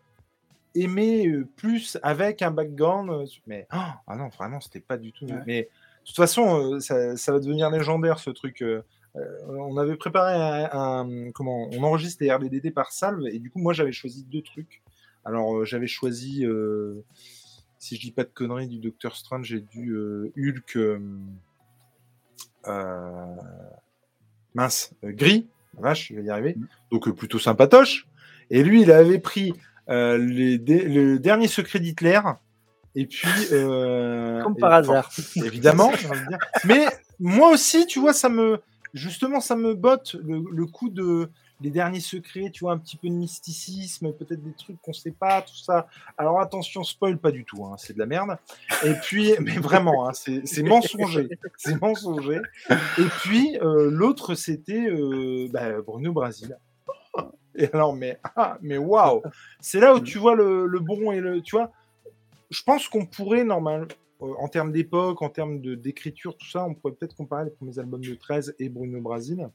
aimé 0.82 1.28
euh, 1.28 1.48
plus 1.56 1.98
avec 2.04 2.42
un 2.42 2.52
background 2.52 3.10
euh, 3.10 3.26
Mais 3.46 3.68
ah 3.70 4.02
non, 4.18 4.30
vraiment, 4.30 4.60
c'était 4.60 4.80
pas 4.80 4.98
du 4.98 5.12
tout. 5.12 5.26
Mais 5.46 5.64
de 5.64 6.08
toute 6.08 6.16
façon, 6.16 6.76
euh, 6.76 6.80
ça, 6.80 7.32
va 7.32 7.40
devenir 7.40 7.70
légendaire 7.70 8.20
ce 8.20 8.30
truc. 8.30 8.64
on 9.48 9.78
avait 9.78 9.96
préparé 9.96 10.68
un, 10.72 11.32
comment 11.34 11.70
On 11.74 11.84
enregistre 11.84 12.24
les 12.24 12.32
RDDT 12.32 12.72
par 12.72 12.92
salve 12.92 13.26
et 13.28 13.40
du 13.40 13.50
coup, 13.50 13.60
moi, 13.60 13.74
j'avais 13.74 13.92
choisi 13.92 14.24
deux 14.24 14.42
trucs. 14.42 14.82
Alors, 15.26 15.66
j'avais 15.66 15.88
choisi, 15.88 16.46
si 17.80 17.96
je 17.96 18.02
dis 18.02 18.12
pas 18.12 18.24
de 18.24 18.30
conneries, 18.34 18.68
du 18.68 18.80
Docteur 18.80 19.16
Strange 19.16 19.54
et 19.54 19.62
du 19.62 19.96
Hulk. 20.38 20.78
mince, 24.54 24.94
gris 25.04 25.48
vache, 25.80 26.10
je 26.10 26.16
vais 26.16 26.24
y 26.24 26.30
arriver. 26.30 26.56
Mm. 26.58 26.68
Donc 26.92 27.08
euh, 27.08 27.14
plutôt 27.14 27.40
sympatoche. 27.40 28.08
Et 28.50 28.64
lui, 28.64 28.82
il 28.82 28.92
avait 28.92 29.20
pris 29.20 29.54
les 29.88 30.58
le 30.58 31.18
dernier 31.18 31.48
secret 31.48 31.80
d'Hitler. 31.80 32.22
Et 32.96 33.06
puis. 33.06 33.28
Comme 33.50 34.58
par 34.58 34.74
hasard. 34.74 35.10
Évidemment. 35.36 35.92
Mais 36.66 36.86
moi 37.20 37.52
aussi, 37.52 37.86
tu 37.86 38.00
vois, 38.00 38.14
ça 38.14 38.30
me. 38.30 38.62
Justement, 38.94 39.42
ça 39.42 39.56
me 39.56 39.74
botte 39.74 40.16
le 40.16 40.66
coup 40.66 40.90
de 40.90 41.30
les 41.62 41.72
derniers 41.72 42.00
secrets, 42.00 42.52
tu 42.52 42.62
vois, 42.62 42.74
un 42.74 42.78
petit 42.78 42.98
peu 42.98 43.08
de 43.08 43.14
mysticisme, 43.14 44.14
peut-être 44.14 44.44
des 44.44 44.54
trucs 44.54 44.80
qu'on 44.82 44.94
sait 44.94 45.12
pas, 45.12 45.42
tout 45.42 45.56
ça. 45.56 45.88
Alors 46.18 46.40
attention, 46.40 46.84
spoil 46.84 47.18
pas 47.18 47.32
du 47.32 47.46
tout, 47.46 47.66
hein, 47.66 47.76
c'est 47.78 47.94
de 47.94 48.00
la 48.00 48.06
merde. 48.06 48.38
Et 48.86 48.94
puis, 49.02 49.34
mais 49.42 49.58
vraiment, 49.58 50.08
hein, 50.08 50.14
c'est 50.14 50.64
mensonger, 50.64 51.30
c'est 51.58 51.80
mensonger. 51.82 52.42
Et 52.70 53.08
puis 53.22 53.58
euh, 53.62 53.90
l'autre, 53.90 54.36
c'était 54.36 54.88
euh, 54.88 55.48
bah, 55.52 55.82
Bruno 55.82 56.14
Brasil. 56.14 56.58
Et 57.58 57.70
alors, 57.74 57.96
mais 57.96 58.20
ah, 58.36 58.58
mais 58.62 58.78
waouh, 58.78 59.22
c'est 59.60 59.80
là 59.80 59.96
où 59.96 60.00
tu 60.00 60.18
vois 60.18 60.36
le, 60.36 60.80
bon 60.80 61.12
et 61.12 61.20
le, 61.20 61.42
tu 61.42 61.56
vois. 61.56 61.72
Je 62.50 62.64
pense 62.64 62.88
qu'on 62.88 63.06
pourrait 63.06 63.44
normalement, 63.44 63.88
euh, 64.22 64.34
en 64.40 64.48
termes 64.48 64.72
d'époque, 64.72 65.22
en 65.22 65.30
termes 65.30 65.60
d'écriture, 65.60 66.38
tout 66.38 66.48
ça, 66.48 66.64
on 66.64 66.74
pourrait 66.74 66.94
peut-être 66.94 67.16
comparer 67.16 67.46
les 67.46 67.52
premiers 67.52 67.78
albums 67.80 68.02
de 68.02 68.16
13 68.16 68.56
et 68.60 68.70
Bruno 68.70 69.02
Brasil. 69.02 69.50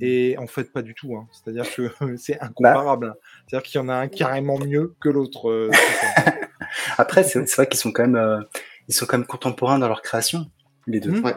Et 0.00 0.36
en 0.38 0.46
fait, 0.46 0.72
pas 0.72 0.82
du 0.82 0.94
tout. 0.94 1.14
Hein. 1.16 1.28
C'est-à-dire 1.32 1.72
que 1.74 1.90
c'est 2.16 2.40
incomparable. 2.40 3.14
C'est-à-dire 3.46 3.68
qu'il 3.68 3.80
y 3.80 3.84
en 3.84 3.88
a 3.88 3.94
un 3.94 4.08
carrément 4.08 4.58
mieux 4.58 4.94
que 5.00 5.08
l'autre. 5.08 5.50
Euh, 5.50 5.70
Après, 6.98 7.22
c'est 7.22 7.50
vrai 7.54 7.66
qu'ils 7.66 7.80
sont 7.80 7.92
quand 7.92 8.02
même, 8.02 8.16
euh, 8.16 8.40
ils 8.88 8.94
sont 8.94 9.06
quand 9.06 9.18
même 9.18 9.26
contemporains 9.26 9.78
dans 9.78 9.88
leur 9.88 10.02
création, 10.02 10.50
les 10.86 11.00
deux. 11.00 11.12
Mmh. 11.12 11.24
Ouais. 11.24 11.34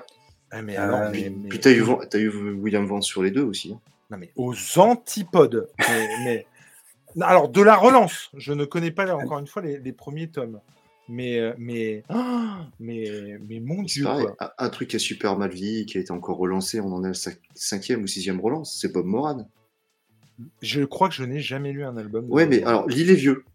Ah, 0.52 0.62
mais 0.62 0.78
alors, 0.78 1.02
euh, 1.02 1.12
puis, 1.50 1.60
t'as 1.60 1.72
eu, 1.72 1.84
as 1.84 2.18
eu 2.18 2.30
William 2.30 2.86
Vance 2.86 3.08
sur 3.08 3.24
les 3.24 3.32
deux 3.32 3.42
aussi. 3.42 3.74
Hein. 3.74 3.80
Non 4.12 4.18
mais 4.18 4.32
aux 4.36 4.56
antipodes. 4.78 5.70
mais, 6.24 6.46
alors 7.22 7.50
de 7.50 7.62
la 7.62 7.76
relance, 7.76 8.32
je 8.36 8.54
ne 8.54 8.66
connais 8.66 8.92
pas 8.92 9.14
encore 9.16 9.40
une 9.40 9.48
fois 9.48 9.62
les 9.62 9.94
premiers 9.94 10.30
tomes. 10.30 10.60
Mais, 11.10 11.38
euh, 11.40 11.54
mais, 11.58 12.04
mais, 12.80 13.38
mais 13.48 13.60
mon 13.60 13.84
Dieu. 13.84 14.06
Un, 14.58 14.70
truc 14.70 14.90
qui 14.90 14.96
a 14.96 15.00
super 15.00 15.38
mal 15.38 15.52
vieilli, 15.52 15.86
qui 15.86 15.98
a 15.98 16.02
été 16.02 16.12
encore 16.12 16.38
relancé, 16.38 16.80
on 16.80 16.92
en 16.94 17.04
est 17.04 17.10
à 17.10 17.14
sa 17.14 17.32
cinquième 17.54 18.04
ou 18.04 18.08
sixième 18.08 18.40
relance, 18.40 18.78
c'est 18.80 18.92
Bob 18.92 19.06
Moran. 19.06 19.50
Je 20.62 20.84
crois 20.84 21.10
que 21.10 21.16
je 21.16 21.24
n'ai 21.24 21.40
jamais 21.40 21.72
lu 21.72 21.84
un 21.84 21.98
album. 21.98 22.26
Ouais, 22.30 22.46
mais 22.46 22.64
alors, 22.64 22.88
lis 22.88 23.04
les 23.04 23.16
vieux. 23.16 23.46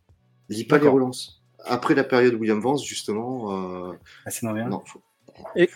Lis 0.49 0.65
pas 0.65 0.79
les 0.79 0.89
relances. 0.89 1.43
Après 1.65 1.95
la 1.95 2.05
période 2.05 2.35
William 2.35 2.61
Vance, 2.61 2.87
justement. 2.87 3.91
Euh... 3.91 3.93
Ah, 4.25 4.31
c'est 4.31 4.47
non, 4.47 4.83
Et 5.57 5.69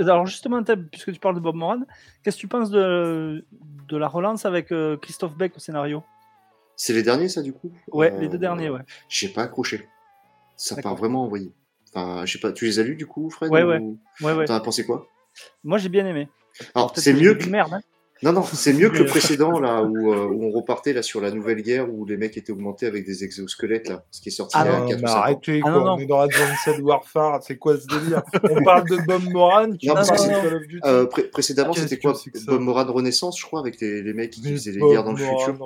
alors 0.00 0.26
justement, 0.26 0.62
puisque 0.62 1.12
tu 1.12 1.20
parles 1.20 1.34
de 1.34 1.40
Bob 1.40 1.56
Moran, 1.56 1.80
qu'est-ce 2.22 2.36
que 2.36 2.40
tu 2.40 2.48
penses 2.48 2.70
de, 2.70 3.44
de 3.88 3.96
la 3.96 4.08
relance 4.08 4.44
avec 4.46 4.72
euh, 4.72 4.96
Christophe 4.96 5.36
Beck 5.36 5.56
au 5.56 5.60
scénario? 5.60 6.02
C'est 6.76 6.92
les 6.92 7.02
derniers, 7.02 7.28
ça, 7.28 7.42
du 7.42 7.52
coup? 7.52 7.72
Ouais, 7.90 8.12
les 8.20 8.28
deux 8.28 8.36
euh, 8.36 8.38
derniers, 8.38 8.70
ouais. 8.70 8.82
J'ai 9.08 9.28
pas 9.28 9.42
accroché. 9.42 9.88
Ça 10.56 10.80
part 10.80 10.94
vraiment 10.94 11.24
envoyé. 11.24 11.52
Enfin, 11.92 12.24
je 12.24 12.32
sais 12.32 12.38
pas, 12.38 12.52
tu 12.52 12.66
les 12.66 12.78
as 12.78 12.82
lus 12.82 12.96
du 12.96 13.06
coup, 13.06 13.30
Fred 13.30 13.50
Ouais, 13.50 13.62
ouais. 13.62 13.80
ouais, 14.20 14.32
ouais. 14.32 14.44
T'en 14.44 14.54
as 14.54 14.60
pensé 14.60 14.84
quoi? 14.84 15.08
Moi, 15.64 15.78
j'ai 15.78 15.88
bien 15.88 16.06
aimé. 16.06 16.28
Alors, 16.74 16.92
c'est 16.96 17.14
mieux 17.14 17.34
que. 17.34 17.48
Merde, 17.48 17.74
hein. 17.74 17.80
Non, 18.22 18.32
non, 18.32 18.42
c'est 18.42 18.72
mieux 18.72 18.90
que 18.90 18.98
le 18.98 19.06
précédent, 19.06 19.60
là, 19.60 19.82
où, 19.84 20.12
euh, 20.12 20.26
où, 20.26 20.44
on 20.44 20.50
repartait 20.50 20.92
là, 20.92 21.02
sur 21.02 21.20
la 21.20 21.30
nouvelle 21.30 21.62
guerre, 21.62 21.88
où 21.92 22.04
les 22.04 22.16
mecs 22.16 22.36
étaient 22.36 22.52
augmentés 22.52 22.86
avec 22.86 23.06
des 23.06 23.24
exosquelettes, 23.24 23.88
là, 23.88 24.04
ce 24.10 24.20
qui 24.20 24.28
est 24.28 24.32
sorti 24.32 24.56
ah 24.58 24.66
il 24.84 24.90
y 24.90 24.92
a 24.94 24.96
4 24.96 25.16
arrêtez, 25.16 25.60
ah, 25.64 25.70
quoi, 25.70 25.92
on 25.94 25.98
est 25.98 26.06
dans 26.06 26.20
Advanced 26.20 26.80
Warfare, 26.80 27.42
c'est 27.42 27.56
quoi 27.56 27.76
ce 27.76 27.86
délire? 27.86 28.22
On 28.50 28.62
parle 28.62 28.88
de 28.88 28.96
Bob 29.06 29.22
Moran, 29.30 29.72
qui 29.72 29.86
non, 29.86 29.94
euh, 30.84 31.06
pré 31.06 31.22
précédemment, 31.24 31.72
c'était 31.72 31.98
quoi 31.98 32.14
Bob 32.46 32.60
Moran 32.60 32.92
Renaissance, 32.92 33.38
je 33.38 33.46
crois, 33.46 33.60
avec 33.60 33.80
les, 33.80 34.02
les 34.02 34.12
mecs 34.12 34.30
qui 34.30 34.42
faisaient 34.42 34.72
les 34.72 34.80
guerres 34.80 35.04
dans 35.04 35.12
le 35.12 35.18
futur. 35.18 35.56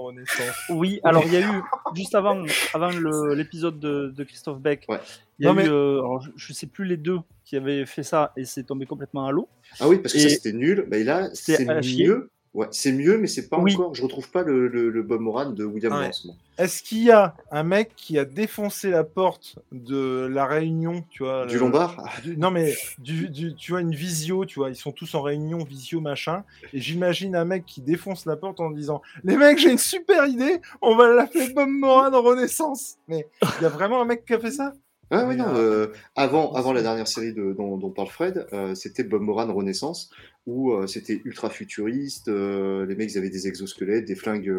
Oui, 0.71 1.01
alors 1.05 1.23
il 1.25 1.33
y 1.33 1.37
a 1.37 1.41
eu, 1.41 1.63
juste 1.95 2.15
avant, 2.15 2.43
avant 2.75 2.91
l'épisode 3.35 3.79
de, 3.79 4.13
de, 4.15 4.25
Christophe 4.25 4.61
Beck, 4.61 4.85
ouais. 4.89 4.99
Il 5.43 5.47
y 5.47 5.49
a 5.49 5.65
eu, 5.65 5.69
euh, 5.69 5.99
alors, 5.99 6.23
je, 6.37 6.53
ne 6.53 6.55
sais 6.55 6.67
plus 6.67 6.85
les 6.85 6.97
deux 6.97 7.19
qui 7.45 7.57
avaient 7.57 7.85
fait 7.85 8.05
ça, 8.05 8.33
et 8.37 8.45
c'est 8.45 8.63
tombé 8.63 8.87
complètement 8.87 9.27
à 9.27 9.33
l'eau. 9.33 9.49
Ah 9.81 9.89
oui, 9.89 9.99
parce 9.99 10.15
que 10.15 10.21
ça 10.21 10.29
c'était 10.29 10.53
nul, 10.53 10.87
mais 10.89 11.03
là, 11.03 11.31
c'est 11.35 11.65
mieux. 11.65 12.31
Ouais, 12.55 12.67
c'est 12.71 12.93
mieux, 12.93 13.17
mais 13.17 13.29
c'est 13.29 13.49
pas 13.49 13.57
encore. 13.57 13.95
Je 13.95 14.03
retrouve 14.03 14.31
pas 14.31 14.43
le, 14.43 14.69
le, 14.69 15.03
Bob 15.03 15.23
Moran 15.23 15.51
de 15.51 15.65
William 15.65 15.99
ouais. 15.99 16.11
Est-ce 16.59 16.83
qu'il 16.83 17.03
y 17.03 17.11
a 17.11 17.35
un 17.51 17.63
mec 17.63 17.93
qui 17.97 18.19
a 18.19 18.27
défoncé 18.27 18.91
la 18.91 19.05
porte 19.05 19.57
de 19.73 20.29
la 20.31 20.45
réunion, 20.45 21.03
tu 21.09 21.23
vois 21.23 21.47
Du 21.47 21.59
Lombard 21.59 22.05
Non, 22.37 22.51
mais 22.51 22.75
du, 22.99 23.55
tu 23.55 23.73
vois 23.73 23.81
une 23.81 23.95
visio, 23.95 24.45
tu 24.45 24.59
vois, 24.59 24.69
ils 24.69 24.77
sont 24.77 24.93
tous 24.93 25.15
en 25.15 25.23
réunion, 25.23 25.65
visio 25.65 26.03
machin, 26.03 26.45
et 26.75 26.79
j'imagine 26.79 27.35
un 27.37 27.47
mec 27.47 27.65
qui 27.65 27.81
défonce 27.81 28.27
la 28.27 28.37
porte 28.37 28.61
en 28.61 28.71
disant 28.71 29.01
"Les 29.25 29.39
mecs, 29.39 29.59
j'ai 29.59 29.73
une 29.73 29.79
super 29.79 30.27
idée, 30.27 30.61
on 30.83 30.95
va 30.95 31.09
l'appeler 31.09 31.55
Bob 31.55 31.71
Moran 31.71 32.11
Renaissance." 32.21 32.99
Mais 33.09 33.27
il 33.59 33.63
y 33.63 33.67
a 33.67 33.71
vraiment 33.71 34.03
un 34.03 34.05
mec 34.05 34.27
qui 34.27 34.35
a 34.35 34.39
fait 34.39 34.51
ça? 34.51 34.75
Non, 35.13 35.55
euh, 35.55 35.89
avant, 36.17 36.53
avant 36.53 36.73
la 36.73 36.83
dernière 36.83 37.09
série 37.09 37.33
de, 37.33 37.53
dont, 37.53 37.77
dont 37.77 37.91
parle 37.91 38.09
Fred, 38.09 38.47
euh, 38.53 38.75
c'était 38.75 39.05
Bob 39.05 39.23
Moran 39.23 39.53
Renaissance, 39.53 40.11
où 40.47 40.73
euh, 40.73 40.87
c'était 40.87 41.21
ultra 41.25 41.51
futuriste, 41.51 42.29
les 42.29 42.95
mecs 42.97 43.17
avaient 43.17 43.31
des 43.31 43.47
exosquelettes, 43.47 44.07
des 44.07 44.17
flingues 44.17 44.53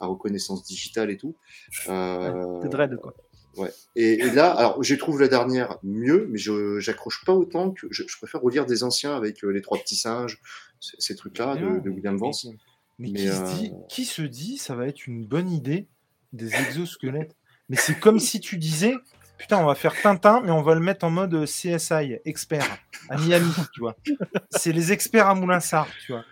à 0.00 0.06
reconnaissance 0.06 0.64
digitale 0.64 1.10
et 1.10 1.16
tout. 1.16 1.36
c'est 1.70 2.68
dread, 2.68 2.96
quoi. 2.96 3.14
Ouais. 3.56 3.70
Et, 3.94 4.18
là, 4.32 4.52
alors, 4.52 4.82
je 4.82 4.94
trouve 4.96 5.18
la 5.18 5.28
dernière 5.28 5.78
mieux, 5.82 6.26
mais 6.30 6.36
je 6.36 6.78
j'accroche 6.78 7.24
pas 7.24 7.32
autant 7.32 7.70
que 7.70 7.86
je, 7.90 8.02
préfère 8.18 8.42
relire 8.42 8.66
des 8.66 8.82
anciens 8.82 9.16
avec 9.16 9.40
les 9.42 9.62
trois 9.62 9.78
petits 9.78 9.96
singes, 9.96 10.42
ces, 10.80 11.16
trucs-là 11.16 11.56
de, 11.56 11.78
de, 11.78 11.88
William 11.88 12.18
Vance. 12.18 12.48
Mais, 12.98 13.12
qui, 13.12 13.28
se 13.28 13.56
dit, 13.56 13.72
qui 13.88 14.04
se 14.04 14.22
dit 14.22 14.58
ça 14.58 14.74
va 14.74 14.86
être 14.86 15.06
une 15.06 15.24
bonne 15.24 15.50
idée 15.50 15.88
des 16.34 16.54
exosquelettes? 16.54 17.34
Mais 17.68 17.76
c'est 17.76 17.98
comme 17.98 18.18
si 18.18 18.40
tu 18.40 18.58
disais 18.58 18.94
putain, 19.38 19.58
on 19.58 19.66
va 19.66 19.74
faire 19.74 19.94
Tintin, 20.00 20.40
mais 20.44 20.50
on 20.50 20.62
va 20.62 20.74
le 20.74 20.80
mettre 20.80 21.04
en 21.04 21.10
mode 21.10 21.44
CSI, 21.44 22.18
expert, 22.24 22.66
à 23.08 23.18
Miami, 23.18 23.52
tu 23.74 23.80
vois. 23.80 23.96
C'est 24.50 24.72
les 24.72 24.92
experts 24.92 25.28
à 25.28 25.34
Moulinsart, 25.34 25.88
tu 26.04 26.12
vois. 26.12 26.24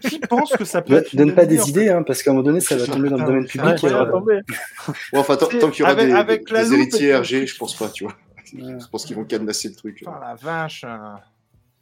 Qui, 0.00 0.18
pense 0.20 0.52
que 0.52 0.64
ça 0.64 0.80
peut 0.80 0.94
être. 0.94 1.14
Donne 1.14 1.34
pas 1.34 1.44
des 1.44 1.68
idées, 1.68 1.90
hein, 1.90 2.02
parce 2.02 2.22
qu'à 2.22 2.30
un 2.30 2.34
moment 2.34 2.46
donné, 2.46 2.60
ça 2.60 2.76
va 2.76 2.86
tomber 2.86 3.10
dans 3.10 3.18
le 3.18 3.24
domaine 3.24 3.46
public. 3.46 3.82
Ouais, 3.82 4.10
tomber. 4.10 4.40
enfin, 5.12 5.36
tant, 5.36 5.48
qu'il 5.48 5.80
y 5.80 5.82
aura 5.82 5.94
des, 5.94 6.10
avec 6.10 6.50
des, 6.50 6.72
héritiers 6.72 7.16
RG, 7.16 7.46
je 7.46 7.56
pense 7.56 7.76
pas, 7.76 7.90
tu 7.90 8.04
vois. 8.04 8.14
Je 8.46 8.86
pense 8.86 9.04
qu'ils 9.04 9.16
vont 9.16 9.24
cadenasser 9.24 9.68
le 9.68 9.74
truc. 9.74 10.02
Oh 10.06 10.10
la 10.20 10.34
vache. 10.36 10.84
Hein. 10.84 11.20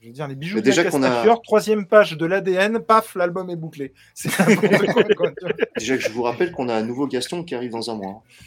Je 0.04 0.08
veux 0.08 0.12
dire, 0.12 0.28
les 0.28 0.34
bijoux 0.34 0.60
déjà 0.60 0.84
qu'on 0.84 1.02
a... 1.02 1.24
troisième 1.42 1.86
page 1.86 2.18
de 2.18 2.26
l'ADN, 2.26 2.78
paf, 2.80 3.14
l'album 3.14 3.48
est 3.48 3.56
bouclé. 3.56 3.94
C'est 4.12 4.28
Déjà 5.78 5.96
que 5.96 6.02
je 6.02 6.10
vous 6.10 6.22
rappelle 6.22 6.52
qu'on 6.52 6.68
a 6.68 6.74
un 6.74 6.82
nouveau 6.82 7.06
Gaston 7.06 7.42
qui 7.42 7.54
arrive 7.54 7.70
dans 7.70 7.90
un 7.90 7.94
mois. 7.94 8.22
Hein. 8.22 8.44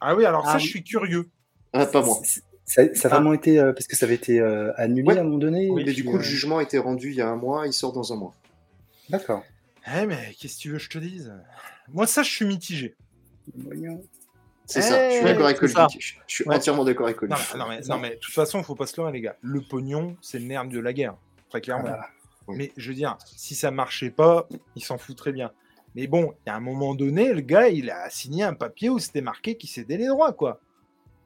Ah 0.00 0.14
oui, 0.14 0.24
alors 0.24 0.44
ça, 0.44 0.52
ah 0.54 0.58
je 0.58 0.66
suis 0.66 0.82
curieux. 0.82 1.28
Ah, 1.72 1.86
pas 1.86 2.02
moi. 2.02 2.18
Ça, 2.64 2.82
a 2.82 3.08
vraiment 3.08 3.32
été 3.32 3.58
euh, 3.58 3.72
parce 3.72 3.86
que 3.86 3.96
ça 3.96 4.06
avait 4.06 4.14
été 4.14 4.40
euh, 4.40 4.72
annulé 4.76 5.16
à 5.16 5.20
un 5.20 5.24
moment 5.24 5.38
donné. 5.38 5.68
Oui, 5.70 5.82
mais 5.84 5.92
du 5.92 6.04
coup, 6.04 6.12
le 6.12 6.20
euh, 6.20 6.22
jugement 6.22 6.58
a 6.58 6.62
été 6.62 6.78
rendu 6.78 7.10
il 7.10 7.16
y 7.16 7.20
a 7.20 7.28
un 7.28 7.36
mois, 7.36 7.66
il 7.66 7.72
sort 7.72 7.92
dans 7.92 8.12
un 8.12 8.16
mois. 8.16 8.34
D'accord. 9.08 9.42
Eh, 9.86 10.06
mais 10.06 10.34
qu'est-ce 10.38 10.56
que 10.56 10.60
tu 10.60 10.70
veux 10.70 10.76
que 10.76 10.84
je 10.84 10.88
te 10.88 10.98
dise? 10.98 11.32
Moi, 11.88 12.06
ça, 12.06 12.22
je 12.22 12.30
suis 12.30 12.44
mitigé. 12.44 12.94
C'est 14.66 14.82
ça, 14.82 15.10
je 15.10 15.16
suis 15.16 15.24
d'accord 15.24 15.46
avec 15.46 15.60
Olivier. 15.60 15.84
Je, 15.98 16.34
suis 16.34 16.44
entièrement 16.48 16.84
d'accord 16.84 17.06
avec 17.06 17.20
Olivier. 17.20 17.58
Non, 17.58 17.68
mais, 17.68 17.80
non, 17.80 17.98
mais 17.98 18.10
de 18.10 18.20
toute 18.20 18.32
façon, 18.32 18.58
il 18.58 18.64
faut 18.64 18.76
pas 18.76 18.86
se 18.86 19.00
leurrer, 19.00 19.12
les 19.12 19.20
gars. 19.20 19.36
Le 19.42 19.60
pognon, 19.60 20.16
c'est 20.22 20.38
le 20.38 20.44
nerf 20.44 20.68
de 20.68 20.78
la 20.78 20.92
guerre, 20.92 21.16
très 21.48 21.60
clairement. 21.60 21.88
Ah, 21.88 22.06
mais 22.46 22.70
je 22.76 22.88
veux 22.88 22.94
dire, 22.94 23.18
si 23.36 23.56
ça 23.56 23.72
marchait 23.72 24.10
pas, 24.10 24.48
il 24.76 24.84
s'en 24.84 24.96
fout 24.96 25.16
très 25.16 25.32
bien. 25.32 25.50
Mais 25.94 26.06
bon, 26.06 26.32
il 26.44 26.48
y 26.48 26.50
a 26.50 26.56
un 26.56 26.60
moment 26.60 26.94
donné, 26.94 27.32
le 27.32 27.40
gars, 27.40 27.68
il 27.68 27.90
a 27.90 28.08
signé 28.10 28.44
un 28.44 28.54
papier 28.54 28.88
où 28.88 28.98
c'était 28.98 29.22
marqué 29.22 29.56
qu'il 29.56 29.68
cédait 29.68 29.96
les 29.96 30.06
droits, 30.06 30.32
quoi. 30.32 30.60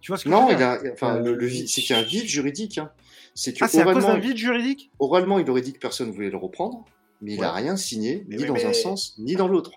Tu 0.01 0.11
vois 0.11 0.19
ce 0.19 0.25
que 0.25 0.29
non, 0.29 0.49
je 0.49 0.53
veux 0.53 0.59
dire 0.59 0.79
il 0.83 0.89
a, 0.89 0.93
enfin, 0.93 1.19
le, 1.19 1.35
le 1.35 1.49
c'est 1.51 1.95
un 1.95 2.03
vide 2.03 2.27
juridique. 2.27 2.79
Hein. 2.79 2.91
C'est 3.35 3.61
ah, 3.63 3.69
c'est 3.69 3.81
à 3.81 3.93
cause 3.93 4.05
d'un 4.05 4.19
vide 4.19 4.37
juridique 4.37 4.91
Oralement, 4.99 5.39
il 5.39 5.49
aurait 5.51 5.63
dit 5.63 5.73
que 5.73 5.79
personne 5.79 6.09
ne 6.09 6.13
voulait 6.13 6.31
le 6.31 6.37
reprendre, 6.37 6.85
mais 7.21 7.35
il 7.35 7.41
n'a 7.41 7.53
rien 7.53 7.77
signé, 7.77 8.25
ni 8.29 8.45
dans 8.45 8.55
un 8.55 8.73
sens, 8.73 9.17
ni 9.19 9.35
dans 9.35 9.49
l'autre. 9.49 9.73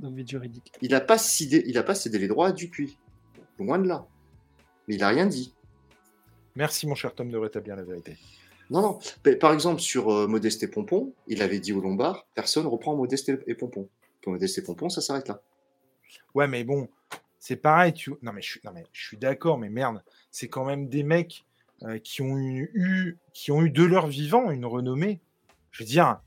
Donc 0.00 0.14
vide 0.14 0.28
juridique. 0.28 0.72
Il 0.82 0.90
n'a 0.90 1.00
pas, 1.00 1.18
cédé, 1.18 1.64
il 1.66 1.78
a 1.78 1.82
pas 1.82 1.94
cédé 1.94 2.18
les 2.18 2.28
droits 2.28 2.48
à 2.48 2.52
Dupuis. 2.52 2.98
Loin 3.58 3.78
de 3.78 3.88
là. 3.88 4.06
Mais 4.86 4.96
il 4.96 5.00
n'a 5.00 5.08
rien 5.08 5.26
dit. 5.26 5.54
Merci, 6.54 6.86
mon 6.86 6.94
cher 6.94 7.14
Tom, 7.14 7.30
de 7.30 7.36
rétablir 7.38 7.76
la 7.76 7.82
vérité. 7.82 8.16
Non, 8.70 8.82
non. 8.82 8.98
Par 9.36 9.52
exemple, 9.52 9.80
sur 9.80 10.10
euh, 10.10 10.26
Modeste 10.26 10.62
et 10.62 10.68
Pompon, 10.68 11.12
il 11.28 11.42
avait 11.42 11.60
dit 11.60 11.72
au 11.72 11.80
Lombard, 11.80 12.26
personne 12.34 12.66
reprend 12.66 12.96
Modeste 12.96 13.30
et 13.46 13.54
Pompon. 13.54 13.88
Pour 14.22 14.32
Modeste 14.32 14.58
et 14.58 14.62
Pompon, 14.62 14.88
ça 14.88 15.00
s'arrête 15.00 15.28
là. 15.28 15.40
Ouais, 16.34 16.48
mais 16.48 16.64
bon, 16.64 16.88
c'est 17.38 17.56
pareil. 17.56 17.92
Tu... 17.92 18.10
Non, 18.22 18.32
mais 18.32 18.42
je 18.42 18.58
non, 18.64 18.72
mais 18.74 18.84
je 18.92 19.06
suis 19.06 19.16
d'accord, 19.16 19.58
mais 19.58 19.68
merde, 19.68 20.02
c'est 20.30 20.48
quand 20.48 20.64
même 20.64 20.88
des 20.88 21.02
mecs 21.02 21.44
euh, 21.82 21.98
qui, 21.98 22.22
ont 22.22 22.36
eu, 22.38 23.18
qui 23.32 23.52
ont 23.52 23.62
eu 23.62 23.70
de 23.70 23.84
leur 23.84 24.06
vivant 24.06 24.50
une 24.50 24.66
renommée. 24.66 25.20
Je 25.70 25.82
veux 25.84 25.88
dire, 25.88 26.20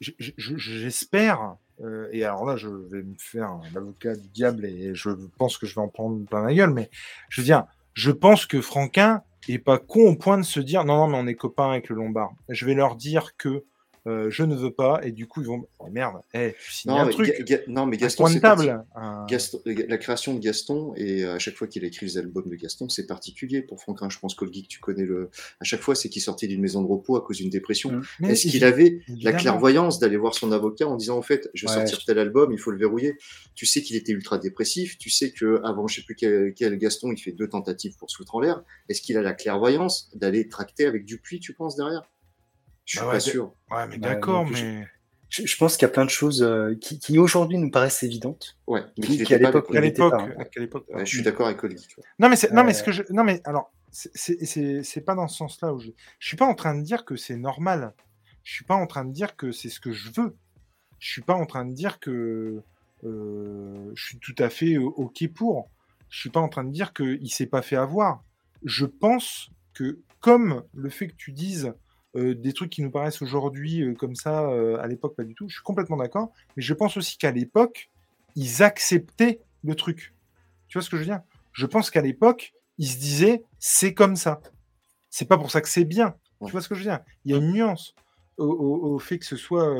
j'espère, 0.00 1.56
euh, 1.82 2.08
et 2.12 2.24
alors 2.24 2.44
là, 2.44 2.56
je 2.56 2.68
vais 2.68 3.02
me 3.02 3.16
faire 3.18 3.50
un 3.50 3.76
avocat 3.76 4.16
du 4.16 4.28
diable 4.28 4.64
et 4.64 4.94
je 4.94 5.10
pense 5.36 5.58
que 5.58 5.66
je 5.66 5.74
vais 5.74 5.80
en 5.80 5.88
prendre 5.88 6.24
plein 6.24 6.42
la 6.42 6.54
gueule, 6.54 6.72
mais 6.72 6.90
je 7.28 7.40
veux 7.40 7.44
dire, 7.44 7.66
je 7.94 8.10
pense 8.10 8.46
que 8.46 8.60
Franquin, 8.60 9.22
et 9.46 9.58
pas 9.58 9.78
con 9.78 10.10
au 10.10 10.16
point 10.16 10.38
de 10.38 10.42
se 10.42 10.60
dire 10.60 10.84
non, 10.84 10.96
non, 10.96 11.08
mais 11.08 11.18
on 11.18 11.26
est 11.26 11.34
copains 11.34 11.70
avec 11.70 11.88
le 11.88 11.96
Lombard. 11.96 12.32
Je 12.48 12.66
vais 12.66 12.74
leur 12.74 12.96
dire 12.96 13.36
que 13.36 13.64
euh, 14.08 14.30
je 14.30 14.42
ne 14.42 14.54
veux 14.56 14.72
pas, 14.72 15.00
et 15.02 15.12
du 15.12 15.26
coup, 15.26 15.40
ils 15.42 15.46
vont. 15.46 15.66
Oh, 15.78 15.86
merde, 15.90 16.16
hey, 16.34 16.54
tu 16.64 16.72
signes 16.72 16.90
non, 16.92 16.98
un 16.98 17.06
mais 17.06 17.12
truc. 17.12 17.44
Ga- 17.46 17.60
non, 17.68 17.86
mais 17.86 17.96
Gaston, 17.96 18.24
table. 18.40 18.84
un- 18.94 19.26
Gaston- 19.26 19.60
euh, 19.66 19.84
la 19.88 19.98
création 19.98 20.34
de 20.34 20.40
Gaston, 20.40 20.92
et 20.96 21.24
à 21.24 21.38
chaque 21.38 21.54
fois 21.54 21.66
qu'il 21.66 21.84
a 21.84 21.86
écrit 21.88 22.06
les 22.06 22.18
albums 22.18 22.48
de 22.48 22.54
Gaston, 22.56 22.88
c'est 22.88 23.06
particulier 23.06 23.62
pour 23.62 23.80
Franquin. 23.80 24.08
Je 24.08 24.18
pense 24.18 24.34
qu'Old 24.34 24.52
Geek, 24.52 24.68
tu 24.68 24.80
connais 24.80 25.04
le. 25.04 25.30
À 25.60 25.64
chaque 25.64 25.80
fois, 25.80 25.94
c'est 25.94 26.08
qu'il 26.08 26.22
sortait 26.22 26.46
d'une 26.46 26.60
maison 26.60 26.82
de 26.82 26.88
repos 26.88 27.16
à 27.16 27.20
cause 27.20 27.36
d'une 27.38 27.50
dépression. 27.50 27.92
Mm. 27.92 28.02
Mais 28.20 28.32
Est-ce 28.32 28.48
qu'il 28.48 28.64
avait 28.64 29.00
la 29.20 29.32
clairvoyance 29.32 29.98
d'aller 29.98 30.16
voir 30.16 30.34
son 30.34 30.50
avocat 30.52 30.86
en 30.88 30.96
disant 30.96 31.18
en 31.18 31.22
fait, 31.22 31.50
je 31.54 31.66
vais 31.66 31.72
Ouais, 31.72 31.78
sortir 31.86 32.04
tel 32.06 32.18
album, 32.18 32.50
il 32.52 32.58
faut 32.58 32.70
le 32.70 32.78
verrouiller. 32.78 33.16
Tu 33.54 33.66
sais 33.66 33.82
qu'il 33.82 33.96
était 33.96 34.12
ultra 34.12 34.38
dépressif. 34.38 34.98
Tu 34.98 35.10
sais 35.10 35.30
que 35.32 35.60
avant, 35.64 35.86
je 35.86 35.96
sais 35.96 36.02
plus 36.02 36.14
quel, 36.14 36.54
quel 36.54 36.76
Gaston, 36.78 37.12
il 37.12 37.18
fait 37.18 37.32
deux 37.32 37.48
tentatives 37.48 37.96
pour 37.98 38.10
se 38.10 38.16
foutre 38.16 38.34
en 38.34 38.40
l'air. 38.40 38.62
Est-ce 38.88 39.02
qu'il 39.02 39.16
a 39.18 39.22
la 39.22 39.32
clairvoyance 39.34 40.10
d'aller 40.14 40.48
tracter 40.48 40.86
avec 40.86 41.04
Dupuis, 41.04 41.40
tu 41.40 41.52
penses 41.54 41.76
derrière? 41.76 42.02
Je 42.88 42.96
suis 42.96 43.06
Bah 43.06 43.12
pas 43.12 43.20
sûr. 43.20 43.54
Ouais, 43.70 43.86
mais 43.86 43.92
Ouais, 43.94 43.98
d'accord, 43.98 44.46
mais. 44.46 44.86
Je, 45.28 45.44
je 45.46 45.56
pense 45.58 45.76
qu'il 45.76 45.86
y 45.86 45.90
a 45.90 45.92
plein 45.92 46.06
de 46.06 46.10
choses 46.10 46.42
euh, 46.42 46.74
qui, 46.80 46.98
qui 46.98 47.18
aujourd'hui 47.18 47.58
nous 47.58 47.70
paraissent 47.70 48.02
évidentes. 48.02 48.56
Ouais, 48.66 48.82
mais 48.96 49.06
Qui- 49.06 49.16
qu'il 49.18 49.26
qui, 49.26 49.34
à 49.34 49.38
l'époque, 49.38 49.68
À 49.76 49.80
l'époque, 49.82 50.14
hein. 50.18 50.32
Ouais, 50.94 51.04
je 51.04 51.14
suis 51.16 51.22
d'accord 51.22 51.48
avec 51.48 51.62
ouais. 51.62 51.68
Non 52.18 52.30
mais 52.30 52.36
c'est 52.36 52.50
non 52.50 52.64
mais 52.64 52.72
ce 52.72 52.80
Euh, 52.80 52.86
que 52.86 52.92
je 52.92 53.02
non 53.10 53.24
mais 53.24 53.42
alors 53.44 53.70
c'est- 53.92 54.10
c'est 54.14 54.42
c'est 54.46 54.82
c'est 54.82 55.02
pas 55.02 55.14
dans 55.14 55.28
ce 55.28 55.36
sens-là 55.36 55.74
où 55.74 55.80
je 55.80 55.90
je 56.18 56.26
suis 56.26 56.38
pas 56.38 56.46
en 56.46 56.54
train 56.54 56.74
de 56.74 56.82
dire 56.82 57.04
que 57.04 57.16
c'est 57.16 57.36
normal. 57.36 57.92
Je 58.42 58.54
suis 58.54 58.64
pas 58.64 58.74
en 58.74 58.86
train 58.86 59.04
de 59.04 59.12
dire 59.12 59.36
que 59.36 59.52
c'est 59.52 59.68
ce 59.68 59.80
que 59.80 59.92
je 59.92 60.10
veux. 60.16 60.34
Je 60.98 61.10
suis 61.10 61.20
pas 61.22 61.34
en 61.34 61.44
train 61.44 61.66
de 61.66 61.74
dire 61.74 62.00
que 62.00 62.62
euh, 63.04 63.92
je 63.94 64.02
suis 64.06 64.18
tout 64.18 64.34
à 64.38 64.48
fait 64.48 64.76
euh, 64.76 64.84
ok 64.84 65.28
pour. 65.34 65.68
Je 66.08 66.20
suis 66.20 66.30
pas 66.30 66.40
en 66.40 66.48
train 66.48 66.64
de 66.64 66.72
dire 66.72 66.94
que 66.94 67.18
il 67.20 67.28
s'est 67.28 67.44
pas 67.46 67.60
fait 67.60 67.76
avoir. 67.76 68.24
Je 68.64 68.86
pense 68.86 69.50
que 69.74 69.98
comme 70.20 70.62
le 70.74 70.88
fait 70.88 71.08
que 71.08 71.16
tu 71.16 71.32
dises 71.32 71.74
euh, 72.16 72.34
des 72.34 72.52
trucs 72.52 72.70
qui 72.70 72.82
nous 72.82 72.90
paraissent 72.90 73.20
aujourd'hui 73.22 73.82
euh, 73.82 73.94
comme 73.94 74.14
ça 74.14 74.48
euh, 74.50 74.78
à 74.80 74.86
l'époque 74.86 75.14
pas 75.16 75.24
du 75.24 75.34
tout. 75.34 75.48
Je 75.48 75.54
suis 75.54 75.62
complètement 75.62 75.96
d'accord. 75.96 76.32
Mais 76.56 76.62
je 76.62 76.74
pense 76.74 76.96
aussi 76.96 77.18
qu'à 77.18 77.30
l'époque 77.30 77.90
ils 78.36 78.62
acceptaient 78.62 79.40
le 79.64 79.74
truc. 79.74 80.14
Tu 80.68 80.78
vois 80.78 80.82
ce 80.82 80.90
que 80.90 80.96
je 80.96 81.02
veux 81.02 81.06
dire? 81.08 81.20
Je 81.52 81.66
pense 81.66 81.90
qu'à 81.90 82.02
l'époque, 82.02 82.52
ils 82.78 82.86
se 82.88 82.98
disaient 82.98 83.42
c'est 83.58 83.94
comme 83.94 84.16
ça. 84.16 84.40
C'est 85.10 85.26
pas 85.26 85.38
pour 85.38 85.50
ça 85.50 85.60
que 85.60 85.68
c'est 85.68 85.84
bien. 85.84 86.14
Tu 86.44 86.52
vois 86.52 86.60
ce 86.60 86.68
que 86.68 86.74
je 86.74 86.80
veux 86.84 86.90
dire? 86.90 87.00
Il 87.24 87.32
y 87.32 87.34
a 87.34 87.38
une 87.38 87.52
nuance 87.52 87.94
au, 88.36 88.44
au- 88.46 88.94
au 88.94 88.98
fait 88.98 89.18
que 89.18 89.24
ce 89.26 89.36
soit. 89.36 89.74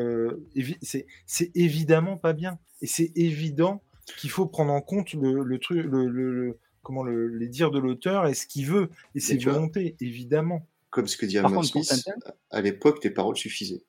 évi- 0.57 0.79
c'est 0.83 1.07
c'est 1.27 1.51
évidemment 1.55 2.17
pas 2.17 2.33
bien. 2.33 2.59
Et 2.83 2.87
c'est 2.87 3.13
évident 3.15 3.81
qu'il 4.17 4.31
faut 4.31 4.47
prendre 4.47 4.73
en 4.73 4.81
compte 4.81 5.13
le, 5.13 5.43
le 5.45 5.59
truc, 5.59 5.85
le, 5.85 6.09
le- 6.09 6.33
le- 6.33 6.59
comment 6.83 7.03
le, 7.05 7.29
les 7.29 7.47
dires 7.47 7.71
de 7.71 7.79
l'auteur 7.79 8.27
et 8.27 8.35
ce 8.35 8.47
qu'il 8.47 8.67
veut 8.67 8.91
et 9.15 9.21
ses 9.21 9.35
volontés, 9.53 9.95
évidemment. 10.01 10.67
Comme 10.91 11.07
ce 11.07 11.17
que 11.17 11.27
dit 11.27 11.39
Hammer 11.39 11.63
Smith, 11.63 12.09
à 12.51 12.61
l'époque, 12.61 13.01
tes 13.01 13.11
paroles 13.11 13.37
suffisaient. 13.37 13.83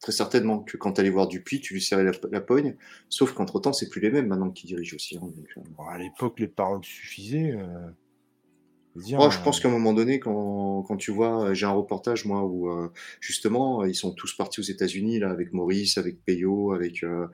Très 0.00 0.12
certainement 0.12 0.58
que 0.60 0.76
quand 0.76 0.94
tu 0.94 1.00
allais 1.00 1.10
voir 1.10 1.28
Dupuis, 1.28 1.60
tu 1.60 1.74
lui 1.74 1.80
serrais 1.80 2.02
la, 2.04 2.10
la 2.30 2.40
pogne, 2.40 2.76
sauf 3.08 3.32
qu'entre-temps, 3.34 3.72
c'est 3.72 3.88
plus 3.88 4.00
les 4.00 4.10
mêmes 4.10 4.26
maintenant 4.26 4.50
qui 4.50 4.66
dirigent 4.66 4.96
aussi. 4.96 5.16
hein, 5.16 5.20
donc, 5.22 5.46
euh. 5.56 5.60
Bon, 5.76 5.84
à 5.86 5.96
l'époque, 5.96 6.40
les 6.40 6.48
paroles 6.48 6.84
suffisaient. 6.84 7.52
euh, 7.52 7.88
je 8.94 9.00
veux 9.00 9.06
dire, 9.06 9.20
Oh, 9.20 9.30
je 9.30 9.38
euh, 9.38 9.42
pense 9.42 9.60
qu'à 9.60 9.68
un 9.68 9.70
moment 9.70 9.94
donné, 9.94 10.18
quand, 10.20 10.82
quand 10.82 10.96
tu 10.96 11.12
vois, 11.12 11.44
euh, 11.44 11.54
j'ai 11.54 11.66
un 11.66 11.70
reportage, 11.70 12.24
moi, 12.26 12.44
où 12.44 12.68
euh, 12.68 12.90
justement, 13.20 13.84
ils 13.84 13.94
sont 13.94 14.12
tous 14.12 14.34
partis 14.34 14.60
aux 14.60 14.64
États-Unis, 14.64 15.20
là, 15.20 15.30
avec 15.30 15.52
Maurice, 15.52 15.96
avec 15.96 16.22
Peyo, 16.24 16.72
avec. 16.72 17.02
euh, 17.04 17.28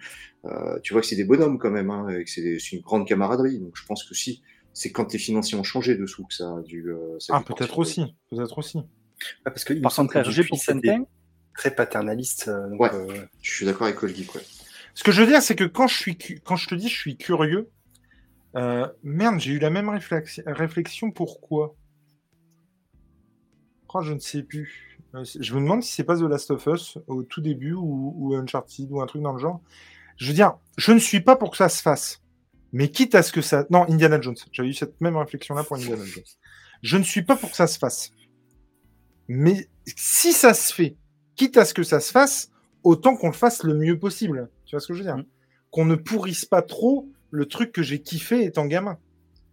euh, 0.45 0.79
tu 0.83 0.93
vois 0.93 1.01
que 1.03 1.09
c'est 1.09 1.17
des 1.17 1.25
bonhommes 1.25 1.59
quand 1.59 1.71
même, 1.71 1.91
hein, 1.91 2.09
et 2.11 2.25
que 2.25 2.31
c'est 2.31 2.59
une 2.73 2.83
grande 2.83 3.09
camaraderie. 3.09 3.59
Donc 3.59 3.77
je 3.77 3.85
pense 3.87 4.05
que 4.05 4.15
si, 4.15 4.43
c'est 4.75 4.93
quand 4.93 5.07
tes 5.07 5.19
financiers 5.19 5.59
ont 5.59 5.65
changé 5.65 5.97
dessous 5.97 6.27
que 6.27 6.35
ça 6.35 6.55
a 6.59 6.61
dû. 6.63 6.91
euh, 6.91 7.19
ça 7.19 7.35
a 7.35 7.39
Ah, 7.39 7.43
peut-être 7.43 7.79
aussi. 7.79 8.03
Peut-être 8.31 8.59
aussi. 8.59 8.79
Ouais, 9.45 9.53
parce 9.53 9.65
que 9.65 9.73
il 9.73 9.79
me 9.79 9.83
Par 9.83 9.93
semble 9.93 10.11
contre, 10.11 10.29
RG 10.29 10.49
pour 10.49 10.61
Tintin, 10.63 11.05
très 11.55 11.75
paternaliste. 11.75 12.49
euh, 12.49 12.69
donc, 12.71 12.81
Ouais. 12.81 12.91
euh, 12.95 13.27
Je 13.43 13.51
suis 13.53 13.67
d'accord 13.67 13.87
avec 13.87 14.03
Olgi, 14.03 14.27
quoi. 14.27 14.41
Ce 14.95 15.05
que 15.05 15.13
je 15.13 15.23
veux 15.23 15.29
dire, 15.29 15.43
c'est 15.43 15.55
que 15.57 15.65
quand 15.65 15.87
je, 15.87 15.97
suis, 15.97 16.17
cu- 16.17 16.41
quand 16.45 16.57
je 16.57 16.69
te 16.69 16.75
dis 16.75 16.89
je 16.89 16.97
suis 16.99 17.17
curieux, 17.17 17.69
euh, 18.57 18.87
merde, 19.03 19.39
j'ai 19.39 19.53
eu 19.53 19.59
la 19.59 19.71
même 19.71 19.89
réflex- 19.89 20.43
réflexion. 20.47 21.11
Pourquoi? 21.11 21.75
Oh, 23.95 24.03
je 24.03 24.13
ne 24.13 24.19
sais 24.19 24.43
plus. 24.43 24.99
Je 25.15 25.55
me 25.55 25.61
demande 25.61 25.83
si 25.83 25.93
c'est 25.95 26.05
pas 26.05 26.17
The 26.17 26.23
Last 26.23 26.51
of 26.51 26.67
Us 26.67 26.99
au 27.07 27.23
tout 27.23 27.41
début 27.41 27.73
ou, 27.73 28.13
ou 28.17 28.35
Uncharted 28.35 28.89
ou 28.91 29.01
un 29.01 29.07
truc 29.07 29.23
dans 29.23 29.33
le 29.33 29.39
genre. 29.39 29.61
Je 30.17 30.27
veux 30.29 30.35
dire, 30.35 30.59
je 30.77 30.93
ne 30.93 30.99
suis 30.99 31.21
pas 31.21 31.37
pour 31.37 31.51
que 31.51 31.57
ça 31.57 31.69
se 31.69 31.81
fasse. 31.81 32.21
Mais 32.73 32.89
quitte 32.91 33.15
à 33.15 33.23
ce 33.23 33.33
que 33.33 33.41
ça. 33.41 33.65
Non, 33.71 33.87
Indiana 33.89 34.21
Jones. 34.21 34.37
J'avais 34.53 34.69
eu 34.69 34.75
cette 34.75 35.01
même 35.01 35.17
réflexion-là 35.17 35.65
pour 35.65 35.77
Indiana 35.77 36.05
Jones. 36.05 36.25
Je 36.83 36.97
ne 36.99 37.03
suis 37.03 37.23
pas 37.23 37.37
pour 37.37 37.51
que 37.51 37.57
ça 37.57 37.67
se 37.67 37.79
fasse. 37.79 38.11
Mais 39.29 39.69
si 39.97 40.33
ça 40.33 40.55
se 40.55 40.73
fait, 40.73 40.97
quitte 41.37 41.57
à 41.57 41.65
ce 41.65 41.75
que 41.75 41.83
ça 41.83 42.01
se 42.01 42.11
fasse, 42.11 42.51
autant 42.83 43.17
qu'on 43.17 43.29
le 43.29 43.35
fasse 43.35 43.63
le 43.63 43.75
mieux 43.75 43.99
possible. 43.99 44.49
Tu 44.65 44.75
vois 44.75 44.81
ce 44.81 44.89
que 44.89 44.95
je 44.95 44.99
veux 45.01 45.05
dire? 45.05 45.19
Mm. 45.19 45.27
Qu'on 45.71 45.85
ne 45.85 45.95
pourrisse 45.95 46.45
pas 46.45 46.63
trop 46.63 47.09
le 47.31 47.47
truc 47.47 47.73
que 47.73 47.83
j'ai 47.83 48.01
kiffé 48.01 48.45
étant 48.45 48.67
gamin. 48.67 48.99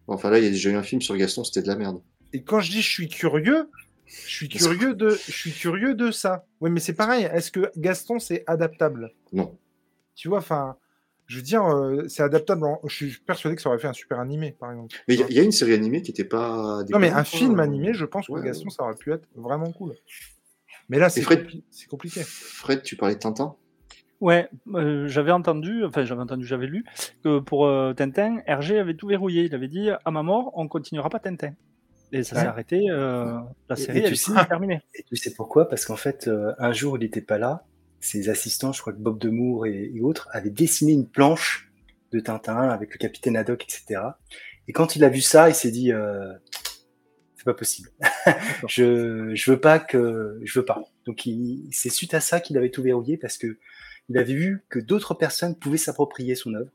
Enfin 0.08 0.30
là, 0.30 0.40
il 0.40 0.46
y 0.46 0.48
a 0.48 0.52
déjà 0.52 0.70
eu 0.70 0.76
un 0.76 0.84
film 0.84 1.02
sur 1.02 1.18
Gaston, 1.18 1.44
c'était 1.44 1.62
de 1.62 1.68
la 1.68 1.76
merde. 1.76 2.02
Et 2.32 2.44
quand 2.44 2.60
je 2.60 2.72
dis 2.72 2.82
je 2.82 2.90
suis 2.90 3.10
curieux, 3.10 3.70
je 4.06 4.30
suis 4.30 4.50
curieux 4.50 4.94
de, 4.94 5.10
je 5.10 5.32
suis 5.32 5.52
curieux 5.52 5.96
de 5.96 6.12
ça. 6.12 6.46
Oui, 6.62 6.70
mais 6.70 6.80
c'est 6.80 6.94
pareil. 6.94 7.26
Est-ce 7.26 7.52
que 7.52 7.72
Gaston 7.76 8.20
c'est 8.20 8.44
adaptable? 8.48 9.14
Non. 9.34 9.58
Tu 10.16 10.30
vois, 10.30 10.38
enfin, 10.38 10.78
je 11.28 11.38
veux 11.38 11.42
dire, 11.42 11.64
euh, 11.66 12.08
c'est 12.08 12.24
adaptable. 12.24 12.66
en- 12.66 12.80
Je 12.86 12.96
suis 12.96 13.18
persuadé 13.26 13.56
que 13.56 13.62
ça 13.62 13.70
aurait 13.70 13.80
fait 13.80 13.88
un 13.88 13.94
super 13.94 14.20
animé, 14.20 14.56
par 14.60 14.72
exemple. 14.72 14.96
Mais 15.08 15.16
il 15.16 15.20
y 15.20 15.24
a- 15.24 15.28
il 15.30 15.36
y, 15.36 15.40
a 15.40 15.44
une 15.44 15.52
série 15.52 15.74
animée 15.74 16.02
qui 16.02 16.12
était 16.12 16.24
pas. 16.24 16.84
Non, 16.90 17.00
mais 17.00 17.10
un 17.10 17.24
film 17.24 17.60
hein. 17.60 17.64
animé, 17.64 17.94
je 17.94 18.06
pense 18.06 18.28
que 18.28 18.32
Ouais, 18.34 18.44
Gaston, 18.44 18.66
ouais. 18.66 18.70
ça 18.72 18.84
aurait 18.84 18.96
pu 18.96 19.12
être 19.14 19.28
vraiment 19.36 19.72
cool. 19.72 19.94
Mais 20.90 21.00
là, 21.00 21.10
c'est 21.10 21.22
Fred- 21.22 21.46
compli- 21.48 21.88
compliqué. 21.88 22.22
Fred, 22.24 22.84
tu 22.84 22.96
parlais 22.96 23.16
de 23.16 23.20
Tintin? 23.20 23.56
Ouais, 24.22 24.48
euh, 24.74 25.08
j'avais 25.08 25.32
entendu, 25.32 25.84
enfin 25.84 26.06
j'avais 26.06 26.22
entendu, 26.22 26.46
j'avais 26.46 26.68
lu 26.68 26.86
que 27.24 27.40
pour 27.40 27.66
euh, 27.66 27.94
Tintin, 27.94 28.38
Hergé 28.46 28.80
avait 28.80 28.96
tout 28.96 29.08
verrouillé. 29.08 29.44
Il 29.44 29.54
avait 29.56 29.68
dit 29.68 29.90
à 29.90 30.12
ma 30.12 30.24
mort, 30.24 30.52
on 30.56 30.68
continuera 30.68 31.10
pas 31.10 31.20
Tintin. 31.20 31.54
Et 32.12 32.24
ça 32.24 32.36
s'est 32.36 32.42
Ouais. 32.44 32.48
arrêté. 32.48 32.86
euh, 32.92 33.40
la 33.68 33.76
Et- 33.76 33.80
série, 33.80 33.98
et 33.98 34.02
tu 34.04 34.08
elle 34.10 34.18
sais- 34.18 34.32
est 34.40 34.46
terminée. 34.46 34.82
Et 34.94 35.04
tu 35.04 35.16
sais 35.18 35.34
pourquoi? 35.34 35.68
Parce 35.68 35.86
qu'en 35.86 35.96
fait, 35.98 36.28
euh, 36.28 36.54
un 36.60 36.72
jour, 36.72 36.98
il 36.98 37.02
n'était 37.02 37.20
pas 37.22 37.38
là. 37.40 37.66
Ses 38.06 38.30
assistants, 38.30 38.72
je 38.72 38.82
crois 38.82 38.94
que 38.94 39.00
Bob 39.00 39.18
Demour 39.20 39.66
et, 39.66 39.92
et 39.94 40.02
autres, 40.02 40.28
avaient 40.32 40.50
dessiné 40.52 40.92
une 40.94 41.08
planche 41.10 41.72
de 42.12 42.20
Tintin 42.20 42.70
avec 42.70 42.92
le 42.94 42.98
capitaine 42.98 43.36
Haddock, 43.36 43.64
etc. 43.64 44.02
Et 44.68 44.74
quand 44.74 44.96
il 44.96 45.04
a 45.04 45.10
vu 45.10 45.22
ça, 45.22 45.50
il 45.50 45.56
s'est 45.56 45.72
dit 45.72 45.92
euh, 45.92 46.32
c'est 47.36 47.46
pas 47.46 47.54
possible. 47.54 47.90
je 48.68 49.32
je 49.34 49.52
veux 49.52 49.60
pas 49.60 49.80
que 49.80 50.40
je 50.44 50.60
veux 50.60 50.66
pas. 50.66 50.84
Donc 51.06 51.28
c'est 51.72 51.90
suite 51.90 52.14
à 52.14 52.20
ça 52.20 52.40
qu'il 52.40 52.58
avait 52.58 52.70
tout 52.72 52.84
verrouillé 52.84 53.18
parce 53.18 53.38
que 53.38 53.58
il 54.10 54.18
avait 54.18 54.34
vu 54.36 54.64
que 54.70 54.80
d'autres 54.80 55.14
personnes 55.16 55.56
pouvaient 55.58 55.78
s'approprier 55.78 56.36
son 56.36 56.54
œuvre, 56.54 56.72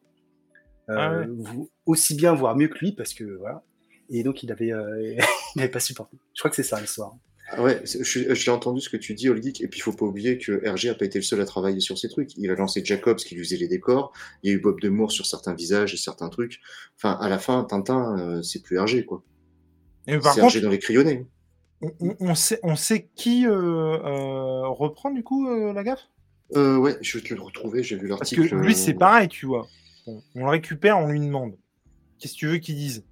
Euh, 0.89 0.94
Ah 0.98 1.19
ouais. 1.20 1.27
vous- 1.28 1.70
aussi 1.86 2.15
bien 2.16 2.35
voire 2.35 2.57
mieux 2.57 2.69
que 2.69 2.78
lui 2.78 2.93
parce 2.93 3.15
que 3.15 3.24
voilà. 3.39 3.62
Et 4.09 4.24
donc 4.24 4.43
il 4.43 4.51
avait 4.51 4.73
euh, 4.73 5.01
il 5.55 5.59
n'avait 5.59 5.70
pas 5.70 5.81
supporté. 5.81 6.16
Je 6.35 6.40
crois 6.40 6.51
que 6.51 6.57
c'est 6.57 6.65
ça 6.65 6.81
l'histoire. 6.81 7.12
Ah 7.52 7.62
ouais, 7.62 7.82
j'ai 7.85 8.51
entendu 8.52 8.81
ce 8.81 8.89
que 8.89 8.97
tu 8.97 9.12
dis, 9.14 9.28
Olgeek, 9.28 9.60
et 9.60 9.66
puis 9.66 9.81
il 9.81 9.82
faut 9.82 9.93
pas 9.93 10.06
oublier 10.06 10.39
que 10.39 10.64
Hergé 10.64 10.89
a 10.89 10.94
pas 10.94 11.05
été 11.05 11.18
le 11.18 11.24
seul 11.24 11.40
à 11.40 11.44
travailler 11.44 11.81
sur 11.81 11.98
ces 11.98 12.09
trucs. 12.09 12.36
Il 12.36 12.48
a 12.51 12.55
lancé 12.55 12.81
Jacobs 12.85 13.16
qui 13.16 13.35
lui 13.35 13.43
faisait 13.44 13.56
les 13.56 13.66
décors, 13.66 14.12
il 14.43 14.51
y 14.51 14.52
a 14.55 14.56
eu 14.56 14.60
Bob 14.60 14.81
Demour 14.81 15.10
sur 15.10 15.27
certains 15.27 15.55
visages 15.55 15.93
et 15.93 15.97
certains 15.97 16.28
trucs. 16.28 16.60
Enfin, 16.97 17.18
à 17.20 17.28
la 17.28 17.39
fin, 17.40 17.64
Tintin, 17.64 18.18
euh, 18.18 18.43
c'est 18.43 18.62
plus 18.62 18.77
Hergé, 18.77 19.05
quoi. 19.05 19.24
C'est 20.06 20.18
contre, 20.18 20.39
Hergé 20.39 20.60
dans 20.60 20.70
les 20.70 20.78
crayonnés. 20.78 21.27
on, 21.82 21.90
on- 22.01 22.16
on 22.20 22.35
sait, 22.36 22.60
on 22.62 22.77
sait 22.77 23.09
qui 23.16 23.47
euh, 23.47 23.52
euh, 23.52 24.68
reprend 24.68 25.10
du 25.10 25.24
coup 25.24 25.48
euh, 25.48 25.72
la 25.72 25.82
gaffe? 25.82 26.09
Euh, 26.55 26.77
ouais, 26.77 26.97
je 27.01 27.18
vais 27.18 27.24
te 27.24 27.35
le 27.35 27.40
retrouver, 27.43 27.82
j'ai 27.82 27.97
vu 27.97 28.09
Parce 28.09 28.20
l'article. 28.32 28.48
que 28.48 28.55
lui, 28.55 28.74
c'est 28.74 28.94
euh, 28.94 28.98
pareil, 28.98 29.28
tu 29.28 29.47
vois. 29.47 29.68
Bon, 30.06 30.22
on 30.35 30.44
le 30.44 30.51
récupère, 30.51 30.98
on 30.98 31.09
lui 31.09 31.20
demande. 31.20 31.56
Qu'est-ce 32.18 32.35
que 32.35 32.39
tu 32.39 32.47
veux 32.48 32.59
qu'il 32.59 32.77
dise? 32.77 33.05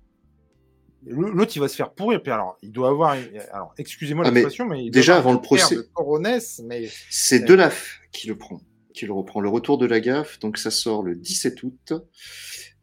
L'autre, 1.07 1.53
il 1.57 1.61
va 1.61 1.69
se 1.69 1.77
faire 1.77 1.93
pourrir. 1.93 2.23
Puis 2.23 2.33
alors, 2.33 2.59
il 2.63 2.73
doit 2.73 2.89
avoir. 2.91 3.17
Alors, 3.53 3.73
excusez-moi 3.79 4.25
Ah, 4.27 4.31
l'expression, 4.31 4.67
mais, 4.67 4.85
il 4.85 4.91
doit 4.91 5.01
déjà, 5.01 5.17
avoir 5.17 5.35
avant 5.35 5.41
le 5.41 5.47
procès- 5.47 5.77
de 5.77 5.83
coronesse, 5.95 6.61
mais 6.65 6.89
C'est. 7.11 7.41
Delaf 7.41 8.01
qui 8.13 8.27
le 8.29 8.37
prend, 8.37 8.61
qui 8.95 9.07
le 9.07 9.13
reprend. 9.13 9.41
Le 9.41 9.49
retour 9.49 9.79
de 9.79 9.87
la 9.87 10.01
gaffe, 10.01 10.39
donc 10.41 10.59
ça 10.59 10.71
sort 10.71 11.03
le 11.03 11.15
17 11.15 11.63
août, 11.63 11.93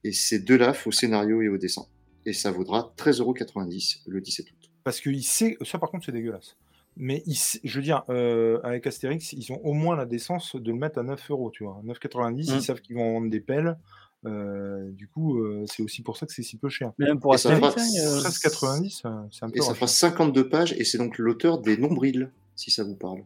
et 0.03 0.11
c'est 0.11 0.39
Delaf 0.39 0.87
au 0.87 0.91
scénario 0.91 1.41
et 1.41 1.49
au 1.49 1.57
dessin. 1.57 1.85
Et 2.25 2.33
ça 2.33 2.51
vaudra 2.51 2.93
13,90€ 2.97 4.01
le 4.07 4.21
17 4.21 4.47
août. 4.51 4.71
parce 4.83 5.01
qu'il 5.01 5.23
sait. 5.23 5.57
Ça, 5.63 5.77
par 5.79 5.89
contre, 5.89 6.05
c'est 6.05 6.11
dégueulasse. 6.11 6.55
Mais 6.97 7.23
il 7.25 7.35
sait- 7.35 7.59
je 7.63 7.75
veux 7.75 7.81
dire, 7.83 8.03
euh, 8.09 8.59
avec 8.63 8.87
Astérix, 8.87 9.33
ils 9.33 9.51
ont 9.51 9.59
au 9.65 9.73
moins 9.73 9.95
la 9.97 10.05
décence 10.05 10.55
de 10.55 10.71
le 10.71 10.77
mettre 10.77 10.99
à 10.99 11.03
9 11.03 11.29
euros, 11.29 11.51
tu 11.51 11.63
vois. 11.65 11.81
9,90, 11.83 12.51
Mm. 12.51 12.55
ils 12.55 12.61
savent 12.61 12.79
qu'ils 12.81 12.95
vont 12.95 13.09
en 13.09 13.13
vendre 13.13 13.29
des 13.29 13.41
pelles. 13.41 13.77
Euh, 14.25 14.89
du 14.91 15.07
coup, 15.07 15.39
euh, 15.39 15.65
c'est 15.67 15.83
aussi 15.83 16.01
pour 16.01 16.17
ça 16.17 16.25
que 16.25 16.33
c'est 16.33 16.41
si 16.43 16.57
peu 16.57 16.69
cher. 16.69 16.91
Même 16.97 17.19
pour 17.19 17.33
Et 17.35 17.37
ça 17.37 17.55
fera- 17.55 17.69
hein, 17.69 17.87
euh, 18.05 18.21
13,90, 18.21 19.01
c'est 19.31 19.43
un 19.45 19.49
peu 19.49 19.57
Et 19.57 19.61
ça 19.61 19.73
fera 19.75 19.87
52 19.87 20.49
pages, 20.49 20.73
et 20.73 20.83
c'est 20.83 20.97
donc 20.97 21.17
l'auteur 21.17 21.59
des 21.59 21.77
Nombrils, 21.77 22.31
si 22.55 22.71
ça 22.71 22.83
vous 22.83 22.95
parle. 22.95 23.23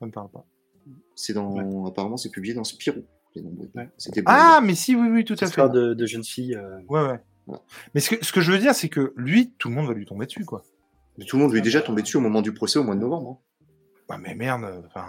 Ça 0.00 0.06
me 0.06 0.10
parle 0.10 0.30
pas. 0.30 0.44
C'est 1.14 1.32
dans, 1.34 1.84
apparemment, 1.86 2.16
c'est 2.16 2.30
publié 2.30 2.54
dans 2.54 2.64
Spirou, 2.64 3.04
les 3.34 3.42
Nombrils. 3.42 3.70
Ouais. 3.74 3.88
C'était 3.98 4.22
Ah, 4.26 4.60
mais 4.62 4.74
si, 4.74 4.96
oui, 4.96 5.08
oui, 5.08 5.24
tout 5.24 5.34
à 5.34 5.36
fait. 5.36 5.44
Histoire 5.46 5.70
de, 5.70 5.94
de 5.94 6.06
jeune 6.06 6.24
fille. 6.24 6.54
euh, 6.56 6.80
Ouais, 6.88 7.02
ouais. 7.02 7.20
Mais 7.94 8.00
ce 8.00 8.10
que, 8.14 8.24
ce 8.24 8.32
que 8.32 8.40
je 8.40 8.50
veux 8.52 8.58
dire, 8.58 8.74
c'est 8.74 8.88
que 8.88 9.12
lui, 9.16 9.52
tout 9.58 9.68
le 9.68 9.74
monde 9.74 9.86
va 9.86 9.92
lui 9.94 10.06
tomber 10.06 10.26
dessus, 10.26 10.44
quoi. 10.44 10.62
Mais 11.18 11.24
tout 11.24 11.36
le 11.36 11.42
monde 11.42 11.52
lui 11.52 11.58
est 11.58 11.62
déjà 11.62 11.80
tombé 11.82 12.02
dessus 12.02 12.16
au 12.16 12.20
moment 12.20 12.42
du 12.42 12.52
procès 12.54 12.78
au 12.78 12.84
mois 12.84 12.94
de 12.94 13.00
novembre. 13.00 13.40
hein. 14.08 14.14
Ouais, 14.16 14.18
mais 14.22 14.34
merde, 14.34 14.82
enfin. 14.86 15.06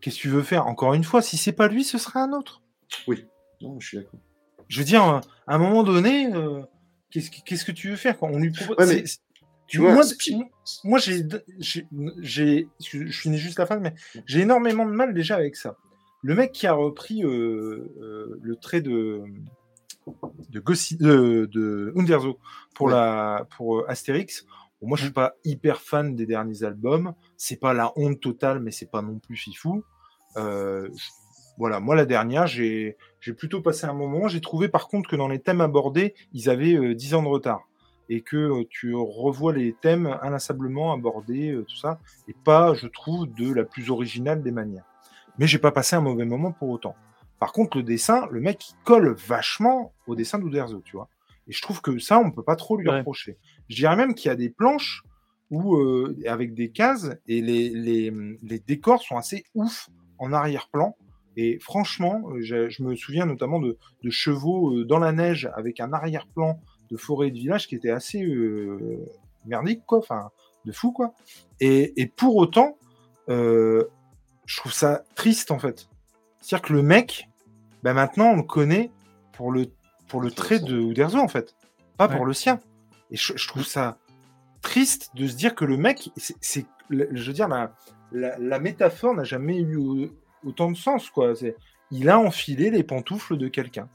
qu'est-ce 0.00 0.16
que 0.16 0.20
tu 0.22 0.28
veux 0.28 0.42
faire? 0.42 0.66
Encore 0.66 0.94
une 0.94 1.04
fois, 1.04 1.22
si 1.22 1.36
c'est 1.36 1.52
pas 1.52 1.68
lui, 1.68 1.84
ce 1.84 1.96
sera 1.98 2.20
un 2.22 2.32
autre. 2.32 2.60
Oui, 3.06 3.24
non, 3.60 3.78
je 3.80 3.86
suis 3.86 3.96
d'accord. 3.98 4.18
Je 4.72 4.78
veux 4.78 4.86
dire, 4.86 5.02
à 5.02 5.20
un 5.48 5.58
moment 5.58 5.82
donné, 5.82 6.34
euh, 6.34 6.62
qu'est-ce 7.10 7.64
que 7.66 7.72
tu 7.72 7.90
veux 7.90 7.96
faire 7.96 8.16
On 8.22 8.38
lui 8.38 8.50
propose. 8.52 9.18
tu 9.66 9.78
vois, 9.80 9.92
moi, 9.92 10.02
moi 10.84 10.98
j'ai, 10.98 11.26
j'ai, 11.58 12.68
je 12.80 13.04
finis 13.10 13.36
juste 13.36 13.58
la 13.58 13.66
fin, 13.66 13.78
mais 13.80 13.92
j'ai 14.24 14.40
énormément 14.40 14.86
de 14.86 14.92
mal 14.92 15.12
déjà 15.12 15.36
avec 15.36 15.56
ça. 15.56 15.76
Le 16.22 16.34
mec 16.34 16.52
qui 16.52 16.66
a 16.66 16.72
repris 16.72 17.22
euh, 17.22 17.92
euh, 18.00 18.40
le 18.40 18.56
trait 18.56 18.80
de 18.80 19.22
de, 20.48 20.58
Gossi, 20.58 20.96
de, 20.96 21.50
de 21.52 21.92
Underzo 21.94 22.38
pour 22.74 22.88
la 22.88 23.46
pour 23.54 23.86
Astérix. 23.90 24.46
moi, 24.80 24.96
je 24.96 25.02
suis 25.02 25.12
pas 25.12 25.34
hyper 25.44 25.82
fan 25.82 26.16
des 26.16 26.24
derniers 26.24 26.62
albums. 26.62 27.12
C'est 27.36 27.60
pas 27.60 27.74
la 27.74 27.92
honte 27.96 28.20
totale, 28.20 28.60
mais 28.60 28.70
c'est 28.70 28.90
pas 28.90 29.02
non 29.02 29.18
plus 29.18 29.36
fifou. 29.36 29.84
Euh, 30.38 30.88
voilà, 31.58 31.80
moi 31.80 31.94
la 31.94 32.06
dernière, 32.06 32.46
j'ai 32.46 32.96
plutôt 33.36 33.60
passé 33.60 33.86
un 33.86 33.92
moment. 33.92 34.28
J'ai 34.28 34.40
trouvé 34.40 34.68
par 34.68 34.88
contre 34.88 35.08
que 35.08 35.16
dans 35.16 35.28
les 35.28 35.38
thèmes 35.38 35.60
abordés, 35.60 36.14
ils 36.32 36.48
avaient 36.48 36.74
euh, 36.74 36.94
10 36.94 37.14
ans 37.14 37.22
de 37.22 37.28
retard. 37.28 37.68
Et 38.08 38.20
que 38.20 38.36
euh, 38.36 38.64
tu 38.68 38.94
revois 38.94 39.52
les 39.52 39.74
thèmes 39.74 40.18
inlassablement 40.22 40.92
abordés, 40.92 41.52
euh, 41.52 41.62
tout 41.62 41.76
ça, 41.76 42.00
et 42.28 42.34
pas, 42.44 42.74
je 42.74 42.86
trouve, 42.86 43.32
de 43.32 43.52
la 43.52 43.64
plus 43.64 43.90
originale 43.90 44.42
des 44.42 44.50
manières. 44.50 44.84
Mais 45.38 45.46
j'ai 45.46 45.58
pas 45.58 45.72
passé 45.72 45.96
un 45.96 46.00
mauvais 46.00 46.24
moment 46.24 46.52
pour 46.52 46.68
autant. 46.70 46.94
Par 47.38 47.52
contre, 47.52 47.76
le 47.78 47.82
dessin, 47.82 48.26
le 48.30 48.40
mec, 48.40 48.70
il 48.70 48.74
colle 48.84 49.14
vachement 49.14 49.92
au 50.06 50.14
dessin 50.14 50.38
d'Uderzo, 50.38 50.80
tu 50.84 50.96
vois. 50.96 51.08
Et 51.48 51.52
je 51.52 51.62
trouve 51.62 51.80
que 51.80 51.98
ça, 51.98 52.18
on 52.18 52.30
peut 52.30 52.42
pas 52.42 52.56
trop 52.56 52.76
lui 52.76 52.88
reprocher. 52.88 53.36
Je 53.68 53.76
dirais 53.76 53.96
même 53.96 54.14
qu'il 54.14 54.28
y 54.28 54.32
a 54.32 54.36
des 54.36 54.50
planches 54.50 55.02
où, 55.50 55.76
avec 56.26 56.54
des 56.54 56.70
cases, 56.70 57.10
et 57.26 57.42
les, 57.42 57.70
les, 57.70 58.12
les 58.42 58.58
décors 58.60 59.02
sont 59.02 59.16
assez 59.16 59.44
ouf 59.54 59.90
en 60.18 60.32
arrière-plan. 60.32 60.96
Et 61.36 61.58
franchement, 61.58 62.22
euh, 62.30 62.42
je, 62.42 62.82
me 62.82 62.94
souviens 62.94 63.26
notamment 63.26 63.60
de, 63.60 63.78
chevaux 64.10 64.74
euh, 64.74 64.84
dans 64.84 64.98
la 64.98 65.12
neige 65.12 65.50
avec 65.54 65.80
un 65.80 65.92
arrière-plan 65.92 66.60
de 66.90 66.96
forêt 66.96 67.28
et 67.28 67.30
de 67.30 67.38
village 67.38 67.66
qui 67.66 67.74
était 67.74 67.90
assez 67.90 68.22
euh, 68.22 69.06
merdique, 69.46 69.82
quoi, 69.86 69.98
enfin, 69.98 70.30
de 70.66 70.72
fou, 70.72 70.92
quoi. 70.92 71.14
Et, 71.60 72.12
pour 72.16 72.36
autant, 72.36 72.76
je 73.28 74.56
trouve 74.56 74.72
ça 74.72 75.04
triste, 75.14 75.50
en 75.50 75.58
fait. 75.58 75.88
C'est-à-dire 76.40 76.68
que 76.68 76.72
le 76.72 76.82
mec, 76.82 77.28
bah 77.82 77.94
maintenant, 77.94 78.32
on 78.32 78.36
le 78.36 78.42
connaît 78.42 78.90
pour 79.32 79.52
le, 79.52 79.66
pour 80.08 80.20
le 80.20 80.30
trait 80.30 80.58
de 80.58 80.76
Uderzo, 80.76 81.18
en 81.18 81.28
fait, 81.28 81.54
pas 81.96 82.08
pour 82.08 82.26
le 82.26 82.34
sien. 82.34 82.60
Et 83.10 83.16
je, 83.16 83.46
trouve 83.46 83.64
ça 83.64 83.98
triste 84.60 85.10
de 85.14 85.26
se 85.26 85.34
dire 85.34 85.54
que 85.54 85.64
le 85.64 85.76
mec, 85.76 86.10
c'est, 86.16 86.66
je 86.90 87.26
veux 87.26 87.32
dire, 87.32 87.48
la, 87.48 87.72
la 88.12 88.58
métaphore 88.58 89.14
n'a 89.14 89.24
jamais 89.24 89.58
eu 89.58 90.10
autant 90.44 90.70
de 90.70 90.76
sens, 90.76 91.10
quoi. 91.10 91.34
C'est, 91.34 91.56
il 91.90 92.08
a 92.08 92.18
enfilé 92.18 92.70
les 92.70 92.82
pantoufles 92.82 93.36
de 93.36 93.48
quelqu'un. 93.48 93.88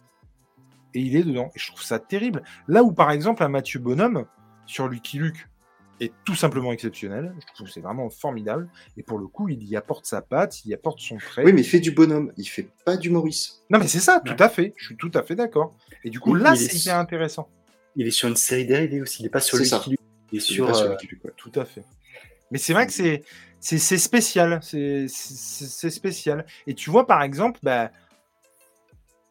Et 0.94 1.02
il 1.02 1.16
est 1.16 1.24
dedans. 1.24 1.52
Et 1.56 1.60
je 1.60 1.68
trouve 1.68 1.84
ça 1.84 2.00
terrible. 2.00 2.44
Là 2.68 2.84
où, 2.84 2.92
par 2.92 3.12
exemple, 3.12 3.44
un 3.44 3.50
Mathieu 3.50 3.80
Bonhomme, 3.80 4.26
sur 4.66 4.88
Lucky 4.88 5.18
Luke, 5.18 5.48
est 6.00 6.14
tout 6.26 6.36
simplement 6.36 6.72
exceptionnel. 6.72 7.34
Je 7.40 7.54
trouve 7.54 7.68
que 7.68 7.74
c'est 7.74 7.82
vraiment 7.82 8.10
formidable. 8.10 8.70
Et 8.98 9.04
pour 9.04 9.18
le 9.18 9.28
coup, 9.28 9.50
il 9.50 9.64
y 9.64 9.76
apporte 9.76 10.06
sa 10.06 10.22
patte, 10.22 10.64
il 10.66 10.70
y 10.70 10.74
apporte 10.74 11.00
son 11.00 11.18
trait. 11.18 11.44
Oui, 11.44 11.54
mais 11.54 11.62
il 11.62 11.68
fait 11.68 11.80
du 11.80 11.92
bonhomme, 11.92 12.32
il 12.38 12.46
fait 12.46 12.70
pas 12.86 12.98
du 12.98 13.10
Maurice. 13.10 13.64
Non, 13.70 13.80
mais 13.80 13.88
c'est 13.88 14.00
ça, 14.00 14.22
tout 14.24 14.36
à 14.40 14.50
fait. 14.50 14.74
Je 14.78 14.86
suis 14.88 14.98
tout 14.98 15.12
à 15.14 15.24
fait 15.24 15.36
d'accord. 15.36 15.76
Et 16.04 16.10
du 16.10 16.20
coup, 16.20 16.36
là, 16.36 16.56
c'est 16.56 16.76
hyper 16.76 16.98
intéressant. 16.98 17.50
Il 17.96 18.08
est 18.08 18.12
sur 18.12 18.28
une 18.28 18.36
série 18.36 18.66
dérivée 18.66 19.02
aussi. 19.02 19.22
Il 19.22 19.24
n'est 19.24 19.30
pas 19.30 19.40
sur 19.40 19.58
Lucky 19.58 19.90
Luke. 19.92 20.00
Il 20.32 20.38
est 20.38 20.42
sur, 20.42 20.70
euh, 20.70 20.90
Lucky 20.92 21.08
Luke, 21.08 21.22
Tout 21.36 21.52
à 21.56 21.66
fait. 21.66 21.84
Mais 22.52 22.58
c'est 22.58 22.74
vrai 22.74 22.88
que 22.88 22.94
c'est 22.94 23.24
c'est 23.60 23.98
spécial. 23.98 24.60
C'est 24.62 25.08
spécial. 25.90 26.46
Et 26.68 26.74
tu 26.74 26.90
vois, 26.90 27.08
par 27.08 27.22
exemple, 27.22 27.60
bah, 27.64 27.92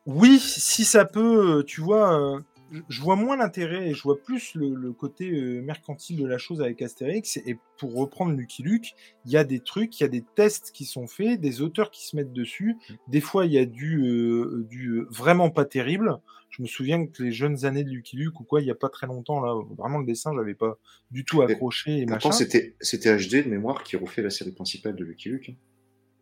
oui, 0.04 0.38
si 0.38 0.84
ça 0.84 1.04
peut, 1.04 1.64
tu 1.66 1.80
vois, 1.80 2.18
euh, 2.18 2.40
je 2.88 3.00
vois 3.00 3.16
moins 3.16 3.36
l'intérêt 3.36 3.88
et 3.88 3.94
je 3.94 4.02
vois 4.02 4.20
plus 4.20 4.54
le, 4.54 4.92
côté 4.92 5.30
euh, 5.30 5.60
mercantile 5.62 6.18
de 6.18 6.26
la 6.26 6.38
chose 6.38 6.60
avec 6.60 6.82
Astérix. 6.82 7.36
Et 7.38 7.58
pour 7.78 7.94
reprendre 7.94 8.32
Lucky 8.32 8.62
Luke, 8.62 8.94
il 9.24 9.32
y 9.32 9.36
a 9.36 9.44
des 9.44 9.60
trucs, 9.60 10.00
il 10.00 10.02
y 10.02 10.06
a 10.06 10.08
des 10.08 10.24
tests 10.34 10.72
qui 10.72 10.84
sont 10.84 11.06
faits, 11.06 11.40
des 11.40 11.62
auteurs 11.62 11.90
qui 11.90 12.06
se 12.06 12.16
mettent 12.16 12.32
dessus. 12.32 12.76
Mmh. 12.88 12.94
Des 13.08 13.20
fois, 13.20 13.46
il 13.46 13.52
y 13.52 13.58
a 13.58 13.66
du, 13.66 14.02
euh, 14.02 14.66
du 14.68 15.02
vraiment 15.10 15.50
pas 15.50 15.64
terrible. 15.64 16.18
Je 16.50 16.62
me 16.62 16.66
souviens 16.66 17.06
que 17.06 17.22
les 17.22 17.32
jeunes 17.32 17.64
années 17.64 17.84
de 17.84 17.90
Lucky 17.90 18.16
Luke 18.16 18.40
ou 18.40 18.44
quoi, 18.44 18.60
il 18.60 18.64
n'y 18.64 18.70
a 18.70 18.76
pas 18.76 18.88
très 18.88 19.06
longtemps, 19.06 19.40
là, 19.40 19.54
vraiment 19.76 19.98
le 19.98 20.06
dessin, 20.06 20.32
j'avais 20.34 20.54
pas 20.54 20.78
du 21.10 21.24
tout 21.24 21.42
accroché. 21.42 21.98
Et 21.98 22.06
pourtant, 22.06 22.32
c'était 22.32 22.76
HD 22.80 23.44
de 23.44 23.50
mémoire 23.50 23.82
qui 23.82 23.96
refait 23.96 24.22
la 24.22 24.30
série 24.30 24.52
principale 24.52 24.96
de 24.96 25.04
Lucky 25.04 25.28
Luke. 25.28 25.50
Hein. 25.50 25.56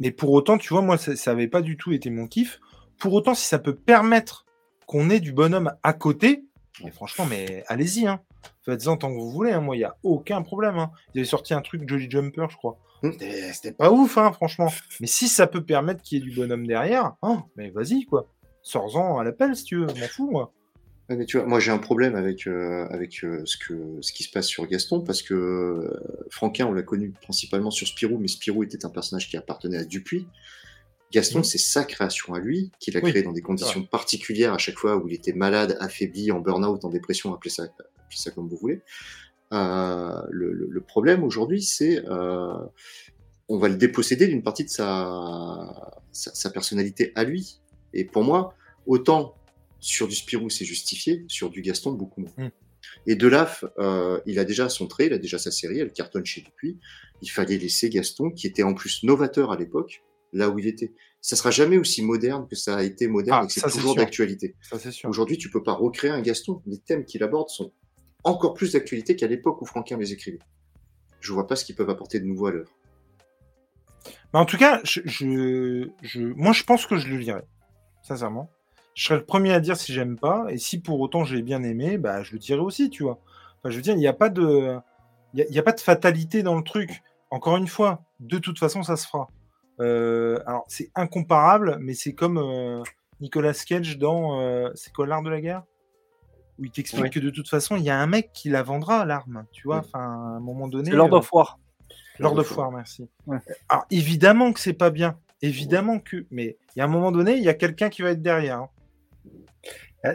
Mais 0.00 0.10
pour 0.10 0.32
autant, 0.32 0.58
tu 0.58 0.72
vois, 0.72 0.82
moi, 0.82 0.98
ça 0.98 1.14
n'avait 1.30 1.48
pas 1.48 1.62
du 1.62 1.76
tout 1.76 1.92
été 1.92 2.10
mon 2.10 2.26
kiff. 2.26 2.60
Pour 2.98 3.12
autant, 3.12 3.34
si 3.34 3.46
ça 3.46 3.58
peut 3.58 3.76
permettre 3.76 4.43
qu'on 4.86 5.10
ait 5.10 5.20
du 5.20 5.32
bonhomme 5.32 5.72
à 5.82 5.92
côté, 5.92 6.44
mais 6.82 6.90
franchement, 6.90 7.26
mais 7.26 7.64
allez-y, 7.68 8.06
hein. 8.06 8.20
Faites-en 8.62 8.96
tant 8.96 9.08
que 9.10 9.18
vous 9.18 9.30
voulez, 9.30 9.52
hein. 9.52 9.60
moi, 9.60 9.76
il 9.76 9.80
n'y 9.80 9.84
a 9.84 9.96
aucun 10.02 10.42
problème. 10.42 10.78
Hein. 10.78 10.90
Il 11.14 11.20
avait 11.20 11.28
sorti 11.28 11.54
un 11.54 11.62
truc 11.62 11.88
Jolly 11.88 12.10
Jumper, 12.10 12.46
je 12.50 12.56
crois. 12.56 12.78
Mmh. 13.02 13.12
C'était 13.52 13.72
pas 13.72 13.90
ouf, 13.90 14.16
hein, 14.18 14.32
franchement. 14.32 14.72
Mais 15.00 15.06
si 15.06 15.28
ça 15.28 15.46
peut 15.46 15.64
permettre 15.64 16.02
qu'il 16.02 16.18
y 16.18 16.20
ait 16.20 16.24
du 16.24 16.34
bonhomme 16.34 16.66
derrière, 16.66 17.14
hein, 17.22 17.44
mais 17.56 17.70
vas-y, 17.70 18.04
quoi 18.04 18.28
sors-en 18.64 19.18
à 19.18 19.24
l'appel 19.24 19.54
si 19.54 19.64
tu 19.64 19.76
veux, 19.76 19.86
m'en 19.86 20.08
fous 20.08 20.30
moi. 20.30 20.52
mais 21.08 21.26
tu 21.26 21.36
vois, 21.36 21.46
moi 21.46 21.60
j'ai 21.60 21.70
un 21.70 21.78
problème 21.78 22.16
avec, 22.16 22.48
euh, 22.48 22.88
avec 22.90 23.22
euh, 23.22 23.42
ce, 23.44 23.56
que, 23.56 23.98
ce 24.00 24.12
qui 24.12 24.24
se 24.24 24.30
passe 24.30 24.48
sur 24.48 24.66
Gaston 24.66 25.02
parce 25.02 25.22
que 25.22 25.34
euh, 25.34 26.26
Franquin, 26.30 26.66
on 26.66 26.72
l'a 26.72 26.82
connu 26.82 27.12
principalement 27.22 27.70
sur 27.70 27.86
Spirou, 27.86 28.18
mais 28.18 28.28
Spirou 28.28 28.64
était 28.64 28.84
un 28.84 28.90
personnage 28.90 29.28
qui 29.28 29.36
appartenait 29.36 29.78
à 29.78 29.84
Dupuis. 29.84 30.26
Gaston, 31.14 31.38
mhm. 31.38 31.44
c'est 31.44 31.58
sa 31.58 31.84
création 31.84 32.34
à 32.34 32.38
lui, 32.38 32.70
qu'il 32.80 32.96
a 32.96 33.00
créé 33.00 33.22
dans 33.22 33.32
des 33.32 33.42
conditions 33.42 33.82
particulières 33.84 34.52
à 34.52 34.58
chaque 34.58 34.78
fois 34.78 34.96
où 34.96 35.08
il 35.08 35.14
était 35.14 35.32
malade, 35.32 35.76
affaibli, 35.80 36.32
en 36.32 36.40
burn-out, 36.40 36.84
en 36.84 36.90
dépression, 36.90 37.32
appelez 37.34 37.50
ça, 37.50 37.64
ça 38.10 38.30
comme 38.30 38.48
vous 38.48 38.56
voulez. 38.56 38.82
le, 39.50 40.80
problème 40.80 41.22
aujourd'hui, 41.22 41.62
c'est 41.62 42.02
on 43.48 43.58
va 43.58 43.68
le 43.68 43.76
déposséder 43.76 44.26
d'une 44.26 44.42
partie 44.42 44.64
de 44.64 44.70
sa, 44.70 46.00
sa, 46.12 46.50
personnalité 46.50 47.12
à 47.14 47.24
lui. 47.24 47.60
Et 47.92 48.04
pour 48.04 48.24
moi, 48.24 48.54
autant 48.86 49.36
sur 49.80 50.08
du 50.08 50.14
Spirou, 50.14 50.48
c'est 50.48 50.64
justifié, 50.64 51.24
sur 51.28 51.50
du 51.50 51.60
Gaston, 51.60 51.92
beaucoup 51.92 52.22
moins. 52.22 52.32
Hmm. 52.38 52.50
Et 53.06 53.16
Delaf, 53.16 53.64
euh, 53.78 54.20
il 54.26 54.38
a 54.38 54.44
déjà 54.44 54.68
son 54.68 54.86
trait, 54.86 55.06
il 55.06 55.12
a 55.12 55.18
déjà 55.18 55.38
sa 55.38 55.50
série, 55.50 55.78
elle 55.78 55.92
cartonne 55.92 56.24
chez 56.24 56.44
lui. 56.62 56.78
Il 57.22 57.28
fallait 57.28 57.58
laisser 57.58 57.90
Gaston, 57.90 58.30
qui 58.30 58.46
était 58.46 58.62
en 58.62 58.74
plus 58.74 59.02
novateur 59.04 59.52
à 59.52 59.56
l'époque, 59.56 60.02
là 60.34 60.50
où 60.50 60.58
il 60.58 60.66
était. 60.66 60.92
Ça 61.20 61.36
sera 61.36 61.50
jamais 61.50 61.78
aussi 61.78 62.02
moderne 62.02 62.46
que 62.48 62.56
ça 62.56 62.76
a 62.76 62.82
été 62.82 63.08
moderne 63.08 63.40
ah, 63.40 63.44
et 63.44 63.46
que 63.46 63.52
c'est 63.52 63.70
toujours 63.70 63.94
d'actualité. 63.94 64.56
Aujourd'hui, 65.04 65.38
tu 65.38 65.50
peux 65.50 65.62
pas 65.62 65.72
recréer 65.72 66.10
un 66.10 66.20
Gaston. 66.20 66.60
Les 66.66 66.78
thèmes 66.78 67.04
qu'il 67.04 67.22
aborde 67.22 67.48
sont 67.48 67.72
encore 68.24 68.54
plus 68.54 68.72
d'actualité 68.72 69.16
qu'à 69.16 69.26
l'époque 69.26 69.62
où 69.62 69.66
Franquin 69.66 69.96
les 69.96 70.12
écrivait. 70.12 70.40
Je 71.20 71.32
vois 71.32 71.46
pas 71.46 71.56
ce 71.56 71.64
qu'ils 71.64 71.74
peuvent 71.74 71.88
apporter 71.88 72.20
de 72.20 72.26
nouveau 72.26 72.46
à 72.46 72.52
l'œuvre. 72.52 72.70
en 74.34 74.44
tout 74.44 74.58
cas, 74.58 74.80
je, 74.84 75.00
je, 75.06 76.20
moi, 76.20 76.52
je 76.52 76.64
pense 76.64 76.86
que 76.86 76.96
je 76.98 77.08
le 77.08 77.16
lirai 77.16 77.42
sincèrement. 78.02 78.50
Je 78.94 79.04
serais 79.04 79.16
le 79.16 79.24
premier 79.24 79.52
à 79.52 79.60
dire 79.60 79.76
si 79.76 79.92
j'aime 79.92 80.16
pas, 80.16 80.46
et 80.50 80.58
si 80.58 80.78
pour 80.78 81.00
autant 81.00 81.24
j'ai 81.24 81.42
bien 81.42 81.62
aimé, 81.64 81.98
bah 81.98 82.22
je 82.22 82.32
le 82.32 82.38
dirai 82.38 82.60
aussi, 82.60 82.90
tu 82.90 83.02
vois. 83.02 83.18
Enfin, 83.58 83.70
je 83.70 83.76
veux 83.76 83.82
dire, 83.82 83.94
il 83.94 83.98
n'y 83.98 84.06
a 84.06 84.12
pas 84.12 84.28
de, 84.28 84.76
il 85.32 85.46
y, 85.50 85.58
a 85.58 85.62
pas 85.62 85.72
de 85.72 85.80
fatalité 85.80 86.44
dans 86.44 86.54
le 86.54 86.62
truc. 86.62 87.02
Encore 87.30 87.56
une 87.56 87.66
fois, 87.66 88.04
de 88.20 88.38
toute 88.38 88.58
façon, 88.58 88.84
ça 88.84 88.96
se 88.96 89.06
fera. 89.06 89.28
Euh, 89.80 90.38
alors, 90.46 90.64
c'est 90.68 90.90
incomparable, 90.94 91.78
mais 91.80 91.94
c'est 91.94 92.12
comme 92.12 92.38
euh, 92.38 92.82
Nicolas 93.20 93.54
Cage 93.54 93.98
dans, 93.98 94.40
euh, 94.40 94.70
c'est 94.74 94.92
quoi 94.92 95.06
l'art 95.06 95.22
de 95.22 95.30
la 95.30 95.40
guerre? 95.40 95.64
Où 96.58 96.64
il 96.64 96.70
t'explique 96.70 97.12
que 97.12 97.20
de 97.20 97.30
toute 97.30 97.48
façon, 97.48 97.76
il 97.76 97.82
y 97.82 97.90
a 97.90 97.98
un 97.98 98.06
mec 98.06 98.30
qui 98.32 98.48
la 98.48 98.62
vendra, 98.62 99.04
l'arme, 99.04 99.44
tu 99.52 99.66
vois, 99.66 99.78
enfin, 99.78 99.98
à 99.98 100.36
un 100.36 100.40
moment 100.40 100.68
donné. 100.68 100.90
Lord 100.92 101.12
of 101.12 101.32
War. 101.32 101.58
Lord 102.20 102.38
of 102.38 102.56
War, 102.56 102.70
merci. 102.70 103.08
Alors, 103.68 103.86
évidemment 103.90 104.52
que 104.52 104.60
c'est 104.60 104.72
pas 104.72 104.90
bien, 104.90 105.18
Évidemment 105.42 105.98
que, 105.98 106.24
mais 106.30 106.56
il 106.74 106.78
y 106.78 106.82
a 106.82 106.84
un 106.84 106.88
moment 106.88 107.12
donné, 107.12 107.36
il 107.36 107.42
y 107.42 107.50
a 107.50 107.54
quelqu'un 107.54 107.90
qui 107.90 108.00
va 108.02 108.12
être 108.12 108.22
derrière. 108.22 108.58
Hein. 108.60 108.70
Ah, 110.04 110.12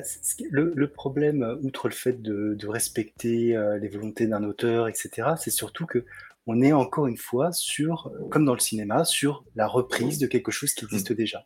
le, 0.49 0.87
problème, 0.87 1.59
outre 1.61 1.87
le 1.87 1.93
fait 1.93 2.21
de, 2.21 2.67
respecter 2.67 3.55
les 3.79 3.87
volontés 3.89 4.27
d'un 4.27 4.43
auteur, 4.43 4.87
etc., 4.87 5.31
c'est 5.37 5.51
surtout 5.51 5.85
que 5.85 6.05
on 6.49 6.61
est 6.61 6.73
encore 6.73 7.05
une 7.05 7.17
fois 7.17 7.51
sur, 7.51 8.11
comme 8.31 8.43
dans 8.43 8.53
le 8.53 8.59
cinéma, 8.59 9.05
sur 9.05 9.43
la 9.55 9.67
reprise 9.67 10.17
de 10.17 10.25
quelque 10.25 10.51
chose 10.51 10.73
qui 10.73 10.85
existe 10.85 11.13
déjà. 11.13 11.45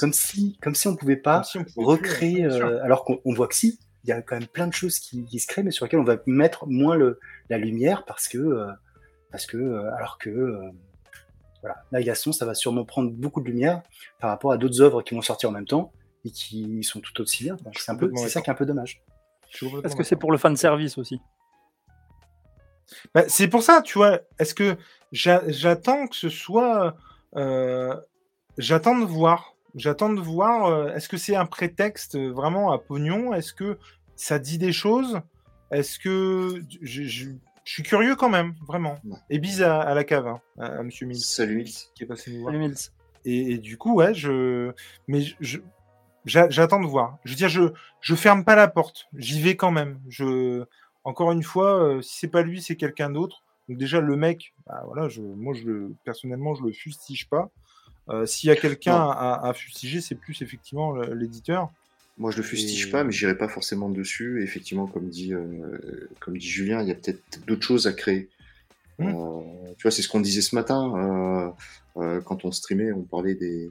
Comme 0.00 0.12
si, 0.12 0.58
comme 0.60 0.74
si 0.74 0.88
on 0.88 0.96
pouvait 0.96 1.16
pas 1.16 1.42
recréer, 1.76 2.44
euh, 2.44 2.82
alors 2.82 3.04
qu'on 3.04 3.20
voit 3.32 3.46
que 3.46 3.54
si, 3.54 3.78
il 4.02 4.10
y 4.10 4.12
a 4.12 4.22
quand 4.22 4.36
même 4.36 4.48
plein 4.48 4.66
de 4.66 4.72
choses 4.72 4.98
qui, 4.98 5.38
se 5.38 5.46
créent, 5.46 5.62
mais 5.62 5.70
sur 5.70 5.84
lesquelles 5.84 6.00
on 6.00 6.04
va 6.04 6.16
mettre 6.26 6.66
moins 6.66 6.96
le, 6.96 7.20
la 7.48 7.58
lumière 7.58 8.04
parce 8.06 8.26
que, 8.26 8.66
parce 9.30 9.46
que, 9.46 9.84
alors 9.96 10.18
que 10.18 10.58
voilà. 11.60 11.76
Là, 11.92 12.02
Gaston, 12.02 12.32
ça 12.32 12.46
va 12.46 12.54
sûrement 12.54 12.84
prendre 12.84 13.10
beaucoup 13.10 13.40
de 13.40 13.46
lumière 13.46 13.82
par 14.18 14.30
rapport 14.30 14.50
à 14.50 14.56
d'autres 14.56 14.80
œuvres 14.80 15.02
qui 15.02 15.14
vont 15.14 15.22
sortir 15.22 15.50
en 15.50 15.52
même 15.52 15.66
temps 15.66 15.92
et 16.24 16.30
qui 16.30 16.82
sont 16.82 17.00
tout 17.00 17.20
aussi 17.20 17.44
bien. 17.44 17.56
C'est 17.76 17.92
un 17.92 17.96
peu, 17.96 18.10
c'est 18.16 18.30
ça 18.30 18.40
qui 18.40 18.50
est 18.50 18.52
un 18.52 18.56
peu 18.56 18.66
dommage. 18.66 19.02
Est-ce 19.84 19.94
que 19.94 20.02
c'est 20.02 20.16
pour 20.16 20.32
le 20.32 20.38
fan 20.38 20.56
service 20.56 20.96
aussi? 20.98 21.20
Bah, 23.14 23.24
C'est 23.28 23.48
pour 23.48 23.62
ça, 23.62 23.82
tu 23.82 23.98
vois. 23.98 24.20
Est-ce 24.38 24.54
que 24.54 24.76
j'attends 25.12 26.06
que 26.06 26.16
ce 26.16 26.28
soit 26.28 26.96
euh, 27.36 27.94
j'attends 28.58 28.98
de 28.98 29.04
voir. 29.04 29.54
J'attends 29.74 30.12
de 30.12 30.20
voir. 30.20 30.66
euh, 30.66 30.94
Est-ce 30.94 31.08
que 31.08 31.16
c'est 31.16 31.36
un 31.36 31.46
prétexte 31.46 32.16
euh, 32.16 32.30
vraiment 32.32 32.72
à 32.72 32.78
pognon? 32.78 33.32
Est-ce 33.34 33.52
que 33.54 33.78
ça 34.16 34.38
dit 34.38 34.58
des 34.58 34.72
choses? 34.72 35.20
Est-ce 35.70 35.98
que 35.98 36.62
je, 36.82 37.04
je- 37.04 37.28
je 37.64 37.72
suis 37.74 37.82
curieux 37.84 38.16
quand 38.16 38.28
même, 38.30 38.54
vraiment. 38.66 38.98
Et 39.28 39.38
bise 39.38 39.62
à, 39.62 39.80
à 39.80 39.94
la 39.94 40.02
cave, 40.02 40.26
hein, 40.26 40.40
à, 40.58 40.78
à 40.78 40.82
Monsieur 40.82 41.06
Mills 41.06 41.20
Salut 41.20 41.56
Mills. 41.56 41.70
qui 41.94 42.02
est 42.02 42.06
passé 42.06 42.32
nous 42.32 42.40
voir. 42.40 42.52
Salut, 42.52 42.64
Mills. 42.66 42.76
Et, 43.24 43.52
et 43.52 43.58
du 43.58 43.76
coup, 43.78 43.94
ouais, 43.94 44.12
je, 44.14 44.72
mais 45.06 45.20
je- 45.20 45.34
je, 45.40 45.58
j'a- 46.24 46.48
j'attends 46.50 46.80
de 46.80 46.86
voir. 46.86 47.18
Je 47.24 47.30
veux 47.30 47.36
dire, 47.36 47.48
je, 47.48 47.62
je 48.00 48.14
ferme 48.16 48.44
pas 48.44 48.56
la 48.56 48.66
porte. 48.66 49.06
J'y 49.16 49.40
vais 49.40 49.54
quand 49.56 49.70
même. 49.70 50.00
Je, 50.08 50.64
encore 51.04 51.32
une 51.32 51.42
fois, 51.42 51.82
euh, 51.82 52.02
si 52.02 52.18
c'est 52.18 52.28
pas 52.28 52.42
lui, 52.42 52.60
c'est 52.62 52.76
quelqu'un 52.76 53.10
d'autre. 53.10 53.42
Donc 53.68 53.78
déjà, 53.78 54.00
le 54.00 54.16
mec, 54.16 54.52
bah, 54.66 54.82
voilà, 54.86 55.08
je, 55.08 55.22
moi, 55.22 55.54
je 55.54 55.88
personnellement, 56.04 56.54
je 56.54 56.62
le 56.62 56.72
fustige 56.72 57.28
pas. 57.28 57.50
Euh, 58.08 58.26
S'il 58.26 58.48
y 58.48 58.50
a 58.50 58.56
quelqu'un 58.56 58.96
à, 58.96 59.40
à 59.48 59.52
fustiger, 59.52 60.00
c'est 60.00 60.16
plus 60.16 60.42
effectivement 60.42 60.94
l'éditeur. 60.96 61.70
Moi, 62.18 62.32
je 62.32 62.38
le 62.38 62.42
fustige 62.42 62.88
Et- 62.88 62.90
pas, 62.90 63.04
mais 63.04 63.12
j'irai 63.12 63.36
pas 63.38 63.48
forcément 63.48 63.88
dessus. 63.88 64.40
Et 64.40 64.44
effectivement, 64.44 64.86
comme 64.86 65.08
dit, 65.08 65.32
euh, 65.32 66.08
comme 66.18 66.36
dit 66.36 66.46
Julien, 66.48 66.82
il 66.82 66.88
y 66.88 66.90
a 66.90 66.94
peut-être 66.94 67.44
d'autres 67.46 67.62
choses 67.64 67.86
à 67.86 67.92
créer. 67.92 68.28
Mm. 68.98 69.08
Euh, 69.08 69.40
tu 69.78 69.82
vois, 69.82 69.90
c'est 69.90 70.02
ce 70.02 70.08
qu'on 70.08 70.20
disait 70.20 70.42
ce 70.42 70.54
matin 70.54 71.54
quand 71.94 72.44
on 72.44 72.50
streamait. 72.50 72.92
On 72.92 73.02
parlait 73.02 73.34
des, 73.34 73.70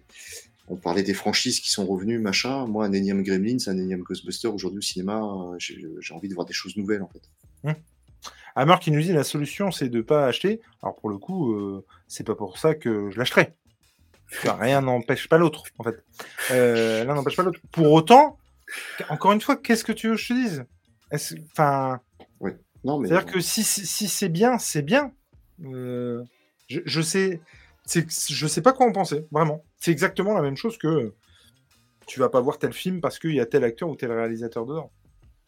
on 0.70 0.76
parlait 0.76 1.04
des 1.04 1.14
franchises 1.14 1.60
qui 1.60 1.72
sont 1.72 1.86
revenues, 1.86 2.20
machin. 2.20 2.68
Moi, 2.68 2.86
un 2.86 2.94
énième 2.94 3.24
Gremlins, 3.24 3.58
un 3.68 3.78
énième 3.78 4.04
Ghostbuster. 4.04 4.48
Aujourd'hui 4.48 4.78
au 4.80 4.82
cinéma, 4.82 5.22
euh, 5.22 5.56
j'ai 5.58 6.14
envie 6.14 6.30
de 6.30 6.36
voir 6.36 6.46
des 6.46 6.54
choses 6.54 6.78
nouvelles, 6.78 7.02
en 7.02 7.10
fait. 7.10 7.76
Hammer 8.56 8.76
qui 8.80 8.92
nous 8.92 9.02
dit 9.02 9.12
la 9.12 9.24
solution, 9.24 9.72
c'est 9.72 9.90
de 9.90 10.02
pas 10.02 10.28
acheter. 10.28 10.62
Alors 10.84 10.96
pour 10.96 11.10
le 11.10 11.18
coup, 11.18 11.54
euh, 11.54 11.86
c'est 12.08 12.24
pas 12.24 12.36
pour 12.36 12.58
ça 12.58 12.76
que 12.76 13.10
je 13.10 13.18
l'achèterai. 13.18 13.54
Enfin, 14.32 14.54
Rien 14.60 14.82
n'empêche 14.82 15.28
pas 15.28 15.38
l'autre, 15.38 15.64
en 15.78 15.84
fait. 15.84 16.04
Euh, 16.52 17.04
L'un 17.04 17.16
n'empêche 17.16 17.36
pas 17.36 17.44
l'autre. 17.44 17.60
Pour 17.72 17.92
autant, 17.92 18.38
encore 19.10 19.32
une 19.32 19.42
fois, 19.42 19.58
qu'est-ce 19.58 19.84
que 19.84 19.92
tu 19.92 20.10
veux 20.10 20.16
que 20.16 20.22
je 20.22 20.28
te 20.28 20.34
dise? 20.34 20.66
Non, 22.84 23.00
mais 23.00 23.08
c'est-à-dire 23.08 23.32
que 23.32 23.40
si, 23.40 23.64
si, 23.64 23.86
si 23.86 24.08
c'est 24.08 24.30
bien, 24.30 24.58
c'est 24.58 24.82
bien. 24.84 25.12
Euh, 25.66 26.24
je, 26.68 26.80
je 26.86 27.02
sais, 27.02 27.42
je 27.88 28.48
sais 28.48 28.62
pas 28.62 28.72
quoi 28.72 28.86
en 28.88 28.92
penser, 28.92 29.26
vraiment. 29.32 29.64
C'est 29.80 29.92
exactement 29.92 30.34
la 30.34 30.42
même 30.42 30.58
chose 30.58 30.78
que 30.78 31.14
tu 32.06 32.20
vas 32.20 32.30
pas 32.30 32.42
voir 32.42 32.58
tel 32.60 32.74
film 32.74 33.02
parce 33.02 33.18
qu'il 33.20 33.34
y 33.34 33.40
a 33.40 33.46
tel 33.46 33.64
acteur 33.64 33.90
ou 33.90 33.96
tel 33.96 34.12
réalisateur 34.12 34.66
dedans. 34.66 34.92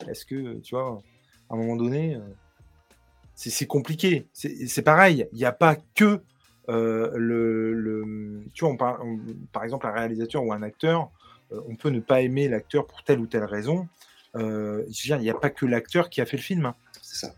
Est-ce 0.08 0.26
que, 0.26 0.56
tu 0.60 0.74
vois, 0.76 1.02
à 1.50 1.54
un 1.54 1.58
moment 1.58 1.76
donné, 1.76 2.16
euh, 2.16 2.20
c'est, 3.36 3.66
compliqué. 3.68 4.28
C'est, 4.34 4.82
pareil, 4.84 5.28
il 5.34 5.38
n'y 5.38 5.46
a 5.46 5.52
pas 5.52 5.76
que 5.96 6.22
euh, 6.70 7.12
le, 7.16 7.74
le- 7.74 8.44
Tu 8.54 8.64
vois, 8.64 8.74
on 8.74 8.78
par, 8.78 9.04
on- 9.04 9.20
par 9.52 9.64
exemple, 9.64 9.88
un 9.88 9.92
réalisateur 9.92 10.44
ou 10.46 10.54
un 10.54 10.62
acteur, 10.62 11.10
euh, 11.52 11.60
on 11.68 11.76
peut 11.76 11.90
ne 11.90 12.00
pas 12.00 12.22
aimer 12.22 12.48
l'acteur 12.48 12.86
pour 12.88 13.04
telle 13.04 13.20
ou 13.20 13.26
telle 13.28 13.44
raison. 13.44 13.88
Euh, 14.36 14.84
je 14.90 15.02
veux 15.02 15.08
dire, 15.08 15.18
il 15.18 15.24
n'y 15.24 15.30
a 15.30 15.34
pas 15.34 15.50
que 15.50 15.66
l'acteur 15.66 16.10
qui 16.10 16.22
a 16.22 16.26
fait 16.26 16.38
le 16.38 16.44
film. 16.44 16.66
hein. 16.68 16.76
c'est 17.02 17.26
ça. 17.26 17.34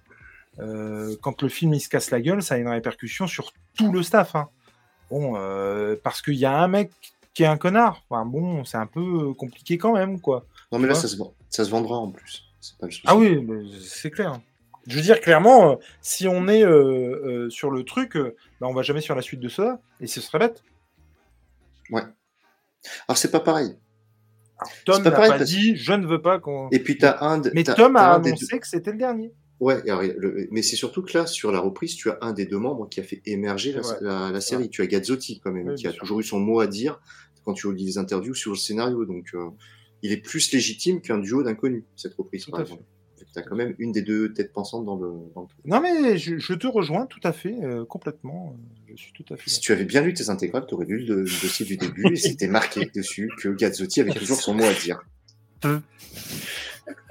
Quand 1.21 1.41
le 1.41 1.49
film 1.49 1.73
il 1.73 1.79
se 1.79 1.89
casse 1.89 2.11
la 2.11 2.21
gueule, 2.21 2.43
ça 2.43 2.53
a 2.55 2.57
une 2.59 2.67
répercussion 2.67 3.25
sur 3.25 3.51
tout 3.75 3.91
le 3.91 4.03
staff. 4.03 4.35
hein. 4.35 4.49
Bon, 5.09 5.33
euh, 5.35 5.95
parce 6.03 6.21
qu'il 6.21 6.35
y 6.35 6.45
a 6.45 6.57
un 6.57 6.67
mec 6.67 6.91
qui 7.33 7.43
est 7.43 7.47
un 7.47 7.57
connard. 7.57 8.01
Enfin, 8.09 8.25
bon, 8.25 8.63
c'est 8.65 8.77
un 8.77 8.87
peu 8.87 9.33
compliqué 9.33 9.77
quand 9.77 9.93
même, 9.93 10.19
quoi. 10.21 10.45
Non, 10.71 10.79
mais 10.79 10.87
là, 10.87 10.95
ça 10.95 11.07
se, 11.07 11.17
ça 11.49 11.65
se 11.65 11.69
vendra 11.69 11.97
en 11.97 12.11
plus. 12.11 12.43
C'est 12.61 12.77
pas 12.77 12.85
le 12.87 12.91
souci. 12.91 13.03
Ah 13.07 13.15
oui, 13.15 13.39
c'est 13.85 14.09
clair. 14.11 14.39
Je 14.87 14.95
veux 14.97 15.01
dire, 15.01 15.19
clairement, 15.21 15.71
euh, 15.71 15.75
si 16.01 16.27
on 16.27 16.47
est 16.47 16.63
euh, 16.63 17.45
euh, 17.45 17.49
sur 17.49 17.71
le 17.71 17.83
truc, 17.83 18.17
bah, 18.17 18.67
on 18.67 18.73
va 18.73 18.81
jamais 18.81 19.01
sur 19.01 19.15
la 19.15 19.21
suite 19.21 19.39
de 19.39 19.49
ça, 19.49 19.79
et 20.01 20.07
ce 20.07 20.19
serait 20.21 20.39
bête. 20.39 20.63
Alors, 23.07 23.17
c'est 23.17 23.31
pas 23.31 23.39
pareil. 23.39 23.75
Alors, 24.59 24.73
Tom 24.85 25.03
pas 25.03 25.09
n'a 25.09 25.15
pareil 25.15 25.31
pas 25.31 25.37
parce- 25.39 25.49
dit, 25.49 25.75
je 25.75 25.93
ne 25.93 26.05
veux 26.05 26.21
pas 26.21 26.39
qu'on. 26.39 26.69
Et 26.69 26.79
puis, 26.79 26.97
t'as 26.97 27.17
un. 27.21 27.37
de- 27.39 27.51
Mais 27.53 27.63
Tom 27.63 27.95
a 27.95 28.13
annoncé 28.15 28.59
que 28.59 28.67
c'était 28.67 28.91
le 28.91 28.97
dernier. 28.97 29.31
Ouais, 29.63 29.81
le- 30.17 30.47
mais 30.51 30.61
c'est 30.61 30.75
surtout 30.75 31.01
que 31.03 31.17
là, 31.17 31.25
sur 31.25 31.51
la 31.51 31.59
reprise, 31.59 31.95
tu 31.95 32.09
as 32.09 32.17
un 32.21 32.33
des 32.33 32.45
deux 32.45 32.57
membres 32.59 32.87
qui 32.89 32.99
a 32.99 33.03
fait 33.03 33.21
émerger 33.25 33.71
la, 33.71 33.81
Ouais. 33.81 33.95
la- 34.01 34.31
la 34.31 34.41
série. 34.41 34.69
Tu 34.69 34.81
as 34.81 34.87
Gazzotti, 34.87 35.39
quand 35.39 35.51
même, 35.51 35.69
Oui, 35.69 35.75
qui 35.75 35.87
a 35.87 35.91
sûr. 35.91 35.99
toujours 36.01 36.19
eu 36.19 36.23
son 36.23 36.39
mot 36.39 36.59
à 36.59 36.67
dire 36.67 36.99
quand 37.45 37.53
tu 37.53 37.73
lis 37.73 37.85
les 37.85 37.97
interviews 37.97 38.33
sur 38.33 38.51
le 38.51 38.57
scénario. 38.57 39.05
Donc, 39.05 39.29
euh, 39.33 39.49
il 40.01 40.11
est 40.11 40.17
plus 40.17 40.51
légitime 40.51 41.01
qu'un 41.01 41.17
duo 41.17 41.43
d'inconnus, 41.43 41.83
cette 41.95 42.13
reprise, 42.15 42.45
Tout 42.45 42.51
par 42.51 42.59
à 42.59 42.63
exemple. 42.63 42.83
Tu 43.33 43.39
as 43.39 43.41
quand 43.43 43.55
même 43.55 43.73
une 43.79 43.91
des 43.91 44.01
deux 44.03 44.31
têtes 44.33 44.53
pensantes 44.53 44.85
dans 44.85 44.95
le, 44.97 45.09
dans 45.33 45.41
le 45.41 45.47
truc. 45.47 45.65
Non, 45.65 45.79
mais 45.81 46.17
je, 46.19 46.37
je 46.37 46.53
te 46.53 46.67
rejoins 46.67 47.05
tout 47.07 47.21
à 47.23 47.31
fait, 47.31 47.55
euh, 47.63 47.83
complètement. 47.85 48.55
Je 48.87 48.95
suis 49.01 49.11
tout 49.13 49.25
à 49.33 49.37
fait. 49.37 49.49
Si 49.49 49.59
tu 49.59 49.71
avais 49.71 49.85
bien 49.85 50.01
lu 50.01 50.13
tes 50.13 50.29
intégrales, 50.29 50.65
tu 50.67 50.75
aurais 50.75 50.85
lu 50.85 50.99
le, 51.05 51.21
le 51.21 51.23
dossier 51.23 51.65
du 51.65 51.77
début 51.77 52.11
et 52.13 52.15
c'était 52.15 52.47
marqué 52.47 52.85
dessus 52.95 53.31
que 53.41 53.49
Gazzotti 53.49 54.01
avait 54.01 54.13
toujours 54.13 54.39
son 54.39 54.53
mot 54.53 54.65
à 54.65 54.73
dire. 54.73 55.01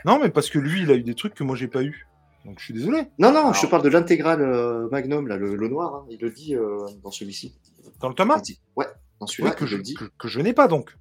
Non, 0.04 0.20
mais 0.20 0.28
parce 0.30 0.50
que 0.50 0.58
lui, 0.58 0.82
il 0.82 0.90
a 0.90 0.94
eu 0.94 1.02
des 1.02 1.14
trucs 1.14 1.34
que 1.34 1.44
moi, 1.44 1.56
j'ai 1.56 1.68
pas 1.68 1.82
eu. 1.82 2.06
Donc, 2.44 2.58
je 2.58 2.64
suis 2.64 2.74
désolé. 2.74 3.04
Non, 3.18 3.32
non, 3.32 3.52
je 3.52 3.60
te 3.62 3.66
parle 3.66 3.82
de 3.82 3.88
l'intégrale 3.88 4.42
euh, 4.42 4.88
Magnum, 4.90 5.28
là, 5.28 5.36
le, 5.36 5.54
le 5.54 5.68
noir, 5.68 5.94
hein, 5.94 6.06
il 6.10 6.20
le 6.20 6.30
dit 6.30 6.54
euh, 6.56 6.86
dans 7.02 7.10
celui-ci. 7.12 7.56
Dans 8.00 8.08
le 8.08 8.14
Thomas 8.14 8.40
dit- 8.40 8.60
Ouais, 8.76 8.86
dans 9.20 9.26
celui-là, 9.26 9.52
que, 9.52 9.64
je, 9.66 9.76
dit. 9.76 9.94
que, 9.94 10.04
que 10.18 10.28
je 10.28 10.40
n'ai 10.40 10.52
pas, 10.52 10.66
donc. 10.68 10.96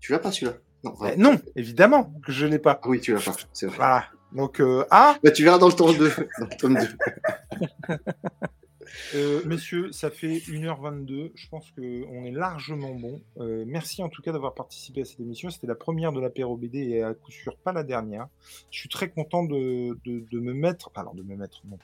Tu 0.00 0.12
l'as 0.12 0.18
pas 0.18 0.32
celui-là? 0.32 0.54
Non, 0.82 0.94
non, 1.18 1.38
évidemment 1.56 2.14
que 2.24 2.32
je 2.32 2.46
n'ai 2.46 2.58
pas. 2.58 2.80
Ah 2.82 2.88
oui, 2.88 3.00
tu 3.00 3.12
l'as 3.12 3.20
pas, 3.20 3.34
c'est 3.52 3.66
vrai. 3.66 3.76
Voilà. 3.76 4.04
Donc, 4.32 4.60
euh, 4.60 4.84
ah, 4.90 5.16
Bah, 5.22 5.30
tu 5.30 5.44
verras 5.44 5.58
dans 5.58 5.66
le 5.68 5.74
tome 5.74 5.94
2. 5.96 6.08
Dans 6.38 6.46
le 6.46 6.56
tome 6.56 6.78
2. 6.78 7.96
euh, 9.14 9.42
messieurs, 9.44 9.92
ça 9.92 10.10
fait 10.10 10.38
1h22. 10.38 11.32
Je 11.34 11.48
pense 11.48 11.70
qu'on 11.72 12.24
est 12.24 12.30
largement 12.30 12.94
bon. 12.94 13.20
Euh, 13.38 13.64
merci 13.66 14.02
en 14.02 14.08
tout 14.08 14.22
cas 14.22 14.32
d'avoir 14.32 14.54
participé 14.54 15.02
à 15.02 15.04
cette 15.04 15.20
émission. 15.20 15.50
C'était 15.50 15.66
la 15.66 15.74
première 15.74 16.12
de 16.12 16.20
l'apéro 16.20 16.56
BD 16.56 16.78
et 16.78 17.02
à 17.02 17.14
coup 17.14 17.30
sûr 17.30 17.56
pas 17.56 17.72
la 17.72 17.82
dernière. 17.82 18.28
Je 18.70 18.78
suis 18.78 18.88
très 18.88 19.10
content 19.10 19.44
de, 19.44 19.98
de, 20.04 20.40
me 20.40 20.52
mettre. 20.52 20.90
Non, 20.96 21.14
de 21.14 21.22
me 21.22 21.36
mettre, 21.36 21.62
non. 21.68 21.78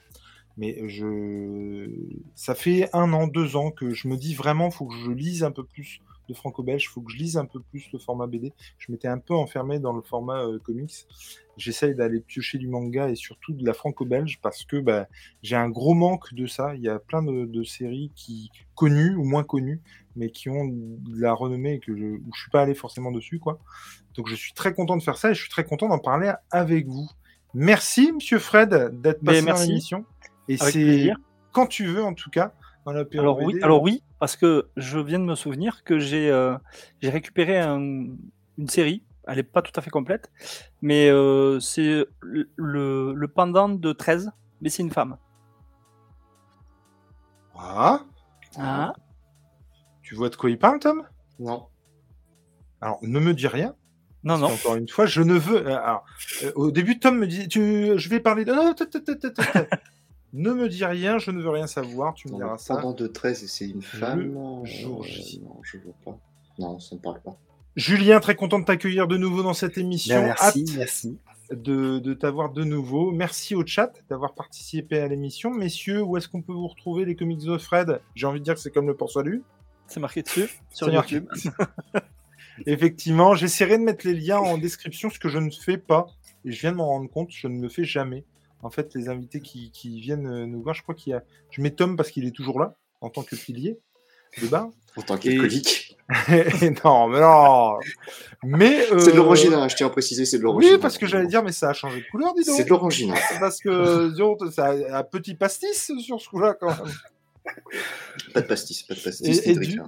Mais 0.57 0.87
je. 0.87 1.89
Ça 2.35 2.55
fait 2.55 2.89
un 2.93 3.13
an, 3.13 3.27
deux 3.27 3.55
ans 3.55 3.71
que 3.71 3.93
je 3.93 4.07
me 4.07 4.17
dis 4.17 4.33
vraiment, 4.33 4.71
faut 4.71 4.85
que 4.85 4.95
je 4.95 5.11
lise 5.11 5.43
un 5.43 5.51
peu 5.51 5.63
plus 5.63 6.01
de 6.27 6.33
franco-belge, 6.33 6.89
faut 6.89 7.01
que 7.01 7.11
je 7.11 7.17
lise 7.17 7.37
un 7.37 7.45
peu 7.45 7.59
plus 7.59 7.89
le 7.91 7.99
format 7.99 8.27
BD. 8.27 8.53
Je 8.77 8.91
m'étais 8.91 9.07
un 9.07 9.17
peu 9.17 9.33
enfermé 9.33 9.79
dans 9.79 9.93
le 9.93 10.01
format 10.01 10.43
euh, 10.43 10.59
comics. 10.59 11.07
J'essaye 11.57 11.95
d'aller 11.95 12.19
piocher 12.19 12.57
du 12.57 12.67
manga 12.67 13.09
et 13.09 13.15
surtout 13.15 13.53
de 13.53 13.65
la 13.65 13.73
franco-belge 13.73 14.39
parce 14.41 14.63
que 14.63 14.77
bah, 14.77 15.07
j'ai 15.41 15.55
un 15.55 15.69
gros 15.69 15.93
manque 15.93 16.33
de 16.33 16.45
ça. 16.45 16.75
Il 16.75 16.81
y 16.81 16.89
a 16.89 16.99
plein 16.99 17.23
de, 17.23 17.45
de 17.45 17.63
séries 17.63 18.11
qui 18.15 18.51
connues 18.75 19.15
ou 19.15 19.23
moins 19.23 19.43
connues, 19.43 19.81
mais 20.15 20.29
qui 20.29 20.49
ont 20.49 20.65
de 20.67 21.19
la 21.19 21.33
renommée 21.33 21.75
et 21.75 21.79
que 21.79 21.95
je, 21.95 22.05
où 22.05 22.31
je 22.33 22.41
suis 22.41 22.51
pas 22.51 22.61
allé 22.61 22.75
forcément 22.75 23.11
dessus, 23.11 23.39
quoi. 23.39 23.59
Donc 24.15 24.27
je 24.27 24.35
suis 24.35 24.53
très 24.53 24.73
content 24.73 24.97
de 24.97 25.03
faire 25.03 25.17
ça 25.17 25.31
et 25.31 25.33
je 25.33 25.41
suis 25.41 25.49
très 25.49 25.63
content 25.63 25.87
d'en 25.87 25.99
parler 25.99 26.31
avec 26.51 26.87
vous. 26.87 27.09
Merci, 27.53 28.11
Monsieur 28.11 28.39
Fred, 28.39 28.69
d'être 29.01 29.21
Mais 29.23 29.41
passé 29.41 29.45
dans 29.45 29.59
l'émission. 29.59 30.05
Et 30.47 30.57
c'est 30.57 31.11
quand 31.51 31.67
tu 31.67 31.85
veux, 31.85 32.03
en 32.03 32.13
tout 32.13 32.29
cas, 32.29 32.53
Alors 33.19 33.37
oui, 33.41 33.59
alors 33.63 33.81
oui, 33.81 34.01
parce 34.19 34.35
que 34.37 34.69
je 34.77 34.97
viens 34.99 35.19
de 35.19 35.25
me 35.25 35.35
souvenir 35.35 35.83
que 35.83 35.99
j'ai 35.99 36.29
euh, 36.31 36.57
j'ai 37.01 37.09
récupéré 37.09 37.59
un- 37.59 38.05
une 38.57 38.67
série. 38.69 39.03
Elle 39.27 39.39
est 39.39 39.43
pas 39.43 39.61
tout 39.61 39.73
à 39.75 39.81
fait 39.81 39.89
complète, 39.89 40.31
mais 40.81 41.09
euh, 41.09 41.59
c'est 41.59 42.05
le, 42.21 42.49
le, 42.55 43.13
le 43.13 43.27
pendant 43.27 43.67
de 43.67 43.91
13, 43.91 44.31
mais 44.61 44.69
c'est 44.69 44.83
une 44.83 44.91
femme. 44.91 45.17
Ah, 47.57 48.01
Ah. 48.57 48.93
tu 50.01 50.15
vois 50.15 50.29
de 50.29 50.35
quoi 50.37 50.49
il 50.49 50.57
parle, 50.57 50.79
Tom? 50.79 51.03
Non. 51.39 51.67
Alors, 52.79 52.99
ne 53.01 53.19
me 53.19 53.33
dis 53.33 53.47
rien. 53.47 53.75
Non, 54.23 54.37
non. 54.37 54.47
qu'encore 54.47 54.75
une 54.75 54.87
fois, 54.87 55.05
je 55.05 55.21
ne 55.21 55.33
veux. 55.33 55.67
euh, 55.67 55.77
alors, 55.77 56.05
euh, 56.43 56.51
au 56.55 56.71
début, 56.71 56.99
Tom 56.99 57.17
me 57.17 57.27
dit, 57.27 57.47
tu, 57.47 57.97
je 57.97 58.09
vais 58.09 58.19
parler 58.19 58.45
de. 58.45 58.53
Non, 58.53 58.73
ne 60.37 60.53
me 60.53 60.69
dis 60.69 60.85
rien, 60.85 61.17
je 61.17 61.31
ne 61.31 61.41
veux 61.41 61.49
rien 61.49 61.67
savoir. 61.67 62.13
Tu 62.13 62.27
me 62.27 62.33
Non, 62.33 62.37
diras 62.39 62.57
ça. 62.57 62.75
Pendant 62.75 62.93
de 62.93 63.07
13 63.07 63.43
et 63.43 63.47
c'est 63.47 63.67
une 63.67 63.81
femme. 63.81 64.35
euh, 64.37 64.65
jour 64.65 65.03
J. 65.03 65.41
non, 65.43 65.57
je 65.63 65.77
vois 65.77 65.93
pas. 66.05 66.19
Non, 66.59 66.79
ça 66.79 66.95
ne 66.95 67.01
parle 67.01 67.21
pas. 67.21 67.37
Julien, 67.75 68.19
très 68.19 68.35
content 68.35 68.59
de 68.59 68.65
t'accueillir 68.65 69.07
de 69.07 69.17
nouveau 69.17 69.43
dans 69.43 69.53
cette 69.53 69.77
émission. 69.77 70.15
Bien, 70.17 70.25
merci, 70.27 70.63
Hâte 70.67 70.77
merci. 70.77 71.19
de, 71.51 71.99
de 71.99 72.13
t'avoir 72.13 72.51
de 72.51 72.63
nouveau. 72.63 73.11
Merci 73.11 73.53
au 73.53 73.63
chat 73.65 73.93
d'avoir 74.09 74.33
participé 74.33 74.99
à 74.99 75.07
l'émission. 75.07 75.51
Messieurs, 75.51 76.01
où 76.01 76.17
est-ce 76.17 76.27
qu'on 76.27 76.41
peut 76.41 76.53
vous 76.53 76.67
retrouver 76.67 77.05
les 77.05 77.15
comics 77.15 77.43
de 77.45 77.57
Fred? 77.59 78.01
J'ai 78.15 78.25
envie 78.25 78.39
de 78.39 78.43
dire 78.45 78.55
que 78.55 78.59
c'est 78.59 78.71
comme 78.71 78.87
le 78.87 78.95
port 78.95 79.11
salut. 79.11 79.43
C'est 79.87 79.99
marqué 79.99 80.23
dessus 80.23 80.49
sur. 80.71 80.89
YouTube. 80.91 81.27
Effectivement, 82.65 83.35
j'essaierai 83.35 83.77
de 83.77 83.83
mettre 83.83 84.07
les 84.07 84.15
liens 84.15 84.39
en 84.39 84.57
description, 84.57 85.09
ce 85.09 85.19
que 85.19 85.29
je 85.29 85.37
ne 85.37 85.51
fais 85.51 85.77
pas. 85.77 86.07
Et 86.45 86.51
je 86.51 86.59
viens 86.61 86.71
de 86.71 86.77
m'en 86.77 86.87
rendre 86.87 87.09
compte, 87.09 87.29
je 87.31 87.47
ne 87.47 87.61
le 87.61 87.69
fais 87.69 87.83
jamais. 87.83 88.23
En 88.63 88.69
fait, 88.69 88.93
les 88.95 89.09
invités 89.09 89.39
qui, 89.39 89.71
qui 89.71 89.99
viennent 89.99 90.27
euh, 90.27 90.45
nous 90.45 90.61
voir, 90.61 90.73
je 90.73 90.81
crois 90.81 90.95
qu'il 90.95 91.11
y 91.11 91.13
a. 91.13 91.23
Je 91.51 91.61
mets 91.61 91.71
Tom 91.71 91.95
parce 91.95 92.11
qu'il 92.11 92.25
est 92.25 92.31
toujours 92.31 92.59
là, 92.59 92.75
en 93.01 93.09
tant 93.09 93.23
que 93.23 93.35
pilier 93.35 93.79
de 94.41 94.47
bar. 94.47 94.69
En 94.95 95.01
tant 95.01 95.15
Et- 95.17 95.19
qu'alcoolique. 95.19 95.97
non, 96.85 97.09
mais 97.09 97.19
non 97.19 97.77
Mais. 98.43 98.85
C'est 98.87 99.07
de 99.07 99.11
euh, 99.11 99.15
l'orangina, 99.15 99.67
je 99.67 99.75
tiens 99.75 99.87
à 99.87 99.89
préciser, 99.89 100.25
c'est 100.25 100.37
de 100.37 100.43
l'orangina. 100.43 100.73
Oui, 100.73 100.79
parce 100.79 100.97
que 100.97 101.05
j'allais 101.05 101.27
dire, 101.27 101.43
mais 101.43 101.51
ça 101.51 101.69
a 101.69 101.73
changé 101.73 101.99
de 101.99 102.05
couleur, 102.09 102.33
dis 102.33 102.45
donc. 102.45 102.55
C'est 102.55 102.63
de 102.63 102.69
l'orangina. 102.69 103.15
Parce 103.39 103.59
que, 103.59 104.09
disons, 104.11 104.37
ça 104.51 104.67
a 104.67 104.99
un 104.99 105.03
petit 105.03 105.35
pastis 105.35 105.91
sur 105.99 106.21
ce 106.21 106.29
coup-là, 106.29 106.55
quand 106.59 106.67
même. 106.67 106.93
Pas 108.33 108.41
de 108.41 108.47
pastis, 108.47 108.83
pas 108.83 108.95
de 108.95 108.99
pastis. 108.99 109.41
Et, 109.45 109.55
du, 109.55 109.79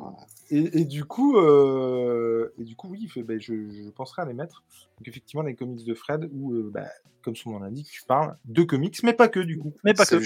et, 0.51 0.85
du, 0.85 1.05
coup, 1.05 1.37
euh, 1.37 2.53
et 2.59 2.63
du 2.63 2.75
coup, 2.75 2.89
oui, 2.89 3.09
ben, 3.23 3.39
je, 3.39 3.53
je, 3.53 3.89
penserai 3.89 4.21
à 4.21 4.25
les 4.25 4.33
mettre. 4.33 4.63
Donc 4.97 5.07
effectivement, 5.07 5.43
les 5.43 5.55
comics 5.55 5.85
de 5.85 5.93
Fred, 5.93 6.29
où, 6.33 6.53
euh, 6.53 6.69
bah, 6.73 6.87
comme 7.29 7.35
son 7.35 7.51
nom 7.51 7.59
l'indique, 7.59 7.89
tu 7.91 8.03
parles 8.05 8.35
de 8.45 8.63
comics, 8.63 9.03
mais 9.03 9.13
pas 9.13 9.27
que 9.27 9.39
du 9.39 9.59
coup. 9.59 9.75
Mais 9.83 9.93
pas 9.93 10.05
que. 10.05 10.19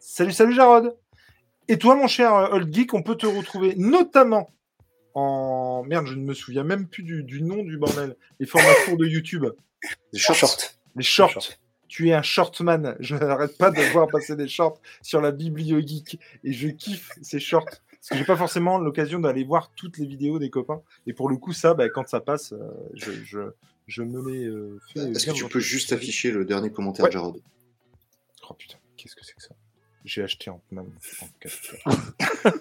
Salut, 0.00 0.32
salut 0.32 0.52
Jarod. 0.52 0.96
Et 1.68 1.78
toi, 1.78 1.94
mon 1.94 2.08
cher 2.08 2.34
euh, 2.34 2.48
Old 2.50 2.74
Geek, 2.74 2.94
on 2.94 3.04
peut 3.04 3.14
te 3.14 3.26
retrouver 3.26 3.74
notamment 3.76 4.52
en. 5.14 5.84
Merde, 5.86 6.06
je 6.06 6.14
ne 6.14 6.24
me 6.24 6.34
souviens 6.34 6.64
même 6.64 6.88
plus 6.88 7.04
du, 7.04 7.22
du 7.22 7.42
nom 7.42 7.62
du 7.62 7.78
bordel. 7.78 8.16
Les 8.40 8.46
formats 8.46 8.74
courts 8.86 8.96
de 8.96 9.06
YouTube. 9.06 9.46
Les 10.12 10.18
shorts. 10.18 10.58
Les 10.96 11.04
shorts. 11.04 11.52
Tu 11.86 12.08
es 12.08 12.12
un 12.12 12.22
shortman. 12.22 12.96
Je 12.98 13.14
n'arrête 13.14 13.56
pas 13.56 13.70
de 13.70 13.80
voir 13.92 14.08
passer 14.08 14.34
des 14.34 14.48
shorts 14.48 14.80
sur 15.00 15.20
la 15.20 15.30
Biblio 15.30 15.80
Geek. 15.80 16.18
Et 16.42 16.52
je 16.52 16.68
kiffe 16.68 17.12
ces 17.22 17.38
shorts. 17.38 17.66
Parce 17.66 18.08
que 18.10 18.16
j'ai 18.16 18.24
pas 18.24 18.36
forcément 18.36 18.78
l'occasion 18.78 19.20
d'aller 19.20 19.44
voir 19.44 19.70
toutes 19.76 19.98
les 19.98 20.06
vidéos 20.06 20.40
des 20.40 20.50
copains. 20.50 20.82
Et 21.06 21.12
pour 21.12 21.28
le 21.28 21.36
coup, 21.36 21.52
ça, 21.52 21.74
bah, 21.74 21.88
quand 21.88 22.08
ça 22.08 22.20
passe, 22.20 22.52
euh, 22.52 22.58
je, 22.94 23.12
je, 23.24 23.40
je, 23.88 24.02
me 24.02 24.30
les 24.30 24.44
euh, 24.44 24.78
fais. 24.92 25.10
Est-ce 25.10 25.26
que 25.26 25.32
tu 25.32 25.48
peux 25.48 25.60
juste 25.60 25.92
afficher 25.92 26.30
le 26.30 26.44
dernier 26.44 26.70
commentaire 26.70 27.06
de 27.06 27.10
Jarod 27.10 27.42
Oh 28.48 28.54
putain, 28.54 28.78
qu'est-ce 28.96 29.16
que 29.16 29.24
c'est 29.24 29.34
que 29.34 29.42
ça? 29.42 29.54
J'ai 30.04 30.22
acheté 30.22 30.50
en 30.50 30.62
même 30.70 30.92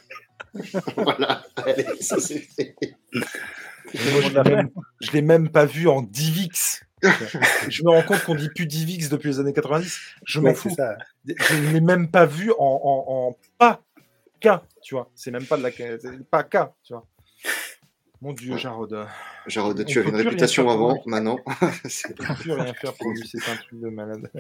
voilà, 0.98 1.45
allez, 1.58 1.86
ça 2.02 2.20
c'est 2.20 2.40
fait. 2.40 2.76
je 3.94 5.12
l'ai 5.12 5.22
même, 5.22 5.49
pas 5.49 5.66
vu 5.66 5.88
en 5.88 6.02
Divix. 6.02 6.84
je 7.70 7.84
me 7.84 7.91
rends 7.91 8.02
compte 8.02 8.24
qu'on 8.24 8.34
dit 8.36 8.49
plus 8.49 8.66
Divix 8.66 9.10
depuis 9.10 9.28
les 9.30 9.40
années 9.40 9.54
90. 9.54 9.99
Je 10.26 10.40
m'en 10.40 10.56
fous. 10.56 10.76
Je 11.26 11.56
ne 11.56 11.74
l'ai 11.74 11.82
même 11.82 12.10
pas 12.10 12.26
vu 12.26 12.52
en, 12.52 12.56
en, 12.60 13.06
en 13.08 13.38
pas 13.58 13.84
K, 14.41 14.48
tu 14.82 14.95
vois. 14.95 15.12
C'est 15.14 15.32
même 15.32 15.45
pas 15.45 15.58
de 15.58 15.64
la 15.64 15.72
pas 16.30 16.44
K, 16.44 16.58
tu 16.84 16.94
vois. 16.94 17.06
Mon 18.22 18.34
Dieu, 18.34 18.57
Jarod. 18.57 19.07
Jarod, 19.45 19.85
tu 19.85 19.99
avais 19.99 20.10
une 20.10 20.15
réputation 20.15 20.69
avant, 20.69 21.02
maintenant. 21.06 21.38
On 21.45 21.53
peut 22.15 22.34
plus 22.39 22.52
rien 22.52 22.73
faire 22.73 22.94
pour 22.94 23.11
lui, 23.11 23.27
c'est 23.27 23.49
un 23.49 23.56
truc 23.56 23.80
de 23.80 23.89
malade. 23.89 24.31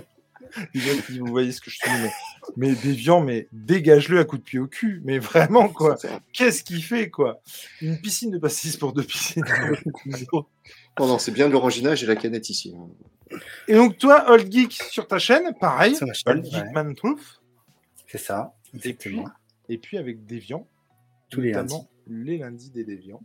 vous 1.09 1.27
voyez 1.27 1.51
ce 1.51 1.61
que 1.61 1.69
je 1.69 1.75
suis, 1.75 1.91
mais, 1.91 2.11
mais 2.55 2.75
Déviant, 2.75 3.21
mais 3.21 3.47
dégage-le 3.51 4.19
à 4.19 4.25
coup 4.25 4.37
de 4.37 4.43
pied 4.43 4.57
au 4.57 4.67
cul. 4.67 5.01
Mais 5.05 5.19
vraiment, 5.19 5.69
quoi. 5.69 5.95
Qu'est-ce 6.33 6.63
qu'il 6.63 6.83
fait, 6.83 7.09
quoi? 7.09 7.41
Une 7.81 7.99
piscine 8.01 8.31
de 8.31 8.39
pastis 8.39 8.77
pour 8.77 8.93
deux 8.93 9.03
piscines. 9.03 9.43
non, 10.25 10.45
non, 10.99 11.19
c'est 11.19 11.31
bien 11.31 11.47
l'oranginage 11.47 12.03
et 12.03 12.07
la 12.07 12.15
canette 12.15 12.49
ici. 12.49 12.73
Et 13.67 13.75
donc, 13.75 13.97
toi, 13.97 14.31
Old 14.31 14.51
Geek, 14.51 14.73
sur 14.73 15.07
ta 15.07 15.19
chaîne, 15.19 15.53
pareil. 15.59 15.95
Old 16.25 16.45
Geek 16.45 16.71
Man 16.73 16.95
Truth. 16.95 17.41
C'est 18.07 18.17
ça. 18.17 18.55
Et 18.83 18.93
puis, 18.93 19.21
et 19.69 19.77
puis 19.77 19.97
avec 19.97 20.25
Déviant. 20.25 20.67
Tous 21.29 21.41
les 21.41 21.51
lundis. 21.51 21.75
Les 22.07 22.37
lundis 22.37 22.71
des 22.71 22.85
Déviants. 22.85 23.21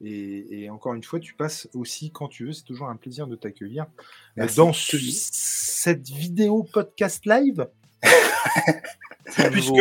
Et, 0.00 0.68
encore 0.70 0.94
une 0.94 1.02
fois, 1.02 1.18
tu 1.18 1.34
passes 1.34 1.68
aussi 1.74 2.10
quand 2.10 2.28
tu 2.28 2.46
veux. 2.46 2.52
C'est 2.52 2.64
toujours 2.64 2.88
un 2.88 2.96
plaisir 2.96 3.26
de 3.26 3.36
t'accueillir 3.36 3.86
dans 4.56 4.72
cette 4.72 6.08
vidéo 6.08 6.62
podcast 6.62 7.26
live. 7.26 7.68
Puisque, 9.52 9.74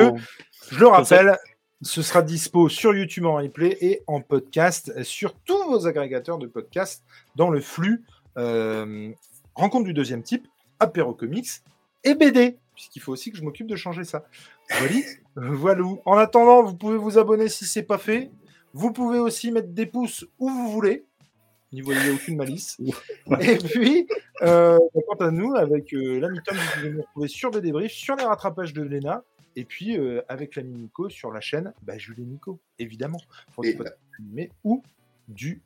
je 0.72 0.80
le 0.80 0.88
rappelle, 0.88 1.38
ce 1.82 2.02
sera 2.02 2.22
dispo 2.22 2.70
sur 2.70 2.96
YouTube 2.96 3.26
en 3.26 3.36
replay 3.36 3.78
et 3.82 4.02
en 4.08 4.22
podcast 4.22 5.04
sur 5.04 5.36
tous 5.36 5.64
vos 5.70 5.86
agrégateurs 5.88 6.40
de 6.40 6.48
podcasts 6.48 7.04
dans 7.36 7.50
le 7.50 7.62
flux 7.62 8.04
euh, 8.38 9.12
Rencontre 9.56 9.86
du 9.86 9.94
deuxième 9.94 10.22
type, 10.22 10.48
Apéro 10.80 11.14
Comics 11.14 11.50
et 12.04 12.14
BD, 12.14 12.58
puisqu'il 12.76 13.02
faut 13.02 13.12
aussi 13.12 13.32
que 13.32 13.38
je 13.38 13.44
m'occupe 13.44 13.66
de 13.68 13.76
changer 13.76 14.04
ça. 14.04 14.26
Voilà. 15.36 15.52
voilà. 15.52 15.84
En 16.06 16.18
attendant, 16.18 16.62
vous 16.62 16.76
pouvez 16.76 16.98
vous 16.98 17.18
abonner 17.18 17.48
si 17.48 17.66
c'est 17.66 17.84
pas 17.84 17.98
fait. 17.98 18.30
Vous 18.78 18.94
pouvez 18.94 19.18
aussi 19.18 19.52
mettre 19.52 19.70
des 19.70 19.88
pouces 19.88 20.24
où 20.38 20.48
vous 20.48 20.70
voulez. 20.70 21.04
N'y 21.74 21.82
voyez 21.82 22.12
aucune 22.12 22.36
malice. 22.36 22.78
Et 23.42 23.58
puis, 23.58 24.08
euh, 24.44 24.78
quant 25.08 25.26
à 25.26 25.32
nous, 25.32 25.56
avec 25.56 25.96
euh, 25.96 26.20
l'ami 26.20 26.38
Tom, 26.46 26.56
vous 26.56 26.72
pouvez 26.76 26.90
nous 26.92 27.02
retrouver 27.02 27.28
sur 27.28 27.50
des 27.50 27.60
débriefs, 27.62 27.94
sur 27.94 28.16
les 28.16 28.24
rattrapages 28.24 28.74
de 28.74 28.84
Lena, 28.84 29.24
et 29.56 29.66
puis 29.66 29.98
euh, 29.98 30.22
avec 30.30 30.56
l'ami 30.56 30.76
Nico 30.76 31.10
sur 31.10 31.32
la 31.32 31.42
chaîne 31.42 31.74
bah, 31.82 31.98
Jules 31.98 32.20
et 32.20 32.26
Nico, 32.26 32.60
évidemment. 32.78 33.20
mais 34.20 34.52
ou 34.64 34.84
du 35.28 35.60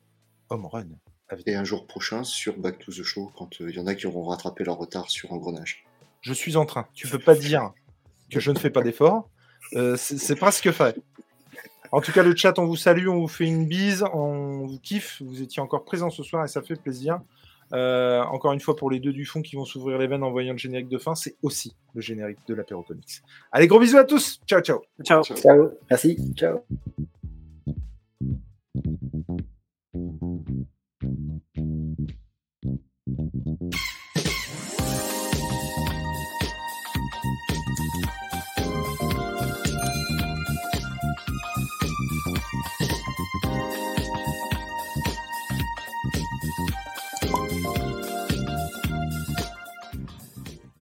home 0.48 0.64
run. 0.64 0.86
Et 1.44 1.54
un 1.54 1.64
jour 1.64 1.86
prochain 1.86 2.24
sur 2.24 2.56
Back 2.56 2.78
to 2.78 2.92
the 2.92 3.02
Show, 3.02 3.30
quand 3.36 3.60
il 3.60 3.76
y 3.76 3.78
en 3.78 3.86
a 3.86 3.94
qui 3.94 4.06
auront 4.06 4.24
rattrapé 4.24 4.64
leur 4.64 4.78
retard 4.78 5.10
sur 5.10 5.34
Engrenage. 5.34 5.84
Je 6.22 6.32
suis 6.32 6.56
en 6.56 6.64
train. 6.64 6.88
Tu 6.94 7.06
peux 7.06 7.18
pas 7.18 7.34
dire 7.34 7.74
que 8.30 8.40
je 8.40 8.52
ne 8.52 8.58
fais 8.58 8.70
pas 8.70 8.80
d'efforts. 8.80 9.28
c'est 9.98 10.36
presque 10.36 10.70
fait. 10.70 10.96
En 11.92 12.00
tout 12.00 12.10
cas, 12.10 12.22
le 12.22 12.34
chat, 12.34 12.58
on 12.58 12.64
vous 12.64 12.76
salue, 12.76 13.06
on 13.06 13.18
vous 13.18 13.28
fait 13.28 13.44
une 13.44 13.66
bise, 13.66 14.02
on 14.14 14.66
vous 14.66 14.78
kiffe. 14.78 15.20
Vous 15.22 15.42
étiez 15.42 15.62
encore 15.62 15.84
présents 15.84 16.08
ce 16.08 16.22
soir 16.22 16.42
et 16.42 16.48
ça 16.48 16.62
fait 16.62 16.74
plaisir. 16.74 17.20
Euh, 17.74 18.22
encore 18.22 18.52
une 18.52 18.60
fois, 18.60 18.76
pour 18.76 18.90
les 18.90 18.98
deux 18.98 19.12
du 19.12 19.24
fond 19.26 19.42
qui 19.42 19.56
vont 19.56 19.64
s'ouvrir 19.64 19.98
les 19.98 20.06
veines 20.06 20.22
en 20.22 20.30
voyant 20.30 20.52
le 20.52 20.58
générique 20.58 20.88
de 20.88 20.98
fin, 20.98 21.14
c'est 21.14 21.36
aussi 21.42 21.76
le 21.94 22.00
générique 22.00 22.38
de 22.48 22.54
l'apéro 22.54 22.82
comics. 22.82 23.22
Allez, 23.50 23.66
gros 23.66 23.78
bisous 23.78 23.98
à 23.98 24.04
tous. 24.04 24.40
Ciao. 24.46 24.62
Ciao. 24.62 24.80
Ciao. 25.04 25.22
ciao. 25.22 25.70
Merci. 25.90 26.16
Ciao. 26.34 26.60